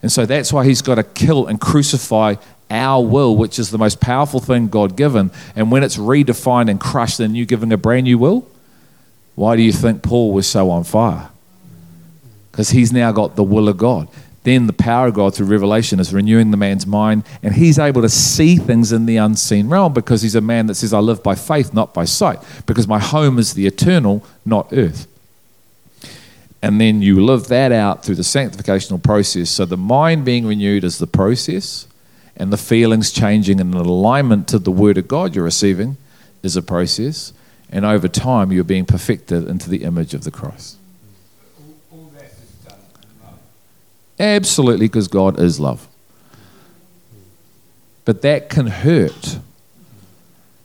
And 0.00 0.12
so 0.12 0.26
that's 0.26 0.52
why 0.52 0.64
he's 0.64 0.80
got 0.80 0.94
to 0.94 1.02
kill 1.02 1.48
and 1.48 1.60
crucify 1.60 2.36
our 2.74 3.04
will, 3.04 3.36
which 3.36 3.58
is 3.58 3.70
the 3.70 3.78
most 3.78 4.00
powerful 4.00 4.40
thing 4.40 4.68
God 4.68 4.96
given, 4.96 5.30
and 5.54 5.70
when 5.70 5.82
it's 5.82 5.96
redefined 5.96 6.70
and 6.70 6.80
crushed, 6.80 7.18
then 7.18 7.34
you 7.34 7.46
giving 7.46 7.72
a 7.72 7.76
brand 7.76 8.04
new 8.04 8.18
will. 8.18 8.46
Why 9.34 9.56
do 9.56 9.62
you 9.62 9.72
think 9.72 10.02
Paul 10.02 10.32
was 10.32 10.46
so 10.46 10.70
on 10.70 10.84
fire? 10.84 11.30
Because 12.50 12.70
he's 12.70 12.92
now 12.92 13.12
got 13.12 13.36
the 13.36 13.42
will 13.42 13.68
of 13.68 13.76
God. 13.76 14.08
Then 14.44 14.66
the 14.66 14.74
power 14.74 15.06
of 15.06 15.14
God 15.14 15.34
through 15.34 15.46
revelation 15.46 15.98
is 15.98 16.12
renewing 16.12 16.50
the 16.50 16.56
man's 16.56 16.86
mind, 16.86 17.24
and 17.42 17.54
he's 17.54 17.78
able 17.78 18.02
to 18.02 18.08
see 18.08 18.56
things 18.56 18.92
in 18.92 19.06
the 19.06 19.16
unseen 19.16 19.68
realm 19.68 19.94
because 19.94 20.22
he's 20.22 20.34
a 20.34 20.40
man 20.40 20.66
that 20.66 20.74
says, 20.74 20.92
I 20.92 20.98
live 20.98 21.22
by 21.22 21.34
faith, 21.34 21.72
not 21.72 21.94
by 21.94 22.04
sight, 22.04 22.40
because 22.66 22.86
my 22.86 22.98
home 22.98 23.38
is 23.38 23.54
the 23.54 23.66
eternal, 23.66 24.24
not 24.44 24.68
earth. 24.72 25.08
And 26.60 26.80
then 26.80 27.02
you 27.02 27.24
live 27.24 27.48
that 27.48 27.72
out 27.72 28.04
through 28.04 28.14
the 28.14 28.22
sanctificational 28.22 29.02
process. 29.02 29.50
So 29.50 29.64
the 29.64 29.76
mind 29.76 30.24
being 30.24 30.46
renewed 30.46 30.84
is 30.84 30.98
the 30.98 31.06
process 31.06 31.86
and 32.36 32.52
the 32.52 32.56
feelings 32.56 33.12
changing 33.12 33.60
in 33.60 33.72
alignment 33.74 34.48
to 34.48 34.58
the 34.58 34.72
word 34.72 34.98
of 34.98 35.08
God 35.08 35.34
you're 35.34 35.44
receiving 35.44 35.96
is 36.42 36.56
a 36.56 36.62
process. 36.62 37.32
And 37.70 37.84
over 37.84 38.08
time, 38.08 38.52
you're 38.52 38.64
being 38.64 38.84
perfected 38.84 39.48
into 39.48 39.70
the 39.70 39.84
image 39.84 40.14
of 40.14 40.24
the 40.24 40.30
Christ. 40.30 40.76
Absolutely, 44.18 44.86
because 44.86 45.08
God 45.08 45.40
is 45.40 45.58
love. 45.58 45.88
But 48.04 48.22
that 48.22 48.48
can 48.48 48.68
hurt. 48.68 49.38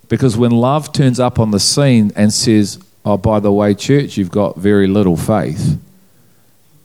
Because 0.08 0.38
when 0.38 0.52
love 0.52 0.92
turns 0.92 1.20
up 1.20 1.40
on 1.40 1.52
the 1.52 1.60
scene 1.60 2.12
and 2.16 2.34
says, 2.34 2.80
Oh, 3.06 3.18
by 3.18 3.40
the 3.40 3.52
way, 3.52 3.74
church, 3.74 4.18
you've 4.18 4.32
got 4.32 4.58
very 4.58 4.86
little 4.86 5.16
faith, 5.16 5.80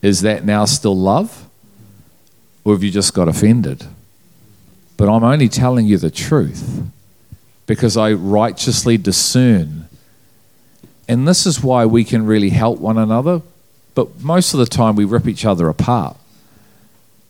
is 0.01 0.21
that 0.21 0.45
now 0.45 0.65
still 0.65 0.97
love? 0.97 1.49
Or 2.65 2.73
have 2.73 2.83
you 2.83 2.91
just 2.91 3.13
got 3.13 3.29
offended? 3.29 3.85
But 4.97 5.09
I'm 5.09 5.25
only 5.25 5.49
telling 5.49 5.87
you 5.87 5.99
the 5.99 6.11
truth 6.11 6.83
because 7.67 7.97
I 7.97 8.13
righteously 8.13 8.97
discern. 8.97 9.89
And 11.09 11.27
this 11.27 11.47
is 11.47 11.63
why 11.63 11.87
we 11.87 12.05
can 12.05 12.27
really 12.27 12.51
help 12.51 12.79
one 12.79 12.99
another. 12.99 13.43
But 13.95 14.21
most 14.23 14.55
of 14.55 14.61
the 14.61 14.67
time, 14.67 14.97
we 14.97 15.05
rip 15.05 15.27
each 15.27 15.45
other 15.45 15.69
apart. 15.69 16.17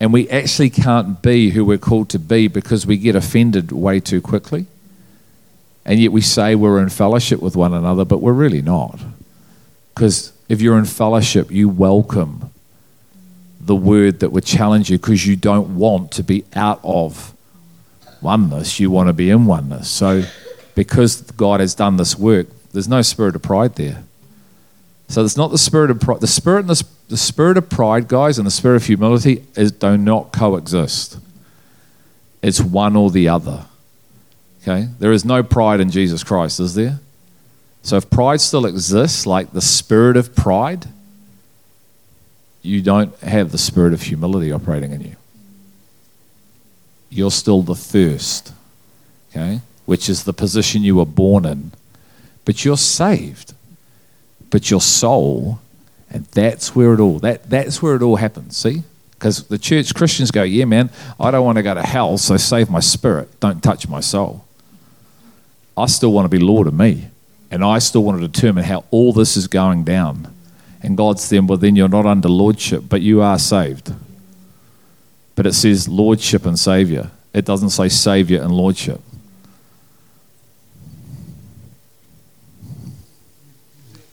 And 0.00 0.12
we 0.12 0.28
actually 0.28 0.70
can't 0.70 1.22
be 1.22 1.50
who 1.50 1.64
we're 1.64 1.78
called 1.78 2.08
to 2.10 2.18
be 2.18 2.48
because 2.48 2.86
we 2.86 2.96
get 2.96 3.16
offended 3.16 3.72
way 3.72 4.00
too 4.00 4.20
quickly. 4.20 4.66
And 5.84 6.00
yet 6.00 6.12
we 6.12 6.20
say 6.20 6.54
we're 6.54 6.80
in 6.80 6.88
fellowship 6.88 7.40
with 7.40 7.56
one 7.56 7.74
another, 7.74 8.04
but 8.04 8.18
we're 8.18 8.32
really 8.32 8.62
not. 8.62 8.98
Because 9.94 10.32
if 10.48 10.60
you're 10.60 10.78
in 10.78 10.84
fellowship, 10.86 11.50
you 11.50 11.68
welcome 11.68 12.50
the 13.60 13.76
word 13.76 14.20
that 14.20 14.30
would 14.30 14.44
challenge 14.44 14.90
you 14.90 14.98
because 14.98 15.26
you 15.26 15.36
don't 15.36 15.76
want 15.76 16.10
to 16.12 16.22
be 16.22 16.44
out 16.54 16.80
of 16.82 17.33
oneness, 18.24 18.80
you 18.80 18.90
want 18.90 19.08
to 19.08 19.12
be 19.12 19.30
in 19.30 19.46
oneness. 19.46 19.88
So, 19.88 20.24
because 20.74 21.20
God 21.20 21.60
has 21.60 21.74
done 21.74 21.96
this 21.98 22.18
work, 22.18 22.48
there's 22.72 22.88
no 22.88 23.02
spirit 23.02 23.36
of 23.36 23.42
pride 23.42 23.76
there. 23.76 24.02
So, 25.08 25.24
it's 25.24 25.36
not 25.36 25.50
the 25.52 25.58
spirit 25.58 25.90
of 25.90 26.00
pride. 26.00 26.20
The 26.20 26.26
spirit, 26.26 26.60
and 26.60 26.70
the, 26.70 26.84
the 27.08 27.16
spirit 27.16 27.56
of 27.56 27.68
pride, 27.68 28.08
guys, 28.08 28.38
and 28.38 28.46
the 28.46 28.50
spirit 28.50 28.76
of 28.76 28.86
humility 28.86 29.44
is, 29.54 29.70
do 29.70 29.96
not 29.96 30.32
coexist. 30.32 31.18
It's 32.42 32.60
one 32.60 32.96
or 32.96 33.10
the 33.10 33.28
other. 33.28 33.66
Okay? 34.62 34.88
There 34.98 35.12
is 35.12 35.24
no 35.24 35.42
pride 35.42 35.80
in 35.80 35.90
Jesus 35.90 36.24
Christ, 36.24 36.58
is 36.58 36.74
there? 36.74 36.98
So, 37.82 37.98
if 37.98 38.08
pride 38.08 38.40
still 38.40 38.64
exists, 38.64 39.26
like 39.26 39.52
the 39.52 39.60
spirit 39.60 40.16
of 40.16 40.34
pride, 40.34 40.86
you 42.62 42.80
don't 42.80 43.14
have 43.18 43.52
the 43.52 43.58
spirit 43.58 43.92
of 43.92 44.00
humility 44.00 44.50
operating 44.50 44.92
in 44.92 45.02
you 45.02 45.16
you're 47.14 47.30
still 47.30 47.62
the 47.62 47.76
first, 47.76 48.52
okay, 49.30 49.60
which 49.86 50.08
is 50.08 50.24
the 50.24 50.32
position 50.32 50.82
you 50.82 50.96
were 50.96 51.06
born 51.06 51.46
in. 51.46 51.70
But 52.44 52.64
you're 52.64 52.76
saved. 52.76 53.54
But 54.50 54.70
your 54.70 54.80
soul, 54.80 55.60
and 56.10 56.24
that's 56.26 56.74
where 56.74 56.92
it 56.92 57.00
all 57.00 57.20
that 57.20 57.48
that's 57.48 57.80
where 57.80 57.94
it 57.94 58.02
all 58.02 58.16
happens. 58.16 58.56
See, 58.56 58.82
because 59.12 59.44
the 59.44 59.58
church 59.58 59.94
Christians 59.94 60.30
go, 60.30 60.42
yeah, 60.42 60.64
man, 60.64 60.90
I 61.18 61.30
don't 61.30 61.44
want 61.44 61.56
to 61.56 61.62
go 61.62 61.74
to 61.74 61.82
hell, 61.82 62.18
so 62.18 62.36
save 62.36 62.68
my 62.68 62.80
spirit. 62.80 63.40
Don't 63.40 63.62
touch 63.62 63.88
my 63.88 64.00
soul. 64.00 64.44
I 65.76 65.86
still 65.86 66.12
want 66.12 66.24
to 66.24 66.28
be 66.28 66.38
Lord 66.38 66.66
of 66.66 66.74
me, 66.74 67.08
and 67.50 67.64
I 67.64 67.78
still 67.78 68.02
want 68.02 68.20
to 68.20 68.28
determine 68.28 68.64
how 68.64 68.84
all 68.90 69.12
this 69.12 69.36
is 69.36 69.46
going 69.46 69.84
down. 69.84 70.32
And 70.82 70.96
God's 70.96 71.28
then, 71.28 71.46
well, 71.46 71.58
then 71.58 71.76
you're 71.76 71.88
not 71.88 72.06
under 72.06 72.28
lordship, 72.28 72.84
but 72.88 73.00
you 73.02 73.22
are 73.22 73.38
saved 73.38 73.94
but 75.34 75.46
it 75.46 75.54
says 75.54 75.88
lordship 75.88 76.46
and 76.46 76.58
savior. 76.58 77.10
It 77.32 77.44
doesn't 77.44 77.70
say 77.70 77.88
savior 77.88 78.42
and 78.42 78.52
lordship. 78.52 79.00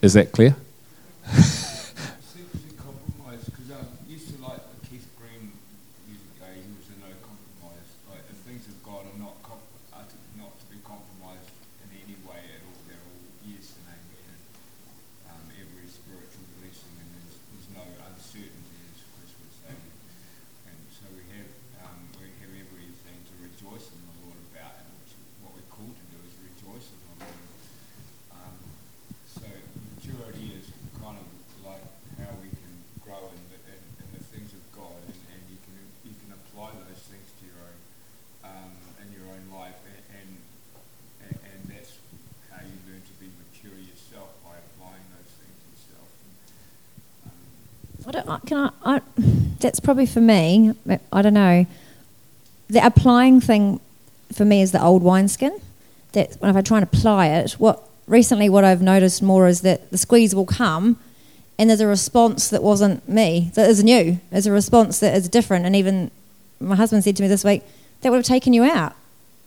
Is 0.01 0.13
that 0.13 0.31
clear? 0.31 0.55
can 48.45 48.57
I, 48.57 48.71
I, 48.83 49.01
That's 49.59 49.79
probably 49.79 50.05
for 50.05 50.21
me. 50.21 50.73
I 51.11 51.21
don't 51.21 51.33
know. 51.33 51.65
The 52.69 52.85
applying 52.85 53.41
thing 53.41 53.79
for 54.31 54.45
me 54.45 54.61
is 54.61 54.71
the 54.71 54.81
old 54.81 55.03
wineskin. 55.03 55.59
That 56.13 56.35
when 56.39 56.51
if 56.51 56.57
I 56.57 56.61
try 56.61 56.77
and 56.77 56.83
apply 56.83 57.27
it, 57.27 57.53
what 57.53 57.81
recently 58.07 58.49
what 58.49 58.63
I've 58.63 58.81
noticed 58.81 59.21
more 59.21 59.47
is 59.47 59.61
that 59.61 59.89
the 59.91 59.97
squeeze 59.97 60.35
will 60.35 60.45
come, 60.45 60.97
and 61.57 61.69
there's 61.69 61.79
a 61.79 61.87
response 61.87 62.49
that 62.49 62.61
wasn't 62.63 63.07
me, 63.07 63.51
that 63.55 63.69
is 63.69 63.83
new. 63.83 64.19
There's 64.29 64.47
a 64.47 64.51
response 64.51 64.99
that 64.99 65.15
is 65.15 65.29
different, 65.29 65.65
and 65.65 65.75
even 65.75 66.11
my 66.59 66.75
husband 66.75 67.03
said 67.03 67.15
to 67.17 67.23
me 67.23 67.29
this 67.29 67.43
week, 67.43 67.63
that 68.01 68.09
would 68.09 68.17
have 68.17 68.25
taken 68.25 68.53
you 68.53 68.63
out. 68.63 68.95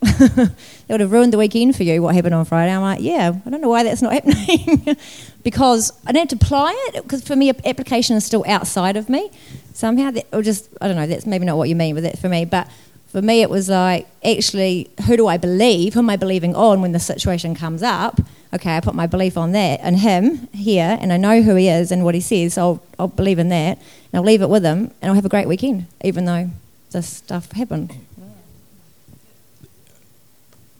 that 0.17 0.55
would 0.89 0.99
have 0.99 1.11
ruined 1.11 1.33
the 1.33 1.37
weekend 1.37 1.75
for 1.75 1.83
you, 1.83 2.01
what 2.01 2.15
happened 2.15 2.35
on 2.35 2.45
Friday. 2.45 2.71
I'm 2.71 2.81
like, 2.81 3.01
yeah, 3.01 3.33
I 3.45 3.49
don't 3.49 3.61
know 3.61 3.69
why 3.69 3.83
that's 3.83 4.01
not 4.01 4.13
happening. 4.25 4.95
because 5.43 5.91
I 6.05 6.11
don't 6.11 6.29
have 6.29 6.39
to 6.39 6.45
apply 6.45 6.73
it, 6.89 7.03
because 7.03 7.23
for 7.23 7.35
me, 7.35 7.49
application 7.49 8.15
is 8.15 8.25
still 8.25 8.43
outside 8.47 8.97
of 8.97 9.09
me 9.09 9.31
somehow. 9.73 10.11
That, 10.11 10.27
or 10.31 10.41
just, 10.41 10.69
I 10.81 10.87
don't 10.87 10.95
know, 10.95 11.07
that's 11.07 11.25
maybe 11.25 11.45
not 11.45 11.57
what 11.57 11.69
you 11.69 11.75
mean 11.75 11.95
with 11.95 12.03
that 12.03 12.19
for 12.19 12.29
me. 12.29 12.45
But 12.45 12.69
for 13.07 13.21
me, 13.21 13.41
it 13.41 13.49
was 13.49 13.69
like, 13.69 14.07
actually, 14.23 14.89
who 15.07 15.17
do 15.17 15.27
I 15.27 15.37
believe? 15.37 15.93
Who 15.93 15.99
am 15.99 16.09
I 16.09 16.17
believing 16.17 16.55
on 16.55 16.81
when 16.81 16.91
the 16.91 16.99
situation 16.99 17.55
comes 17.55 17.81
up? 17.81 18.19
Okay, 18.53 18.75
I 18.75 18.79
put 18.79 18.95
my 18.95 19.07
belief 19.07 19.37
on 19.37 19.53
that 19.53 19.79
and 19.81 19.97
him 19.97 20.47
here, 20.53 20.97
and 21.01 21.11
I 21.11 21.17
know 21.17 21.41
who 21.41 21.55
he 21.55 21.67
is 21.67 21.91
and 21.91 22.03
what 22.03 22.15
he 22.15 22.21
says, 22.21 22.53
so 22.53 22.61
I'll, 22.61 22.83
I'll 22.99 23.07
believe 23.07 23.39
in 23.39 23.49
that, 23.49 23.77
and 23.77 24.13
I'll 24.13 24.23
leave 24.23 24.41
it 24.41 24.49
with 24.49 24.63
him, 24.63 24.91
and 25.01 25.09
I'll 25.09 25.15
have 25.15 25.25
a 25.25 25.29
great 25.29 25.47
weekend, 25.47 25.87
even 26.03 26.25
though 26.25 26.49
this 26.91 27.07
stuff 27.07 27.51
happened 27.51 28.04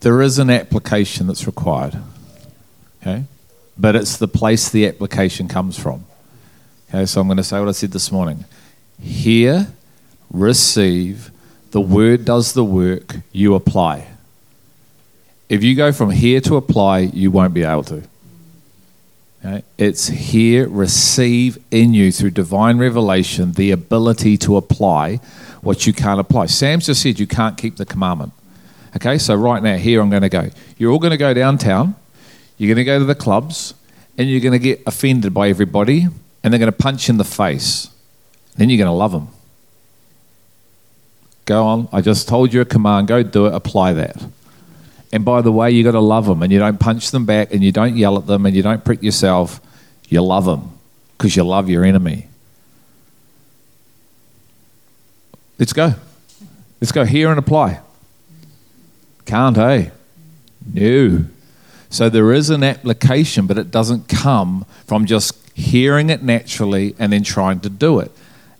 there 0.06 0.22
is 0.22 0.38
an 0.38 0.52
application 0.52 1.26
that's 1.26 1.48
required. 1.48 1.98
Okay? 3.02 3.24
But 3.76 3.96
it's 3.96 4.18
the 4.18 4.28
place 4.28 4.70
the 4.70 4.86
application 4.86 5.48
comes 5.48 5.80
from. 5.80 6.06
Okay, 6.90 7.08
so 7.08 7.22
I'm 7.22 7.28
going 7.28 7.38
to 7.38 7.44
say 7.44 7.60
what 7.60 7.70
I 7.70 7.72
said 7.72 7.90
this 7.90 8.12
morning. 8.12 8.46
Hear, 9.02 9.66
receive, 10.30 11.32
the 11.72 11.82
word 11.82 12.24
does 12.24 12.54
the 12.54 12.64
work, 12.64 13.16
you 13.32 13.56
apply. 13.56 14.06
If 15.50 15.64
you 15.64 15.74
go 15.74 15.92
from 15.92 16.12
here 16.12 16.40
to 16.42 16.56
apply, 16.56 17.00
you 17.00 17.32
won't 17.32 17.56
be 17.56 17.64
able 17.64 17.84
to. 17.86 18.04
Okay? 19.44 19.64
It's 19.80 20.06
here, 20.10 20.70
receive 20.70 21.58
in 21.72 21.96
you 21.96 22.12
through 22.12 22.30
divine 22.30 22.78
revelation 22.78 23.54
the 23.54 23.72
ability 23.72 24.38
to 24.38 24.56
apply 24.56 25.16
what 25.64 25.88
you 25.88 25.94
can't 25.94 26.20
apply. 26.20 26.46
Sam's 26.46 26.86
just 26.86 27.02
said 27.02 27.18
you 27.20 27.26
can't 27.26 27.58
keep 27.58 27.78
the 27.78 27.88
commandment. 27.88 28.34
Okay, 28.96 29.18
so 29.18 29.36
right 29.36 29.62
now, 29.62 29.76
here 29.76 30.02
I'm 30.02 30.10
going 30.10 30.22
to 30.22 30.30
go. 30.30 30.50
You're 30.78 30.92
all 30.92 31.00
going 31.00 31.12
to 31.12 31.18
go 31.18 31.34
downtown, 31.34 31.96
you're 32.58 32.74
going 32.74 32.84
to 32.84 32.86
go 32.86 33.00
to 33.00 33.06
the 33.06 33.16
clubs, 33.16 33.74
and 34.18 34.30
you're 34.30 34.40
going 34.40 34.54
to 34.54 34.60
get 34.60 34.82
offended 34.88 35.34
by 35.34 35.50
everybody, 35.50 36.08
and 36.44 36.54
they're 36.54 36.60
going 36.60 36.72
to 36.72 36.78
punch 36.78 37.08
you 37.08 37.14
in 37.14 37.18
the 37.18 37.26
face. 37.26 37.90
Then 38.56 38.70
you're 38.70 38.78
going 38.78 38.88
to 38.88 38.94
love 38.94 39.12
them. 39.12 39.28
Go 41.44 41.66
on, 41.66 41.90
I 41.92 42.02
just 42.02 42.28
told 42.28 42.54
you 42.54 42.62
a 42.62 42.66
command, 42.66 43.08
go 43.08 43.22
do 43.22 43.48
it, 43.48 43.54
apply 43.54 43.94
that. 43.94 44.26
And 45.12 45.26
by 45.26 45.42
the 45.42 45.52
way, 45.52 45.72
you 45.72 45.84
got 45.84 45.92
to 45.92 46.00
love 46.00 46.26
them, 46.26 46.42
and 46.42 46.52
you 46.52 46.60
don't 46.60 46.80
punch 46.80 47.12
them 47.12 47.26
back, 47.26 47.54
and 47.54 47.64
you 47.64 47.72
don't 47.74 47.98
yell 47.98 48.18
at 48.18 48.28
them, 48.28 48.46
and 48.46 48.56
you 48.56 48.64
don't 48.64 48.84
prick 48.84 49.04
yourself. 49.04 49.60
You 50.08 50.22
love 50.22 50.46
them 50.46 50.72
because 51.18 51.36
you 51.36 51.44
love 51.44 51.70
your 51.70 51.84
enemy. 51.84 52.28
Let's 55.60 55.74
go. 55.74 55.94
Let's 56.80 56.92
go 56.92 57.06
here 57.06 57.30
and 57.30 57.40
apply. 57.40 57.80
Can't, 59.26 59.58
eh? 59.58 59.90
No. 60.74 61.26
So 61.90 62.10
there 62.10 62.34
is 62.34 62.50
an 62.50 62.64
application, 62.64 63.48
but 63.48 63.58
it 63.58 63.72
doesn't 63.72 64.08
come 64.08 64.66
from 64.86 65.06
just 65.06 65.38
hearing 65.54 66.10
it 66.10 66.22
naturally 66.22 66.96
and 67.00 67.14
then 67.14 67.24
trying 67.24 67.60
to 67.62 67.70
do 67.70 68.00
it. 68.00 68.12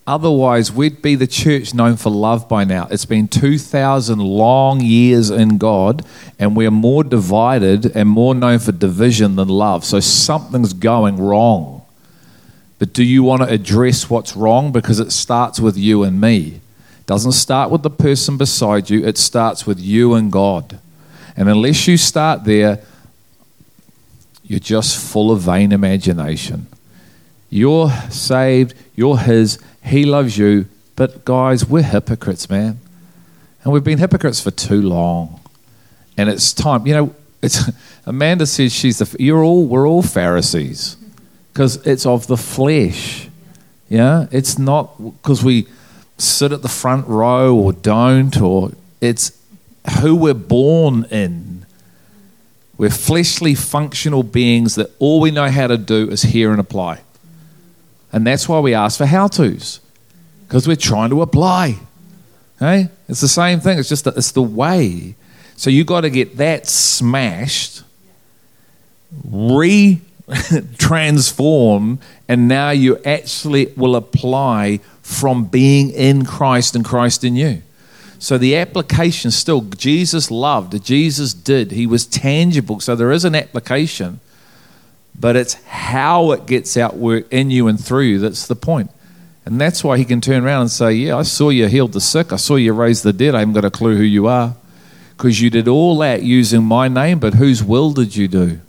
Otherwise, 0.08 0.72
we'd 0.72 1.02
be 1.02 1.16
the 1.16 1.26
church 1.26 1.74
known 1.74 1.98
for 1.98 2.12
love 2.12 2.48
by 2.48 2.64
now. 2.64 2.88
It's 2.92 3.06
been 3.06 3.28
2,000 3.28 4.20
long 4.20 4.80
years 4.80 5.32
in 5.32 5.58
God, 5.58 6.06
and 6.38 6.56
we're 6.56 6.70
more 6.72 7.04
divided 7.04 7.88
and 7.96 8.08
more 8.08 8.36
known 8.36 8.60
for 8.60 8.72
division 8.72 9.36
than 9.36 9.48
love. 9.48 9.84
So 9.84 10.00
something's 10.00 10.74
going 10.74 11.18
wrong. 11.18 11.82
But 12.78 12.94
do 12.94 13.04
you 13.04 13.24
want 13.24 13.42
to 13.42 13.50
address 13.50 14.10
what's 14.10 14.36
wrong? 14.36 14.72
Because 14.72 15.00
it 15.00 15.12
starts 15.12 15.60
with 15.60 15.76
you 15.76 16.04
and 16.04 16.22
me 16.22 16.62
doesn't 17.06 17.34
start 17.34 17.70
with 17.70 17.84
the 17.84 17.90
person 17.90 18.38
beside 18.38 18.90
you, 18.90 19.06
it 19.06 19.18
starts 19.18 19.68
with 19.68 19.80
you 19.80 20.14
and 20.16 20.32
God. 20.32 20.80
And 21.38 21.50
unless 21.50 21.88
you 21.88 21.98
start 21.98 22.46
there, 22.46 22.82
you're 24.44 24.60
just 24.60 24.98
full 24.98 25.32
of 25.32 25.42
vain 25.42 25.72
imagination. 25.72 26.68
You're 27.50 27.90
saved, 28.10 28.74
you're 28.96 29.18
His, 29.18 29.60
He 29.84 30.06
loves 30.06 30.38
you. 30.38 30.68
But 30.96 31.26
guys, 31.26 31.66
we're 31.66 31.84
hypocrites, 31.84 32.50
man. 32.50 32.80
And 33.64 33.74
we've 33.74 33.84
been 33.84 33.98
hypocrites 33.98 34.40
for 34.40 34.52
too 34.52 34.82
long. 34.82 35.40
And 36.18 36.30
it's 36.30 36.54
time, 36.54 36.88
you 36.88 36.94
know, 36.94 37.16
it's 37.42 37.70
Amanda 38.06 38.46
says 38.46 38.72
she's 38.72 39.00
the 39.00 39.16
you're 39.20 39.44
all 39.44 39.66
we're 39.66 39.88
all 39.88 40.04
Pharisees 40.04 40.98
because 41.52 41.78
it's 41.86 42.06
of 42.06 42.28
the 42.28 42.38
flesh. 42.38 43.30
Yeah, 43.90 44.28
it's 44.32 44.58
not 44.58 44.98
because 45.22 45.44
we 45.44 45.68
sit 46.18 46.52
at 46.52 46.62
the 46.62 46.70
front 46.70 47.08
row 47.08 47.56
or 47.56 47.74
don't, 47.74 48.40
or 48.40 48.72
it's 49.02 49.38
who 50.02 50.16
we're 50.16 50.34
born 50.34 51.06
in. 51.12 51.66
We're 52.78 52.90
fleshly, 52.90 53.56
functional 53.56 54.24
beings 54.24 54.76
that 54.76 54.92
all 55.00 55.20
we 55.22 55.32
know 55.32 55.50
how 55.50 55.68
to 55.68 55.78
do 55.78 56.10
is 56.10 56.24
hear 56.24 56.52
and 56.52 56.60
apply. 56.60 57.02
And 58.12 58.26
that's 58.26 58.48
why 58.48 58.60
we 58.60 58.74
ask 58.74 58.98
for 58.98 59.06
how 59.06 59.28
to's, 59.28 59.80
because 60.48 60.68
we're 60.68 60.76
trying 60.76 61.10
to 61.10 61.22
apply. 61.22 61.80
Hey? 62.60 62.90
It's 63.08 63.22
the 63.22 63.28
same 63.28 63.60
thing, 63.60 63.80
it's 63.80 63.90
just 63.90 64.06
that 64.06 64.18
it's 64.18 64.32
the 64.32 64.42
way. 64.42 65.16
So 65.58 65.70
you've 65.70 65.88
got 65.88 66.02
to 66.02 66.10
get 66.10 66.38
that 66.38 66.68
smashed, 66.68 67.84
re 69.24 70.02
transform, 70.78 72.00
and 72.28 72.48
now 72.48 72.72
you 72.72 72.98
actually 73.06 73.68
will 73.78 73.96
apply 73.96 74.80
from 75.06 75.46
being 75.46 75.92
in 75.92 76.26
Christ 76.26 76.76
and 76.76 76.84
Christ 76.84 77.24
in 77.24 77.36
you. 77.36 77.62
So 78.18 78.40
the 78.40 78.56
application 78.56 79.30
still, 79.30 79.62
Jesus 79.62 80.32
loved, 80.32 80.84
Jesus 80.84 81.32
did, 81.32 81.72
he 81.72 81.86
was 81.86 82.08
tangible. 82.08 82.80
So 82.80 82.96
there 82.96 83.12
is 83.12 83.24
an 83.24 83.36
application, 83.36 84.20
but 85.18 85.36
it's 85.36 85.54
how 85.66 86.32
it 86.32 86.48
gets 86.48 86.76
out 86.76 86.96
in 86.96 87.52
you 87.52 87.68
and 87.68 87.80
through 87.80 88.02
you 88.02 88.20
that's 88.20 88.48
the 88.48 88.56
point. 88.56 88.90
And 89.46 89.62
that's 89.62 89.84
why 89.84 90.00
he 90.00 90.06
can 90.06 90.22
turn 90.22 90.44
around 90.44 90.62
and 90.62 90.72
say, 90.72 90.94
Yeah, 90.94 91.18
I 91.18 91.22
saw 91.22 91.50
you 91.50 91.68
healed 91.68 91.94
the 91.94 92.02
sick, 92.02 92.34
I 92.34 92.38
saw 92.38 92.56
you 92.56 92.74
raise 92.74 93.04
the 93.04 93.14
dead, 93.14 93.36
I 93.36 93.40
haven't 93.40 93.54
got 93.54 93.64
a 93.64 93.70
clue 93.70 93.96
who 93.96 94.04
you 94.04 94.26
are. 94.26 94.56
Because 95.16 95.40
you 95.40 95.52
did 95.52 95.68
all 95.68 96.00
that 96.00 96.24
using 96.24 96.64
my 96.64 96.88
name, 96.88 97.20
but 97.20 97.36
whose 97.36 97.64
will 97.64 97.92
did 97.92 98.16
you 98.16 98.28
do? 98.28 98.60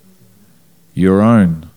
Your 0.93 1.19
own. 1.19 1.67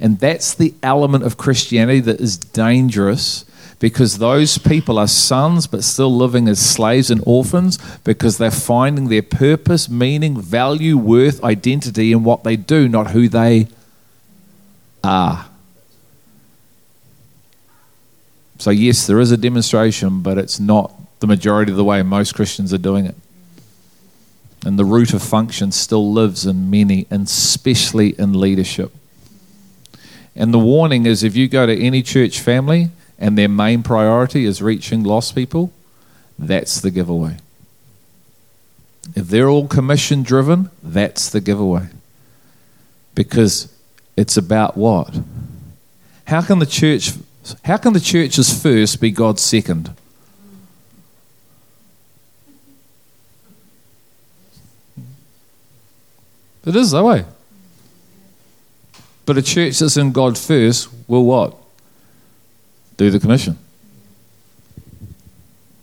And 0.00 0.18
that's 0.18 0.54
the 0.54 0.74
element 0.82 1.24
of 1.24 1.36
Christianity 1.36 2.00
that 2.00 2.20
is 2.20 2.38
dangerous 2.38 3.44
because 3.78 4.18
those 4.18 4.58
people 4.58 4.98
are 4.98 5.06
sons 5.06 5.66
but 5.66 5.84
still 5.84 6.14
living 6.14 6.48
as 6.48 6.58
slaves 6.58 7.10
and 7.10 7.22
orphans 7.26 7.78
because 8.04 8.38
they're 8.38 8.50
finding 8.50 9.08
their 9.08 9.22
purpose, 9.22 9.88
meaning, 9.88 10.40
value, 10.40 10.96
worth, 10.96 11.44
identity 11.44 12.12
in 12.12 12.24
what 12.24 12.44
they 12.44 12.56
do, 12.56 12.88
not 12.88 13.10
who 13.10 13.28
they 13.28 13.68
are. 15.04 15.46
So, 18.58 18.70
yes, 18.70 19.06
there 19.06 19.20
is 19.20 19.32
a 19.32 19.38
demonstration, 19.38 20.20
but 20.20 20.36
it's 20.36 20.60
not 20.60 20.92
the 21.20 21.26
majority 21.26 21.70
of 21.70 21.78
the 21.78 21.84
way 21.84 22.02
most 22.02 22.34
Christians 22.34 22.74
are 22.74 22.78
doing 22.78 23.06
it. 23.06 23.14
And 24.64 24.78
the 24.78 24.84
root 24.84 25.14
of 25.14 25.22
function 25.22 25.72
still 25.72 26.12
lives 26.12 26.44
in 26.44 26.70
many, 26.70 27.06
and 27.10 27.26
especially 27.26 28.10
in 28.18 28.38
leadership. 28.38 28.92
And 30.34 30.54
the 30.54 30.58
warning 30.58 31.06
is 31.06 31.22
if 31.22 31.36
you 31.36 31.48
go 31.48 31.66
to 31.66 31.76
any 31.76 32.02
church 32.02 32.40
family 32.40 32.90
and 33.18 33.36
their 33.36 33.48
main 33.48 33.82
priority 33.82 34.44
is 34.44 34.62
reaching 34.62 35.02
lost 35.02 35.34
people, 35.34 35.72
that's 36.38 36.80
the 36.80 36.90
giveaway. 36.90 37.36
If 39.14 39.28
they're 39.28 39.48
all 39.48 39.66
commission 39.66 40.22
driven, 40.22 40.70
that's 40.82 41.28
the 41.28 41.40
giveaway. 41.40 41.88
Because 43.14 43.72
it's 44.16 44.36
about 44.36 44.76
what? 44.76 45.20
How 46.26 46.42
can 46.42 46.58
the 46.58 46.66
church 46.66 47.12
how 47.64 47.78
can 47.78 47.92
the 47.92 48.00
church's 48.00 48.62
first 48.62 49.00
be 49.00 49.10
God's 49.10 49.42
second? 49.42 49.94
It 56.64 56.76
is 56.76 56.90
that 56.90 57.02
way. 57.02 57.24
But 59.30 59.38
a 59.38 59.42
church 59.42 59.78
that's 59.78 59.96
in 59.96 60.10
God 60.10 60.36
first 60.36 60.88
will 61.06 61.24
what? 61.24 61.56
Do 62.96 63.12
the 63.12 63.20
commission. 63.20 63.56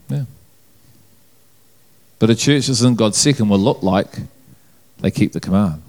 Yeah. 0.10 0.26
But 2.20 2.30
a 2.30 2.36
church 2.36 2.68
that's 2.68 2.82
in 2.82 2.96
God 2.96 3.16
second 3.16 3.48
will 3.48 3.58
look 3.58 3.82
like 3.82 4.20
they 5.00 5.12
keep 5.12 5.32
the 5.32 5.40
command. 5.40 5.82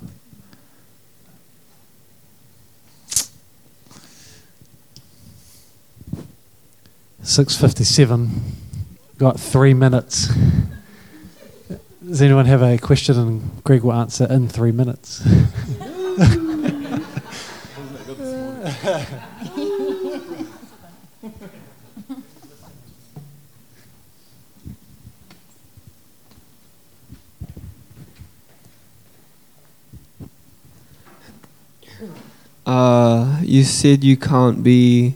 Six 7.24 7.56
fifty-seven. 7.56 8.30
Got 9.18 9.40
three 9.40 9.74
minutes. 9.74 10.28
Does 12.06 12.22
anyone 12.22 12.46
have 12.46 12.62
a 12.62 12.78
question? 12.78 13.18
And 13.18 13.64
Greg 13.64 13.82
will 13.82 13.94
answer 13.94 14.28
in 14.30 14.48
three 14.48 14.70
minutes. 14.70 15.26
Uh, 32.66 33.40
you 33.42 33.64
said 33.64 34.04
you 34.04 34.14
can't 34.14 34.62
be 34.62 35.14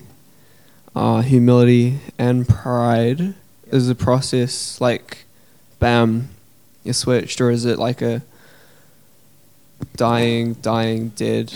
uh, 0.96 1.20
humility 1.20 1.98
and 2.18 2.48
pride. 2.48 3.34
Is 3.70 3.88
the 3.88 3.94
process 3.94 4.80
like, 4.80 5.24
bam, 5.78 6.30
you 6.82 6.94
switched, 6.94 7.42
or 7.42 7.50
is 7.50 7.66
it 7.66 7.78
like 7.78 8.00
a 8.00 8.22
dying, 9.96 10.54
dying, 10.54 11.10
dead? 11.10 11.52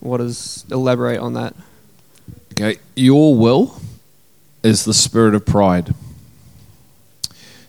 What 0.00 0.20
is 0.20 0.64
elaborate 0.70 1.18
on 1.18 1.34
that? 1.34 1.54
Okay, 2.52 2.78
your 2.94 3.34
will 3.34 3.80
is 4.62 4.84
the 4.84 4.94
spirit 4.94 5.34
of 5.34 5.46
pride. 5.46 5.94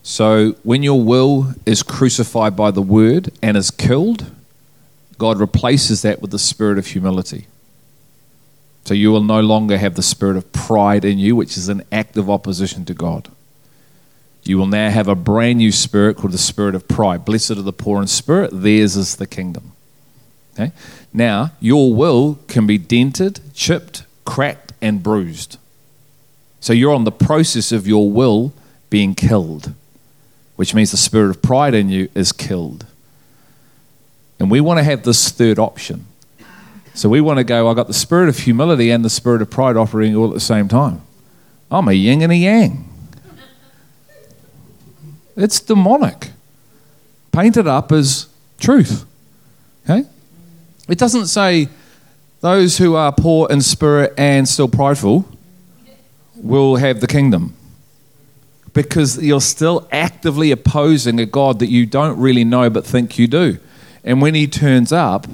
So 0.01 0.56
when 0.64 0.81
your 0.81 1.01
will 1.03 1.53
is 1.65 1.84
crucified 1.84 2.56
by 2.56 2.72
the 2.72 2.81
word 2.81 3.31
and 3.41 3.56
is 3.56 3.69
killed, 3.69 4.31
God 5.18 5.39
replaces 5.39 6.01
that 6.01 6.22
with 6.22 6.31
the 6.31 6.39
spirit 6.39 6.77
of 6.77 6.88
humility. 6.88 7.47
So 8.85 8.93
you 8.93 9.11
will 9.11 9.23
no 9.23 9.39
longer 9.41 9.77
have 9.77 9.93
the 9.93 10.01
spirit 10.01 10.35
of 10.35 10.51
pride 10.51 11.06
in 11.06 11.19
you, 11.19 11.35
which 11.35 11.57
is 11.57 11.69
an 11.69 11.84
act 11.91 12.18
of 12.18 12.30
opposition 12.30 12.85
to 12.85 12.93
God. 12.95 13.30
You 14.43 14.57
will 14.57 14.65
now 14.65 14.89
have 14.89 15.07
a 15.07 15.14
brand 15.14 15.60
new 15.60 15.72
spirit 15.72 16.18
called 16.18 16.31
the 16.31 16.39
spirit 16.39 16.73
of 16.73 16.88
pride. 16.88 17.23
Blessed 17.23 17.51
are 17.51 17.61
the 17.61 17.73
poor 17.73 18.01
in 18.01 18.07
spirit, 18.07 18.49
theirs 18.51 18.95
is 18.95 19.18
the 19.18 19.27
kingdom. 19.27 19.73
Okay? 20.53 20.72
Now, 21.14 21.52
your 21.60 21.94
will 21.94 22.40
can 22.48 22.68
be 22.68 22.77
dented, 22.77 23.41
chipped, 23.53 24.03
cracked, 24.26 24.73
and 24.81 25.02
bruised. 25.02 25.57
So 26.60 26.73
you're 26.73 26.94
on 26.94 27.03
the 27.03 27.11
process 27.11 27.72
of 27.72 27.88
your 27.88 28.11
will 28.11 28.53
being 28.90 29.15
killed, 29.15 29.73
which 30.56 30.73
means 30.73 30.91
the 30.91 30.98
spirit 30.98 31.30
of 31.30 31.41
pride 31.41 31.73
in 31.73 31.90
you 31.90 32.10
is 32.14 32.31
killed. 32.31 32.86
And 34.40 34.52
we 34.52 34.61
want 34.61 34.77
to 34.77 34.84
have 34.84 35.03
this 35.03 35.30
third 35.30 35.60
option. 35.60 36.06
So 36.94 37.10
we 37.10 37.22
want 37.22 37.38
to 37.38 37.44
go, 37.44 37.69
I 37.69 37.73
got 37.73 37.88
the 37.88 37.94
spirit 37.94 38.30
of 38.30 38.40
humility 38.40 38.91
and 38.91 39.03
the 39.06 39.10
spirit 39.10 39.41
of 39.41 39.49
pride 39.49 39.77
operating 39.77 40.15
all 40.15 40.27
at 40.27 40.34
the 40.34 40.40
same 40.40 40.68
time. 40.68 41.02
I'm 41.72 41.88
a 41.88 41.94
yin 41.94 42.22
and 42.22 42.31
a 42.31 42.36
yang. 42.36 42.86
It's 45.36 45.60
demonic. 45.61 46.31
Painted 47.31 47.68
up 47.68 47.91
as 47.91 48.27
truth. 48.60 49.06
It 50.89 50.97
doesn't 50.97 51.27
say 51.27 51.69
those 52.41 52.77
who 52.77 52.95
are 52.95 53.11
poor 53.11 53.47
in 53.49 53.61
spirit 53.61 54.13
and 54.17 54.47
still 54.47 54.67
prideful 54.67 55.25
will 56.35 56.77
have 56.77 57.01
the 57.01 57.07
kingdom. 57.07 57.55
Because 58.73 59.21
you're 59.21 59.41
still 59.41 59.87
actively 59.91 60.51
opposing 60.51 61.19
a 61.19 61.25
God 61.25 61.59
that 61.59 61.69
you 61.69 61.85
don't 61.85 62.19
really 62.19 62.43
know 62.43 62.69
but 62.69 62.85
think 62.85 63.17
you 63.17 63.27
do. 63.27 63.57
And 64.03 64.21
when 64.21 64.35
he 64.35 64.47
turns 64.47 64.91
up, 64.91 65.27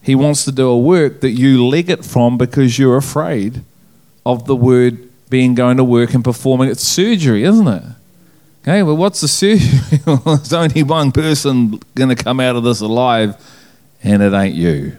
he 0.00 0.14
wants 0.14 0.44
to 0.44 0.52
do 0.52 0.68
a 0.68 0.78
work 0.78 1.20
that 1.20 1.32
you 1.32 1.66
leg 1.66 1.90
it 1.90 2.04
from 2.04 2.38
because 2.38 2.78
you're 2.78 2.96
afraid 2.96 3.62
of 4.24 4.46
the 4.46 4.56
word 4.56 5.08
being 5.28 5.54
going 5.54 5.76
to 5.76 5.84
work 5.84 6.14
and 6.14 6.22
performing 6.22 6.68
its 6.68 6.82
surgery, 6.82 7.42
isn't 7.42 7.66
it? 7.68 7.82
Okay, 8.62 8.82
well, 8.82 8.96
what's 8.96 9.20
the 9.20 9.28
surgery? 9.28 9.98
There's 10.24 10.52
only 10.52 10.82
one 10.82 11.12
person 11.12 11.80
going 11.94 12.08
to 12.08 12.16
come 12.16 12.40
out 12.40 12.56
of 12.56 12.64
this 12.64 12.80
alive, 12.80 13.36
and 14.02 14.22
it 14.22 14.32
ain't 14.32 14.54
you. 14.54 14.96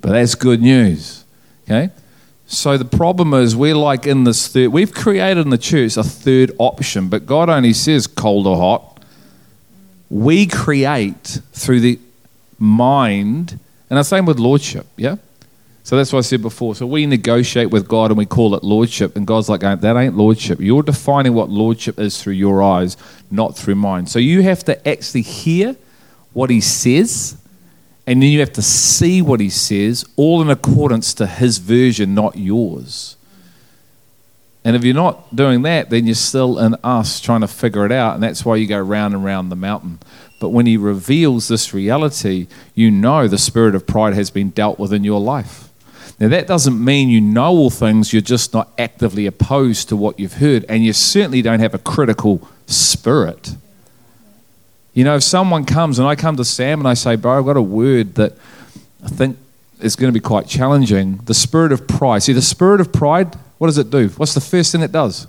But 0.00 0.12
that's 0.12 0.34
good 0.34 0.60
news. 0.60 1.24
Okay? 1.64 1.90
So 2.46 2.78
the 2.78 2.84
problem 2.84 3.34
is 3.34 3.56
we're 3.56 3.74
like 3.74 4.06
in 4.06 4.24
this 4.24 4.46
third, 4.48 4.68
we've 4.68 4.94
created 4.94 5.40
in 5.40 5.50
the 5.50 5.58
church 5.58 5.96
a 5.96 6.04
third 6.04 6.52
option, 6.58 7.08
but 7.08 7.26
God 7.26 7.48
only 7.48 7.72
says 7.72 8.06
cold 8.06 8.46
or 8.46 8.56
hot. 8.56 9.02
We 10.08 10.46
create 10.46 11.40
through 11.52 11.80
the 11.80 11.98
mind, 12.58 13.58
and 13.90 13.98
the 13.98 14.04
same 14.04 14.26
with 14.26 14.38
lordship, 14.38 14.86
yeah? 14.96 15.16
So 15.82 15.96
that's 15.96 16.12
what 16.12 16.20
I 16.20 16.22
said 16.22 16.42
before. 16.42 16.74
So 16.74 16.86
we 16.86 17.06
negotiate 17.06 17.70
with 17.70 17.86
God 17.86 18.10
and 18.10 18.18
we 18.18 18.26
call 18.26 18.54
it 18.54 18.62
lordship, 18.62 19.16
and 19.16 19.26
God's 19.26 19.48
like, 19.48 19.60
that 19.60 19.96
ain't 19.96 20.16
lordship. 20.16 20.60
You're 20.60 20.82
defining 20.82 21.34
what 21.34 21.48
lordship 21.48 21.98
is 21.98 22.22
through 22.22 22.34
your 22.34 22.62
eyes, 22.62 22.96
not 23.30 23.56
through 23.56 23.74
mine. 23.74 24.06
So 24.06 24.20
you 24.20 24.42
have 24.42 24.62
to 24.64 24.88
actually 24.88 25.22
hear 25.22 25.74
what 26.32 26.50
He 26.50 26.60
says 26.60 27.36
and 28.06 28.22
then 28.22 28.30
you 28.30 28.40
have 28.40 28.52
to 28.52 28.62
see 28.62 29.20
what 29.20 29.40
he 29.40 29.50
says, 29.50 30.04
all 30.16 30.40
in 30.40 30.48
accordance 30.48 31.12
to 31.14 31.26
his 31.26 31.58
version, 31.58 32.14
not 32.14 32.36
yours. 32.36 33.16
And 34.64 34.74
if 34.74 34.84
you're 34.84 34.94
not 34.94 35.34
doing 35.34 35.62
that, 35.62 35.90
then 35.90 36.06
you're 36.06 36.14
still 36.14 36.58
in 36.58 36.74
us 36.82 37.20
trying 37.20 37.40
to 37.40 37.48
figure 37.48 37.84
it 37.86 37.92
out. 37.92 38.14
And 38.14 38.22
that's 38.22 38.44
why 38.44 38.56
you 38.56 38.66
go 38.66 38.80
round 38.80 39.14
and 39.14 39.24
round 39.24 39.50
the 39.50 39.56
mountain. 39.56 40.00
But 40.40 40.50
when 40.50 40.66
he 40.66 40.76
reveals 40.76 41.48
this 41.48 41.72
reality, 41.72 42.46
you 42.74 42.90
know 42.90 43.28
the 43.28 43.38
spirit 43.38 43.74
of 43.74 43.86
pride 43.86 44.14
has 44.14 44.30
been 44.30 44.50
dealt 44.50 44.78
with 44.78 44.92
in 44.92 45.04
your 45.04 45.20
life. 45.20 45.68
Now, 46.18 46.28
that 46.28 46.46
doesn't 46.46 46.82
mean 46.82 47.10
you 47.10 47.20
know 47.20 47.48
all 47.48 47.70
things, 47.70 48.12
you're 48.12 48.22
just 48.22 48.54
not 48.54 48.72
actively 48.78 49.26
opposed 49.26 49.88
to 49.90 49.96
what 49.96 50.18
you've 50.18 50.34
heard, 50.34 50.64
and 50.68 50.84
you 50.84 50.92
certainly 50.92 51.42
don't 51.42 51.60
have 51.60 51.74
a 51.74 51.78
critical 51.78 52.48
spirit. 52.66 53.54
You 54.96 55.04
know, 55.04 55.16
if 55.16 55.22
someone 55.22 55.66
comes 55.66 55.98
and 55.98 56.08
I 56.08 56.16
come 56.16 56.36
to 56.36 56.44
Sam 56.44 56.80
and 56.80 56.88
I 56.88 56.94
say, 56.94 57.16
Bro, 57.16 57.38
I've 57.38 57.44
got 57.44 57.58
a 57.58 57.62
word 57.62 58.14
that 58.14 58.32
I 59.04 59.08
think 59.08 59.36
is 59.78 59.94
going 59.94 60.10
to 60.10 60.18
be 60.18 60.22
quite 60.22 60.46
challenging, 60.46 61.18
the 61.26 61.34
spirit 61.34 61.70
of 61.70 61.86
pride. 61.86 62.22
See, 62.22 62.32
the 62.32 62.40
spirit 62.40 62.80
of 62.80 62.94
pride, 62.94 63.36
what 63.58 63.66
does 63.66 63.76
it 63.76 63.90
do? 63.90 64.08
What's 64.16 64.32
the 64.32 64.40
first 64.40 64.72
thing 64.72 64.80
it 64.80 64.92
does? 64.92 65.26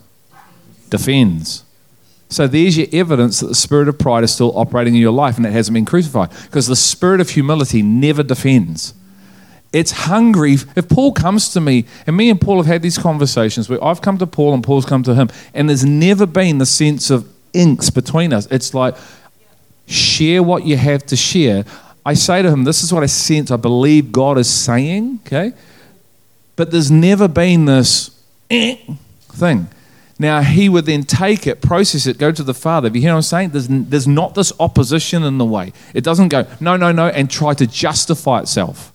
Defends. 0.89 1.65
So 2.29 2.47
there's 2.47 2.77
your 2.77 2.87
evidence 2.93 3.41
that 3.41 3.47
the 3.47 3.55
spirit 3.55 3.89
of 3.89 3.99
pride 3.99 4.23
is 4.23 4.33
still 4.33 4.57
operating 4.57 4.95
in 4.95 5.01
your 5.01 5.11
life 5.11 5.35
and 5.35 5.45
it 5.45 5.51
hasn't 5.51 5.73
been 5.73 5.83
crucified. 5.83 6.29
Because 6.45 6.67
the 6.67 6.75
spirit 6.77 7.19
of 7.19 7.31
humility 7.31 7.81
never 7.81 8.23
defends. 8.23 8.93
It's 9.73 9.91
hungry. 9.91 10.55
If 10.77 10.87
Paul 10.87 11.11
comes 11.11 11.49
to 11.49 11.59
me, 11.59 11.83
and 12.07 12.15
me 12.15 12.29
and 12.29 12.39
Paul 12.39 12.55
have 12.55 12.67
had 12.67 12.81
these 12.81 12.97
conversations 12.97 13.67
where 13.67 13.83
I've 13.83 14.01
come 14.01 14.17
to 14.19 14.27
Paul 14.27 14.53
and 14.53 14.63
Paul's 14.63 14.85
come 14.85 15.03
to 15.03 15.13
him, 15.13 15.29
and 15.53 15.67
there's 15.67 15.83
never 15.83 16.25
been 16.25 16.57
the 16.57 16.65
sense 16.65 17.09
of 17.09 17.29
inks 17.51 17.89
between 17.89 18.31
us. 18.31 18.47
It's 18.49 18.73
like, 18.73 18.95
share 19.87 20.43
what 20.43 20.65
you 20.65 20.77
have 20.77 21.05
to 21.07 21.15
share. 21.15 21.65
I 22.05 22.13
say 22.13 22.41
to 22.41 22.51
him, 22.51 22.63
This 22.63 22.83
is 22.83 22.93
what 22.93 23.03
I 23.03 23.07
sense, 23.07 23.49
I 23.49 23.57
believe 23.57 24.11
God 24.11 24.37
is 24.37 24.49
saying, 24.49 25.21
okay? 25.25 25.53
But 26.55 26.71
there's 26.71 26.91
never 26.91 27.27
been 27.27 27.65
this 27.65 28.11
eh, 28.49 28.77
thing. 29.29 29.67
Now, 30.19 30.41
he 30.41 30.67
would 30.67 30.85
then 30.85 31.03
take 31.03 31.45
it, 31.45 31.61
process 31.61 32.07
it, 32.07 32.17
go 32.17 32.31
to 32.31 32.43
the 32.43 32.53
Father. 32.53 32.87
If 32.87 32.95
you 32.95 33.01
hear 33.01 33.11
what 33.11 33.17
I'm 33.17 33.21
saying? 33.21 33.49
There's, 33.49 33.67
there's 33.67 34.07
not 34.07 34.33
this 34.33 34.51
opposition 34.59 35.23
in 35.23 35.37
the 35.37 35.45
way. 35.45 35.73
It 35.93 36.03
doesn't 36.03 36.29
go, 36.29 36.47
no, 36.59 36.75
no, 36.75 36.91
no, 36.91 37.07
and 37.07 37.29
try 37.29 37.53
to 37.53 37.67
justify 37.67 38.39
itself. 38.39 38.91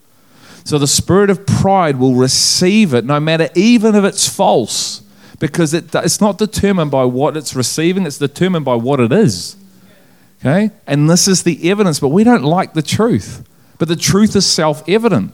So 0.64 0.78
the 0.78 0.88
spirit 0.88 1.30
of 1.30 1.46
pride 1.46 1.96
will 1.98 2.14
receive 2.14 2.92
it, 2.94 3.04
no 3.04 3.20
matter 3.20 3.48
even 3.54 3.94
if 3.94 4.04
it's 4.04 4.28
false, 4.28 5.02
because 5.38 5.74
it, 5.74 5.94
it's 5.94 6.20
not 6.20 6.38
determined 6.38 6.90
by 6.90 7.04
what 7.04 7.36
it's 7.36 7.54
receiving, 7.54 8.04
it's 8.04 8.18
determined 8.18 8.64
by 8.64 8.74
what 8.74 8.98
it 8.98 9.12
is. 9.12 9.56
Okay? 10.44 10.70
And 10.86 11.08
this 11.08 11.28
is 11.28 11.44
the 11.44 11.70
evidence, 11.70 12.00
but 12.00 12.08
we 12.08 12.24
don't 12.24 12.42
like 12.42 12.74
the 12.74 12.82
truth. 12.82 13.48
But 13.78 13.88
the 13.88 13.96
truth 13.96 14.34
is 14.34 14.44
self 14.44 14.86
evident. 14.88 15.32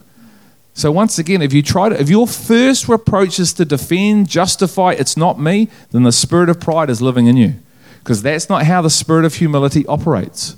So 0.74 0.93
once 0.93 1.18
again, 1.18 1.43
if 1.43 1.52
you 1.52 1.62
try 1.62 1.89
to, 1.89 2.01
if 2.01 2.09
your 2.09 2.28
first 2.28 2.89
approach 2.89 3.40
is 3.40 3.52
to 3.55 3.64
defend, 3.64 4.28
justify, 4.28 4.93
it's 4.93 5.16
not 5.16 5.40
me, 5.40 5.68
then 5.90 6.05
the 6.05 6.12
spirit 6.12 6.48
of 6.48 6.60
pride 6.60 6.89
is 6.89 7.02
living 7.02 7.26
in 7.26 7.36
you, 7.36 7.55
because 7.98 8.22
that's 8.22 8.48
not 8.48 8.62
how 8.62 8.80
the 8.80 8.90
spirit 8.90 9.24
of 9.24 9.35
humility 9.35 9.85
operates. 9.86 10.56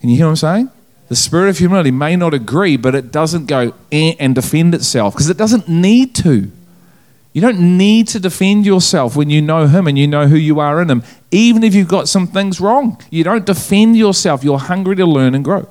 Can 0.00 0.08
you 0.08 0.16
hear 0.16 0.26
what 0.26 0.30
I'm 0.30 0.36
saying? 0.36 0.70
The 1.08 1.16
spirit 1.16 1.50
of 1.50 1.58
humility 1.58 1.90
may 1.90 2.16
not 2.16 2.32
agree, 2.34 2.76
but 2.76 2.94
it 2.94 3.10
doesn't 3.10 3.46
go 3.46 3.74
eh, 3.90 4.14
and 4.18 4.34
defend 4.34 4.74
itself 4.74 5.14
because 5.14 5.28
it 5.28 5.36
doesn't 5.36 5.68
need 5.68 6.14
to. 6.16 6.50
You 7.38 7.42
don't 7.42 7.78
need 7.78 8.08
to 8.08 8.18
defend 8.18 8.66
yourself 8.66 9.14
when 9.14 9.30
you 9.30 9.40
know 9.40 9.68
Him 9.68 9.86
and 9.86 9.96
you 9.96 10.08
know 10.08 10.26
who 10.26 10.34
you 10.34 10.58
are 10.58 10.82
in 10.82 10.90
Him, 10.90 11.04
even 11.30 11.62
if 11.62 11.72
you've 11.72 11.86
got 11.86 12.08
some 12.08 12.26
things 12.26 12.60
wrong. 12.60 13.00
You 13.10 13.22
don't 13.22 13.46
defend 13.46 13.96
yourself. 13.96 14.42
You're 14.42 14.58
hungry 14.58 14.96
to 14.96 15.06
learn 15.06 15.36
and 15.36 15.44
grow. 15.44 15.68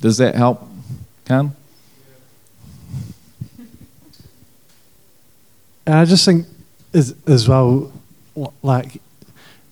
Does 0.00 0.18
that 0.18 0.36
help, 0.36 0.64
Khan? 1.24 1.50
And 5.84 5.96
I 5.96 6.04
just 6.04 6.24
think, 6.24 6.46
as, 6.94 7.12
as 7.26 7.48
well, 7.48 7.92
like, 8.62 9.00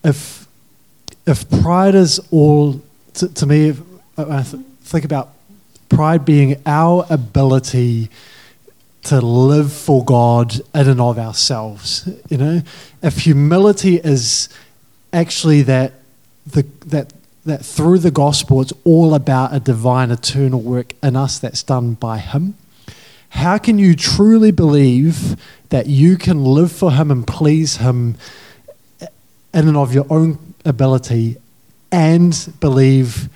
if 0.02 0.48
if 1.24 1.48
pride 1.62 1.94
is 1.94 2.18
all 2.32 2.82
to, 3.14 3.28
to 3.28 3.47
me, 3.47 3.77
I 4.18 4.43
think 4.43 5.05
about 5.05 5.35
pride 5.89 6.24
being 6.24 6.60
our 6.66 7.06
ability 7.09 8.10
to 9.07 9.20
live 9.20 9.73
for 9.73 10.05
God 10.05 10.55
in 10.74 10.89
and 10.89 11.01
of 11.01 11.19
ourselves. 11.19 12.09
You 12.28 12.39
know, 12.39 12.62
if 13.03 13.19
humility 13.20 13.97
is 13.97 14.49
actually 15.12 15.62
that 15.62 15.95
the 16.47 16.62
that 16.87 17.12
that 17.45 17.65
through 17.65 17.99
the 17.99 18.11
gospel 18.11 18.61
it's 18.61 18.73
all 18.85 19.15
about 19.15 19.55
a 19.55 19.61
divine 19.61 20.11
eternal 20.11 20.61
work 20.61 20.93
in 21.03 21.16
us 21.16 21.39
that's 21.39 21.62
done 21.62 21.95
by 21.95 22.19
Him. 22.19 22.55
How 23.31 23.59
can 23.59 23.78
you 23.78 23.95
truly 23.95 24.51
believe 24.51 25.37
that 25.69 25.87
you 25.87 26.16
can 26.16 26.45
live 26.45 26.73
for 26.73 26.93
Him 26.93 27.11
and 27.11 27.27
please 27.27 27.77
Him 27.77 28.16
in 29.01 29.69
and 29.69 29.77
of 29.77 29.95
your 29.95 30.07
own 30.11 30.55
ability 30.65 31.37
and 31.91 32.53
believe 32.61 33.28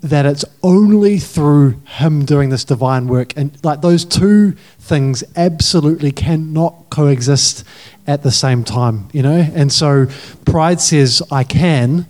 that 0.00 0.26
it's 0.26 0.44
only 0.62 1.18
through 1.18 1.70
him 1.86 2.24
doing 2.24 2.50
this 2.50 2.64
divine 2.64 3.08
work. 3.08 3.36
And 3.36 3.58
like 3.64 3.80
those 3.80 4.04
two 4.04 4.52
things 4.78 5.24
absolutely 5.36 6.12
cannot 6.12 6.90
coexist 6.90 7.64
at 8.06 8.22
the 8.22 8.30
same 8.30 8.64
time 8.64 9.08
you 9.12 9.22
know? 9.22 9.50
And 9.54 9.72
so 9.72 10.06
pride 10.44 10.80
says 10.80 11.22
i 11.30 11.44
can. 11.44 12.06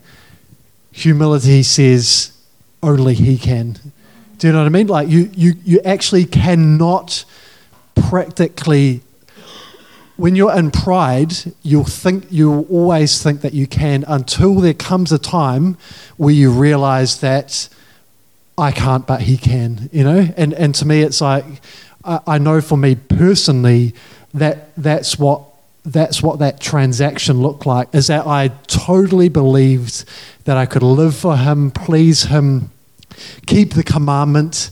Humility 0.92 1.62
says 1.62 2.32
only 2.82 3.14
he 3.14 3.38
can. 3.38 3.78
Do 4.38 4.46
you 4.46 4.52
know 4.52 4.60
what 4.60 4.66
i 4.66 4.70
mean? 4.70 4.86
Like 4.86 5.08
you 5.08 5.30
you 5.34 5.54
you 5.64 5.80
actually 5.84 6.24
cannot 6.24 7.24
practically 7.94 9.02
when 10.16 10.34
you're 10.34 10.56
in 10.56 10.72
pride, 10.72 11.32
you'll 11.62 11.84
think 11.84 12.26
you'll 12.28 12.66
always 12.66 13.22
think 13.22 13.40
that 13.42 13.54
you 13.54 13.68
can 13.68 14.04
until 14.08 14.56
there 14.56 14.74
comes 14.74 15.12
a 15.12 15.18
time 15.18 15.76
where 16.16 16.34
you 16.34 16.50
realize 16.50 17.20
that 17.20 17.68
I 18.58 18.72
can't, 18.72 19.06
but 19.06 19.22
he 19.22 19.36
can, 19.36 19.88
you 19.92 20.04
know? 20.04 20.28
And 20.36 20.52
and 20.54 20.74
to 20.76 20.86
me 20.86 21.02
it's 21.02 21.20
like 21.20 21.44
I, 22.04 22.20
I 22.26 22.38
know 22.38 22.60
for 22.60 22.76
me 22.76 22.94
personally 22.96 23.94
that 24.34 24.74
that's 24.76 25.18
what 25.18 25.42
that's 25.84 26.22
what 26.22 26.40
that 26.40 26.60
transaction 26.60 27.40
looked 27.40 27.64
like 27.64 27.94
is 27.94 28.08
that 28.08 28.26
I 28.26 28.48
totally 28.66 29.28
believed 29.28 30.04
that 30.44 30.56
I 30.56 30.66
could 30.66 30.82
live 30.82 31.16
for 31.16 31.36
him, 31.36 31.70
please 31.70 32.24
him, 32.24 32.70
keep 33.46 33.72
the 33.72 33.82
commandment, 33.82 34.70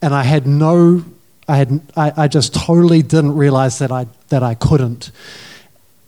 and 0.00 0.14
I 0.14 0.22
had 0.22 0.46
no 0.46 1.04
I 1.48 1.56
had 1.56 1.80
I, 1.96 2.12
I 2.16 2.28
just 2.28 2.54
totally 2.54 3.02
didn't 3.02 3.34
realize 3.36 3.78
that 3.78 3.90
I 3.90 4.06
that 4.28 4.42
I 4.42 4.54
couldn't. 4.54 5.10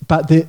But 0.06 0.28
the, 0.28 0.46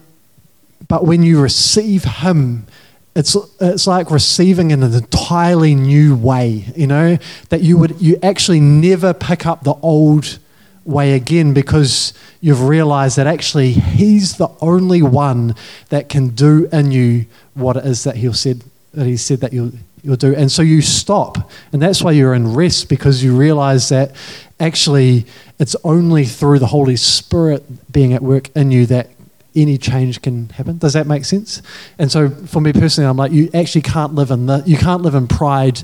but 0.87 1.05
when 1.05 1.23
you 1.23 1.41
receive 1.41 2.03
Him, 2.03 2.67
it's 3.15 3.35
it's 3.61 3.87
like 3.87 4.11
receiving 4.11 4.71
in 4.71 4.83
an 4.83 4.93
entirely 4.93 5.73
new 5.73 6.15
way. 6.15 6.65
You 6.75 6.87
know 6.87 7.17
that 7.49 7.61
you 7.61 7.77
would 7.77 8.01
you 8.01 8.17
actually 8.21 8.59
never 8.59 9.13
pick 9.13 9.45
up 9.45 9.63
the 9.63 9.75
old 9.75 10.37
way 10.83 11.13
again 11.13 11.53
because 11.53 12.13
you've 12.41 12.67
realized 12.67 13.17
that 13.17 13.25
actually 13.25 13.71
He's 13.71 14.37
the 14.37 14.49
only 14.61 15.01
one 15.01 15.55
that 15.89 16.09
can 16.09 16.29
do 16.29 16.69
in 16.71 16.91
you 16.91 17.25
what 17.53 17.77
it 17.77 17.85
is 17.85 18.03
that 18.03 18.17
He 18.17 18.31
said 18.33 18.63
that 18.93 19.07
He 19.07 19.17
said 19.17 19.39
that 19.39 19.53
you'll 19.53 19.71
you'll 20.03 20.15
do. 20.15 20.35
And 20.35 20.51
so 20.51 20.61
you 20.61 20.81
stop. 20.81 21.49
And 21.73 21.81
that's 21.81 22.03
why 22.03 22.11
you're 22.11 22.35
in 22.35 22.53
rest 22.53 22.89
because 22.89 23.23
you 23.23 23.35
realize 23.35 23.89
that 23.89 24.15
actually 24.59 25.25
it's 25.57 25.75
only 25.83 26.25
through 26.25 26.59
the 26.59 26.67
Holy 26.67 26.95
Spirit 26.95 27.91
being 27.91 28.13
at 28.13 28.21
work 28.21 28.55
in 28.55 28.71
you 28.71 28.85
that 28.85 29.09
any 29.55 29.77
change 29.77 30.21
can 30.21 30.49
happen. 30.49 30.77
Does 30.77 30.93
that 30.93 31.07
make 31.07 31.25
sense? 31.25 31.61
And 31.97 32.11
so 32.11 32.29
for 32.29 32.61
me 32.61 32.73
personally, 32.73 33.09
I'm 33.09 33.17
like, 33.17 33.31
you 33.31 33.49
actually 33.53 33.81
can't 33.81 34.13
live 34.15 34.31
in 34.31 34.45
the, 34.47 34.63
you 34.65 34.77
can't 34.77 35.01
live 35.01 35.15
in 35.15 35.27
pride 35.27 35.81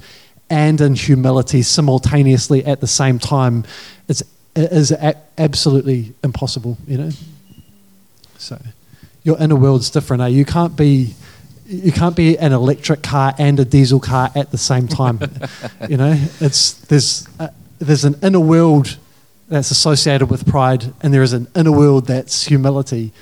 and 0.50 0.80
in 0.82 0.96
humility 0.96 1.62
simultaneously 1.62 2.66
at 2.66 2.82
the 2.82 2.88
same 2.88 3.20
time. 3.20 3.64
It's, 4.08 4.22
it 4.56 4.72
is 4.72 4.92
a- 4.92 5.18
absolutely 5.38 6.14
impossible, 6.24 6.78
you 6.88 6.98
know? 6.98 7.12
So 8.38 8.60
your 9.24 9.40
inner 9.40 9.56
world's 9.56 9.90
different. 9.90 10.24
Eh? 10.24 10.28
You 10.28 10.46
can't 10.46 10.76
be 10.76 11.16
you 11.72 11.94
can't 11.94 12.18
be 12.18 12.38
an 12.38 12.52
electric 12.52 13.02
car 13.02 13.34
and 13.38 13.58
a 13.58 13.64
diesel 13.64 14.02
car 14.02 14.30
at 14.36 14.52
the 14.52 14.58
same 14.58 14.90
time. 14.90 15.20
you 15.90 15.96
know, 15.96 16.18
it's 16.42 16.74
there's 16.74 17.28
a, 17.40 17.50
there's 17.80 18.04
an 18.04 18.16
inner 18.22 18.42
world 18.42 18.98
that's 19.48 19.72
associated 19.72 20.26
with 20.30 20.46
pride, 20.46 20.94
and 21.02 21.14
there 21.14 21.24
is 21.24 21.34
an 21.34 21.48
inner 21.56 21.72
world 21.72 22.08
that's 22.08 22.46
humility, 22.46 23.14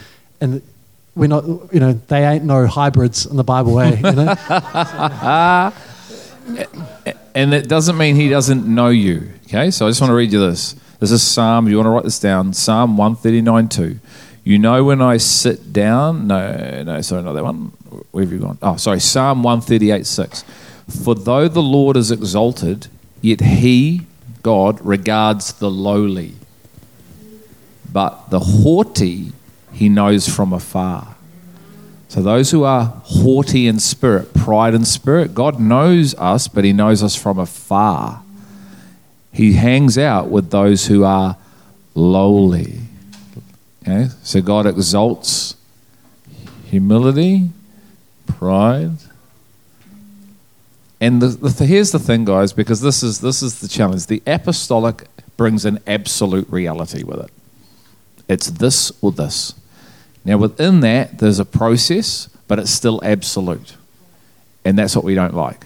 and 0.41 0.61
we're 1.16 1.28
not. 1.28 1.45
You 1.74 1.80
know, 1.80 1.94
they 1.94 2.26
ain't 2.26 2.45
no 2.45 2.66
hybrids 2.68 3.26
in 3.26 3.38
the 3.38 3.44
Bible 3.44 3.74
way. 3.76 3.95
You 3.95 4.11
know, 4.11 4.36
and 7.36 7.53
it 7.53 7.68
doesn't 7.68 7.98
mean 7.98 8.16
he 8.16 8.30
doesn't 8.30 8.66
know 8.66 8.90
you. 8.90 9.32
Okay, 9.48 9.72
so 9.72 9.86
I 9.86 9.90
just 9.90 10.02
want 10.02 10.11
to 10.11 10.16
read 10.16 10.32
you 10.32 10.40
this. 10.40 10.76
This 10.99 11.11
is 11.11 11.24
Psalm. 11.24 11.68
You 11.68 11.78
want 11.78 11.88
to 11.88 11.91
write 11.91 12.03
this 12.03 12.20
down? 12.20 12.53
Psalm 12.53 12.98
one 12.98 13.16
thirty 13.16 13.41
nine 13.41 13.70
two. 13.70 13.99
You 14.44 14.57
know 14.57 14.84
when 14.84 15.02
I 15.02 15.18
sit 15.18 15.74
down. 15.74 16.28
No, 16.28 16.84
no, 16.84 17.02
sorry, 17.02 17.24
not 17.24 17.34
that 17.34 17.44
one. 17.44 17.72
Where 18.11 18.24
have 18.24 18.32
you 18.32 18.40
gone? 18.40 18.57
Oh, 18.61 18.78
sorry, 18.78 18.99
Psalm 18.99 19.44
138 19.44 20.06
6. 20.06 20.44
For 21.03 21.14
though 21.14 21.48
the 21.48 21.61
Lord 21.61 21.98
is 21.98 22.10
exalted, 22.11 22.88
yet 23.22 23.41
he, 23.41 24.07
God, 24.41 24.80
regards 24.84 25.53
the 25.53 25.70
lowly. 25.70 26.34
but 27.91 28.30
the 28.30 28.40
haughty 28.40 29.34
he 29.80 29.88
knows 29.88 30.27
from 30.27 30.51
afar. 30.51 31.15
So, 32.10 32.22
those 32.22 32.51
who 32.51 32.65
are 32.65 33.01
haughty 33.06 33.65
in 33.65 33.80
spirit, 33.80 34.34
pride 34.34 34.73
in 34.73 34.84
spirit, 34.84 35.34
God 35.34 35.57
knows 35.57 36.14
us, 36.15 36.49
but 36.49 36.65
he 36.65 36.73
knows 36.73 37.01
us 37.01 37.15
from 37.15 37.39
afar. 37.39 38.22
He 39.31 39.53
hangs 39.53 39.97
out 39.97 40.27
with 40.27 40.51
those 40.51 40.88
who 40.88 41.06
are 41.06 41.38
lowly. 41.95 42.81
Okay? 43.84 44.10
So, 44.22 44.41
God 44.41 44.65
exalts 44.65 45.56
humility, 46.65 47.49
pride. 48.27 48.97
And 50.99 51.22
the, 51.22 51.27
the, 51.27 51.65
here's 51.65 51.91
the 51.91 51.99
thing, 51.99 52.26
guys, 52.26 52.51
because 52.51 52.81
this 52.81 53.01
is, 53.01 53.22
this 53.22 53.41
is 53.41 53.61
the 53.61 53.69
challenge. 53.69 54.07
The 54.07 54.22
apostolic 54.27 55.07
brings 55.38 55.64
an 55.64 55.80
absolute 55.88 56.49
reality 56.49 57.03
with 57.03 57.22
it. 57.22 57.31
It's 58.27 58.47
this 58.47 58.91
or 59.01 59.14
this. 59.14 59.53
Now, 60.30 60.38
within 60.38 60.81
that, 60.81 61.18
there's 61.18 61.39
a 61.39 61.43
process, 61.43 62.30
but 62.47 62.60
it's 62.60 62.69
still 62.69 63.01
absolute. 63.03 63.76
And 64.64 64.77
that's 64.77 64.95
what 64.95 65.03
we 65.03 65.15
don't 65.15 65.34
like. 65.34 65.65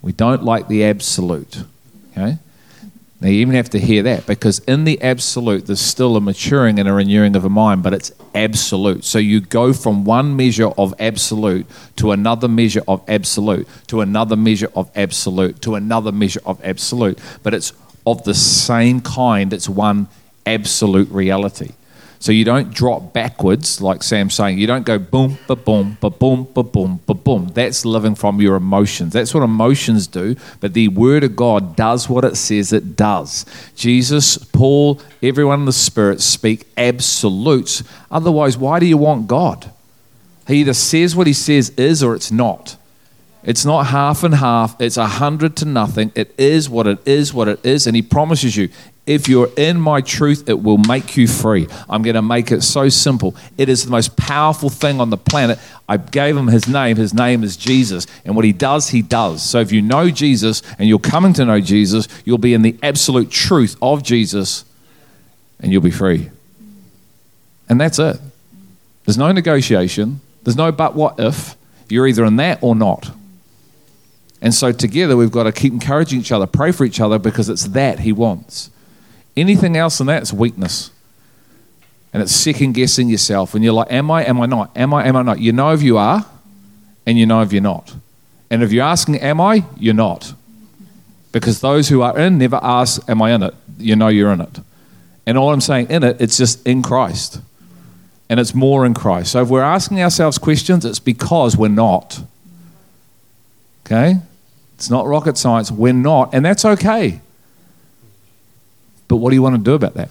We 0.00 0.12
don't 0.12 0.42
like 0.42 0.68
the 0.68 0.84
absolute. 0.84 1.62
Okay? 2.12 2.38
Now, 3.20 3.28
you 3.28 3.40
even 3.40 3.54
have 3.54 3.68
to 3.68 3.78
hear 3.78 4.04
that 4.04 4.26
because 4.26 4.60
in 4.60 4.84
the 4.84 5.02
absolute, 5.02 5.66
there's 5.66 5.82
still 5.82 6.16
a 6.16 6.20
maturing 6.22 6.78
and 6.78 6.88
a 6.88 6.94
renewing 6.94 7.36
of 7.36 7.44
a 7.44 7.50
mind, 7.50 7.82
but 7.82 7.92
it's 7.92 8.10
absolute. 8.34 9.04
So 9.04 9.18
you 9.18 9.40
go 9.40 9.74
from 9.74 10.06
one 10.06 10.34
measure 10.34 10.68
of 10.68 10.94
absolute 10.98 11.66
to 11.96 12.12
another 12.12 12.48
measure 12.48 12.82
of 12.88 13.02
absolute 13.06 13.68
to 13.88 14.00
another 14.00 14.38
measure 14.38 14.70
of 14.74 14.90
absolute 14.94 15.60
to 15.60 15.74
another 15.74 16.10
measure 16.10 16.40
of 16.46 16.58
absolute, 16.64 17.18
but 17.42 17.52
it's 17.52 17.74
of 18.06 18.24
the 18.24 18.32
same 18.32 19.02
kind, 19.02 19.52
it's 19.52 19.68
one 19.68 20.08
absolute 20.46 21.10
reality. 21.10 21.72
So 22.22 22.30
you 22.30 22.44
don't 22.44 22.72
drop 22.72 23.12
backwards, 23.12 23.80
like 23.80 24.04
Sam's 24.04 24.34
saying. 24.34 24.56
You 24.56 24.68
don't 24.68 24.86
go 24.86 24.96
boom, 24.96 25.38
ba 25.48 25.56
boom, 25.56 25.98
ba 26.00 26.08
boom, 26.08 26.46
ba 26.54 26.62
boom, 26.62 27.00
ba 27.04 27.14
boom. 27.14 27.48
That's 27.48 27.84
living 27.84 28.14
from 28.14 28.40
your 28.40 28.54
emotions. 28.54 29.12
That's 29.12 29.34
what 29.34 29.42
emotions 29.42 30.06
do. 30.06 30.36
But 30.60 30.72
the 30.72 30.86
Word 30.86 31.24
of 31.24 31.34
God 31.34 31.74
does 31.74 32.08
what 32.08 32.24
it 32.24 32.36
says 32.36 32.72
it 32.72 32.94
does. 32.94 33.44
Jesus, 33.74 34.38
Paul, 34.38 35.00
everyone 35.20 35.58
in 35.58 35.66
the 35.66 35.72
Spirit 35.72 36.20
speak 36.20 36.68
absolutes. 36.76 37.82
Otherwise, 38.08 38.56
why 38.56 38.78
do 38.78 38.86
you 38.86 38.98
want 38.98 39.26
God? 39.26 39.72
He 40.46 40.60
either 40.60 40.74
says 40.74 41.16
what 41.16 41.26
he 41.26 41.32
says 41.32 41.70
is 41.70 42.04
or 42.04 42.14
it's 42.14 42.30
not. 42.30 42.76
It's 43.42 43.64
not 43.64 43.86
half 43.86 44.22
and 44.22 44.36
half. 44.36 44.80
It's 44.80 44.96
a 44.96 45.08
hundred 45.08 45.56
to 45.56 45.64
nothing. 45.64 46.12
It 46.14 46.32
is 46.38 46.70
what 46.70 46.86
it 46.86 47.00
is, 47.04 47.34
what 47.34 47.48
it 47.48 47.66
is. 47.66 47.88
And 47.88 47.96
he 47.96 48.02
promises 48.02 48.56
you, 48.56 48.68
if 49.04 49.28
you're 49.28 49.50
in 49.56 49.80
my 49.80 50.00
truth, 50.00 50.48
it 50.48 50.62
will 50.62 50.78
make 50.78 51.16
you 51.16 51.26
free. 51.26 51.66
I'm 51.88 52.02
going 52.02 52.14
to 52.14 52.22
make 52.22 52.52
it 52.52 52.62
so 52.62 52.88
simple. 52.88 53.34
It 53.58 53.68
is 53.68 53.84
the 53.84 53.90
most 53.90 54.16
powerful 54.16 54.70
thing 54.70 55.00
on 55.00 55.10
the 55.10 55.16
planet. 55.16 55.58
I 55.88 55.96
gave 55.96 56.36
him 56.36 56.46
his 56.46 56.68
name. 56.68 56.96
His 56.96 57.12
name 57.12 57.42
is 57.42 57.56
Jesus. 57.56 58.06
And 58.24 58.36
what 58.36 58.44
he 58.44 58.52
does, 58.52 58.90
he 58.90 59.02
does. 59.02 59.42
So 59.42 59.58
if 59.58 59.72
you 59.72 59.82
know 59.82 60.08
Jesus 60.10 60.62
and 60.78 60.88
you're 60.88 61.00
coming 61.00 61.32
to 61.34 61.44
know 61.44 61.60
Jesus, 61.60 62.06
you'll 62.24 62.38
be 62.38 62.54
in 62.54 62.62
the 62.62 62.78
absolute 62.82 63.30
truth 63.30 63.76
of 63.82 64.04
Jesus 64.04 64.64
and 65.58 65.72
you'll 65.72 65.82
be 65.82 65.90
free. 65.90 66.30
And 67.68 67.80
that's 67.80 67.98
it. 67.98 68.20
There's 69.04 69.18
no 69.18 69.32
negotiation. 69.32 70.20
There's 70.44 70.56
no 70.56 70.70
but 70.70 70.94
what 70.94 71.16
if. 71.18 71.56
You're 71.88 72.06
either 72.06 72.24
in 72.24 72.36
that 72.36 72.60
or 72.62 72.76
not. 72.76 73.10
And 74.40 74.54
so 74.54 74.70
together 74.72 75.16
we've 75.16 75.30
got 75.30 75.44
to 75.44 75.52
keep 75.52 75.72
encouraging 75.72 76.20
each 76.20 76.32
other, 76.32 76.46
pray 76.46 76.70
for 76.70 76.84
each 76.84 77.00
other 77.00 77.18
because 77.18 77.48
it's 77.48 77.64
that 77.68 78.00
he 78.00 78.12
wants. 78.12 78.70
Anything 79.36 79.76
else 79.76 79.98
than 79.98 80.08
that 80.08 80.22
is 80.22 80.32
weakness. 80.32 80.90
And 82.12 82.22
it's 82.22 82.32
second 82.32 82.72
guessing 82.72 83.08
yourself. 83.08 83.54
And 83.54 83.64
you're 83.64 83.72
like, 83.72 83.90
Am 83.92 84.10
I? 84.10 84.24
Am 84.24 84.40
I 84.40 84.46
not? 84.46 84.76
Am 84.76 84.92
I? 84.92 85.06
Am 85.06 85.16
I 85.16 85.22
not? 85.22 85.40
You 85.40 85.52
know 85.52 85.72
if 85.72 85.82
you 85.82 85.96
are, 85.96 86.26
and 87.06 87.18
you 87.18 87.26
know 87.26 87.40
if 87.40 87.52
you're 87.52 87.62
not. 87.62 87.94
And 88.50 88.62
if 88.62 88.72
you're 88.72 88.84
asking, 88.84 89.16
Am 89.20 89.40
I? 89.40 89.64
You're 89.78 89.94
not. 89.94 90.34
Because 91.32 91.60
those 91.60 91.88
who 91.88 92.02
are 92.02 92.18
in 92.18 92.36
never 92.36 92.60
ask, 92.62 93.08
Am 93.08 93.22
I 93.22 93.32
in 93.32 93.42
it? 93.42 93.54
You 93.78 93.96
know 93.96 94.08
you're 94.08 94.32
in 94.32 94.42
it. 94.42 94.60
And 95.26 95.38
all 95.38 95.52
I'm 95.52 95.60
saying 95.62 95.88
in 95.88 96.02
it, 96.02 96.20
it's 96.20 96.36
just 96.36 96.66
in 96.66 96.82
Christ. 96.82 97.40
And 98.28 98.38
it's 98.38 98.54
more 98.54 98.84
in 98.84 98.92
Christ. 98.92 99.32
So 99.32 99.42
if 99.42 99.48
we're 99.48 99.62
asking 99.62 100.02
ourselves 100.02 100.36
questions, 100.36 100.84
it's 100.84 100.98
because 100.98 101.56
we're 101.56 101.68
not. 101.68 102.22
Okay? 103.86 104.16
It's 104.74 104.90
not 104.90 105.06
rocket 105.06 105.38
science. 105.38 105.70
We're 105.70 105.92
not. 105.92 106.34
And 106.34 106.44
that's 106.44 106.64
okay. 106.64 107.20
But 109.12 109.18
what 109.18 109.28
do 109.28 109.36
you 109.36 109.42
want 109.42 109.56
to 109.56 109.62
do 109.62 109.74
about 109.74 109.92
that? 109.92 110.08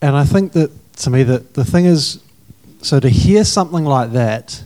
And 0.00 0.16
I 0.16 0.24
think 0.24 0.52
that 0.52 0.70
to 1.00 1.10
me 1.10 1.24
that 1.24 1.52
the 1.52 1.62
thing 1.62 1.84
is 1.84 2.22
so 2.80 2.98
to 2.98 3.10
hear 3.10 3.44
something 3.44 3.84
like 3.84 4.12
that 4.12 4.64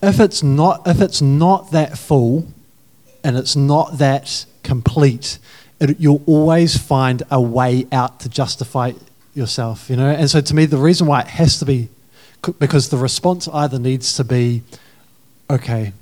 if 0.00 0.20
it's 0.20 0.44
not 0.44 0.86
if 0.86 1.00
it's 1.00 1.20
not 1.20 1.72
that 1.72 1.98
full 1.98 2.46
and 3.24 3.36
it's 3.36 3.56
not 3.56 3.98
that 3.98 4.46
complete 4.62 5.40
it, 5.80 5.98
you'll 5.98 6.22
always 6.26 6.76
find 6.78 7.24
a 7.32 7.40
way 7.40 7.88
out 7.90 8.20
to 8.20 8.28
justify 8.28 8.92
yourself 9.34 9.90
you 9.90 9.96
know 9.96 10.08
and 10.08 10.30
so 10.30 10.40
to 10.40 10.54
me 10.54 10.66
the 10.66 10.76
reason 10.76 11.08
why 11.08 11.22
it 11.22 11.26
has 11.26 11.58
to 11.58 11.64
be 11.64 11.88
because 12.60 12.90
the 12.90 12.96
response 12.96 13.48
either 13.48 13.80
needs 13.80 14.14
to 14.14 14.22
be 14.22 14.62
okay 15.50 15.92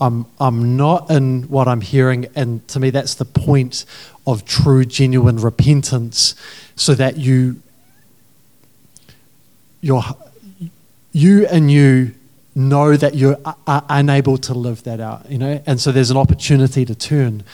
I'm, 0.00 0.26
I'm 0.38 0.76
not 0.76 1.10
in 1.10 1.42
what 1.44 1.68
I'm 1.68 1.82
hearing, 1.82 2.26
and 2.34 2.66
to 2.68 2.80
me, 2.80 2.90
that's 2.90 3.14
the 3.14 3.24
point 3.24 3.84
of 4.26 4.44
true, 4.44 4.84
genuine 4.84 5.36
repentance, 5.36 6.34
so 6.74 6.94
that 6.94 7.18
you, 7.18 7.60
you're, 9.80 10.02
you 11.12 11.46
and 11.46 11.70
you 11.70 12.14
know 12.54 12.96
that 12.96 13.14
you're 13.14 13.38
unable 13.66 14.38
to 14.38 14.54
live 14.54 14.82
that 14.84 15.00
out, 15.00 15.30
you 15.30 15.38
know, 15.38 15.62
and 15.66 15.80
so 15.80 15.92
there's 15.92 16.10
an 16.10 16.16
opportunity 16.16 16.84
to 16.84 16.94
turn. 16.94 17.44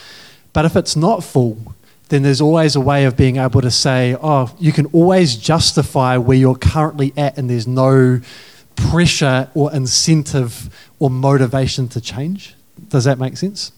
But 0.53 0.65
if 0.65 0.75
it's 0.75 0.95
not 0.95 1.23
full, 1.23 1.75
then 2.09 2.23
there's 2.23 2.41
always 2.41 2.75
a 2.75 2.79
way 2.79 3.03
of 3.03 3.17
being 3.17 3.35
able 3.35 3.61
to 3.61 3.69
say, 3.69 4.15
oh, 4.21 4.55
you 4.57 4.71
can 4.71 4.85
always 4.87 5.35
justify 5.35 6.17
where 6.17 6.37
you're 6.37 6.55
currently 6.55 7.13
at, 7.17 7.37
and 7.37 7.49
there's 7.49 7.67
no 7.67 8.21
pressure 8.77 9.49
or 9.53 9.73
incentive 9.73 10.89
or 10.99 11.09
motivation 11.09 11.89
to 11.89 11.99
change. 11.99 12.55
Does 12.89 13.03
that 13.03 13.19
make 13.19 13.35
sense? 13.35 13.73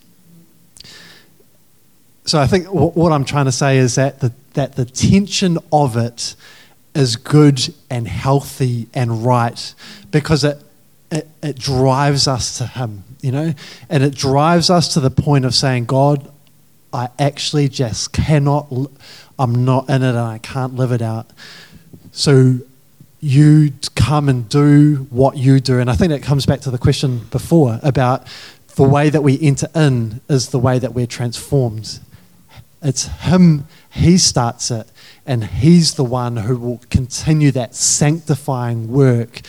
So 2.25 2.39
I 2.39 2.45
think 2.45 2.67
what 2.67 3.11
I'm 3.11 3.25
trying 3.25 3.45
to 3.45 3.51
say 3.51 3.79
is 3.79 3.95
that 3.95 4.19
the, 4.19 4.31
that 4.53 4.75
the 4.75 4.85
tension 4.85 5.57
of 5.71 5.97
it 5.97 6.35
is 6.93 7.15
good 7.15 7.73
and 7.89 8.07
healthy 8.07 8.87
and 8.93 9.25
right 9.25 9.73
because 10.11 10.43
it, 10.43 10.61
it, 11.09 11.27
it 11.41 11.57
drives 11.57 12.27
us 12.27 12.59
to 12.59 12.67
Him, 12.67 13.03
you 13.21 13.31
know, 13.31 13.53
and 13.89 14.03
it 14.03 14.13
drives 14.13 14.69
us 14.69 14.93
to 14.93 14.99
the 14.99 15.09
point 15.09 15.43
of 15.45 15.55
saying, 15.55 15.85
God, 15.85 16.31
I 16.93 17.09
actually 17.17 17.67
just 17.67 18.13
cannot, 18.13 18.71
I'm 19.39 19.65
not 19.65 19.89
in 19.89 20.03
it 20.03 20.09
and 20.09 20.19
I 20.19 20.37
can't 20.37 20.75
live 20.75 20.91
it 20.91 21.01
out. 21.01 21.31
So 22.11 22.59
you 23.19 23.73
come 23.95 24.29
and 24.29 24.47
do 24.47 25.07
what 25.09 25.37
you 25.37 25.59
do. 25.59 25.79
And 25.79 25.89
I 25.89 25.95
think 25.95 26.11
that 26.11 26.23
comes 26.23 26.45
back 26.45 26.61
to 26.61 26.71
the 26.71 26.77
question 26.77 27.27
before 27.31 27.79
about 27.83 28.25
the 28.75 28.83
way 28.83 29.09
that 29.09 29.21
we 29.21 29.39
enter 29.41 29.67
in 29.75 30.21
is 30.29 30.49
the 30.49 30.59
way 30.59 30.79
that 30.79 30.93
we're 30.93 31.07
transformed. 31.07 31.99
It's 32.81 33.07
Him, 33.07 33.67
He 33.91 34.17
starts 34.17 34.71
it, 34.71 34.87
and 35.25 35.43
He's 35.43 35.95
the 35.95 36.03
one 36.05 36.37
who 36.37 36.57
will 36.57 36.81
continue 36.89 37.51
that 37.51 37.75
sanctifying 37.75 38.89
work 38.89 39.41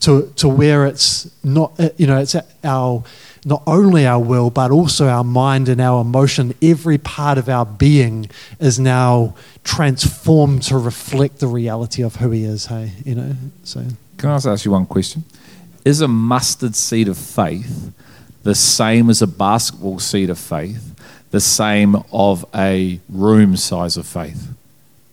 to, 0.00 0.30
to 0.36 0.48
where 0.48 0.84
it's 0.84 1.30
not, 1.42 1.80
you 1.96 2.06
know, 2.06 2.18
it's 2.18 2.36
our, 2.62 3.02
not 3.44 3.62
only 3.66 4.06
our 4.06 4.20
will, 4.20 4.50
but 4.50 4.70
also 4.70 5.08
our 5.08 5.24
mind 5.24 5.68
and 5.68 5.80
our 5.80 6.00
emotion. 6.00 6.54
Every 6.62 6.98
part 6.98 7.36
of 7.38 7.48
our 7.48 7.66
being 7.66 8.30
is 8.58 8.78
now 8.78 9.34
transformed 9.64 10.62
to 10.64 10.78
reflect 10.78 11.40
the 11.40 11.46
reality 11.46 12.02
of 12.02 12.16
who 12.16 12.30
He 12.30 12.44
is, 12.44 12.66
hey, 12.66 12.92
you 13.04 13.14
know, 13.14 13.34
so. 13.64 13.84
Can 14.16 14.30
I 14.30 14.34
ask 14.34 14.64
you 14.64 14.70
one 14.70 14.86
question? 14.86 15.24
Is 15.84 16.00
a 16.00 16.08
mustard 16.08 16.74
seed 16.74 17.08
of 17.08 17.18
faith 17.18 17.92
the 18.42 18.54
same 18.54 19.10
as 19.10 19.20
a 19.20 19.26
basketball 19.26 19.98
seed 19.98 20.30
of 20.30 20.38
faith, 20.38 20.94
the 21.30 21.40
same 21.40 21.96
of 22.12 22.44
a 22.54 23.00
room 23.08 23.56
size 23.56 23.96
of 23.96 24.06
faith? 24.06 24.48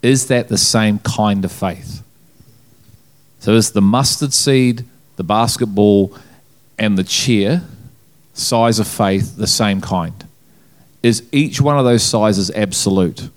Is 0.01 0.27
that 0.27 0.47
the 0.47 0.57
same 0.57 0.99
kind 0.99 1.43
of 1.43 1.51
faith? 1.51 2.03
So 3.39 3.53
is 3.53 3.71
the 3.71 3.81
mustard 3.81 4.33
seed, 4.33 4.85
the 5.15 5.23
basketball, 5.23 6.15
and 6.77 6.97
the 6.97 7.03
chair 7.03 7.63
size 8.33 8.79
of 8.79 8.87
faith 8.87 9.37
the 9.37 9.47
same 9.47 9.81
kind? 9.81 10.25
Is 11.03 11.23
each 11.31 11.59
one 11.59 11.77
of 11.77 11.85
those 11.85 12.03
sizes 12.03 12.51
absolute? 12.51 13.29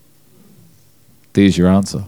There's 1.32 1.56
your 1.56 1.68
answer. 1.68 2.04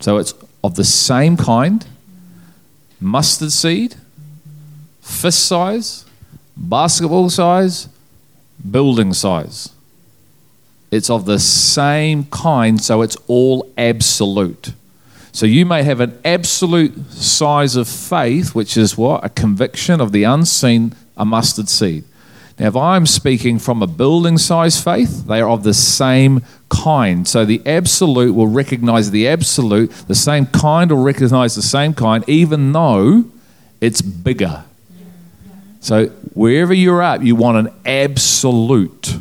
So 0.00 0.18
it's 0.18 0.34
of 0.62 0.76
the 0.76 0.84
same 0.84 1.36
kind 1.36 1.86
mustard 3.00 3.50
seed, 3.50 3.96
fist 5.00 5.46
size, 5.46 6.04
basketball 6.56 7.30
size, 7.30 7.88
building 8.70 9.12
size. 9.12 9.70
It's 10.90 11.08
of 11.08 11.24
the 11.24 11.38
same 11.38 12.24
kind, 12.24 12.80
so 12.80 13.02
it's 13.02 13.16
all 13.26 13.70
absolute. 13.78 14.72
So 15.32 15.46
you 15.46 15.64
may 15.64 15.84
have 15.84 16.00
an 16.00 16.18
absolute 16.24 17.12
size 17.12 17.76
of 17.76 17.88
faith, 17.88 18.54
which 18.54 18.76
is 18.76 18.98
what? 18.98 19.24
A 19.24 19.28
conviction 19.28 20.00
of 20.00 20.10
the 20.12 20.24
unseen, 20.24 20.94
a 21.20 21.24
mustard 21.24 21.68
seed. 21.68 22.02
Now, 22.58 22.66
if 22.66 22.76
I'm 22.76 23.06
speaking 23.06 23.58
from 23.58 23.82
a 23.82 23.86
building 23.86 24.38
size 24.38 24.82
faith, 24.82 25.26
they 25.26 25.40
are 25.40 25.48
of 25.48 25.62
the 25.62 25.74
same 25.74 26.42
kind. 26.68 27.28
So 27.28 27.44
the 27.44 27.62
absolute 27.64 28.34
will 28.34 28.48
recognize 28.48 29.10
the 29.10 29.28
absolute, 29.28 29.90
the 30.08 30.14
same 30.14 30.46
kind 30.46 30.90
will 30.90 31.02
recognize 31.02 31.54
the 31.54 31.62
same 31.62 31.94
kind, 31.94 32.22
even 32.28 32.72
though 32.72 33.24
it's 33.80 34.02
bigger. 34.02 34.64
So 35.80 36.06
wherever 36.34 36.74
you're 36.74 37.02
at, 37.02 37.22
you 37.22 37.36
want 37.36 37.66
an 37.66 37.74
absolute. 37.86 39.16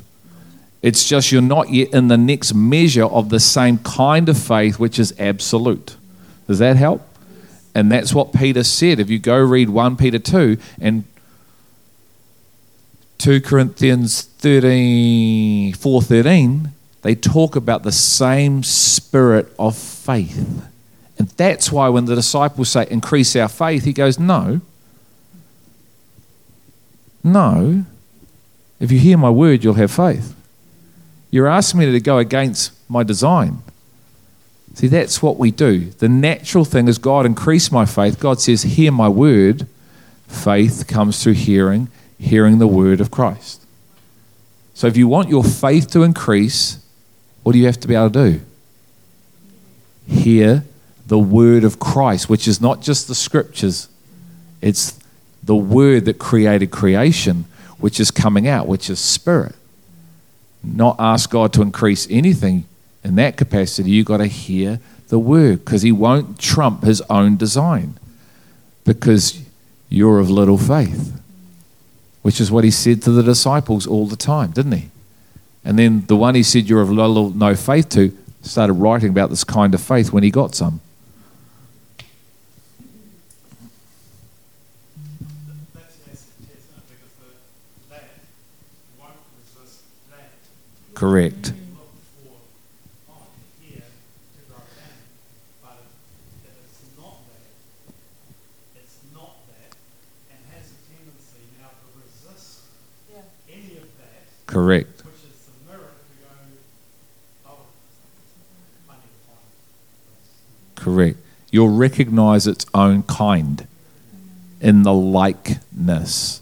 It's 0.81 1.07
just 1.07 1.31
you're 1.31 1.41
not 1.41 1.69
yet 1.69 1.93
in 1.93 2.07
the 2.07 2.17
next 2.17 2.53
measure 2.53 3.05
of 3.05 3.29
the 3.29 3.39
same 3.39 3.77
kind 3.79 4.27
of 4.29 4.37
faith, 4.37 4.79
which 4.79 4.99
is 4.99 5.13
absolute. 5.19 5.95
Does 6.47 6.59
that 6.59 6.77
help? 6.77 7.01
And 7.75 7.91
that's 7.91 8.13
what 8.13 8.33
Peter 8.33 8.63
said. 8.63 8.99
If 8.99 9.09
you 9.09 9.19
go 9.19 9.37
read 9.37 9.69
1 9.69 9.95
Peter 9.95 10.19
2 10.19 10.57
and 10.81 11.03
2 13.19 13.41
Corinthians 13.41 14.23
13, 14.23 15.73
4.13, 15.73 16.69
they 17.01 17.15
talk 17.15 17.55
about 17.55 17.83
the 17.83 17.91
same 17.91 18.63
spirit 18.63 19.53
of 19.59 19.77
faith. 19.77 20.65
And 21.17 21.27
that's 21.29 21.71
why 21.71 21.89
when 21.89 22.05
the 22.05 22.15
disciples 22.15 22.69
say, 22.69 22.87
increase 22.89 23.35
our 23.35 23.49
faith, 23.49 23.83
he 23.83 23.93
goes, 23.93 24.17
no. 24.17 24.61
No. 27.23 27.83
If 28.79 28.91
you 28.91 28.99
hear 28.99 29.17
my 29.17 29.29
word, 29.29 29.63
you'll 29.63 29.73
have 29.73 29.91
faith. 29.91 30.33
You're 31.29 31.47
asking 31.47 31.81
me 31.81 31.91
to 31.91 31.99
go 31.99 32.17
against 32.17 32.71
my 32.89 33.03
design. 33.03 33.59
See, 34.75 34.87
that's 34.87 35.21
what 35.21 35.37
we 35.37 35.51
do. 35.51 35.89
The 35.91 36.07
natural 36.07 36.63
thing 36.63 36.87
is 36.87 36.97
God 36.97 37.25
increase 37.25 37.69
my 37.69 37.85
faith. 37.85 38.17
God 38.19 38.39
says, 38.39 38.63
hear 38.63 38.93
my 38.93 39.09
word. 39.09 39.67
Faith 40.27 40.87
comes 40.87 41.21
through 41.21 41.33
hearing, 41.33 41.89
hearing 42.19 42.59
the 42.59 42.67
word 42.67 42.99
of 43.01 43.09
Christ. 43.09 43.65
So 44.73 44.87
if 44.87 44.97
you 44.97 45.07
want 45.07 45.29
your 45.29 45.43
faith 45.43 45.89
to 45.91 46.03
increase, 46.03 46.83
what 47.43 47.53
do 47.53 47.59
you 47.59 47.65
have 47.65 47.79
to 47.79 47.87
be 47.87 47.95
able 47.95 48.11
to 48.11 48.31
do? 48.31 48.41
Hear 50.07 50.63
the 51.07 51.19
word 51.19 51.63
of 51.63 51.79
Christ, 51.79 52.29
which 52.29 52.47
is 52.47 52.61
not 52.61 52.81
just 52.81 53.07
the 53.07 53.15
scriptures, 53.15 53.87
it's 54.61 54.99
the 55.41 55.55
word 55.55 56.05
that 56.05 56.19
created 56.19 56.71
creation, 56.71 57.45
which 57.77 57.99
is 57.99 58.11
coming 58.11 58.47
out, 58.47 58.67
which 58.67 58.89
is 58.89 58.99
spirit. 58.99 59.55
Not 60.63 60.97
ask 60.99 61.29
God 61.29 61.53
to 61.53 61.61
increase 61.61 62.05
anything 62.09 62.65
in 63.03 63.15
that 63.15 63.37
capacity. 63.37 63.91
You've 63.91 64.05
got 64.05 64.17
to 64.17 64.27
hear 64.27 64.79
the 65.07 65.19
word 65.19 65.65
because 65.65 65.81
He 65.81 65.91
won't 65.91 66.37
trump 66.37 66.83
His 66.83 67.01
own 67.09 67.37
design 67.37 67.97
because 68.83 69.41
you're 69.87 70.19
of 70.19 70.29
little 70.29 70.57
faith 70.57 71.18
which 72.21 72.41
is 72.41 72.51
what 72.51 72.63
he 72.63 72.71
said 72.71 73.01
to 73.03 73.11
the 73.11 73.23
disciples 73.23 73.87
all 73.87 74.05
the 74.05 74.15
time, 74.15 74.51
didn't 74.51 74.73
he? 74.73 74.89
And 75.63 75.77
then 75.77 76.05
the 76.07 76.15
one 76.15 76.35
he 76.35 76.43
said 76.43 76.69
you're 76.69 76.81
of 76.81 76.89
little 76.89 77.29
no 77.31 77.55
faith 77.55 77.89
to 77.89 78.15
started 78.41 78.73
writing 78.73 79.09
about 79.09 79.29
this 79.29 79.43
kind 79.43 79.73
of 79.73 79.81
faith 79.81 80.11
when 80.11 80.23
he 80.23 80.31
got 80.31 80.55
some. 80.55 80.81
Correct. 90.93 91.53
Correct. 104.49 105.03
Correct. 110.73 111.17
You'll 111.51 111.69
recognize 111.69 112.47
its 112.47 112.65
own 112.73 113.03
kind 113.03 113.67
in 114.59 114.81
the 114.81 114.93
likeness. 114.93 116.41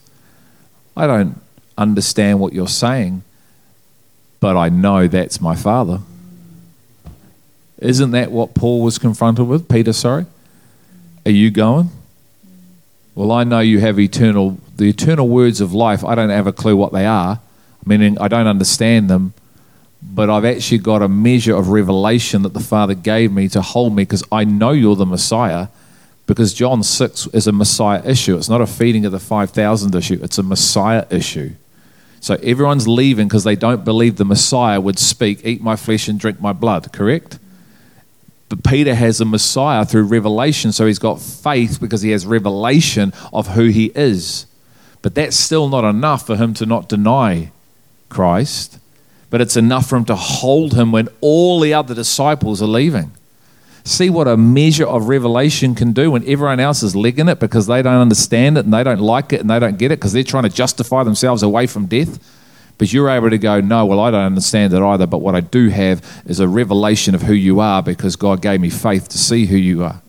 I 0.95 1.05
don't 1.05 1.41
understand 1.77 2.39
what 2.39 2.53
you're 2.53 2.69
saying, 2.69 3.23
but 4.39 4.55
I 4.55 4.69
know 4.69 5.07
that's 5.07 5.41
my 5.41 5.55
father. 5.57 5.99
Isn't 7.79 8.11
that 8.11 8.31
what 8.31 8.53
Paul 8.53 8.83
was 8.83 8.97
confronted 8.97 9.47
with? 9.47 9.67
Peter, 9.67 9.91
sorry? 9.91 10.27
Are 11.25 11.31
you 11.31 11.51
going? 11.51 11.89
Well, 13.15 13.33
I 13.33 13.43
know 13.43 13.59
you 13.59 13.81
have 13.81 13.99
eternal, 13.99 14.59
the 14.77 14.87
eternal 14.87 15.27
words 15.27 15.59
of 15.59 15.73
life. 15.73 16.05
I 16.05 16.15
don't 16.15 16.29
have 16.29 16.47
a 16.47 16.53
clue 16.53 16.77
what 16.77 16.93
they 16.93 17.05
are 17.05 17.41
meaning 17.87 18.17
I 18.19 18.27
don't 18.27 18.47
understand 18.47 19.09
them, 19.09 19.33
but 20.01 20.29
I've 20.29 20.45
actually 20.45 20.79
got 20.79 21.01
a 21.01 21.07
measure 21.07 21.55
of 21.55 21.69
revelation 21.69 22.43
that 22.43 22.53
the 22.53 22.59
Father 22.59 22.93
gave 22.93 23.31
me 23.31 23.47
to 23.49 23.61
hold 23.61 23.95
me 23.95 24.03
because 24.03 24.23
I 24.31 24.43
know 24.43 24.71
you're 24.71 24.95
the 24.95 25.05
Messiah. 25.05 25.67
Because 26.27 26.53
John 26.53 26.83
6 26.83 27.27
is 27.27 27.47
a 27.47 27.53
Messiah 27.53 28.01
issue. 28.05 28.35
It's 28.35 28.49
not 28.49 28.59
a 28.59 28.67
feeding 28.67 29.05
of 29.05 29.13
the 29.13 29.19
5,000 29.19 29.95
issue, 29.95 30.19
it's 30.21 30.37
a 30.37 30.43
Messiah 30.43 31.05
issue. 31.09 31.51
So 32.19 32.35
everyone's 32.43 32.85
leaving 32.85 33.27
because 33.27 33.45
they 33.45 33.55
don't 33.55 33.85
believe 33.85 34.17
the 34.17 34.25
Messiah 34.25 34.81
would 34.81 34.99
speak, 34.99 35.45
Eat 35.45 35.61
my 35.61 35.77
flesh 35.77 36.09
and 36.09 36.19
drink 36.19 36.41
my 36.41 36.51
blood, 36.51 36.91
correct? 36.91 37.39
But 38.49 38.63
Peter 38.63 38.95
has 38.95 39.21
a 39.21 39.25
Messiah 39.25 39.85
through 39.85 40.03
revelation, 40.03 40.71
so 40.71 40.85
he's 40.85 40.99
got 40.99 41.21
faith 41.21 41.79
because 41.79 42.01
he 42.01 42.11
has 42.11 42.25
revelation 42.25 43.13
of 43.31 43.49
who 43.49 43.67
he 43.67 43.91
is. 43.95 44.45
But 45.01 45.15
that's 45.15 45.37
still 45.37 45.69
not 45.69 45.85
enough 45.85 46.25
for 46.25 46.35
him 46.35 46.53
to 46.55 46.65
not 46.65 46.89
deny 46.89 47.51
Christ, 48.09 48.79
but 49.29 49.41
it's 49.41 49.57
enough 49.57 49.87
for 49.87 49.97
him 49.97 50.05
to 50.05 50.15
hold 50.15 50.73
him 50.73 50.91
when 50.91 51.09
all 51.21 51.59
the 51.59 51.73
other 51.73 51.93
disciples 51.93 52.61
are 52.61 52.67
leaving. 52.67 53.11
See 53.83 54.09
what 54.09 54.27
a 54.27 54.35
measure 54.35 54.85
of 54.85 55.07
revelation 55.07 55.73
can 55.73 55.93
do 55.93 56.11
when 56.11 56.27
everyone 56.27 56.59
else 56.59 56.83
is 56.83 56.95
legging 56.95 57.29
it 57.29 57.39
because 57.39 57.67
they 57.67 57.81
don't 57.81 58.01
understand 58.01 58.57
it 58.57 58.65
and 58.65 58.73
they 58.73 58.83
don't 58.83 58.99
like 58.99 59.31
it 59.31 59.39
and 59.39 59.49
they 59.49 59.59
don't 59.59 59.77
get 59.77 59.91
it 59.91 59.99
because 59.99 60.11
they're 60.11 60.23
trying 60.23 60.43
to 60.43 60.49
justify 60.49 61.03
themselves 61.03 61.41
away 61.41 61.67
from 61.67 61.85
death. 61.85 62.19
But 62.77 62.91
you're 62.91 63.09
able 63.09 63.29
to 63.29 63.37
go, 63.37 63.61
no, 63.61 63.85
well, 63.85 63.99
I 64.01 64.11
don't 64.11 64.25
understand 64.25 64.73
it 64.73 64.81
either, 64.81 65.07
but 65.07 65.19
what 65.19 65.35
I 65.35 65.39
do 65.39 65.69
have 65.69 66.23
is 66.25 66.39
a 66.39 66.47
revelation 66.47 67.15
of 67.15 67.21
who 67.21 67.33
you 67.33 67.59
are 67.59 67.81
because 67.81 68.15
God 68.15 68.41
gave 68.41 68.59
me 68.59 68.69
faith 68.69 69.07
to 69.09 69.17
see 69.17 69.45
who 69.45 69.57
you 69.57 69.83
are. 69.83 70.01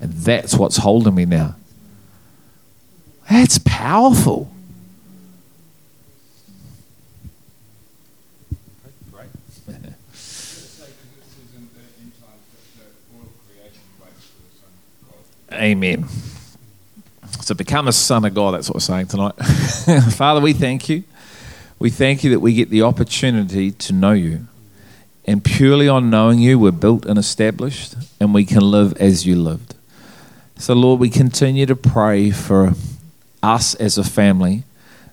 And 0.00 0.12
that's 0.12 0.54
what's 0.54 0.76
holding 0.76 1.14
me 1.16 1.24
now. 1.24 1.56
That's 3.28 3.58
powerful. 3.58 4.50
Amen. 15.52 16.06
So 17.40 17.54
become 17.54 17.88
a 17.88 17.92
son 17.92 18.24
of 18.24 18.34
God. 18.34 18.54
That's 18.54 18.68
what 18.68 18.76
we're 18.76 18.80
saying 18.80 19.06
tonight. 19.06 19.32
Father, 20.12 20.40
we 20.40 20.52
thank 20.52 20.88
you. 20.88 21.04
We 21.78 21.90
thank 21.90 22.24
you 22.24 22.30
that 22.30 22.40
we 22.40 22.52
get 22.52 22.70
the 22.70 22.82
opportunity 22.82 23.70
to 23.70 23.92
know 23.92 24.12
you. 24.12 24.46
And 25.24 25.44
purely 25.44 25.88
on 25.88 26.10
knowing 26.10 26.38
you, 26.38 26.58
we're 26.58 26.72
built 26.72 27.06
and 27.06 27.18
established, 27.18 27.94
and 28.18 28.34
we 28.34 28.44
can 28.44 28.60
live 28.60 28.96
as 28.98 29.26
you 29.26 29.36
lived. 29.36 29.74
So, 30.56 30.74
Lord, 30.74 31.00
we 31.00 31.10
continue 31.10 31.66
to 31.66 31.76
pray 31.76 32.30
for 32.30 32.72
us 33.42 33.74
as 33.76 33.96
a 33.96 34.04
family 34.04 34.64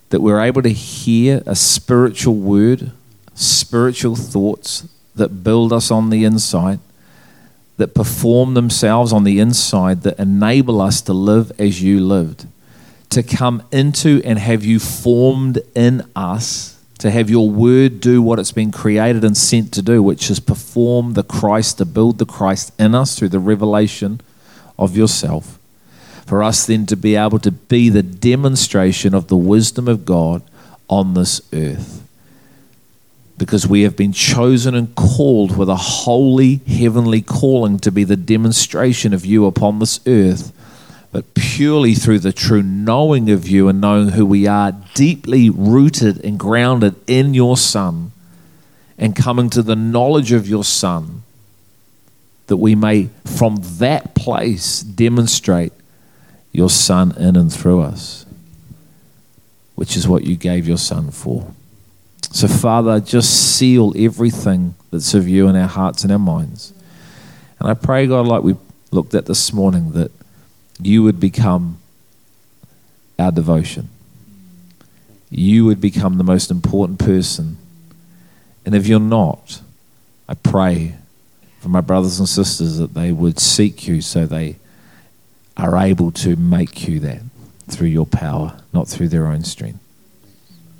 that 0.09 0.21
we're 0.21 0.41
able 0.41 0.61
to 0.61 0.69
hear 0.69 1.43
a 1.45 1.55
spiritual 1.55 2.35
word, 2.35 2.91
spiritual 3.33 4.15
thoughts 4.15 4.87
that 5.15 5.43
build 5.43 5.71
us 5.71 5.91
on 5.91 6.09
the 6.09 6.23
inside 6.23 6.79
that 7.77 7.93
perform 7.93 8.53
themselves 8.53 9.11
on 9.11 9.23
the 9.23 9.39
inside 9.39 10.03
that 10.03 10.17
enable 10.19 10.81
us 10.81 11.01
to 11.01 11.13
live 11.13 11.51
as 11.59 11.81
you 11.81 11.99
lived, 11.99 12.47
to 13.09 13.21
come 13.21 13.63
into 13.71 14.21
and 14.23 14.39
have 14.39 14.63
you 14.63 14.79
formed 14.79 15.59
in 15.75 16.03
us, 16.15 16.79
to 16.99 17.11
have 17.11 17.29
your 17.29 17.49
word 17.49 17.99
do 17.99 18.21
what 18.21 18.39
it's 18.39 18.53
been 18.53 18.71
created 18.71 19.23
and 19.23 19.35
sent 19.35 19.73
to 19.73 19.81
do, 19.81 20.01
which 20.01 20.29
is 20.29 20.39
perform 20.39 21.13
the 21.13 21.23
Christ, 21.23 21.77
to 21.79 21.85
build 21.85 22.17
the 22.17 22.25
Christ 22.25 22.71
in 22.79 22.95
us 22.95 23.17
through 23.17 23.29
the 23.29 23.39
revelation 23.39 24.21
of 24.79 24.95
yourself. 24.95 25.59
For 26.25 26.41
us 26.41 26.65
then 26.65 26.85
to 26.87 26.95
be 26.95 27.15
able 27.15 27.39
to 27.39 27.51
be 27.51 27.89
the 27.89 28.01
demonstration 28.01 29.13
of 29.13 29.27
the 29.27 29.37
wisdom 29.37 29.87
of 29.87 30.05
God 30.05 30.41
on 30.87 31.13
this 31.13 31.41
earth 31.53 32.04
because 33.37 33.67
we 33.67 33.81
have 33.81 33.95
been 33.95 34.13
chosen 34.13 34.75
and 34.75 34.95
called 34.95 35.57
with 35.57 35.69
a 35.69 35.75
holy 35.75 36.55
heavenly 36.67 37.21
calling 37.21 37.77
to 37.79 37.91
be 37.91 38.03
the 38.03 38.15
demonstration 38.15 39.13
of 39.13 39.25
you 39.25 39.45
upon 39.45 39.79
this 39.79 39.99
earth, 40.07 40.53
but 41.11 41.33
purely 41.33 41.93
through 41.95 42.19
the 42.19 42.31
true 42.31 42.63
knowing 42.63 43.29
of 43.29 43.47
you 43.47 43.67
and 43.67 43.81
knowing 43.81 44.09
who 44.09 44.25
we 44.25 44.47
are, 44.47 44.71
deeply 44.93 45.49
rooted 45.49 46.23
and 46.23 46.39
grounded 46.39 46.95
in 47.07 47.33
your 47.33 47.57
Son, 47.57 48.11
and 48.97 49.15
coming 49.15 49.49
to 49.49 49.61
the 49.61 49.75
knowledge 49.75 50.31
of 50.31 50.47
your 50.47 50.63
Son, 50.63 51.23
that 52.47 52.57
we 52.57 52.75
may, 52.75 53.09
from 53.25 53.57
that 53.79 54.15
place, 54.15 54.81
demonstrate 54.81 55.73
your 56.53 56.69
Son 56.69 57.13
in 57.17 57.35
and 57.35 57.51
through 57.51 57.81
us, 57.81 58.25
which 59.75 59.97
is 59.97 60.07
what 60.07 60.23
you 60.23 60.37
gave 60.37 60.65
your 60.65 60.77
Son 60.77 61.11
for. 61.11 61.53
So, 62.31 62.47
Father, 62.47 62.99
just 62.99 63.55
seal 63.55 63.93
everything 63.95 64.75
that's 64.91 65.13
of 65.13 65.27
you 65.27 65.47
in 65.47 65.55
our 65.55 65.67
hearts 65.67 66.03
and 66.03 66.11
our 66.11 66.19
minds. 66.19 66.73
And 67.59 67.69
I 67.69 67.73
pray, 67.73 68.07
God, 68.07 68.27
like 68.27 68.43
we 68.43 68.55
looked 68.91 69.13
at 69.15 69.25
this 69.25 69.53
morning, 69.53 69.91
that 69.91 70.11
you 70.79 71.03
would 71.03 71.19
become 71.19 71.77
our 73.17 73.31
devotion. 73.31 73.89
You 75.29 75.65
would 75.65 75.79
become 75.79 76.17
the 76.17 76.23
most 76.23 76.51
important 76.51 76.99
person. 76.99 77.57
And 78.65 78.75
if 78.75 78.87
you're 78.87 78.99
not, 78.99 79.61
I 80.27 80.33
pray 80.33 80.95
for 81.59 81.69
my 81.69 81.81
brothers 81.81 82.19
and 82.19 82.27
sisters 82.27 82.77
that 82.77 82.93
they 82.93 83.11
would 83.11 83.39
seek 83.39 83.87
you 83.87 84.01
so 84.01 84.25
they 84.25 84.57
are 85.57 85.77
able 85.77 86.11
to 86.11 86.35
make 86.35 86.87
you 86.87 86.99
that 86.99 87.21
through 87.67 87.87
your 87.87 88.05
power, 88.05 88.59
not 88.73 88.87
through 88.87 89.09
their 89.09 89.27
own 89.27 89.43
strength. 89.43 89.79